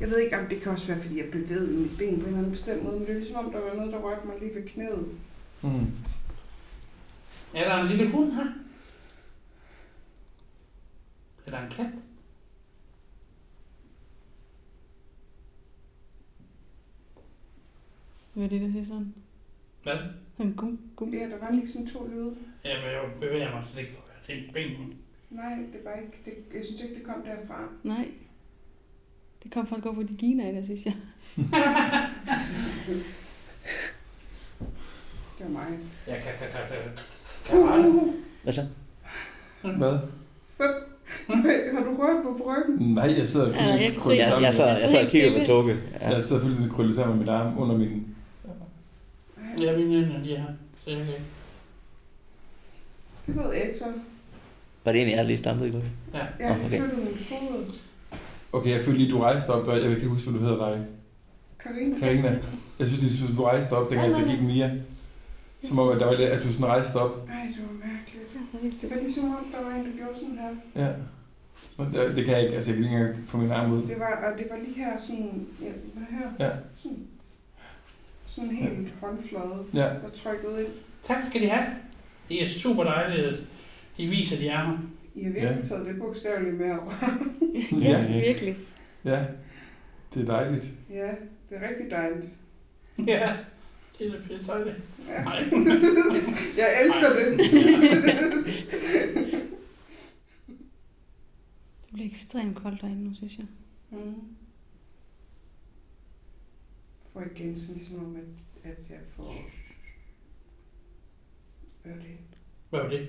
jeg 0.00 0.08
ved 0.10 0.18
ikke 0.18 0.38
om 0.38 0.46
det 0.46 0.60
kan 0.60 0.72
også 0.72 0.86
være, 0.86 1.02
fordi 1.02 1.18
jeg 1.18 1.30
bevægede 1.32 1.76
mit 1.76 1.98
ben 1.98 2.14
på 2.14 2.20
en 2.20 2.26
eller 2.26 2.38
anden 2.38 2.52
bestemt 2.52 2.82
måde, 2.82 2.98
men 2.98 3.06
det 3.06 3.14
er 3.14 3.18
ligesom 3.18 3.46
om, 3.46 3.52
der 3.52 3.60
var 3.60 3.74
noget, 3.74 3.92
der 3.92 3.98
rørte 3.98 4.26
mig 4.26 4.36
lige 4.40 4.54
ved 4.54 4.68
knæet. 4.68 5.18
Mm. 5.62 5.90
Er 7.54 7.68
der 7.68 7.82
en 7.82 7.88
lille 7.88 8.10
hund 8.12 8.32
her? 8.32 8.46
Er 11.46 11.50
der 11.50 11.58
en 11.58 11.70
kat? 11.70 11.86
Hvad 18.34 18.44
er 18.44 18.48
det, 18.48 18.60
der 18.60 18.72
siger 18.72 18.84
sådan? 18.84 19.14
Hvad? 19.82 19.98
En 20.38 20.54
gum, 20.54 20.80
gum. 20.96 21.14
Ja, 21.14 21.28
der 21.30 21.38
var 21.38 21.50
lige 21.50 21.68
sådan 21.68 21.86
to 21.86 22.06
lyde. 22.06 22.36
Ja, 22.64 22.80
men 22.80 22.90
jeg 22.90 23.10
bevæger 23.20 23.50
mig, 23.50 23.64
så 23.70 23.76
det 23.76 23.86
kan 23.86 23.94
være. 23.94 24.16
Det 24.26 24.44
er 24.44 24.48
en 24.48 24.52
ben. 24.52 24.94
Nej, 25.30 25.54
det 25.72 25.80
var 25.84 25.94
ikke, 25.94 26.12
det, 26.24 26.32
jeg 26.54 26.64
synes 26.64 26.82
ikke, 26.82 26.94
det 26.94 27.04
kom 27.04 27.22
derfra. 27.22 27.68
Nej. 27.82 28.10
Det 29.46 29.54
kom 29.54 29.66
faktisk 29.66 29.84
godt 29.84 29.96
fra 29.96 30.02
de 30.02 30.14
giner, 30.18 30.52
der 30.52 30.64
synes 30.64 30.84
jeg. 30.84 30.94
Det 35.38 35.44
var 35.46 35.48
mig. 35.48 35.66
Ja, 36.06 36.12
kan, 36.14 36.22
kan, 36.38 36.48
kan, 36.52 36.60
kan. 36.68 37.58
Kan 37.68 38.12
Hvad 38.42 38.52
så? 38.52 38.60
Hvad? 39.62 39.98
har 41.74 41.84
du 41.84 41.96
rørt 41.96 42.22
på 42.22 42.40
bryggen? 42.44 42.94
Nej, 42.94 43.14
jeg 43.18 43.28
sidder 43.28 43.46
Ja, 43.48 43.64
jeg 43.64 43.80
Jeg, 43.80 44.18
jeg, 44.18 44.38
med- 44.40 44.52
sad, 44.52 44.80
jeg 44.80 44.90
sad 44.90 45.04
og 45.04 45.10
kiggede 45.10 45.38
på 45.38 45.44
Toge. 45.44 45.76
Ja. 46.00 46.08
jeg 46.08 46.22
sidder 46.22 46.42
fuldstændig 46.42 46.72
krøllet 46.74 46.96
sammen 46.96 47.16
med 47.16 47.24
mit 47.26 47.32
arm 47.34 47.58
under 47.58 47.78
min... 47.78 48.06
Ja, 49.60 49.76
mine 49.76 50.04
hænder, 50.04 50.22
de 50.22 50.34
er 50.34 50.38
her. 50.40 50.46
Så 50.84 50.90
jeg 50.90 50.98
kan 50.98 51.06
ikke. 51.08 51.24
Det 53.26 53.36
ved 53.36 53.52
jeg 53.52 53.62
ikke 53.66 53.78
så. 53.78 53.84
Var 54.84 54.92
det 54.92 54.98
egentlig, 54.98 55.16
jeg 55.16 55.24
lige 55.24 55.38
stammede 55.38 55.68
i 55.68 55.72
går? 55.72 55.82
Jeg 56.12 56.28
Nå, 56.40 56.46
har 56.46 56.54
okay. 56.64 56.78
flyttet 56.78 56.98
min 56.98 57.14
fod. 57.16 57.72
Okay, 58.56 58.70
jeg 58.70 58.80
følte 58.84 58.98
lige, 59.00 59.12
du 59.12 59.18
rejste 59.20 59.50
op, 59.50 59.66
og 59.68 59.74
jeg 59.74 59.82
kan 59.82 59.90
ikke 59.92 60.06
huske, 60.06 60.30
hvad 60.30 60.40
du 60.40 60.46
hedder 60.46 60.68
dig. 60.68 60.86
Karina. 61.58 61.98
Karina. 61.98 62.38
Jeg 62.78 62.88
synes 62.88 63.20
lige, 63.20 63.36
du 63.36 63.44
rejste 63.44 63.72
op, 63.72 63.90
dengang 63.90 64.08
jeg 64.08 64.16
så 64.20 64.26
gik 64.30 64.42
Mia. 64.42 64.70
Som 65.62 65.78
om, 65.78 65.88
at, 65.88 66.00
der 66.00 66.06
var 66.06 66.14
lidt, 66.14 66.30
at 66.30 66.42
du 66.42 66.52
sådan 66.52 66.66
rejste 66.66 66.96
op. 66.96 67.28
Ej, 67.28 67.46
det 67.48 67.56
var 67.68 67.86
mærkeligt. 67.88 68.82
Det 68.82 68.90
var 68.90 68.96
ligesom 68.96 69.24
om, 69.24 69.46
der 69.52 69.64
var 69.64 69.70
en, 69.76 69.84
der 69.84 69.96
gjorde 69.96 70.14
sådan 70.18 70.38
her. 70.38 70.84
Ja. 70.86 70.92
Men 71.78 71.86
det, 71.92 72.16
det 72.16 72.24
kan 72.24 72.34
jeg 72.34 72.42
ikke, 72.42 72.54
altså 72.54 72.70
jeg 72.70 72.76
kan 72.76 72.84
ikke 72.84 72.96
engang 72.96 73.28
få 73.28 73.36
min 73.36 73.50
arm 73.50 73.72
ud. 73.72 73.82
Det 73.82 73.98
var, 73.98 74.30
og 74.32 74.38
det 74.38 74.46
var 74.50 74.56
lige 74.64 74.74
her 74.84 74.90
sådan, 75.06 75.46
ja, 75.62 75.70
hvad 75.94 76.18
her? 76.18 76.46
Ja. 76.46 76.52
Sådan, 76.82 76.98
sådan 78.26 78.50
helt 78.50 78.88
håndflade, 79.00 79.64
Ja. 79.74 79.80
der 79.80 80.10
trykkede 80.14 80.60
ind. 80.64 80.72
Tak 81.06 81.22
skal 81.28 81.42
de 81.42 81.48
have. 81.48 81.66
Det 82.28 82.44
er 82.44 82.48
super 82.48 82.84
dejligt, 82.84 83.26
at 83.26 83.38
de 83.96 84.06
viser, 84.06 84.36
de 84.36 84.48
er 84.48 84.66
her. 84.66 84.78
I 85.16 85.22
har 85.24 85.30
virkelig 85.32 85.56
Ja. 85.56 85.62
taget 85.62 85.86
det 85.86 85.98
bogstaveligt 85.98 86.56
med 86.56 86.70
over. 86.70 86.92
Ja, 87.82 88.00
Ja. 88.02 88.20
virkelig. 88.20 88.56
Ja. 89.04 89.26
Det 90.14 90.22
er 90.22 90.26
dejligt. 90.26 90.70
Ja, 90.90 91.14
det 91.50 91.56
er 91.58 91.68
rigtig 91.68 91.90
dejligt. 91.90 92.30
Ja, 93.06 93.36
det 93.98 94.06
er 94.06 94.12
da 94.12 94.18
pisse 94.28 94.46
dejligt. 94.46 94.76
Ja. 95.08 95.24
Nej. 95.24 95.36
Jeg 96.60 96.68
elsker 96.84 97.08
det. 97.18 97.38
Det 101.86 101.92
bliver 101.92 102.08
ekstremt 102.10 102.56
koldt 102.56 102.80
derinde 102.80 103.04
nu, 103.04 103.14
synes 103.14 103.38
jeg. 103.38 103.46
Mm. 103.90 104.14
Får 107.12 107.22
igen 107.34 107.56
sådan 107.56 107.74
ligesom 107.76 108.04
om, 108.06 108.16
at, 108.16 108.22
at 108.72 108.78
jeg 108.90 108.98
får... 109.10 109.34
Hvad 111.82 111.92
er 111.92 111.96
det? 111.96 112.16
Hvad 112.70 112.80
var 112.80 112.88
det? 112.88 113.08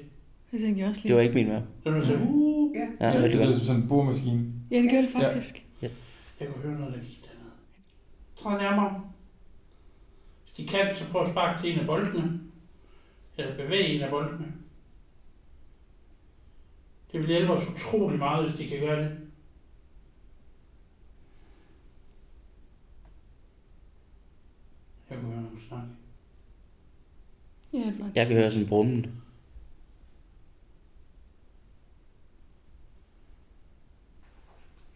Det 0.52 0.60
tænkte 0.60 0.82
jeg 0.82 0.90
også 0.90 1.02
lige. 1.02 1.10
Det 1.10 1.16
var 1.16 1.22
ikke 1.22 1.36
min 1.36 1.48
mave. 1.48 1.68
Det 1.84 1.94
var 1.94 2.04
sagde, 2.04 2.22
uh. 2.22 2.76
Ja, 2.76 3.08
Ja, 3.08 3.22
Ja, 3.22 3.28
Det 3.28 3.40
det 3.40 3.56
som 3.58 3.66
sådan 3.66 3.82
en 3.82 3.88
boremaskine. 3.88 4.54
Ja, 4.72 4.82
det 4.82 4.90
gjorde 4.90 5.06
det 5.06 5.12
faktisk. 5.14 5.66
Jeg 6.40 6.50
kunne 6.50 6.64
høre 6.64 6.80
noget, 6.80 6.94
der 6.94 7.00
gik 7.00 7.22
dernede. 7.24 7.52
Træd 8.36 8.58
nærmere. 8.62 9.04
Hvis 10.44 10.54
de 10.58 10.68
kan, 10.68 10.96
så 10.96 11.06
prøv 11.12 11.24
at 11.24 11.30
sparke 11.30 11.62
til 11.62 11.74
en 11.74 11.80
af 11.80 11.86
boldene. 11.86 12.40
Eller 13.38 13.56
bevæge 13.56 13.88
en 13.88 14.02
af 14.02 14.10
boldene. 14.10 14.54
Det 17.12 17.20
vil 17.20 17.28
hjælpe 17.28 17.54
os 17.54 17.68
utrolig 17.70 18.20
meget, 18.20 18.46
hvis 18.50 18.60
de 18.60 18.68
kan 18.68 18.80
gøre 18.80 19.04
det. 19.04 19.18
Jeg 25.10 25.18
kunne 25.20 25.32
høre 25.32 25.42
nogen 25.42 25.62
snakke. 25.68 25.88
Ja, 27.74 27.78
det 27.78 28.00
var 28.00 28.12
Jeg 28.16 28.28
kan 28.28 28.36
høre 28.36 28.52
sådan 28.52 28.64
en 28.64 28.70
brummen. 28.70 29.22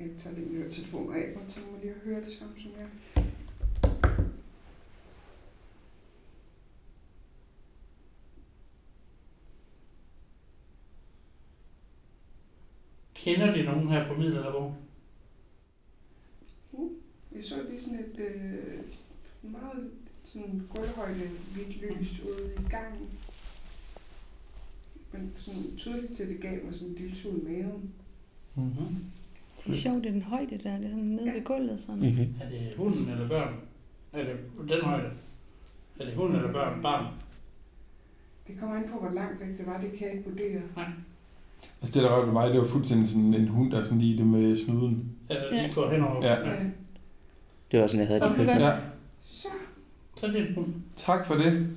Jeg 0.02 0.10
tager 0.20 0.36
lige 0.36 0.50
min 0.50 0.58
høretelefoner 0.58 1.16
af, 1.16 1.36
og 1.36 1.48
tænker 1.48 1.72
mig 1.72 1.82
lige 1.82 1.94
høre 2.04 2.22
det 2.22 2.34
samme 2.34 2.54
som 2.58 2.72
jeg. 2.72 2.88
Kender 13.16 13.56
de 13.56 13.64
nogen 13.64 13.88
her 13.88 14.08
på 14.08 14.14
Middelalderborg? 14.14 14.76
Vi 17.32 17.42
så 17.44 17.64
lige 17.70 17.82
sådan 17.82 18.00
et 18.00 18.20
øh, 18.20 18.80
meget 19.52 19.92
sådan 20.24 20.68
gulvhøjde 20.76 21.30
hvidt 21.54 21.82
lys 21.82 22.20
ude 22.20 22.54
i 22.54 22.70
gangen. 22.70 23.10
Men 25.12 25.34
sådan 25.38 25.78
tydeligt 25.78 26.16
til, 26.16 26.24
at 26.24 26.30
det 26.30 26.42
gav 26.42 26.66
mig 26.66 26.76
sådan 26.76 26.88
en 26.88 26.96
lille 26.96 27.16
sul 27.16 27.38
i 27.38 27.44
maven. 27.44 27.94
Mm-hmm. 28.56 29.12
Det 29.66 29.72
er 29.72 29.76
sjovt, 29.78 30.04
det 30.04 30.10
er 30.10 30.14
den 30.14 30.22
højde 30.22 30.58
der. 30.64 30.78
Det 30.78 30.86
er 30.86 30.90
sådan 30.90 31.04
nede 31.04 31.26
ved 31.34 31.44
gulvet 31.44 31.80
sådan. 31.80 32.00
Mm-hmm. 32.02 32.36
Er 32.42 32.50
det 32.50 32.74
hunden 32.78 33.10
eller 33.10 33.28
børn? 33.28 33.54
Er 34.14 34.24
det 34.24 34.36
den 34.70 34.82
højde? 34.82 35.10
Er 36.00 36.06
det 36.06 36.16
hunden 36.16 36.36
eller 36.36 36.52
børn? 36.54 36.82
Barn? 36.82 37.06
Det 38.48 38.60
kommer 38.60 38.76
an 38.76 38.84
på, 38.94 39.00
hvor 39.00 39.10
langt 39.10 39.40
væk 39.40 39.58
det 39.58 39.66
var, 39.66 39.80
det 39.82 39.92
kan 39.98 40.08
jeg 40.08 40.18
ikke 40.18 40.30
vurdere. 40.30 40.62
Altså 41.82 42.00
det, 42.00 42.10
der 42.10 42.18
rørte 42.18 42.32
mig, 42.32 42.50
det 42.50 42.60
var 42.60 42.68
fuldstændig 42.68 43.08
sådan 43.08 43.34
en 43.34 43.48
hund, 43.48 43.72
der 43.72 43.84
sådan 43.84 43.98
lige 43.98 44.18
det 44.18 44.28
med 44.28 44.56
snuden. 44.66 45.12
Ja. 45.30 45.70
går 45.76 45.90
henover? 45.92 46.26
Ja. 46.26 46.50
Ja. 46.50 46.56
Det 47.72 47.80
var 47.80 47.88
sådan, 47.88 48.00
jeg 48.00 48.08
havde 48.08 48.20
det 48.20 48.26
i 48.26 48.30
Okay. 48.30 48.38
køkkenet. 48.38 48.62
Ja, 48.62 48.78
Så, 49.22 49.48
Så 50.18 50.26
er 50.26 50.32
det 50.32 50.48
en 50.50 50.56
hund. 50.56 50.74
tak 50.96 51.26
for 51.28 51.36
det. 51.36 51.68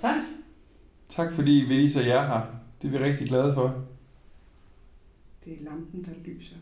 Tak. 0.00 0.14
Tak 1.08 1.32
fordi 1.32 1.64
vi 1.68 1.76
viser 1.76 2.02
jer 2.06 2.26
her. 2.26 2.40
Det 2.82 2.94
er 2.94 2.98
vi 2.98 3.04
rigtig 3.04 3.28
glade 3.28 3.54
for. 3.54 3.84
det 5.44 5.52
er 5.52 5.64
lampen, 5.64 6.04
der 6.04 6.10
lyser. 6.32 6.56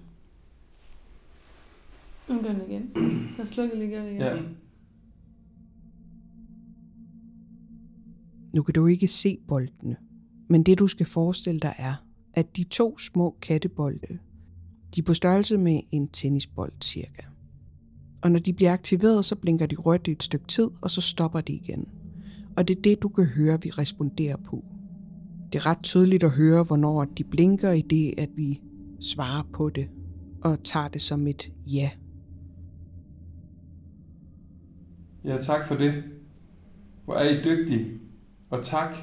Nu 2.31 2.43
gør 2.43 2.53
den 2.53 2.71
igen. 2.71 2.91
Der 3.37 3.45
slukker 3.45 3.77
lige 3.77 3.97
det 3.97 4.07
igen. 4.07 4.21
Ja. 4.21 4.37
Nu 8.55 8.63
kan 8.63 8.75
du 8.75 8.87
ikke 8.87 9.09
se 9.09 9.39
boldene, 9.49 9.97
men 10.49 10.63
det 10.63 10.79
du 10.79 10.87
skal 10.87 11.07
forestille 11.07 11.61
dig 11.61 11.75
er, 11.79 11.95
at 12.35 12.57
de 12.57 12.65
to 12.65 12.99
små 12.99 13.37
kattebolde, 13.43 14.19
de 14.95 15.01
er 15.01 15.05
på 15.05 15.15
størrelse 15.15 15.57
med 15.59 15.81
en 15.91 16.09
tennisbold 16.09 16.73
cirka. 16.83 17.23
Og 18.23 18.31
når 18.31 18.39
de 18.39 18.53
bliver 18.53 18.73
aktiveret, 18.73 19.25
så 19.25 19.37
blinker 19.37 19.67
de 19.67 19.77
rødt 19.77 20.07
i 20.07 20.11
et 20.11 20.23
stykke 20.23 20.47
tid, 20.47 20.69
og 20.81 20.91
så 20.91 21.01
stopper 21.01 21.41
de 21.41 21.53
igen. 21.53 21.89
Og 22.57 22.69
det 22.69 22.79
er 22.79 22.83
det, 22.83 23.03
du 23.03 23.09
kan 23.09 23.25
høre, 23.25 23.63
vi 23.63 23.71
responderer 23.71 24.37
på. 24.37 24.65
Det 25.53 25.59
er 25.59 25.67
ret 25.67 25.83
tydeligt 25.83 26.23
at 26.23 26.31
høre, 26.31 26.65
hvornår 26.65 27.05
de 27.05 27.25
blinker 27.25 27.73
i 27.73 27.81
det, 27.81 28.15
at 28.19 28.31
vi 28.37 28.61
svarer 29.01 29.43
på 29.53 29.71
det, 29.71 29.89
og 30.43 30.65
tager 30.65 30.89
det 30.89 31.03
som 31.03 31.27
et 31.27 31.53
ja. 31.67 31.91
Ja, 35.25 35.37
tak 35.43 35.67
for 35.67 35.75
det. 35.75 36.05
Hvor 37.05 37.15
er 37.15 37.29
I 37.29 37.43
dygtige. 37.43 38.01
Og 38.51 38.65
tak. 38.65 38.97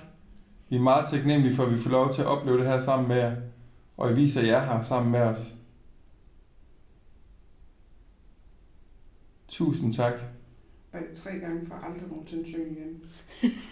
Vi 0.69 0.75
er 0.75 0.79
meget 0.79 1.09
taknemmelige 1.09 1.55
for, 1.55 1.63
at 1.63 1.71
vi 1.71 1.77
får 1.77 1.89
lov 1.89 2.13
til 2.13 2.21
at 2.21 2.27
opleve 2.27 2.57
det 2.57 2.65
her 2.65 2.79
sammen 2.79 3.07
med 3.07 3.17
jer. 3.17 3.35
Og 3.97 4.11
I 4.11 4.13
viser 4.13 4.41
jer 4.41 4.65
her 4.65 4.81
sammen 4.81 5.11
med 5.11 5.19
os. 5.19 5.53
Tusind 9.47 9.93
tak. 9.93 10.13
Var 10.93 10.99
det 10.99 11.17
tre 11.17 11.31
gange 11.31 11.65
for 11.67 11.75
aldrig 11.75 12.09
nogensinde 12.09 12.45
synge 12.45 12.71
igen? 12.71 13.03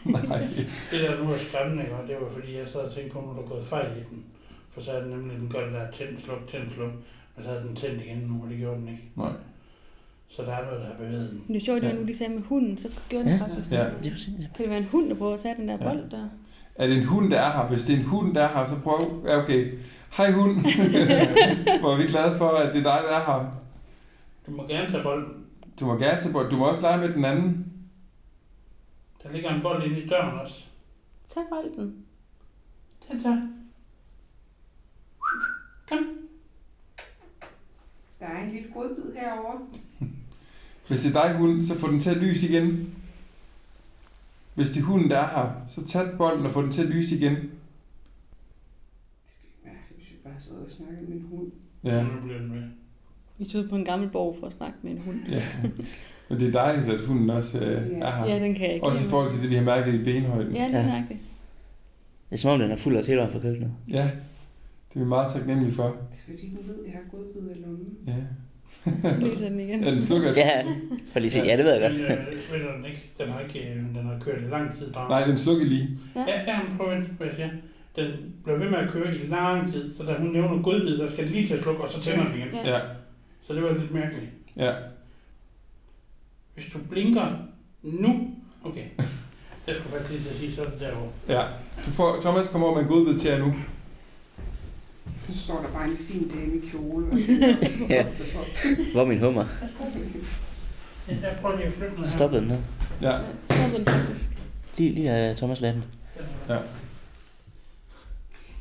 Nej. 0.30 0.39
Det 0.91 0.99
der 1.01 1.23
nu 1.23 1.31
er 1.31 1.38
skræmmende? 1.38 1.91
Og 1.91 2.07
det 2.07 2.17
var 2.22 2.30
fordi, 2.30 2.57
jeg 2.57 2.67
sad 2.67 2.81
og 2.81 2.93
tænkte 2.93 3.13
på, 3.13 3.19
at 3.19 3.26
nu 3.26 3.31
er 3.31 3.35
der 3.35 3.47
gået 3.47 3.65
fejl 3.65 3.97
i 3.97 4.03
den. 4.03 4.26
For 4.72 4.81
så 4.81 4.91
er 4.91 5.01
den 5.01 5.09
nemlig, 5.09 5.38
den 5.38 5.49
gør 5.49 5.63
det 5.63 5.73
der 5.73 5.91
tænd, 5.91 6.19
sluk, 6.19 6.47
tænd, 6.47 6.72
sluk. 6.73 6.91
Men 7.35 7.43
så 7.43 7.49
havde 7.49 7.67
den 7.67 7.76
tændt 7.76 8.01
igen 8.01 8.17
nu, 8.17 8.43
og 8.43 8.49
det 8.49 8.57
gjorde 8.57 8.80
den 8.80 8.88
ikke. 8.88 9.11
Nej. 9.15 9.34
Så 10.36 10.41
der 10.41 10.52
er 10.56 10.66
noget, 10.66 10.82
der 10.82 10.88
har 10.88 10.94
bevæget 10.94 11.30
den. 11.32 11.44
Men 11.48 11.56
det 11.56 11.62
er 11.62 11.66
sjovt, 11.66 11.82
det 11.82 11.90
var 11.95 12.02
nu, 12.02 12.07
de 12.07 12.18
sagde 12.18 12.34
med 12.34 12.41
hunden, 12.44 12.78
så 12.78 12.90
gjorde 13.10 13.26
den 13.30 13.38
Ja. 13.40 13.45
faktisk 13.45 13.72
Ja. 13.72 13.84
det. 13.84 13.94
Lige. 14.02 14.49
Kan 14.56 14.64
det 14.64 14.70
være 14.70 14.80
en 14.80 14.86
hund, 14.86 15.10
der 15.10 15.16
prøver 15.16 15.34
at 15.34 15.40
tage 15.40 15.56
den 15.56 15.68
der 15.68 15.74
Ja. 15.74 15.84
bold 15.84 16.10
der? 16.10 16.28
Er 16.76 16.88
det 16.88 16.98
en 16.98 17.06
hund, 17.06 17.32
der 17.32 17.40
er 17.41 17.52
her? 17.52 17.68
Hvis 17.70 17.86
det 17.86 17.95
er 17.95 17.99
en 17.99 18.06
hund, 18.06 18.36
der 18.36 18.41
er 18.44 18.57
her, 18.57 18.66
så 18.66 18.82
prøv... 18.84 19.24
Ja, 19.26 19.38
okay. 19.44 19.74
Hej 20.18 20.32
hund. 20.32 20.52
Hvor 21.82 21.94
er 21.94 21.98
vi 21.98 22.03
glade 22.03 22.38
for, 22.38 22.49
at 22.49 22.74
det 22.76 22.80
er 22.80 22.84
dig, 22.95 23.02
der 23.10 23.16
er 23.18 23.26
her. 23.26 23.62
Du 24.48 24.52
må 24.52 24.68
gerne 24.68 24.91
tage 24.91 25.03
bolden. 25.03 25.45
Du 25.80 25.86
må 25.86 25.94
gerne 25.98 26.22
tage 26.22 26.34
bold. 26.34 26.49
Du 26.52 26.56
må 26.57 26.68
også 26.70 26.82
lege 26.82 26.98
med 26.98 27.10
den 27.10 27.26
anden. 27.26 27.74
Der 29.24 29.32
ligger 29.32 29.56
en 29.56 29.62
bold 29.62 29.84
inde 29.84 30.02
i 30.02 30.07
døren 30.07 30.40
også. 30.40 30.64
Tag 31.30 31.44
bolden. 31.49 32.06
Den 33.12 33.22
så. 33.22 33.41
Kom. 35.90 36.06
lille 38.52 38.70
godbid 38.74 39.14
herovre. 39.16 39.60
Hvis 40.88 41.02
det 41.02 41.16
er 41.16 41.22
dig, 41.28 41.38
hund, 41.38 41.64
så 41.64 41.76
få 41.80 41.91
den 41.91 41.99
til 41.99 42.10
at 42.10 42.18
lyse 42.18 42.48
igen. 42.49 42.95
Hvis 44.56 44.72
det 44.72 44.80
er 44.80 44.84
hunden, 44.84 45.10
der 45.10 45.18
er 45.18 45.28
her, 45.28 45.52
så 45.68 45.86
tag 45.86 46.18
bolden 46.18 46.45
og 46.45 46.52
få 46.52 46.62
den 46.62 46.72
til 46.72 46.82
at 46.84 46.90
lyse 46.90 47.16
igen. 47.16 47.32
Det 47.36 47.41
er 49.64 49.68
mærkeligt, 49.70 49.98
hvis 49.98 50.12
vi 50.12 50.16
bare 50.24 50.34
sidder 50.40 50.62
og 50.66 50.72
snakker 50.72 51.02
med 51.07 51.16
en 51.16 51.26
hund. 51.32 51.52
Ja, 51.84 52.03
Nu 52.03 52.10
bliver 52.24 52.40
den 52.40 52.49
med. 52.49 52.64
Vi 53.38 53.45
tog 53.45 53.70
på 53.70 53.76
en 53.76 53.86
gammel 53.86 54.10
borg 54.10 54.36
for 54.40 54.48
at 54.48 54.53
snakke 54.53 54.78
med 54.82 54.91
en 54.91 54.98
hund. 54.98 55.18
ja. 55.30 55.41
Men 56.30 56.40
det 56.40 56.48
er 56.48 56.52
dejligt, 56.52 56.90
at 56.90 56.99
hunden 57.02 57.30
også 57.30 57.60
øh, 57.60 57.88
er 57.91 58.12
her. 58.16 58.26
Ja, 58.26 58.40
den 58.40 58.56
kan 58.56 58.66
jeg 58.66 58.74
ikke. 58.74 58.86
Også 58.86 59.06
i 59.06 59.10
forhold 59.10 59.30
til 59.32 59.41
det, 59.41 59.49
vi 59.49 59.56
har 59.56 59.64
mærket 59.64 59.94
i 59.94 60.03
benhøjden. 60.03 60.56
Ja, 60.56 60.64
det 60.68 60.76
er 60.76 60.86
nøjagtigt. 60.88 61.20
Det 62.30 62.36
er 62.36 62.38
som 62.38 62.52
om, 62.52 62.60
den 62.60 62.72
er 62.72 62.76
fuld 62.78 62.98
af 62.98 63.03
tilhører 63.03 63.30
fra 63.30 63.40
køkkenet. 63.40 63.72
Ja, 63.88 64.12
det 64.94 64.95
er 64.95 65.03
vi 65.03 65.06
meget 65.06 65.34
taknemmelige 65.34 65.74
for. 65.74 65.84
Det 65.84 65.94
er 65.94 66.32
fordi, 66.32 66.49
hun 66.49 66.68
ved, 66.68 66.86
at 66.86 66.91
jeg 66.94 66.94
har 67.03 67.18
godbid 67.18 67.56
i 67.56 67.62
lommen. 67.62 67.98
Ja. 68.07 68.14
Så 69.03 69.18
lyser 69.22 69.49
den 69.49 69.60
igen. 69.60 69.84
Ja, 69.84 69.91
den 69.91 70.02
slukker. 70.02 70.34
Ja, 70.38 70.64
for 71.12 71.20
lige 71.20 71.32
se. 71.32 71.40
Ja, 71.40 71.57
det 71.57 71.66
ved 71.66 71.74
jeg 71.74 71.82
godt. 71.82 71.94
Men, 71.94 72.62
øh, 72.62 72.76
den 72.78 72.86
ikke? 72.86 73.12
Den 73.18 73.30
har 73.30 73.40
ikke, 73.40 73.60
øh, 73.70 73.76
den 73.76 74.06
har 74.06 74.20
kørt 74.22 74.41
i 74.41 74.45
lang 74.49 74.78
tid 74.80 74.94
bare. 74.94 75.10
Nej, 75.10 75.26
den 75.28 75.38
slukker 75.38 75.66
lige. 75.66 75.90
Ja, 76.16 76.22
ja, 76.48 76.60
men 76.70 76.78
prøv 76.78 76.91
at 76.91 77.36
siger. 77.36 77.49
Den 77.95 78.12
blev 78.44 78.60
ved 78.60 78.70
med 78.70 78.78
at 78.80 78.90
køre 78.90 79.16
i 79.16 79.28
lang 79.28 79.72
tid, 79.72 79.95
så 79.98 80.03
da 80.03 80.14
hun 80.20 80.28
nævner 80.28 80.62
godbid, 80.62 80.98
der 80.98 81.12
skal 81.12 81.24
den 81.26 81.34
lige 81.34 81.48
til 81.48 81.53
at 81.53 81.62
slukke, 81.62 81.84
og 81.84 81.90
så 81.91 82.02
tænder 82.02 82.24
den 82.24 82.34
igen. 82.38 82.48
Ja. 82.66 82.74
Ja, 82.76 82.80
Så 83.48 83.53
det 83.53 83.64
var 83.64 83.74
lidt 83.74 83.94
mærkeligt. 83.94 84.26
ja. 84.57 84.72
Hvis 86.53 86.66
du 86.74 86.78
blinker 86.91 87.26
nu, 87.84 88.30
okay. 88.64 88.84
Jeg 89.68 89.76
skulle 89.76 89.91
faktisk 89.91 90.12
lige 90.12 90.24
til 90.24 90.30
at 90.30 90.36
sige, 90.36 90.56
så 90.56 90.62
er 90.62 90.66
det 90.66 90.80
derovre. 90.80 91.10
ja. 91.30 91.41
Du 91.86 91.91
får, 91.91 92.18
Thomas 92.22 92.48
kommer 92.48 92.68
over 92.68 92.76
med 92.76 92.84
en 92.84 92.90
godbid 92.91 93.20
til 93.20 93.32
jer 93.32 93.40
nu. 93.40 93.53
Så 95.30 95.39
står 95.39 95.61
der 95.61 95.69
bare 95.72 95.88
en 95.88 95.97
fin 95.97 96.30
dame 96.30 96.56
i 96.56 96.69
kjole. 96.69 97.06
Og 97.11 97.18
tænker, 97.26 97.47
Ja. 97.89 98.06
Hvor 98.93 99.02
er 99.02 99.06
min 99.06 99.19
hummer? 99.19 99.45
Ja, 101.07 101.15
Jeg 101.22 101.38
prøver 101.41 101.57
her. 101.57 102.03
Stoppede 102.03 102.41
den 102.41 102.49
her. 102.49 102.57
Ja, 103.02 103.19
Så 103.49 103.56
er 103.61 103.69
den 103.77 103.85
faktisk. 103.85 104.30
Lige, 104.77 104.93
lige 104.93 105.11
af 105.11 105.35
Thomas 105.35 105.61
Laden. 105.61 105.84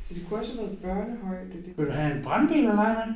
Så 0.03 0.13
det 0.13 0.23
kunne 0.29 0.39
også 0.39 0.51
have 0.55 0.67
været 0.67 0.77
børnehøjde. 0.79 1.45
Det. 1.65 1.73
Vil 1.77 1.85
du 1.85 1.91
have 1.91 2.17
en 2.17 2.23
brandbil 2.23 2.63
lege 2.63 2.95
med? 3.07 3.15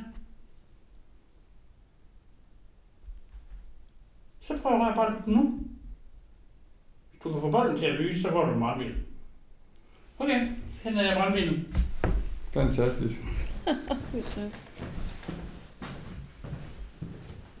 Så 4.40 4.58
prøv 4.62 4.72
at 4.72 4.80
røre 4.80 4.94
bolden 4.94 5.34
nu. 5.34 5.58
Hvis 7.10 7.20
du 7.24 7.32
kan 7.32 7.40
få 7.40 7.50
bolden 7.50 7.78
til 7.78 7.84
at 7.84 7.94
lyse, 7.94 8.22
så 8.22 8.28
får 8.30 8.44
du 8.44 8.52
en 8.52 8.60
brandbil. 8.60 8.94
Okay, 10.18 10.48
henter 10.82 11.02
jeg 11.02 11.16
brandbilen. 11.16 11.76
Fantastisk. 12.52 13.14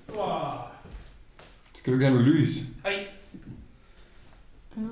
Wow. 0.08 0.58
Skal 1.74 1.92
du 1.92 1.98
ikke 1.98 2.06
have 2.06 2.18
noget 2.18 2.34
lys? 2.34 2.56
Ej, 2.84 3.06
Ja. 4.76 4.82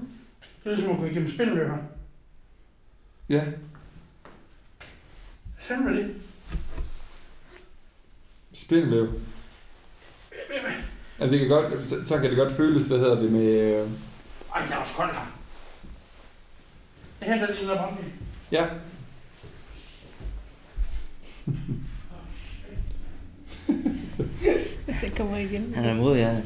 det 0.65 0.73
er 0.73 0.77
ligesom 0.77 0.91
at 0.93 0.99
gå 0.99 1.05
igennem 1.05 1.31
spindeløber. 1.35 1.77
Ja. 3.29 3.45
Hvad 3.45 3.55
fanden 5.59 5.87
var 5.87 5.93
det? 5.93 6.15
Spindelvæv. 8.53 9.20
Ja, 11.20 11.29
det 11.31 11.39
kan 11.39 11.49
godt, 11.49 11.87
så- 11.87 12.05
så 12.07 12.19
kan 12.19 12.31
det 12.31 12.37
godt 12.39 12.53
føles, 12.53 12.89
hvad 12.89 12.99
hedder 12.99 13.20
det 13.20 13.33
med... 13.33 13.47
Øh, 13.83 13.91
Ej, 14.55 14.62
det 14.62 14.73
er 14.73 14.77
også 14.77 14.95
koldt 14.95 15.12
her. 15.12 15.27
Jeg 17.20 17.29
henter 17.29 17.55
lige 17.55 17.66
noget 17.66 17.81
brandbil. 17.81 18.12
ja, 18.53 18.66
Så 25.01 25.11
kommer 25.16 25.37
igen. 25.37 25.75
Han 25.75 25.85
er 25.85 25.95
modig, 25.95 26.19
ja. 26.19 26.41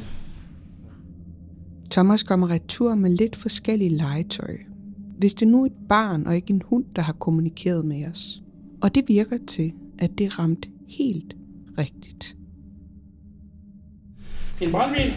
Thomas 1.91 2.23
kommer 2.23 2.51
retur 2.51 2.95
med 2.95 3.11
lidt 3.11 3.37
forskellige 3.37 3.91
legetøj. 3.91 4.57
Hvis 5.19 5.35
det 5.35 5.49
nu 5.49 5.63
er 5.63 5.67
et 5.67 5.73
barn 5.89 6.27
og 6.27 6.37
ikke 6.37 6.51
en 6.51 6.63
hund, 6.65 6.85
der 6.97 7.03
har 7.03 7.13
kommunikeret 7.13 7.85
med 7.85 8.07
os. 8.07 8.43
Og 8.81 8.95
det 8.95 9.05
virker 9.09 9.39
til, 9.47 9.73
at 9.99 10.11
det 10.19 10.39
ramt 10.39 10.69
helt 10.89 11.37
rigtigt. 11.79 12.37
En 14.63 14.71
brandbil. 14.71 15.15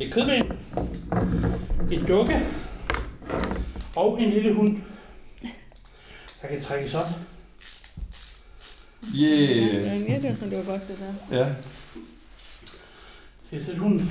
Et 0.00 0.12
kødben. 0.12 0.52
Et 1.92 2.08
dukke. 2.08 2.34
Og 3.96 4.22
en 4.22 4.30
lille 4.30 4.54
hund. 4.54 4.76
Der 6.42 6.48
kan 6.48 6.60
trækkes 6.60 6.94
op. 6.94 7.37
yeah. 9.16 10.08
Ja, 10.08 10.14
det 10.20 10.28
var 10.28 10.34
sådan, 10.34 10.50
det 10.50 10.66
var 10.66 10.72
godt, 10.72 10.88
det 10.88 10.98
der. 10.98 11.38
Ja, 11.38 11.54
Skal 13.46 13.56
jeg 13.56 13.66
sætte 13.66 13.80
hunden? 13.80 14.10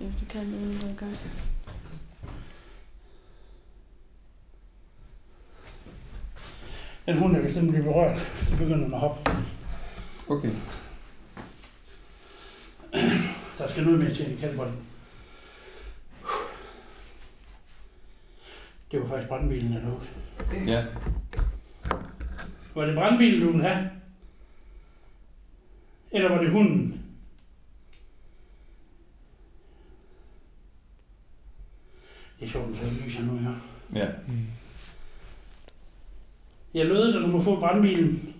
Ja, 0.00 0.04
det 0.06 0.28
kan 0.28 0.46
nu 0.46 0.70
i 0.70 0.94
gang. 0.98 1.16
Den 7.06 7.18
hund 7.18 7.36
er 7.36 7.40
hvis 7.40 7.54
den 7.54 7.68
bliver 7.70 7.84
berørt. 7.84 8.18
Så 8.48 8.56
begynder 8.56 8.76
den 8.84 8.94
at 8.94 9.00
hoppe. 9.00 9.30
okay. 10.28 10.50
Der 13.58 13.68
skal 13.68 13.84
noget 13.84 13.98
mere 13.98 14.14
til 14.14 14.32
en 14.32 14.38
kaldbold. 14.38 14.70
Det 18.92 19.00
var 19.00 19.06
faktisk 19.08 19.28
brandbilen, 19.28 19.72
jeg 19.72 19.82
lovede. 19.82 20.72
Ja. 20.72 20.84
Var 22.74 22.86
det 22.86 22.94
brandbilen, 22.94 23.40
du 23.40 23.46
ville 23.52 23.68
have? 23.68 23.90
Eller 26.10 26.28
var 26.28 26.42
det 26.42 26.50
hunden? 26.50 27.04
Det 32.40 32.46
er 32.46 32.52
sjovt, 32.52 32.68
at 32.68 32.90
det 32.90 33.04
lyser 33.06 33.22
nu, 33.22 33.40
ja. 33.42 33.54
Ja. 34.00 34.08
Jeg 36.74 36.86
lovede 36.86 37.12
dig, 37.12 37.20
du 37.20 37.26
må 37.26 37.42
få 37.42 37.60
brandbilen. 37.60 38.34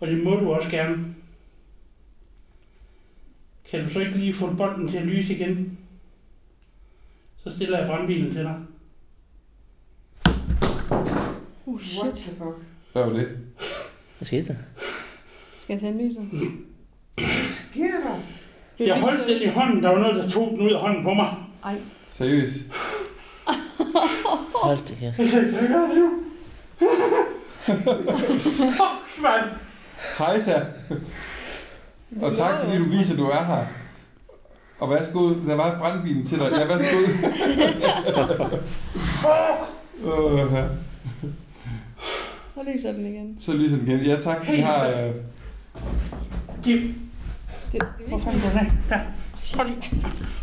Og 0.00 0.06
det 0.06 0.24
må 0.24 0.30
du 0.30 0.52
også 0.52 0.70
gerne. 0.70 1.14
Kan 3.70 3.84
du 3.84 3.90
så 3.90 4.00
ikke 4.00 4.18
lige 4.18 4.34
få 4.34 4.54
bolden 4.54 4.88
til 4.88 4.96
at 4.96 5.06
lyse 5.06 5.34
igen? 5.34 5.78
Så 7.36 7.56
stiller 7.56 7.78
jeg 7.78 7.86
brandbilen 7.88 8.32
til 8.32 8.44
dig. 8.44 8.60
What 11.66 11.82
shit. 11.82 12.14
the 12.14 12.34
fuck? 12.34 12.77
Hvad 12.98 13.06
var 13.06 13.12
det? 13.18 13.28
Hvad 14.18 14.26
skete 14.26 14.46
der? 14.48 14.54
Skal 15.62 15.72
jeg 15.72 15.80
tænde 15.80 16.04
lyset? 16.04 16.22
Hvad 17.14 17.26
sker 17.46 17.82
der? 17.82 18.18
Jeg 18.86 19.00
holdt 19.00 19.28
den 19.28 19.42
i 19.42 19.46
hånden. 19.46 19.82
Der 19.82 19.88
var 19.88 19.98
noget, 19.98 20.24
der 20.24 20.30
tog 20.30 20.48
den 20.50 20.60
ud 20.60 20.70
af 20.72 20.80
hånden 20.80 21.02
på 21.02 21.14
mig. 21.14 21.34
Ej, 21.64 21.76
Seriøst? 22.08 22.54
Hold 24.64 24.78
det 24.78 24.96
kæft. 25.00 25.18
Jeg 25.18 25.28
kan 25.28 25.46
ikke 25.46 25.68
gøre 25.68 25.88
det 25.88 25.96
nu. 25.96 26.10
Fuck, 28.38 29.22
mand. 29.22 29.44
Hej, 30.18 30.38
så. 30.38 30.64
Og 32.22 32.36
tak, 32.36 32.64
fordi 32.64 32.78
du 32.78 32.84
viser, 32.84 33.12
at 33.12 33.18
du 33.18 33.26
er 33.26 33.44
her. 33.44 33.64
Og 34.78 34.90
værsgo, 34.90 35.28
der 35.28 35.54
var 35.54 35.78
brandbilen 35.78 36.24
til 36.24 36.38
dig. 36.38 36.50
Ja, 36.50 36.64
værsgo. 36.64 36.96
uh, 40.12 40.52
ja. 40.52 40.64
Så 42.64 42.70
lyser 42.72 42.92
den 42.92 43.06
igen. 43.06 43.36
Så 43.38 43.52
lyser 43.52 43.76
den 43.76 43.88
igen. 43.88 44.00
Ja, 44.00 44.20
tak. 44.20 44.36
Vi 44.50 44.56
har... 44.56 44.88
Øh, 44.88 44.94
Det, 46.64 46.64
Det, 46.64 46.92
det 47.72 47.82
hvor 48.08 48.16
er 48.18 48.20
fanden 48.22 48.40
går 48.42 48.48
den 48.48 48.58
af? 48.58 48.72
Der. 48.88 48.98
Prøv 49.54 49.66
lige, 49.66 49.78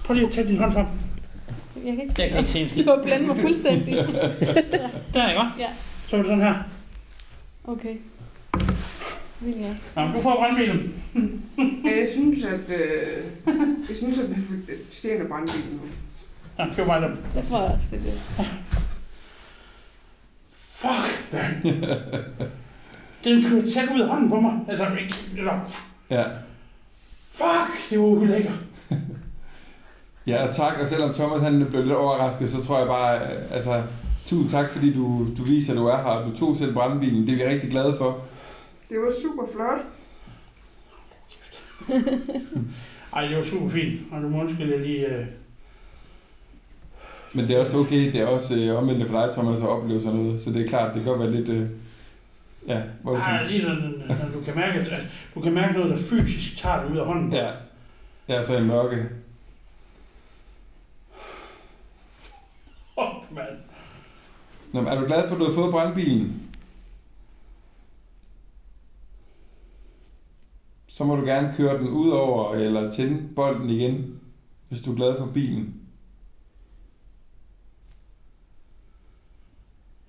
prøv 0.05 0.13
lige 0.15 0.27
at 0.27 0.33
tage 0.33 0.47
din 0.47 0.57
hånd 0.57 0.71
frem. 0.73 0.85
Jeg 1.85 1.93
kan 1.93 2.01
ikke 2.01 2.13
se. 2.13 2.21
Jeg 2.21 2.29
kan 2.29 2.39
ikke 2.39 2.51
se 2.51 2.59
en 2.59 2.69
skid. 2.69 2.83
Du 2.83 2.89
har 2.89 3.03
blændet 3.03 3.27
mig 3.27 3.37
fuldstændig. 3.37 3.93
Der, 5.13 5.29
ikke? 5.29 5.41
Ja. 5.59 5.67
Så 6.07 6.15
er 6.15 6.19
det 6.21 6.25
sådan 6.25 6.41
her. 6.41 6.53
Okay. 7.63 7.95
Ja. 9.41 9.75
Nå, 9.95 10.13
du 10.13 10.21
får 10.21 10.35
brandbilen. 10.35 10.93
Jeg 11.85 12.07
synes, 12.13 12.43
at, 12.43 12.59
øh, 12.79 13.23
jeg 13.89 13.97
synes, 13.97 14.19
at 14.19 14.29
vi 14.29 14.35
stjæler 14.91 15.27
brandbilen 15.27 15.69
nu. 15.71 15.79
Ja, 16.59 16.65
det 16.69 16.77
var 16.77 16.85
bare 16.85 17.01
dem. 17.07 17.17
Det 17.35 17.47
tror 17.49 17.61
jeg 17.61 17.71
også, 17.71 17.87
det 17.91 17.99
er 17.99 18.03
det. 18.03 18.21
Fuck, 20.85 21.31
den. 21.31 21.73
Den 23.23 23.43
kørte 23.43 23.71
tæt 23.71 23.89
ud 23.95 24.01
af 24.01 24.07
hånden 24.07 24.29
på 24.29 24.39
mig. 24.39 24.53
Altså, 24.67 24.85
ikke, 24.99 25.15
eller, 25.37 25.53
ja. 26.09 26.23
fuck, 27.31 27.89
det 27.89 27.99
var 27.99 28.05
ulækkert. 28.05 28.53
Ja, 30.27 30.47
og 30.47 30.55
tak. 30.55 30.73
Og 30.81 30.87
selvom 30.87 31.13
Thomas 31.13 31.41
han 31.41 31.65
blev 31.69 31.81
lidt 31.83 31.93
overrasket, 31.93 32.49
så 32.49 32.63
tror 32.63 32.77
jeg 32.77 32.87
bare, 32.87 33.27
altså, 33.51 33.83
tusind 34.25 34.49
tak, 34.49 34.69
fordi 34.69 34.93
du, 34.93 35.27
du 35.37 35.43
viser, 35.43 35.73
at 35.73 35.77
du 35.77 35.85
er 35.85 35.97
her. 35.97 36.25
Du 36.25 36.37
tog 36.37 36.57
selv 36.57 36.73
brandbilen. 36.73 37.27
Det 37.27 37.33
er 37.33 37.35
vi 37.35 37.53
rigtig 37.53 37.71
glade 37.71 37.95
for. 37.97 38.21
Det 38.89 38.97
var 38.97 39.11
super 39.21 39.43
flot. 39.55 39.85
Ej, 43.15 43.27
det 43.27 43.37
var 43.37 43.43
super 43.43 43.69
fint. 43.69 44.01
Og 44.11 44.21
du 44.21 44.29
må 44.29 44.41
undskylde, 44.41 44.71
jeg 44.71 44.81
lige... 44.81 45.05
Øh... 45.05 45.25
Men 47.35 47.47
det 47.47 47.55
er 47.55 47.61
også 47.61 47.77
okay. 47.77 48.11
Det 48.13 48.15
er 48.15 48.25
også 48.25 48.55
øh, 48.55 48.77
omvendt 48.77 49.09
for 49.09 49.21
dig, 49.21 49.33
Thomas, 49.33 49.61
at 49.61 49.67
opleve 49.67 50.01
sådan 50.01 50.19
noget. 50.19 50.41
Så 50.41 50.51
det 50.51 50.61
er 50.61 50.67
klart, 50.67 50.95
det 50.95 51.03
kan 51.03 51.11
godt 51.11 51.21
være 51.21 51.31
lidt, 51.31 51.49
øh, 51.49 51.69
Ja, 52.67 52.81
hvor 53.01 53.11
er 53.11 53.15
det 53.15 53.23
sådan... 53.23 53.47
lige 53.47 53.63
når, 53.63 53.75
når 54.07 54.31
du 54.33 54.41
kan 54.45 54.55
mærke, 54.55 54.79
at 54.79 55.01
du 55.35 55.41
kan 55.41 55.53
mærke 55.53 55.73
noget, 55.73 55.89
der 55.89 55.97
fysisk 55.97 56.57
tager 56.57 56.83
dig 56.83 56.91
ud 56.91 56.97
af 56.97 57.05
hånden. 57.05 57.33
Ja. 57.33 57.51
Ja, 58.29 58.41
så 58.41 58.57
i 58.57 58.63
mørke. 58.63 59.05
Åh, 62.97 63.07
mand. 63.31 63.57
Nå, 64.73 64.81
er 64.81 64.99
du 64.99 65.05
glad 65.05 65.27
for, 65.27 65.35
at 65.35 65.41
du 65.41 65.45
har 65.45 65.53
fået 65.53 65.71
brandbilen? 65.71 66.41
Så 70.87 71.03
må 71.03 71.15
du 71.15 71.25
gerne 71.25 71.53
køre 71.57 71.77
den 71.77 71.87
ud 71.89 72.09
over 72.09 72.55
eller 72.55 72.91
tænde 72.91 73.35
bolden 73.35 73.69
igen, 73.69 74.19
hvis 74.69 74.81
du 74.81 74.91
er 74.91 74.95
glad 74.95 75.17
for 75.17 75.25
bilen. 75.25 75.84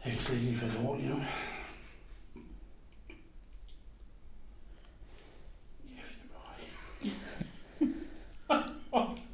Jeg 0.06 0.14
kan 0.14 0.22
slet 0.22 0.36
ikke 0.36 0.46
lige 0.48 0.58
falde 0.58 0.88
roligt 0.88 1.08
nu. 1.08 1.16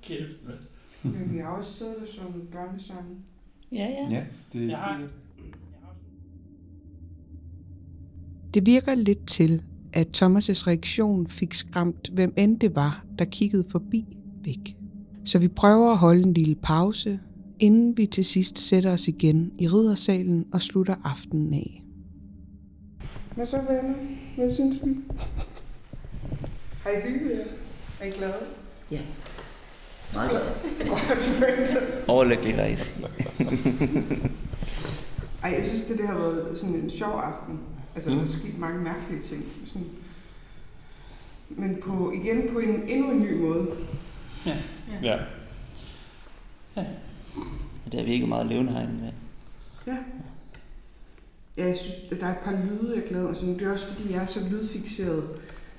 Kæft. 0.02 0.36
Men 1.02 1.32
vi 1.32 1.38
har 1.38 1.48
også 1.48 1.72
siddet 1.72 1.96
og 1.96 2.08
sunget 2.08 2.48
børnesange. 2.48 3.16
Ja, 3.72 3.86
ja. 3.88 4.08
Ja, 4.10 4.24
det 4.52 4.62
er 4.62 4.66
Jeg 4.66 4.78
har-. 4.78 5.08
Det 8.54 8.66
virker 8.66 8.94
lidt 8.94 9.26
til, 9.26 9.62
at 9.92 10.22
Thomas' 10.22 10.66
reaktion 10.66 11.26
fik 11.26 11.54
skræmt, 11.54 12.10
hvem 12.12 12.34
end 12.36 12.60
det 12.60 12.76
var, 12.76 13.04
der 13.18 13.24
kiggede 13.24 13.64
forbi 13.68 14.16
væk. 14.44 14.76
Så 15.24 15.38
vi 15.38 15.48
prøver 15.48 15.90
at 15.90 15.98
holde 15.98 16.22
en 16.22 16.34
lille 16.34 16.54
pause, 16.54 17.20
inden 17.62 17.96
vi 17.96 18.06
til 18.06 18.24
sidst 18.24 18.58
sætter 18.58 18.92
os 18.92 19.08
igen 19.08 19.52
i 19.58 19.68
riddersalen 19.68 20.46
og 20.52 20.62
slutter 20.62 20.94
aftenen 21.04 21.54
af. 21.54 21.82
Hvad 23.34 23.46
så, 23.46 23.56
venner? 23.56 23.94
Hvad 24.36 24.50
synes 24.50 24.76
vi? 24.84 24.96
Har 26.82 26.90
I 26.90 27.00
hygget 27.10 27.30
jer? 27.38 27.44
Er 28.00 28.06
I 28.06 28.10
glade? 28.10 28.34
Meget 30.14 30.30
glad. 30.30 30.42
Godt, 30.88 31.38
Brenda. 31.38 31.80
Overlykkelig 32.08 32.58
rejse. 32.58 32.92
Ej, 35.42 35.54
jeg 35.58 35.66
synes, 35.66 35.82
det, 35.84 35.98
det 35.98 36.06
har 36.06 36.14
været 36.14 36.58
sådan 36.58 36.74
en 36.74 36.90
sjov 36.90 37.10
aften. 37.18 37.58
Altså, 37.94 38.10
Mm. 38.10 38.16
mm. 38.16 38.20
der 38.24 38.28
er 38.28 38.32
sket 38.38 38.58
mange 38.58 38.80
mærkelige 38.84 39.22
ting. 39.22 39.44
Sådan. 39.64 39.88
Men 41.48 41.76
på, 41.82 42.12
igen 42.14 42.52
på 42.52 42.58
en 42.58 42.82
endnu 42.88 43.10
en 43.10 43.22
ny 43.22 43.40
måde. 43.40 43.66
Ja. 45.02 45.18
Det 47.92 48.00
har 48.00 48.06
virket 48.06 48.28
meget 48.28 48.46
levende 48.46 48.72
herinde 48.72 48.94
med. 48.94 49.10
Ja. 49.86 49.96
Ja, 51.58 51.66
jeg 51.66 51.76
synes, 51.76 51.96
at 52.12 52.20
der 52.20 52.26
er 52.26 52.30
et 52.30 52.38
par 52.44 52.52
lyde, 52.52 52.92
jeg 52.96 53.04
glæder 53.08 53.24
mig 53.28 53.36
til. 53.36 53.46
Det 53.48 53.62
er 53.62 53.72
også, 53.72 53.86
fordi 53.88 54.12
jeg 54.12 54.22
er 54.22 54.26
så 54.26 54.40
lydfixeret. 54.50 55.24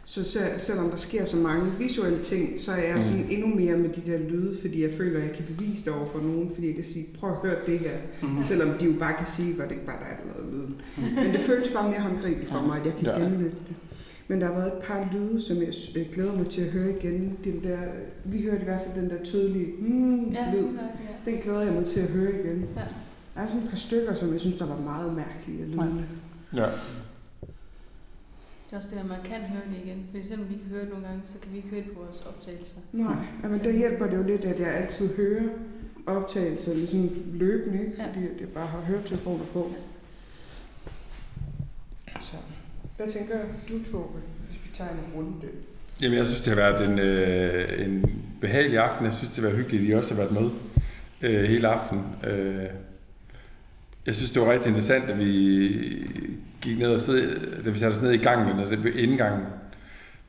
Så 0.05 0.23
selv, 0.23 0.59
selvom 0.59 0.89
der 0.89 0.97
sker 0.97 1.25
så 1.25 1.37
mange 1.37 1.71
visuelle 1.79 2.23
ting, 2.23 2.59
så 2.59 2.71
er 2.71 2.87
jeg 2.87 2.95
Mm. 2.95 3.01
sådan 3.01 3.25
endnu 3.29 3.47
mere 3.47 3.77
med 3.77 3.89
de 3.89 4.11
der 4.11 4.17
lyde, 4.17 4.57
fordi 4.61 4.83
jeg 4.83 4.91
føler, 4.97 5.19
at 5.19 5.27
jeg 5.27 5.35
kan 5.35 5.45
bevise 5.45 5.85
det 5.85 5.93
over 5.93 6.05
for 6.05 6.19
nogen, 6.19 6.51
fordi 6.53 6.67
jeg 6.67 6.75
kan 6.75 6.83
sige, 6.83 7.05
prøv 7.19 7.29
at 7.31 7.37
høre 7.37 7.55
det 7.65 7.79
her. 7.79 7.91
Mhm. 8.21 8.43
Selvom 8.43 8.69
de 8.79 8.85
jo 8.85 8.93
bare 8.99 9.13
kan 9.17 9.27
sige, 9.27 9.53
hvor 9.53 9.63
det 9.63 9.71
ikke 9.71 9.85
bare 9.85 9.97
der 9.99 10.05
er 10.05 10.33
lavede 10.33 10.51
lyden. 10.55 10.75
Men 11.15 11.33
det 11.33 11.39
føles 11.41 11.69
bare 11.69 11.89
mere 11.89 11.99
håndgribeligt 12.01 12.49
for 12.49 12.61
mig, 12.61 12.79
at 12.79 12.85
jeg 12.85 12.93
kan 12.95 13.05
ja. 13.05 13.19
genlytte 13.19 13.57
det. 13.67 13.75
Men 14.27 14.41
der 14.41 14.47
har 14.47 14.53
været 14.53 14.67
et 14.77 14.83
par 14.83 15.09
lyde, 15.13 15.41
som 15.41 15.57
jeg 15.57 15.73
øh, 15.95 16.05
glæder 16.13 16.37
mig 16.37 16.47
til 16.47 16.61
at 16.61 16.71
høre 16.71 16.89
igen. 16.89 17.37
Den 17.43 17.63
der, 17.63 17.79
vi 18.25 18.41
hørte 18.41 18.61
i 18.61 18.63
hvert 18.63 18.81
fald 18.81 19.01
den 19.01 19.09
der 19.09 19.23
tydelige 19.23 19.71
mm, 19.79 20.29
Ja, 20.29 20.51
lyd. 20.53 20.61
det, 20.63 20.73
ja. 21.25 21.31
Den 21.31 21.39
glæder 21.41 21.61
jeg 21.61 21.73
mig 21.73 21.85
til 21.85 21.99
at 21.99 22.07
høre 22.09 22.29
igen. 22.39 22.67
Ja. 22.75 22.81
Der 23.35 23.41
er 23.41 23.45
sådan 23.47 23.63
et 23.63 23.69
par 23.69 23.77
stykker, 23.77 24.13
som 24.13 24.31
jeg 24.31 24.39
synes, 24.39 24.55
der 24.57 24.65
var 24.65 24.79
meget 24.79 25.13
mærkelige 25.15 25.61
af 25.61 25.67
lydene. 25.71 26.05
Ja. 26.55 26.65
Det 28.69 28.71
er 28.71 28.77
også 28.77 28.89
det, 28.91 28.99
at 28.99 29.05
man 29.05 29.17
kan 29.23 29.41
høre 29.41 29.61
det 29.69 29.77
igen. 29.85 30.05
For 30.11 30.27
selvom 30.27 30.49
vi 30.49 30.53
kan 30.53 30.63
høre 30.69 30.81
det 30.81 30.89
nogle 30.89 31.05
gange, 31.07 31.21
så 31.25 31.37
kan 31.41 31.51
vi 31.51 31.57
ikke 31.57 31.69
høre 31.69 31.81
det 31.83 31.91
på 31.91 31.99
vores 32.03 32.23
optagelser. 32.27 32.77
Nej, 32.91 33.25
men 33.43 33.59
der 33.59 33.71
hjælper 33.71 34.07
det 34.07 34.17
jo 34.17 34.23
lidt, 34.23 34.45
at 34.45 34.59
jeg 34.59 34.75
altid 34.75 35.15
hører 35.15 35.49
optagelserne 36.07 36.87
sådan 36.87 37.09
løbende, 37.33 37.79
ikke? 37.85 37.93
Ja. 37.97 38.07
fordi 38.07 38.19
jeg 38.39 38.49
bare 38.53 38.67
har 38.67 38.79
høretelefoner 38.79 39.45
på. 39.53 39.71
Så, 42.21 42.35
hvad 42.97 43.07
tænker 43.07 43.35
du, 43.69 43.91
Torbe, 43.91 44.19
hvis 44.47 44.59
vi 44.63 44.69
tager 44.73 44.89
en 44.89 45.15
runde? 45.15 45.47
Jamen, 46.01 46.17
jeg 46.17 46.25
synes, 46.25 46.41
det 46.41 46.47
har 46.47 46.55
været 46.55 46.89
en, 46.89 46.99
øh, 46.99 47.85
en 47.85 48.21
behagelig 48.41 48.79
aften. 48.79 49.05
Jeg 49.05 49.13
synes, 49.13 49.29
det 49.29 49.35
har 49.35 49.49
været 49.49 49.57
hyggeligt, 49.57 49.83
at 49.83 49.89
I 49.89 49.93
også 49.93 50.13
har 50.13 50.21
været 50.21 50.33
med 50.41 50.49
øh, 51.21 51.43
hele 51.43 51.67
aften. 51.67 52.01
Øh, 52.27 52.65
jeg 54.05 54.15
synes, 54.15 54.31
det 54.31 54.41
var 54.41 54.51
rigtig 54.51 54.69
interessant, 54.69 55.09
at 55.09 55.19
vi 55.19 55.27
gik 56.61 56.79
ned 56.79 56.93
og 56.93 56.99
sad, 56.99 57.39
da 57.65 57.69
vi 57.69 57.79
satte 57.79 57.95
os 57.95 58.01
ned 58.01 58.11
i 58.11 58.17
gangen, 58.17 58.59
eller 58.59 58.81
ved 58.81 58.93
indgangen, 58.93 59.45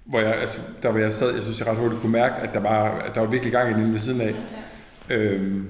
hvor 0.05 0.21
jeg, 0.21 0.35
altså, 0.35 0.61
der 0.83 0.91
hvor 0.91 1.01
jeg 1.01 1.15
sad, 1.15 1.35
jeg 1.35 1.43
synes, 1.43 1.61
jeg 1.61 1.69
ret 1.69 1.77
hurtigt 1.77 2.01
kunne 2.01 2.13
mærke, 2.13 2.35
at 2.35 2.55
der 2.55 2.61
var, 2.61 2.99
at 2.99 3.15
der 3.15 3.21
var 3.21 3.31
virkelig 3.31 3.53
gang 3.53 3.71
i 3.71 3.83
den 3.83 3.93
ved 3.93 4.01
siden 4.01 4.21
af. 4.21 4.35
Øhm, 5.11 5.67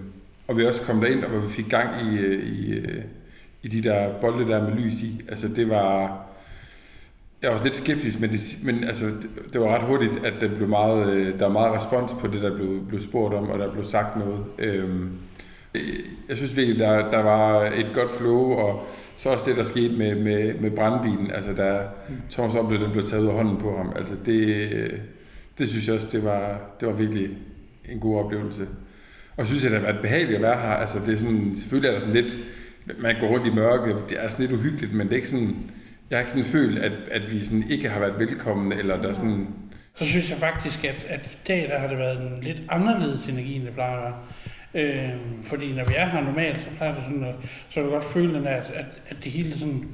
og 0.48 0.56
vi 0.56 0.66
også 0.66 0.82
kom 0.82 1.00
derind, 1.00 1.24
og 1.24 1.30
hvor 1.30 1.40
vi 1.40 1.52
fik 1.52 1.68
gang 1.68 2.06
i, 2.06 2.16
øh, 2.18 2.46
i, 2.46 2.72
øh, 2.72 3.02
i 3.62 3.68
de 3.68 3.82
der 3.82 4.12
bolde 4.20 4.48
der 4.48 4.68
med 4.68 4.72
lys 4.72 5.02
i. 5.02 5.20
Altså 5.28 5.48
det 5.48 5.68
var... 5.68 6.24
Jeg 7.44 7.50
var 7.50 7.58
også 7.58 7.64
lidt 7.64 7.76
skeptisk, 7.76 8.20
men, 8.20 8.32
det, 8.32 8.40
men 8.64 8.84
altså, 8.84 9.06
det, 9.06 9.30
det 9.52 9.60
var 9.60 9.74
ret 9.74 9.82
hurtigt, 9.82 10.26
at 10.26 10.32
der 10.40 10.48
blev 10.56 10.68
meget, 10.68 11.12
øh, 11.12 11.38
der 11.38 11.44
var 11.44 11.52
meget 11.52 11.74
respons 11.74 12.12
på 12.20 12.26
det, 12.26 12.42
der 12.42 12.56
blev, 12.56 12.86
blev 12.88 13.00
spurgt 13.00 13.34
om, 13.34 13.50
og 13.50 13.58
der 13.58 13.72
blev 13.72 13.84
sagt 13.84 14.16
noget. 14.18 14.44
Øhm, 14.58 15.10
øh, 15.74 15.98
jeg 16.28 16.36
synes 16.36 16.56
virkelig, 16.56 16.78
der, 16.78 17.10
der 17.10 17.22
var 17.22 17.64
et 17.64 17.90
godt 17.94 18.10
flow, 18.10 18.52
og 18.52 18.86
så 19.16 19.28
også 19.28 19.44
det, 19.48 19.56
der 19.56 19.64
skete 19.64 19.94
med, 19.96 20.14
med, 20.14 20.54
med 20.54 20.70
brandbilen. 20.70 21.30
Altså, 21.30 21.52
da 21.52 21.80
Thomas 22.30 22.54
oplevede, 22.54 22.84
den 22.84 22.92
blev 22.92 23.06
taget 23.06 23.22
ud 23.22 23.28
af 23.28 23.34
hånden 23.34 23.56
på 23.56 23.76
ham. 23.76 23.92
Altså, 23.96 24.14
det, 24.26 24.46
øh, 24.48 24.92
det 25.58 25.68
synes 25.68 25.86
jeg 25.86 25.94
også, 25.94 26.08
det 26.12 26.24
var, 26.24 26.60
det 26.80 26.88
var 26.88 26.94
virkelig 26.94 27.28
en 27.88 28.00
god 28.00 28.24
oplevelse. 28.24 28.66
Og 29.36 29.46
synes 29.46 29.62
jeg, 29.64 29.70
det 29.70 29.80
har 29.80 29.86
været 29.86 30.02
behageligt 30.02 30.36
at 30.36 30.42
være 30.42 30.60
her. 30.60 30.70
Altså, 30.70 30.98
det 31.06 31.14
er 31.14 31.18
sådan, 31.18 31.52
selvfølgelig 31.54 31.88
er 31.88 31.92
der 31.92 32.00
sådan 32.00 32.14
lidt, 32.14 32.36
man 32.98 33.16
går 33.20 33.26
rundt 33.26 33.46
i 33.46 33.50
mørke, 33.50 33.94
det 34.08 34.16
er 34.24 34.28
sådan 34.28 34.46
lidt 34.46 34.60
uhyggeligt, 34.60 34.94
men 34.94 35.06
det 35.06 35.12
er 35.12 35.16
ikke 35.16 35.28
sådan, 35.28 35.56
jeg 36.14 36.18
har 36.18 36.22
ikke 36.22 36.30
sådan 36.30 36.60
følt, 36.60 36.78
at, 36.78 36.92
at 37.10 37.32
vi 37.32 37.40
sådan 37.40 37.64
ikke 37.70 37.88
har 37.88 38.00
været 38.00 38.18
velkomne, 38.18 38.74
eller 38.74 39.02
der 39.02 39.08
er 39.08 39.12
sådan, 39.12 39.48
Så 39.94 40.04
synes 40.04 40.30
jeg 40.30 40.38
faktisk, 40.38 40.84
at, 40.84 41.06
at 41.08 41.26
i 41.26 41.36
dag 41.48 41.68
der 41.68 41.78
har 41.78 41.88
det 41.88 41.98
været 41.98 42.20
en 42.20 42.38
lidt 42.42 42.62
anderledes 42.68 43.26
energi, 43.26 43.54
end 43.54 43.64
det 43.64 43.72
plejer 43.72 43.96
at 43.96 44.02
være. 44.02 44.14
Øh, 44.74 45.10
fordi 45.44 45.72
når 45.72 45.84
vi 45.84 45.94
er 45.96 46.06
her 46.06 46.24
normalt, 46.24 46.56
så 46.56 46.76
plejer 46.76 46.94
det 46.94 47.04
sådan, 47.04 47.24
at, 47.24 47.34
så 47.70 47.80
du 47.80 47.90
godt 47.90 48.04
føle, 48.04 48.48
at, 48.48 48.70
at, 48.70 48.84
at 49.08 49.16
det 49.24 49.32
hele 49.32 49.58
sådan 49.58 49.88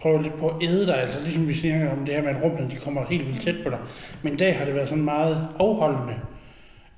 prøver 0.00 0.22
lidt 0.22 0.38
på 0.38 0.48
at 0.48 0.56
æde 0.62 0.86
dig. 0.86 1.02
Altså 1.02 1.20
ligesom 1.20 1.48
vi 1.48 1.54
snakker 1.54 1.90
om 1.90 2.04
det 2.04 2.14
her 2.14 2.22
med, 2.22 2.30
at 2.30 2.42
rummet 2.42 2.70
de 2.70 2.76
kommer 2.76 3.06
helt 3.06 3.26
vildt 3.26 3.42
tæt 3.42 3.56
på 3.64 3.70
dig. 3.70 3.78
Men 4.22 4.34
i 4.34 4.36
dag 4.36 4.58
har 4.58 4.64
det 4.64 4.74
været 4.74 4.88
sådan 4.88 5.04
meget 5.04 5.48
afholdende. 5.58 6.14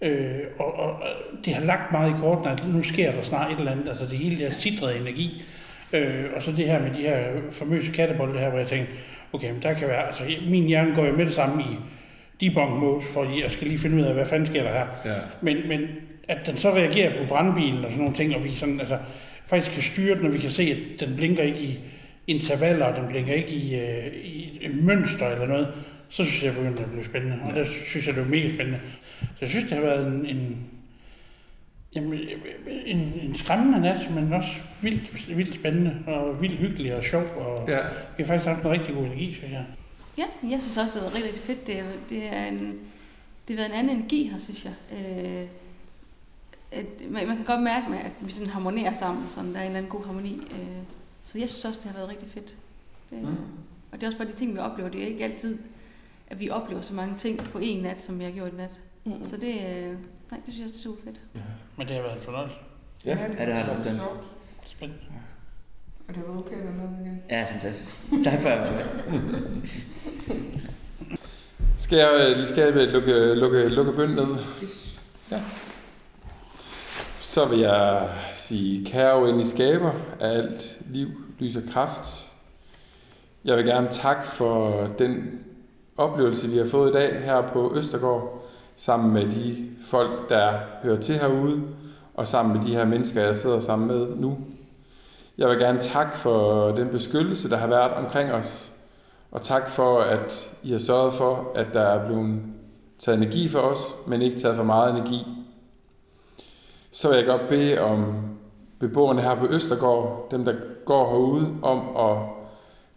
Øh, 0.02 0.40
og, 0.58 0.78
og, 0.78 0.92
og 0.92 1.08
det 1.44 1.54
har 1.54 1.64
lagt 1.64 1.92
meget 1.92 2.10
i 2.10 2.20
kortene, 2.20 2.50
at 2.50 2.64
nu 2.68 2.82
sker 2.82 3.12
der 3.12 3.22
snart 3.22 3.52
et 3.52 3.58
eller 3.58 3.72
andet. 3.72 3.88
Altså 3.88 4.06
det 4.06 4.18
hele 4.18 4.44
der 4.44 4.50
sidrede 4.50 4.96
energi. 4.96 5.44
Øh, 5.92 6.24
og 6.36 6.42
så 6.42 6.52
det 6.52 6.64
her 6.64 6.82
med 6.82 6.90
de 6.90 7.00
her 7.00 7.18
famøse 7.52 7.92
kattebolde 7.92 8.38
her, 8.38 8.50
hvor 8.50 8.58
jeg 8.58 8.68
tænkte, 8.68 8.92
okay, 9.32 9.50
men 9.50 9.62
der 9.62 9.74
kan 9.74 9.88
være, 9.88 10.06
altså 10.06 10.22
min 10.48 10.64
hjerne 10.64 10.94
går 10.94 11.06
jo 11.06 11.12
med 11.12 11.26
det 11.26 11.34
samme 11.34 11.62
i 11.62 11.76
debunk 12.40 12.70
mode, 12.70 13.02
for 13.02 13.40
jeg 13.42 13.50
skal 13.50 13.66
lige 13.66 13.78
finde 13.78 13.96
ud 13.96 14.02
af, 14.02 14.14
hvad 14.14 14.26
fanden 14.26 14.46
sker 14.46 14.62
der 14.62 14.72
her. 14.72 14.86
ja, 15.04 15.14
Men, 15.40 15.68
men 15.68 15.80
at 16.28 16.38
den 16.46 16.56
så 16.56 16.74
reagerer 16.74 17.18
på 17.18 17.28
brandbilen 17.28 17.84
og 17.84 17.90
sådan 17.90 17.98
nogle 17.98 18.16
ting, 18.16 18.34
og 18.36 18.44
vi 18.44 18.54
sådan, 18.54 18.80
altså, 18.80 18.98
faktisk 19.46 19.72
kan 19.72 19.82
styre 19.82 20.18
den, 20.18 20.26
og 20.26 20.32
vi 20.32 20.38
kan 20.38 20.50
se, 20.50 20.62
at 20.62 21.00
den 21.00 21.16
blinker 21.16 21.42
ikke 21.42 21.60
i 21.60 21.80
intervaller, 22.26 22.86
og 22.86 23.00
den 23.00 23.08
blinker 23.08 23.34
ikke 23.34 23.50
i, 23.50 23.74
øh, 23.74 24.06
i 24.24 24.58
et 24.60 24.84
mønster 24.84 25.28
eller 25.28 25.46
noget, 25.46 25.68
så 26.08 26.24
synes 26.24 26.44
jeg, 26.44 26.54
det 26.54 26.80
at 26.80 26.90
blive 26.90 27.04
spændende. 27.04 27.38
Og 27.46 27.54
det 27.54 27.66
synes 27.86 28.06
jeg, 28.06 28.14
det 28.14 28.22
er 28.22 28.26
mega 28.26 28.48
spændende. 28.48 28.78
Så 29.20 29.36
jeg 29.40 29.48
synes, 29.48 29.64
det 29.64 29.72
har 29.72 29.80
været 29.84 30.06
en, 30.06 30.26
en, 30.26 30.58
jamen, 31.94 32.18
en, 32.86 32.98
en 32.98 33.36
skræmmende 33.36 33.80
nat, 33.80 34.10
men 34.14 34.32
også 34.32 34.50
vildt, 34.82 35.36
vildt 35.36 35.54
spændende, 35.54 35.96
og 36.06 36.42
vildt 36.42 36.58
hyggelig 36.58 36.94
og 36.94 37.04
sjov, 37.04 37.22
og 37.22 37.68
ja, 37.68 37.78
vi 38.16 38.22
har 38.22 38.26
faktisk 38.26 38.46
haft 38.46 38.64
en 38.64 38.70
rigtig 38.70 38.94
god 38.94 39.04
energi, 39.04 39.34
synes 39.34 39.52
jeg. 39.52 39.66
Ja, 40.18 40.24
jeg 40.50 40.62
synes 40.62 40.78
også, 40.78 40.92
det 40.92 40.92
har 40.92 41.00
været 41.00 41.14
rigtig, 41.14 41.28
rigtig 41.28 41.42
fedt. 41.42 41.66
Det 41.66 41.78
er, 41.78 41.84
det 42.08 42.26
er 42.36 42.46
en, 42.46 42.78
det 43.48 43.56
har 43.56 43.64
været 43.64 43.72
en 43.72 43.78
anden 43.78 43.96
energi 43.96 44.28
her, 44.28 44.38
synes 44.38 44.64
jeg. 44.64 44.74
Øh, 44.98 45.46
at 46.72 46.86
man, 47.10 47.26
man 47.26 47.36
kan 47.36 47.44
godt 47.44 47.62
mærke, 47.62 47.86
at 48.04 48.12
vi 48.20 48.32
sådan 48.32 48.48
harmonerer 48.52 48.94
sammen, 48.94 49.24
sådan, 49.34 49.52
der 49.52 49.58
er 49.58 49.62
en 49.62 49.66
eller 49.66 49.78
anden 49.78 49.90
god 49.90 50.04
harmoni. 50.04 50.40
Øh, 50.50 50.82
så 51.24 51.38
jeg 51.38 51.48
synes 51.48 51.64
også, 51.64 51.80
det 51.82 51.90
har 51.90 51.98
været 51.98 52.08
rigtig 52.10 52.28
fedt. 52.28 52.54
Det, 53.10 53.22
Mm. 53.22 53.36
Og 53.92 54.00
det 54.00 54.02
er 54.02 54.06
også 54.06 54.18
bare 54.18 54.28
de 54.28 54.32
ting, 54.32 54.54
vi 54.54 54.58
oplever. 54.58 54.88
Det 54.90 55.02
er 55.02 55.06
ikke 55.06 55.24
altid, 55.24 55.58
at 56.30 56.40
vi 56.40 56.50
oplever 56.50 56.80
så 56.80 56.94
mange 56.94 57.14
ting 57.18 57.38
på 57.38 57.58
en 57.58 57.82
nat, 57.82 58.00
som 58.00 58.18
vi 58.18 58.24
har 58.24 58.30
gjort 58.30 58.52
i 58.52 58.56
nat. 58.56 58.80
Mm. 59.04 59.26
Så 59.26 59.36
det, 59.36 59.54
øh, 59.76 59.94
nej, 60.30 60.40
det 60.46 60.54
synes 60.54 60.58
jeg 60.58 60.64
også, 60.64 60.74
det 60.74 60.80
er 60.80 60.82
super 60.82 61.02
fedt. 61.04 61.20
Men 61.76 61.86
det 61.86 61.96
har 61.96 62.02
været 62.02 62.16
en 62.16 62.22
fornøjelse. 62.22 62.56
Ja, 63.04 63.10
det, 63.10 63.38
Ja, 63.38 63.46
det 63.46 63.54
har 63.56 63.66
var 63.66 63.76
det 63.76 63.96
sjovt. 63.96 64.24
Spændende. 64.66 65.02
Og 66.08 66.14
det 66.14 66.16
har 66.16 66.24
været 66.24 66.38
okay 66.38 66.56
at 66.56 66.64
være 66.64 66.72
med 66.72 67.06
igen. 67.06 67.22
Ja, 67.30 67.46
fantastisk. 67.52 67.96
Tak 68.24 68.40
for 68.42 68.48
at 68.48 68.60
være 68.60 68.72
med. 69.10 69.46
Skal 71.78 71.98
jeg, 71.98 72.34
øh, 72.38 72.48
skal 72.48 72.62
jeg 72.74 72.88
lukke, 72.92 73.34
lukke, 73.34 73.68
lukke 73.68 73.92
bønden 73.92 74.16
ned? 74.16 74.36
Yes. 74.62 75.00
Så 77.20 77.44
vil 77.44 77.58
jeg 77.58 78.08
sige, 78.34 78.86
kære 78.86 79.28
ind 79.28 79.40
i 79.40 79.44
skaber 79.44 79.92
af 80.20 80.28
alt 80.28 80.78
liv, 80.90 81.08
lys 81.38 81.56
og 81.56 81.62
kraft. 81.70 82.30
Jeg 83.44 83.56
vil 83.56 83.64
gerne 83.64 83.88
takke 83.90 84.22
for 84.26 84.86
den 84.98 85.40
oplevelse, 85.96 86.48
vi 86.48 86.58
har 86.58 86.66
fået 86.66 86.90
i 86.90 86.92
dag 86.92 87.20
her 87.24 87.48
på 87.52 87.72
Østergård, 87.76 88.47
sammen 88.78 89.12
med 89.12 89.26
de 89.30 89.68
folk, 89.86 90.28
der 90.28 90.52
hører 90.82 91.00
til 91.00 91.14
herude, 91.14 91.62
og 92.14 92.28
sammen 92.28 92.56
med 92.56 92.66
de 92.66 92.72
her 92.74 92.84
mennesker, 92.84 93.22
jeg 93.22 93.36
sidder 93.36 93.60
sammen 93.60 93.88
med 93.88 94.16
nu. 94.16 94.38
Jeg 95.38 95.48
vil 95.48 95.58
gerne 95.58 95.80
takke 95.80 96.16
for 96.16 96.68
den 96.68 96.88
beskyttelse, 96.88 97.50
der 97.50 97.56
har 97.56 97.66
været 97.66 97.92
omkring 97.92 98.32
os, 98.32 98.72
og 99.30 99.42
tak 99.42 99.68
for, 99.68 100.00
at 100.00 100.50
I 100.62 100.72
har 100.72 100.78
sørget 100.78 101.12
for, 101.12 101.52
at 101.54 101.66
der 101.72 101.80
er 101.80 102.06
blevet 102.06 102.40
taget 102.98 103.18
energi 103.18 103.48
for 103.48 103.58
os, 103.58 103.80
men 104.06 104.22
ikke 104.22 104.38
taget 104.38 104.56
for 104.56 104.64
meget 104.64 104.96
energi. 104.96 105.26
Så 106.90 107.08
vil 107.08 107.16
jeg 107.16 107.26
godt 107.26 107.48
bede 107.48 107.80
om 107.80 108.14
beboerne 108.78 109.22
her 109.22 109.34
på 109.34 109.46
Østergård, 109.46 110.28
dem 110.30 110.44
der 110.44 110.54
går 110.84 111.10
herude, 111.10 111.48
om 111.62 111.96
at 111.96 112.18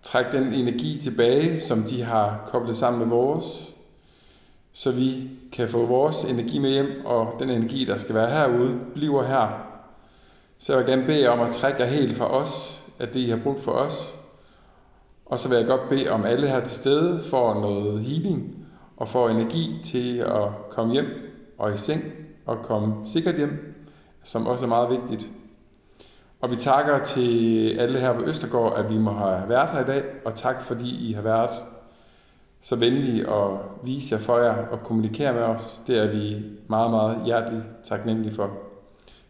trække 0.03 0.31
den 0.31 0.53
energi 0.53 1.01
tilbage, 1.01 1.59
som 1.59 1.83
de 1.83 2.03
har 2.03 2.41
koblet 2.47 2.77
sammen 2.77 2.99
med 2.99 3.07
vores, 3.07 3.70
så 4.73 4.91
vi 4.91 5.29
kan 5.51 5.69
få 5.69 5.85
vores 5.85 6.23
energi 6.23 6.59
med 6.59 6.69
hjem, 6.69 7.05
og 7.05 7.33
den 7.39 7.49
energi, 7.49 7.85
der 7.85 7.97
skal 7.97 8.15
være 8.15 8.29
herude, 8.29 8.79
bliver 8.93 9.23
her. 9.23 9.67
Så 10.57 10.73
jeg 10.73 10.79
vil 10.79 10.93
gerne 10.93 11.05
bede 11.05 11.29
om 11.29 11.39
at 11.39 11.51
trække 11.51 11.81
jer 11.81 11.87
helt 11.87 12.17
fra 12.17 12.31
os, 12.33 12.83
at 12.99 13.13
det 13.13 13.19
I 13.19 13.29
har 13.29 13.39
brugt 13.43 13.59
for 13.59 13.71
os. 13.71 14.15
Og 15.25 15.39
så 15.39 15.49
vil 15.49 15.57
jeg 15.57 15.67
godt 15.67 15.89
bede 15.89 16.09
om 16.09 16.25
alle 16.25 16.47
her 16.47 16.59
til 16.59 16.75
stede 16.75 17.21
får 17.29 17.53
noget 17.53 18.01
healing, 18.01 18.65
og 18.97 19.07
får 19.07 19.29
energi 19.29 19.79
til 19.83 20.17
at 20.17 20.69
komme 20.69 20.93
hjem 20.93 21.05
og 21.57 21.73
i 21.73 21.77
seng, 21.77 22.03
og 22.45 22.57
komme 22.63 22.95
sikkert 23.05 23.35
hjem, 23.35 23.85
som 24.23 24.47
også 24.47 24.65
er 24.65 24.69
meget 24.69 24.89
vigtigt. 24.89 25.29
Og 26.41 26.51
vi 26.51 26.55
takker 26.55 27.03
til 27.03 27.69
alle 27.79 27.99
her 27.99 28.13
på 28.13 28.21
Østergård, 28.21 28.73
at 28.77 28.89
vi 28.89 28.97
må 28.97 29.11
have 29.11 29.49
været 29.49 29.69
her 29.69 29.81
i 29.81 29.85
dag, 29.85 30.03
og 30.25 30.35
tak 30.35 30.61
fordi 30.61 31.09
I 31.09 31.13
har 31.13 31.21
været 31.21 31.49
så 32.61 32.75
venlige 32.75 33.29
at 33.29 33.57
vise 33.83 34.15
jer 34.15 34.21
for 34.21 34.37
jer 34.37 34.53
og 34.53 34.79
kommunikere 34.83 35.33
med 35.33 35.41
os. 35.41 35.81
Det 35.87 35.97
er 35.97 36.11
vi 36.11 36.43
meget, 36.69 36.91
meget 36.91 37.25
hjerteligt 37.25 37.63
taknemmelige 37.83 38.33
for. 38.33 38.51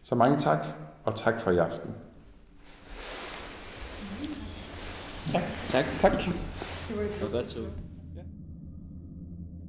Så 0.02 0.14
mange 0.14 0.38
tak, 0.38 0.66
og 1.04 1.14
tak 1.14 1.40
for 1.40 1.50
i 1.50 1.56
aften. 1.56 1.90
Tak. 5.32 5.42
Tak. 5.68 5.84
tak. 6.00 6.12
Det 6.12 6.96
var 6.96 7.32
godt 7.32 7.50
så. 7.50 7.58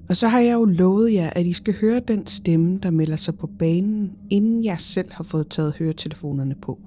Og 0.10 0.15
så 0.15 0.27
har 0.27 0.40
jeg 0.40 0.53
jo 0.53 0.65
lovet 0.65 1.14
jer, 1.14 1.30
at 1.30 1.45
I 1.45 1.53
skal 1.53 1.76
høre 1.81 1.99
den 1.99 2.27
stemme, 2.27 2.80
der 2.80 2.91
melder 2.91 3.15
sig 3.15 3.38
på 3.38 3.49
banen, 3.60 4.11
inden 4.30 4.64
jeg 4.64 4.80
selv 4.80 5.11
har 5.11 5.23
fået 5.23 5.48
taget 5.48 5.76
høretelefonerne 5.80 6.56
på. 6.61 6.80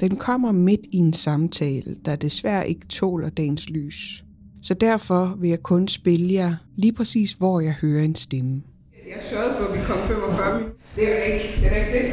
Den 0.00 0.16
kommer 0.16 0.52
midt 0.52 0.80
i 0.92 0.96
en 0.96 1.12
samtale, 1.12 1.96
der 2.04 2.16
desværre 2.16 2.68
ikke 2.68 2.86
tåler 2.86 3.30
dagens 3.30 3.70
lys. 3.70 4.25
Så 4.66 4.74
derfor 4.74 5.36
vil 5.38 5.50
jeg 5.50 5.62
kun 5.62 5.88
spille 5.88 6.34
jer 6.34 6.56
lige 6.76 6.92
præcis, 6.92 7.32
hvor 7.32 7.60
jeg 7.60 7.72
hører 7.72 8.04
en 8.04 8.14
stemme. 8.14 8.62
Jeg 9.06 9.22
sørgede 9.22 9.54
for, 9.58 9.64
at 9.64 9.80
vi 9.80 9.84
kom 9.84 9.98
45 10.06 10.54
minutter. 10.58 10.78
Det 10.96 11.18
er 11.18 11.22
ikke 11.22 11.60
det. 11.60 11.72
Er 11.72 11.86
ikke 11.86 12.08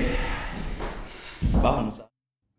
det. 1.93 2.01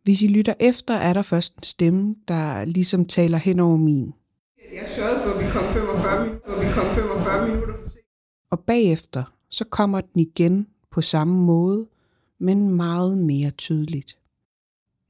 Hvis 0.02 0.22
I 0.22 0.26
lytter 0.26 0.54
efter, 0.60 0.94
er 0.94 1.12
der 1.12 1.22
først 1.22 1.56
en 1.56 1.62
stemme, 1.62 2.14
der 2.28 2.64
ligesom 2.64 3.04
taler 3.04 3.38
hen 3.38 3.60
over 3.60 3.76
min. 3.76 4.12
Jeg 4.72 4.88
sørgede 4.88 5.20
for, 5.24 5.30
at 5.30 5.46
vi 5.46 5.50
kom 5.50 5.72
45 5.72 6.24
minutter. 6.24 6.60
Vi 6.60 6.72
kom 6.72 6.94
45 6.94 7.48
minutter 7.48 7.74
for 7.82 7.88
sent. 7.88 8.04
Og 8.50 8.60
bagefter, 8.60 9.34
så 9.48 9.64
kommer 9.64 10.00
den 10.00 10.20
igen 10.20 10.66
på 10.90 11.02
samme 11.02 11.34
måde, 11.34 11.86
men 12.38 12.70
meget 12.70 13.18
mere 13.18 13.50
tydeligt. 13.50 14.18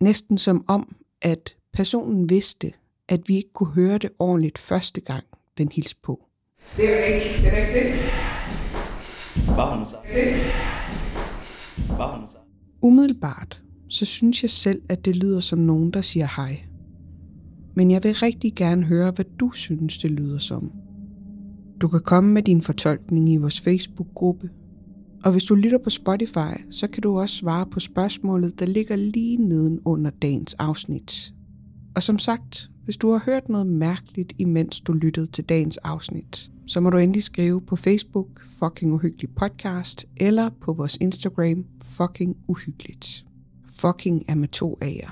Næsten 0.01 0.39
som 0.39 0.65
om, 0.69 0.97
at 1.23 1.57
personen 1.73 2.29
vidste, 2.29 2.73
at 3.09 3.21
vi 3.27 3.37
ikke 3.37 3.53
kunne 3.53 3.73
høre 3.75 3.99
det 3.99 4.11
ordentligt 4.19 4.59
første 4.59 5.01
gang, 5.01 5.25
den 5.59 5.69
hils 5.73 5.95
på. 5.95 6.25
Det 6.77 7.01
er 7.01 7.05
ikke 7.05 7.43
det. 7.43 7.53
Er 7.53 7.67
ikke 7.67 7.89
det. 7.89 8.01
Var 9.57 9.77
hun 9.77 9.87
så? 9.87 9.97
Var 11.97 12.19
hun 12.19 12.29
så? 12.31 12.37
Umiddelbart, 12.83 13.63
så 13.89 14.05
synes 14.05 14.43
jeg 14.43 14.51
selv, 14.51 14.83
at 14.89 15.05
det 15.05 15.17
lyder 15.17 15.41
som 15.41 15.59
nogen, 15.59 15.91
der 15.91 16.01
siger 16.01 16.29
hej. 16.37 16.65
Men 17.77 17.91
jeg 17.91 18.05
vil 18.05 18.15
rigtig 18.15 18.55
gerne 18.55 18.85
høre, 18.85 19.11
hvad 19.11 19.25
du 19.41 19.51
synes, 19.51 19.99
det 19.99 20.11
lyder 20.11 20.39
som. 20.39 20.73
Du 21.81 21.89
kan 21.89 22.01
komme 22.01 22.33
med 22.33 22.43
din 22.43 22.63
fortolkning 22.63 23.31
i 23.31 23.37
vores 23.37 23.61
Facebook-gruppe. 23.61 24.51
Og 25.25 25.33
hvis 25.33 25.45
du 25.45 25.55
lytter 25.55 25.79
på 25.79 25.91
Spotify, 25.91 26.71
så 26.71 26.89
kan 26.89 27.03
du 27.03 27.19
også 27.19 27.37
svare 27.37 27.67
på 27.67 27.81
spørgsmålet, 27.81 28.61
der 28.61 28.67
ligger 28.67 28.97
lige 28.97 29.37
neden 29.37 29.81
under 29.85 30.11
dagens 30.11 30.55
afsnit. 30.55 31.35
Og 31.95 32.03
som 32.03 32.19
sagt, 32.19 32.71
hvis 32.85 32.97
du 32.97 33.13
har 33.13 33.23
hørt 33.27 33.49
noget 33.49 33.67
mærkeligt, 33.67 34.33
imens 34.39 34.81
du 34.81 34.93
lyttede 34.93 35.27
til 35.27 35.45
dagens 35.45 35.77
afsnit, 35.77 36.51
så 36.67 36.81
må 36.81 36.91
du 36.91 36.97
endelig 36.97 37.23
skrive 37.23 37.61
på 37.61 37.77
Facebook 37.77 38.27
Fucking 38.45 38.93
Uhyggelig 38.93 39.31
Podcast 39.37 40.07
eller 40.17 40.51
på 40.61 40.73
vores 40.73 40.97
Instagram 41.01 41.65
Fucking 41.83 42.37
Uhyggeligt. 42.49 43.25
Fucking 43.69 44.25
er 44.29 44.35
med 44.35 44.49
to 44.49 44.79
A'er. 44.85 45.11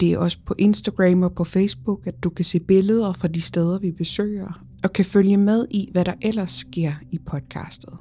Det 0.00 0.12
er 0.12 0.18
også 0.18 0.38
på 0.46 0.54
Instagram 0.58 1.22
og 1.22 1.34
på 1.34 1.44
Facebook, 1.44 2.06
at 2.06 2.22
du 2.22 2.30
kan 2.30 2.44
se 2.44 2.60
billeder 2.60 3.12
fra 3.12 3.28
de 3.28 3.40
steder, 3.40 3.78
vi 3.78 3.90
besøger, 3.90 4.64
og 4.84 4.92
kan 4.92 5.04
følge 5.04 5.36
med 5.36 5.66
i, 5.70 5.88
hvad 5.92 6.04
der 6.04 6.14
ellers 6.22 6.50
sker 6.50 6.92
i 7.10 7.18
podcastet. 7.18 7.94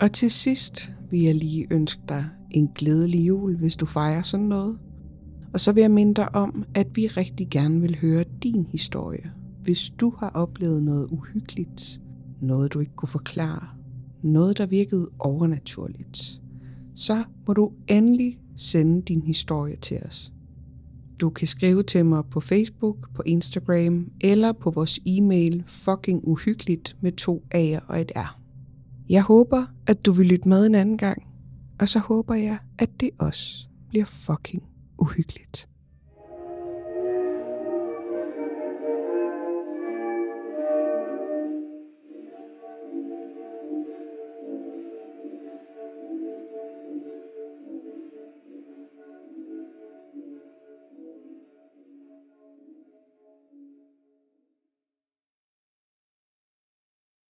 Og 0.00 0.12
til 0.12 0.30
sidst 0.30 0.92
vil 1.10 1.20
jeg 1.20 1.34
lige 1.34 1.66
ønske 1.70 2.00
dig 2.08 2.26
en 2.50 2.68
glædelig 2.74 3.26
jul, 3.26 3.56
hvis 3.56 3.76
du 3.76 3.86
fejrer 3.86 4.22
sådan 4.22 4.46
noget. 4.46 4.78
Og 5.54 5.60
så 5.60 5.72
vil 5.72 5.80
jeg 5.80 5.90
minde 5.90 6.14
dig 6.14 6.34
om, 6.34 6.64
at 6.74 6.96
vi 6.96 7.06
rigtig 7.06 7.48
gerne 7.50 7.80
vil 7.80 7.98
høre 8.00 8.24
din 8.42 8.66
historie. 8.66 9.30
Hvis 9.62 9.90
du 9.90 10.14
har 10.18 10.30
oplevet 10.30 10.82
noget 10.82 11.08
uhyggeligt, 11.10 12.00
noget 12.40 12.72
du 12.72 12.80
ikke 12.80 12.92
kunne 12.96 13.08
forklare, 13.08 13.68
noget 14.22 14.58
der 14.58 14.66
virkede 14.66 15.10
overnaturligt, 15.18 16.40
så 16.94 17.24
må 17.46 17.54
du 17.54 17.72
endelig 17.88 18.38
sende 18.56 19.02
din 19.02 19.22
historie 19.22 19.76
til 19.76 19.98
os. 20.06 20.32
Du 21.20 21.30
kan 21.30 21.48
skrive 21.48 21.82
til 21.82 22.06
mig 22.06 22.24
på 22.30 22.40
Facebook, 22.40 23.14
på 23.14 23.22
Instagram 23.26 24.10
eller 24.20 24.52
på 24.52 24.70
vores 24.70 25.00
e-mail 25.06 25.64
fuckinguhyggeligt 25.66 26.96
med 27.00 27.12
to 27.12 27.44
A'er 27.54 27.86
og 27.88 28.00
et 28.00 28.12
R. 28.16 28.38
Jeg 29.08 29.22
håber, 29.22 29.66
at 29.86 30.06
du 30.06 30.12
vil 30.12 30.26
lytte 30.26 30.48
med 30.48 30.66
en 30.66 30.74
anden 30.74 30.98
gang, 30.98 31.22
og 31.80 31.88
så 31.88 31.98
håber 31.98 32.34
jeg, 32.34 32.58
at 32.78 32.90
det 33.00 33.10
også 33.18 33.68
bliver 33.88 34.04
fucking 34.04 34.62
uhyggeligt. 34.98 35.68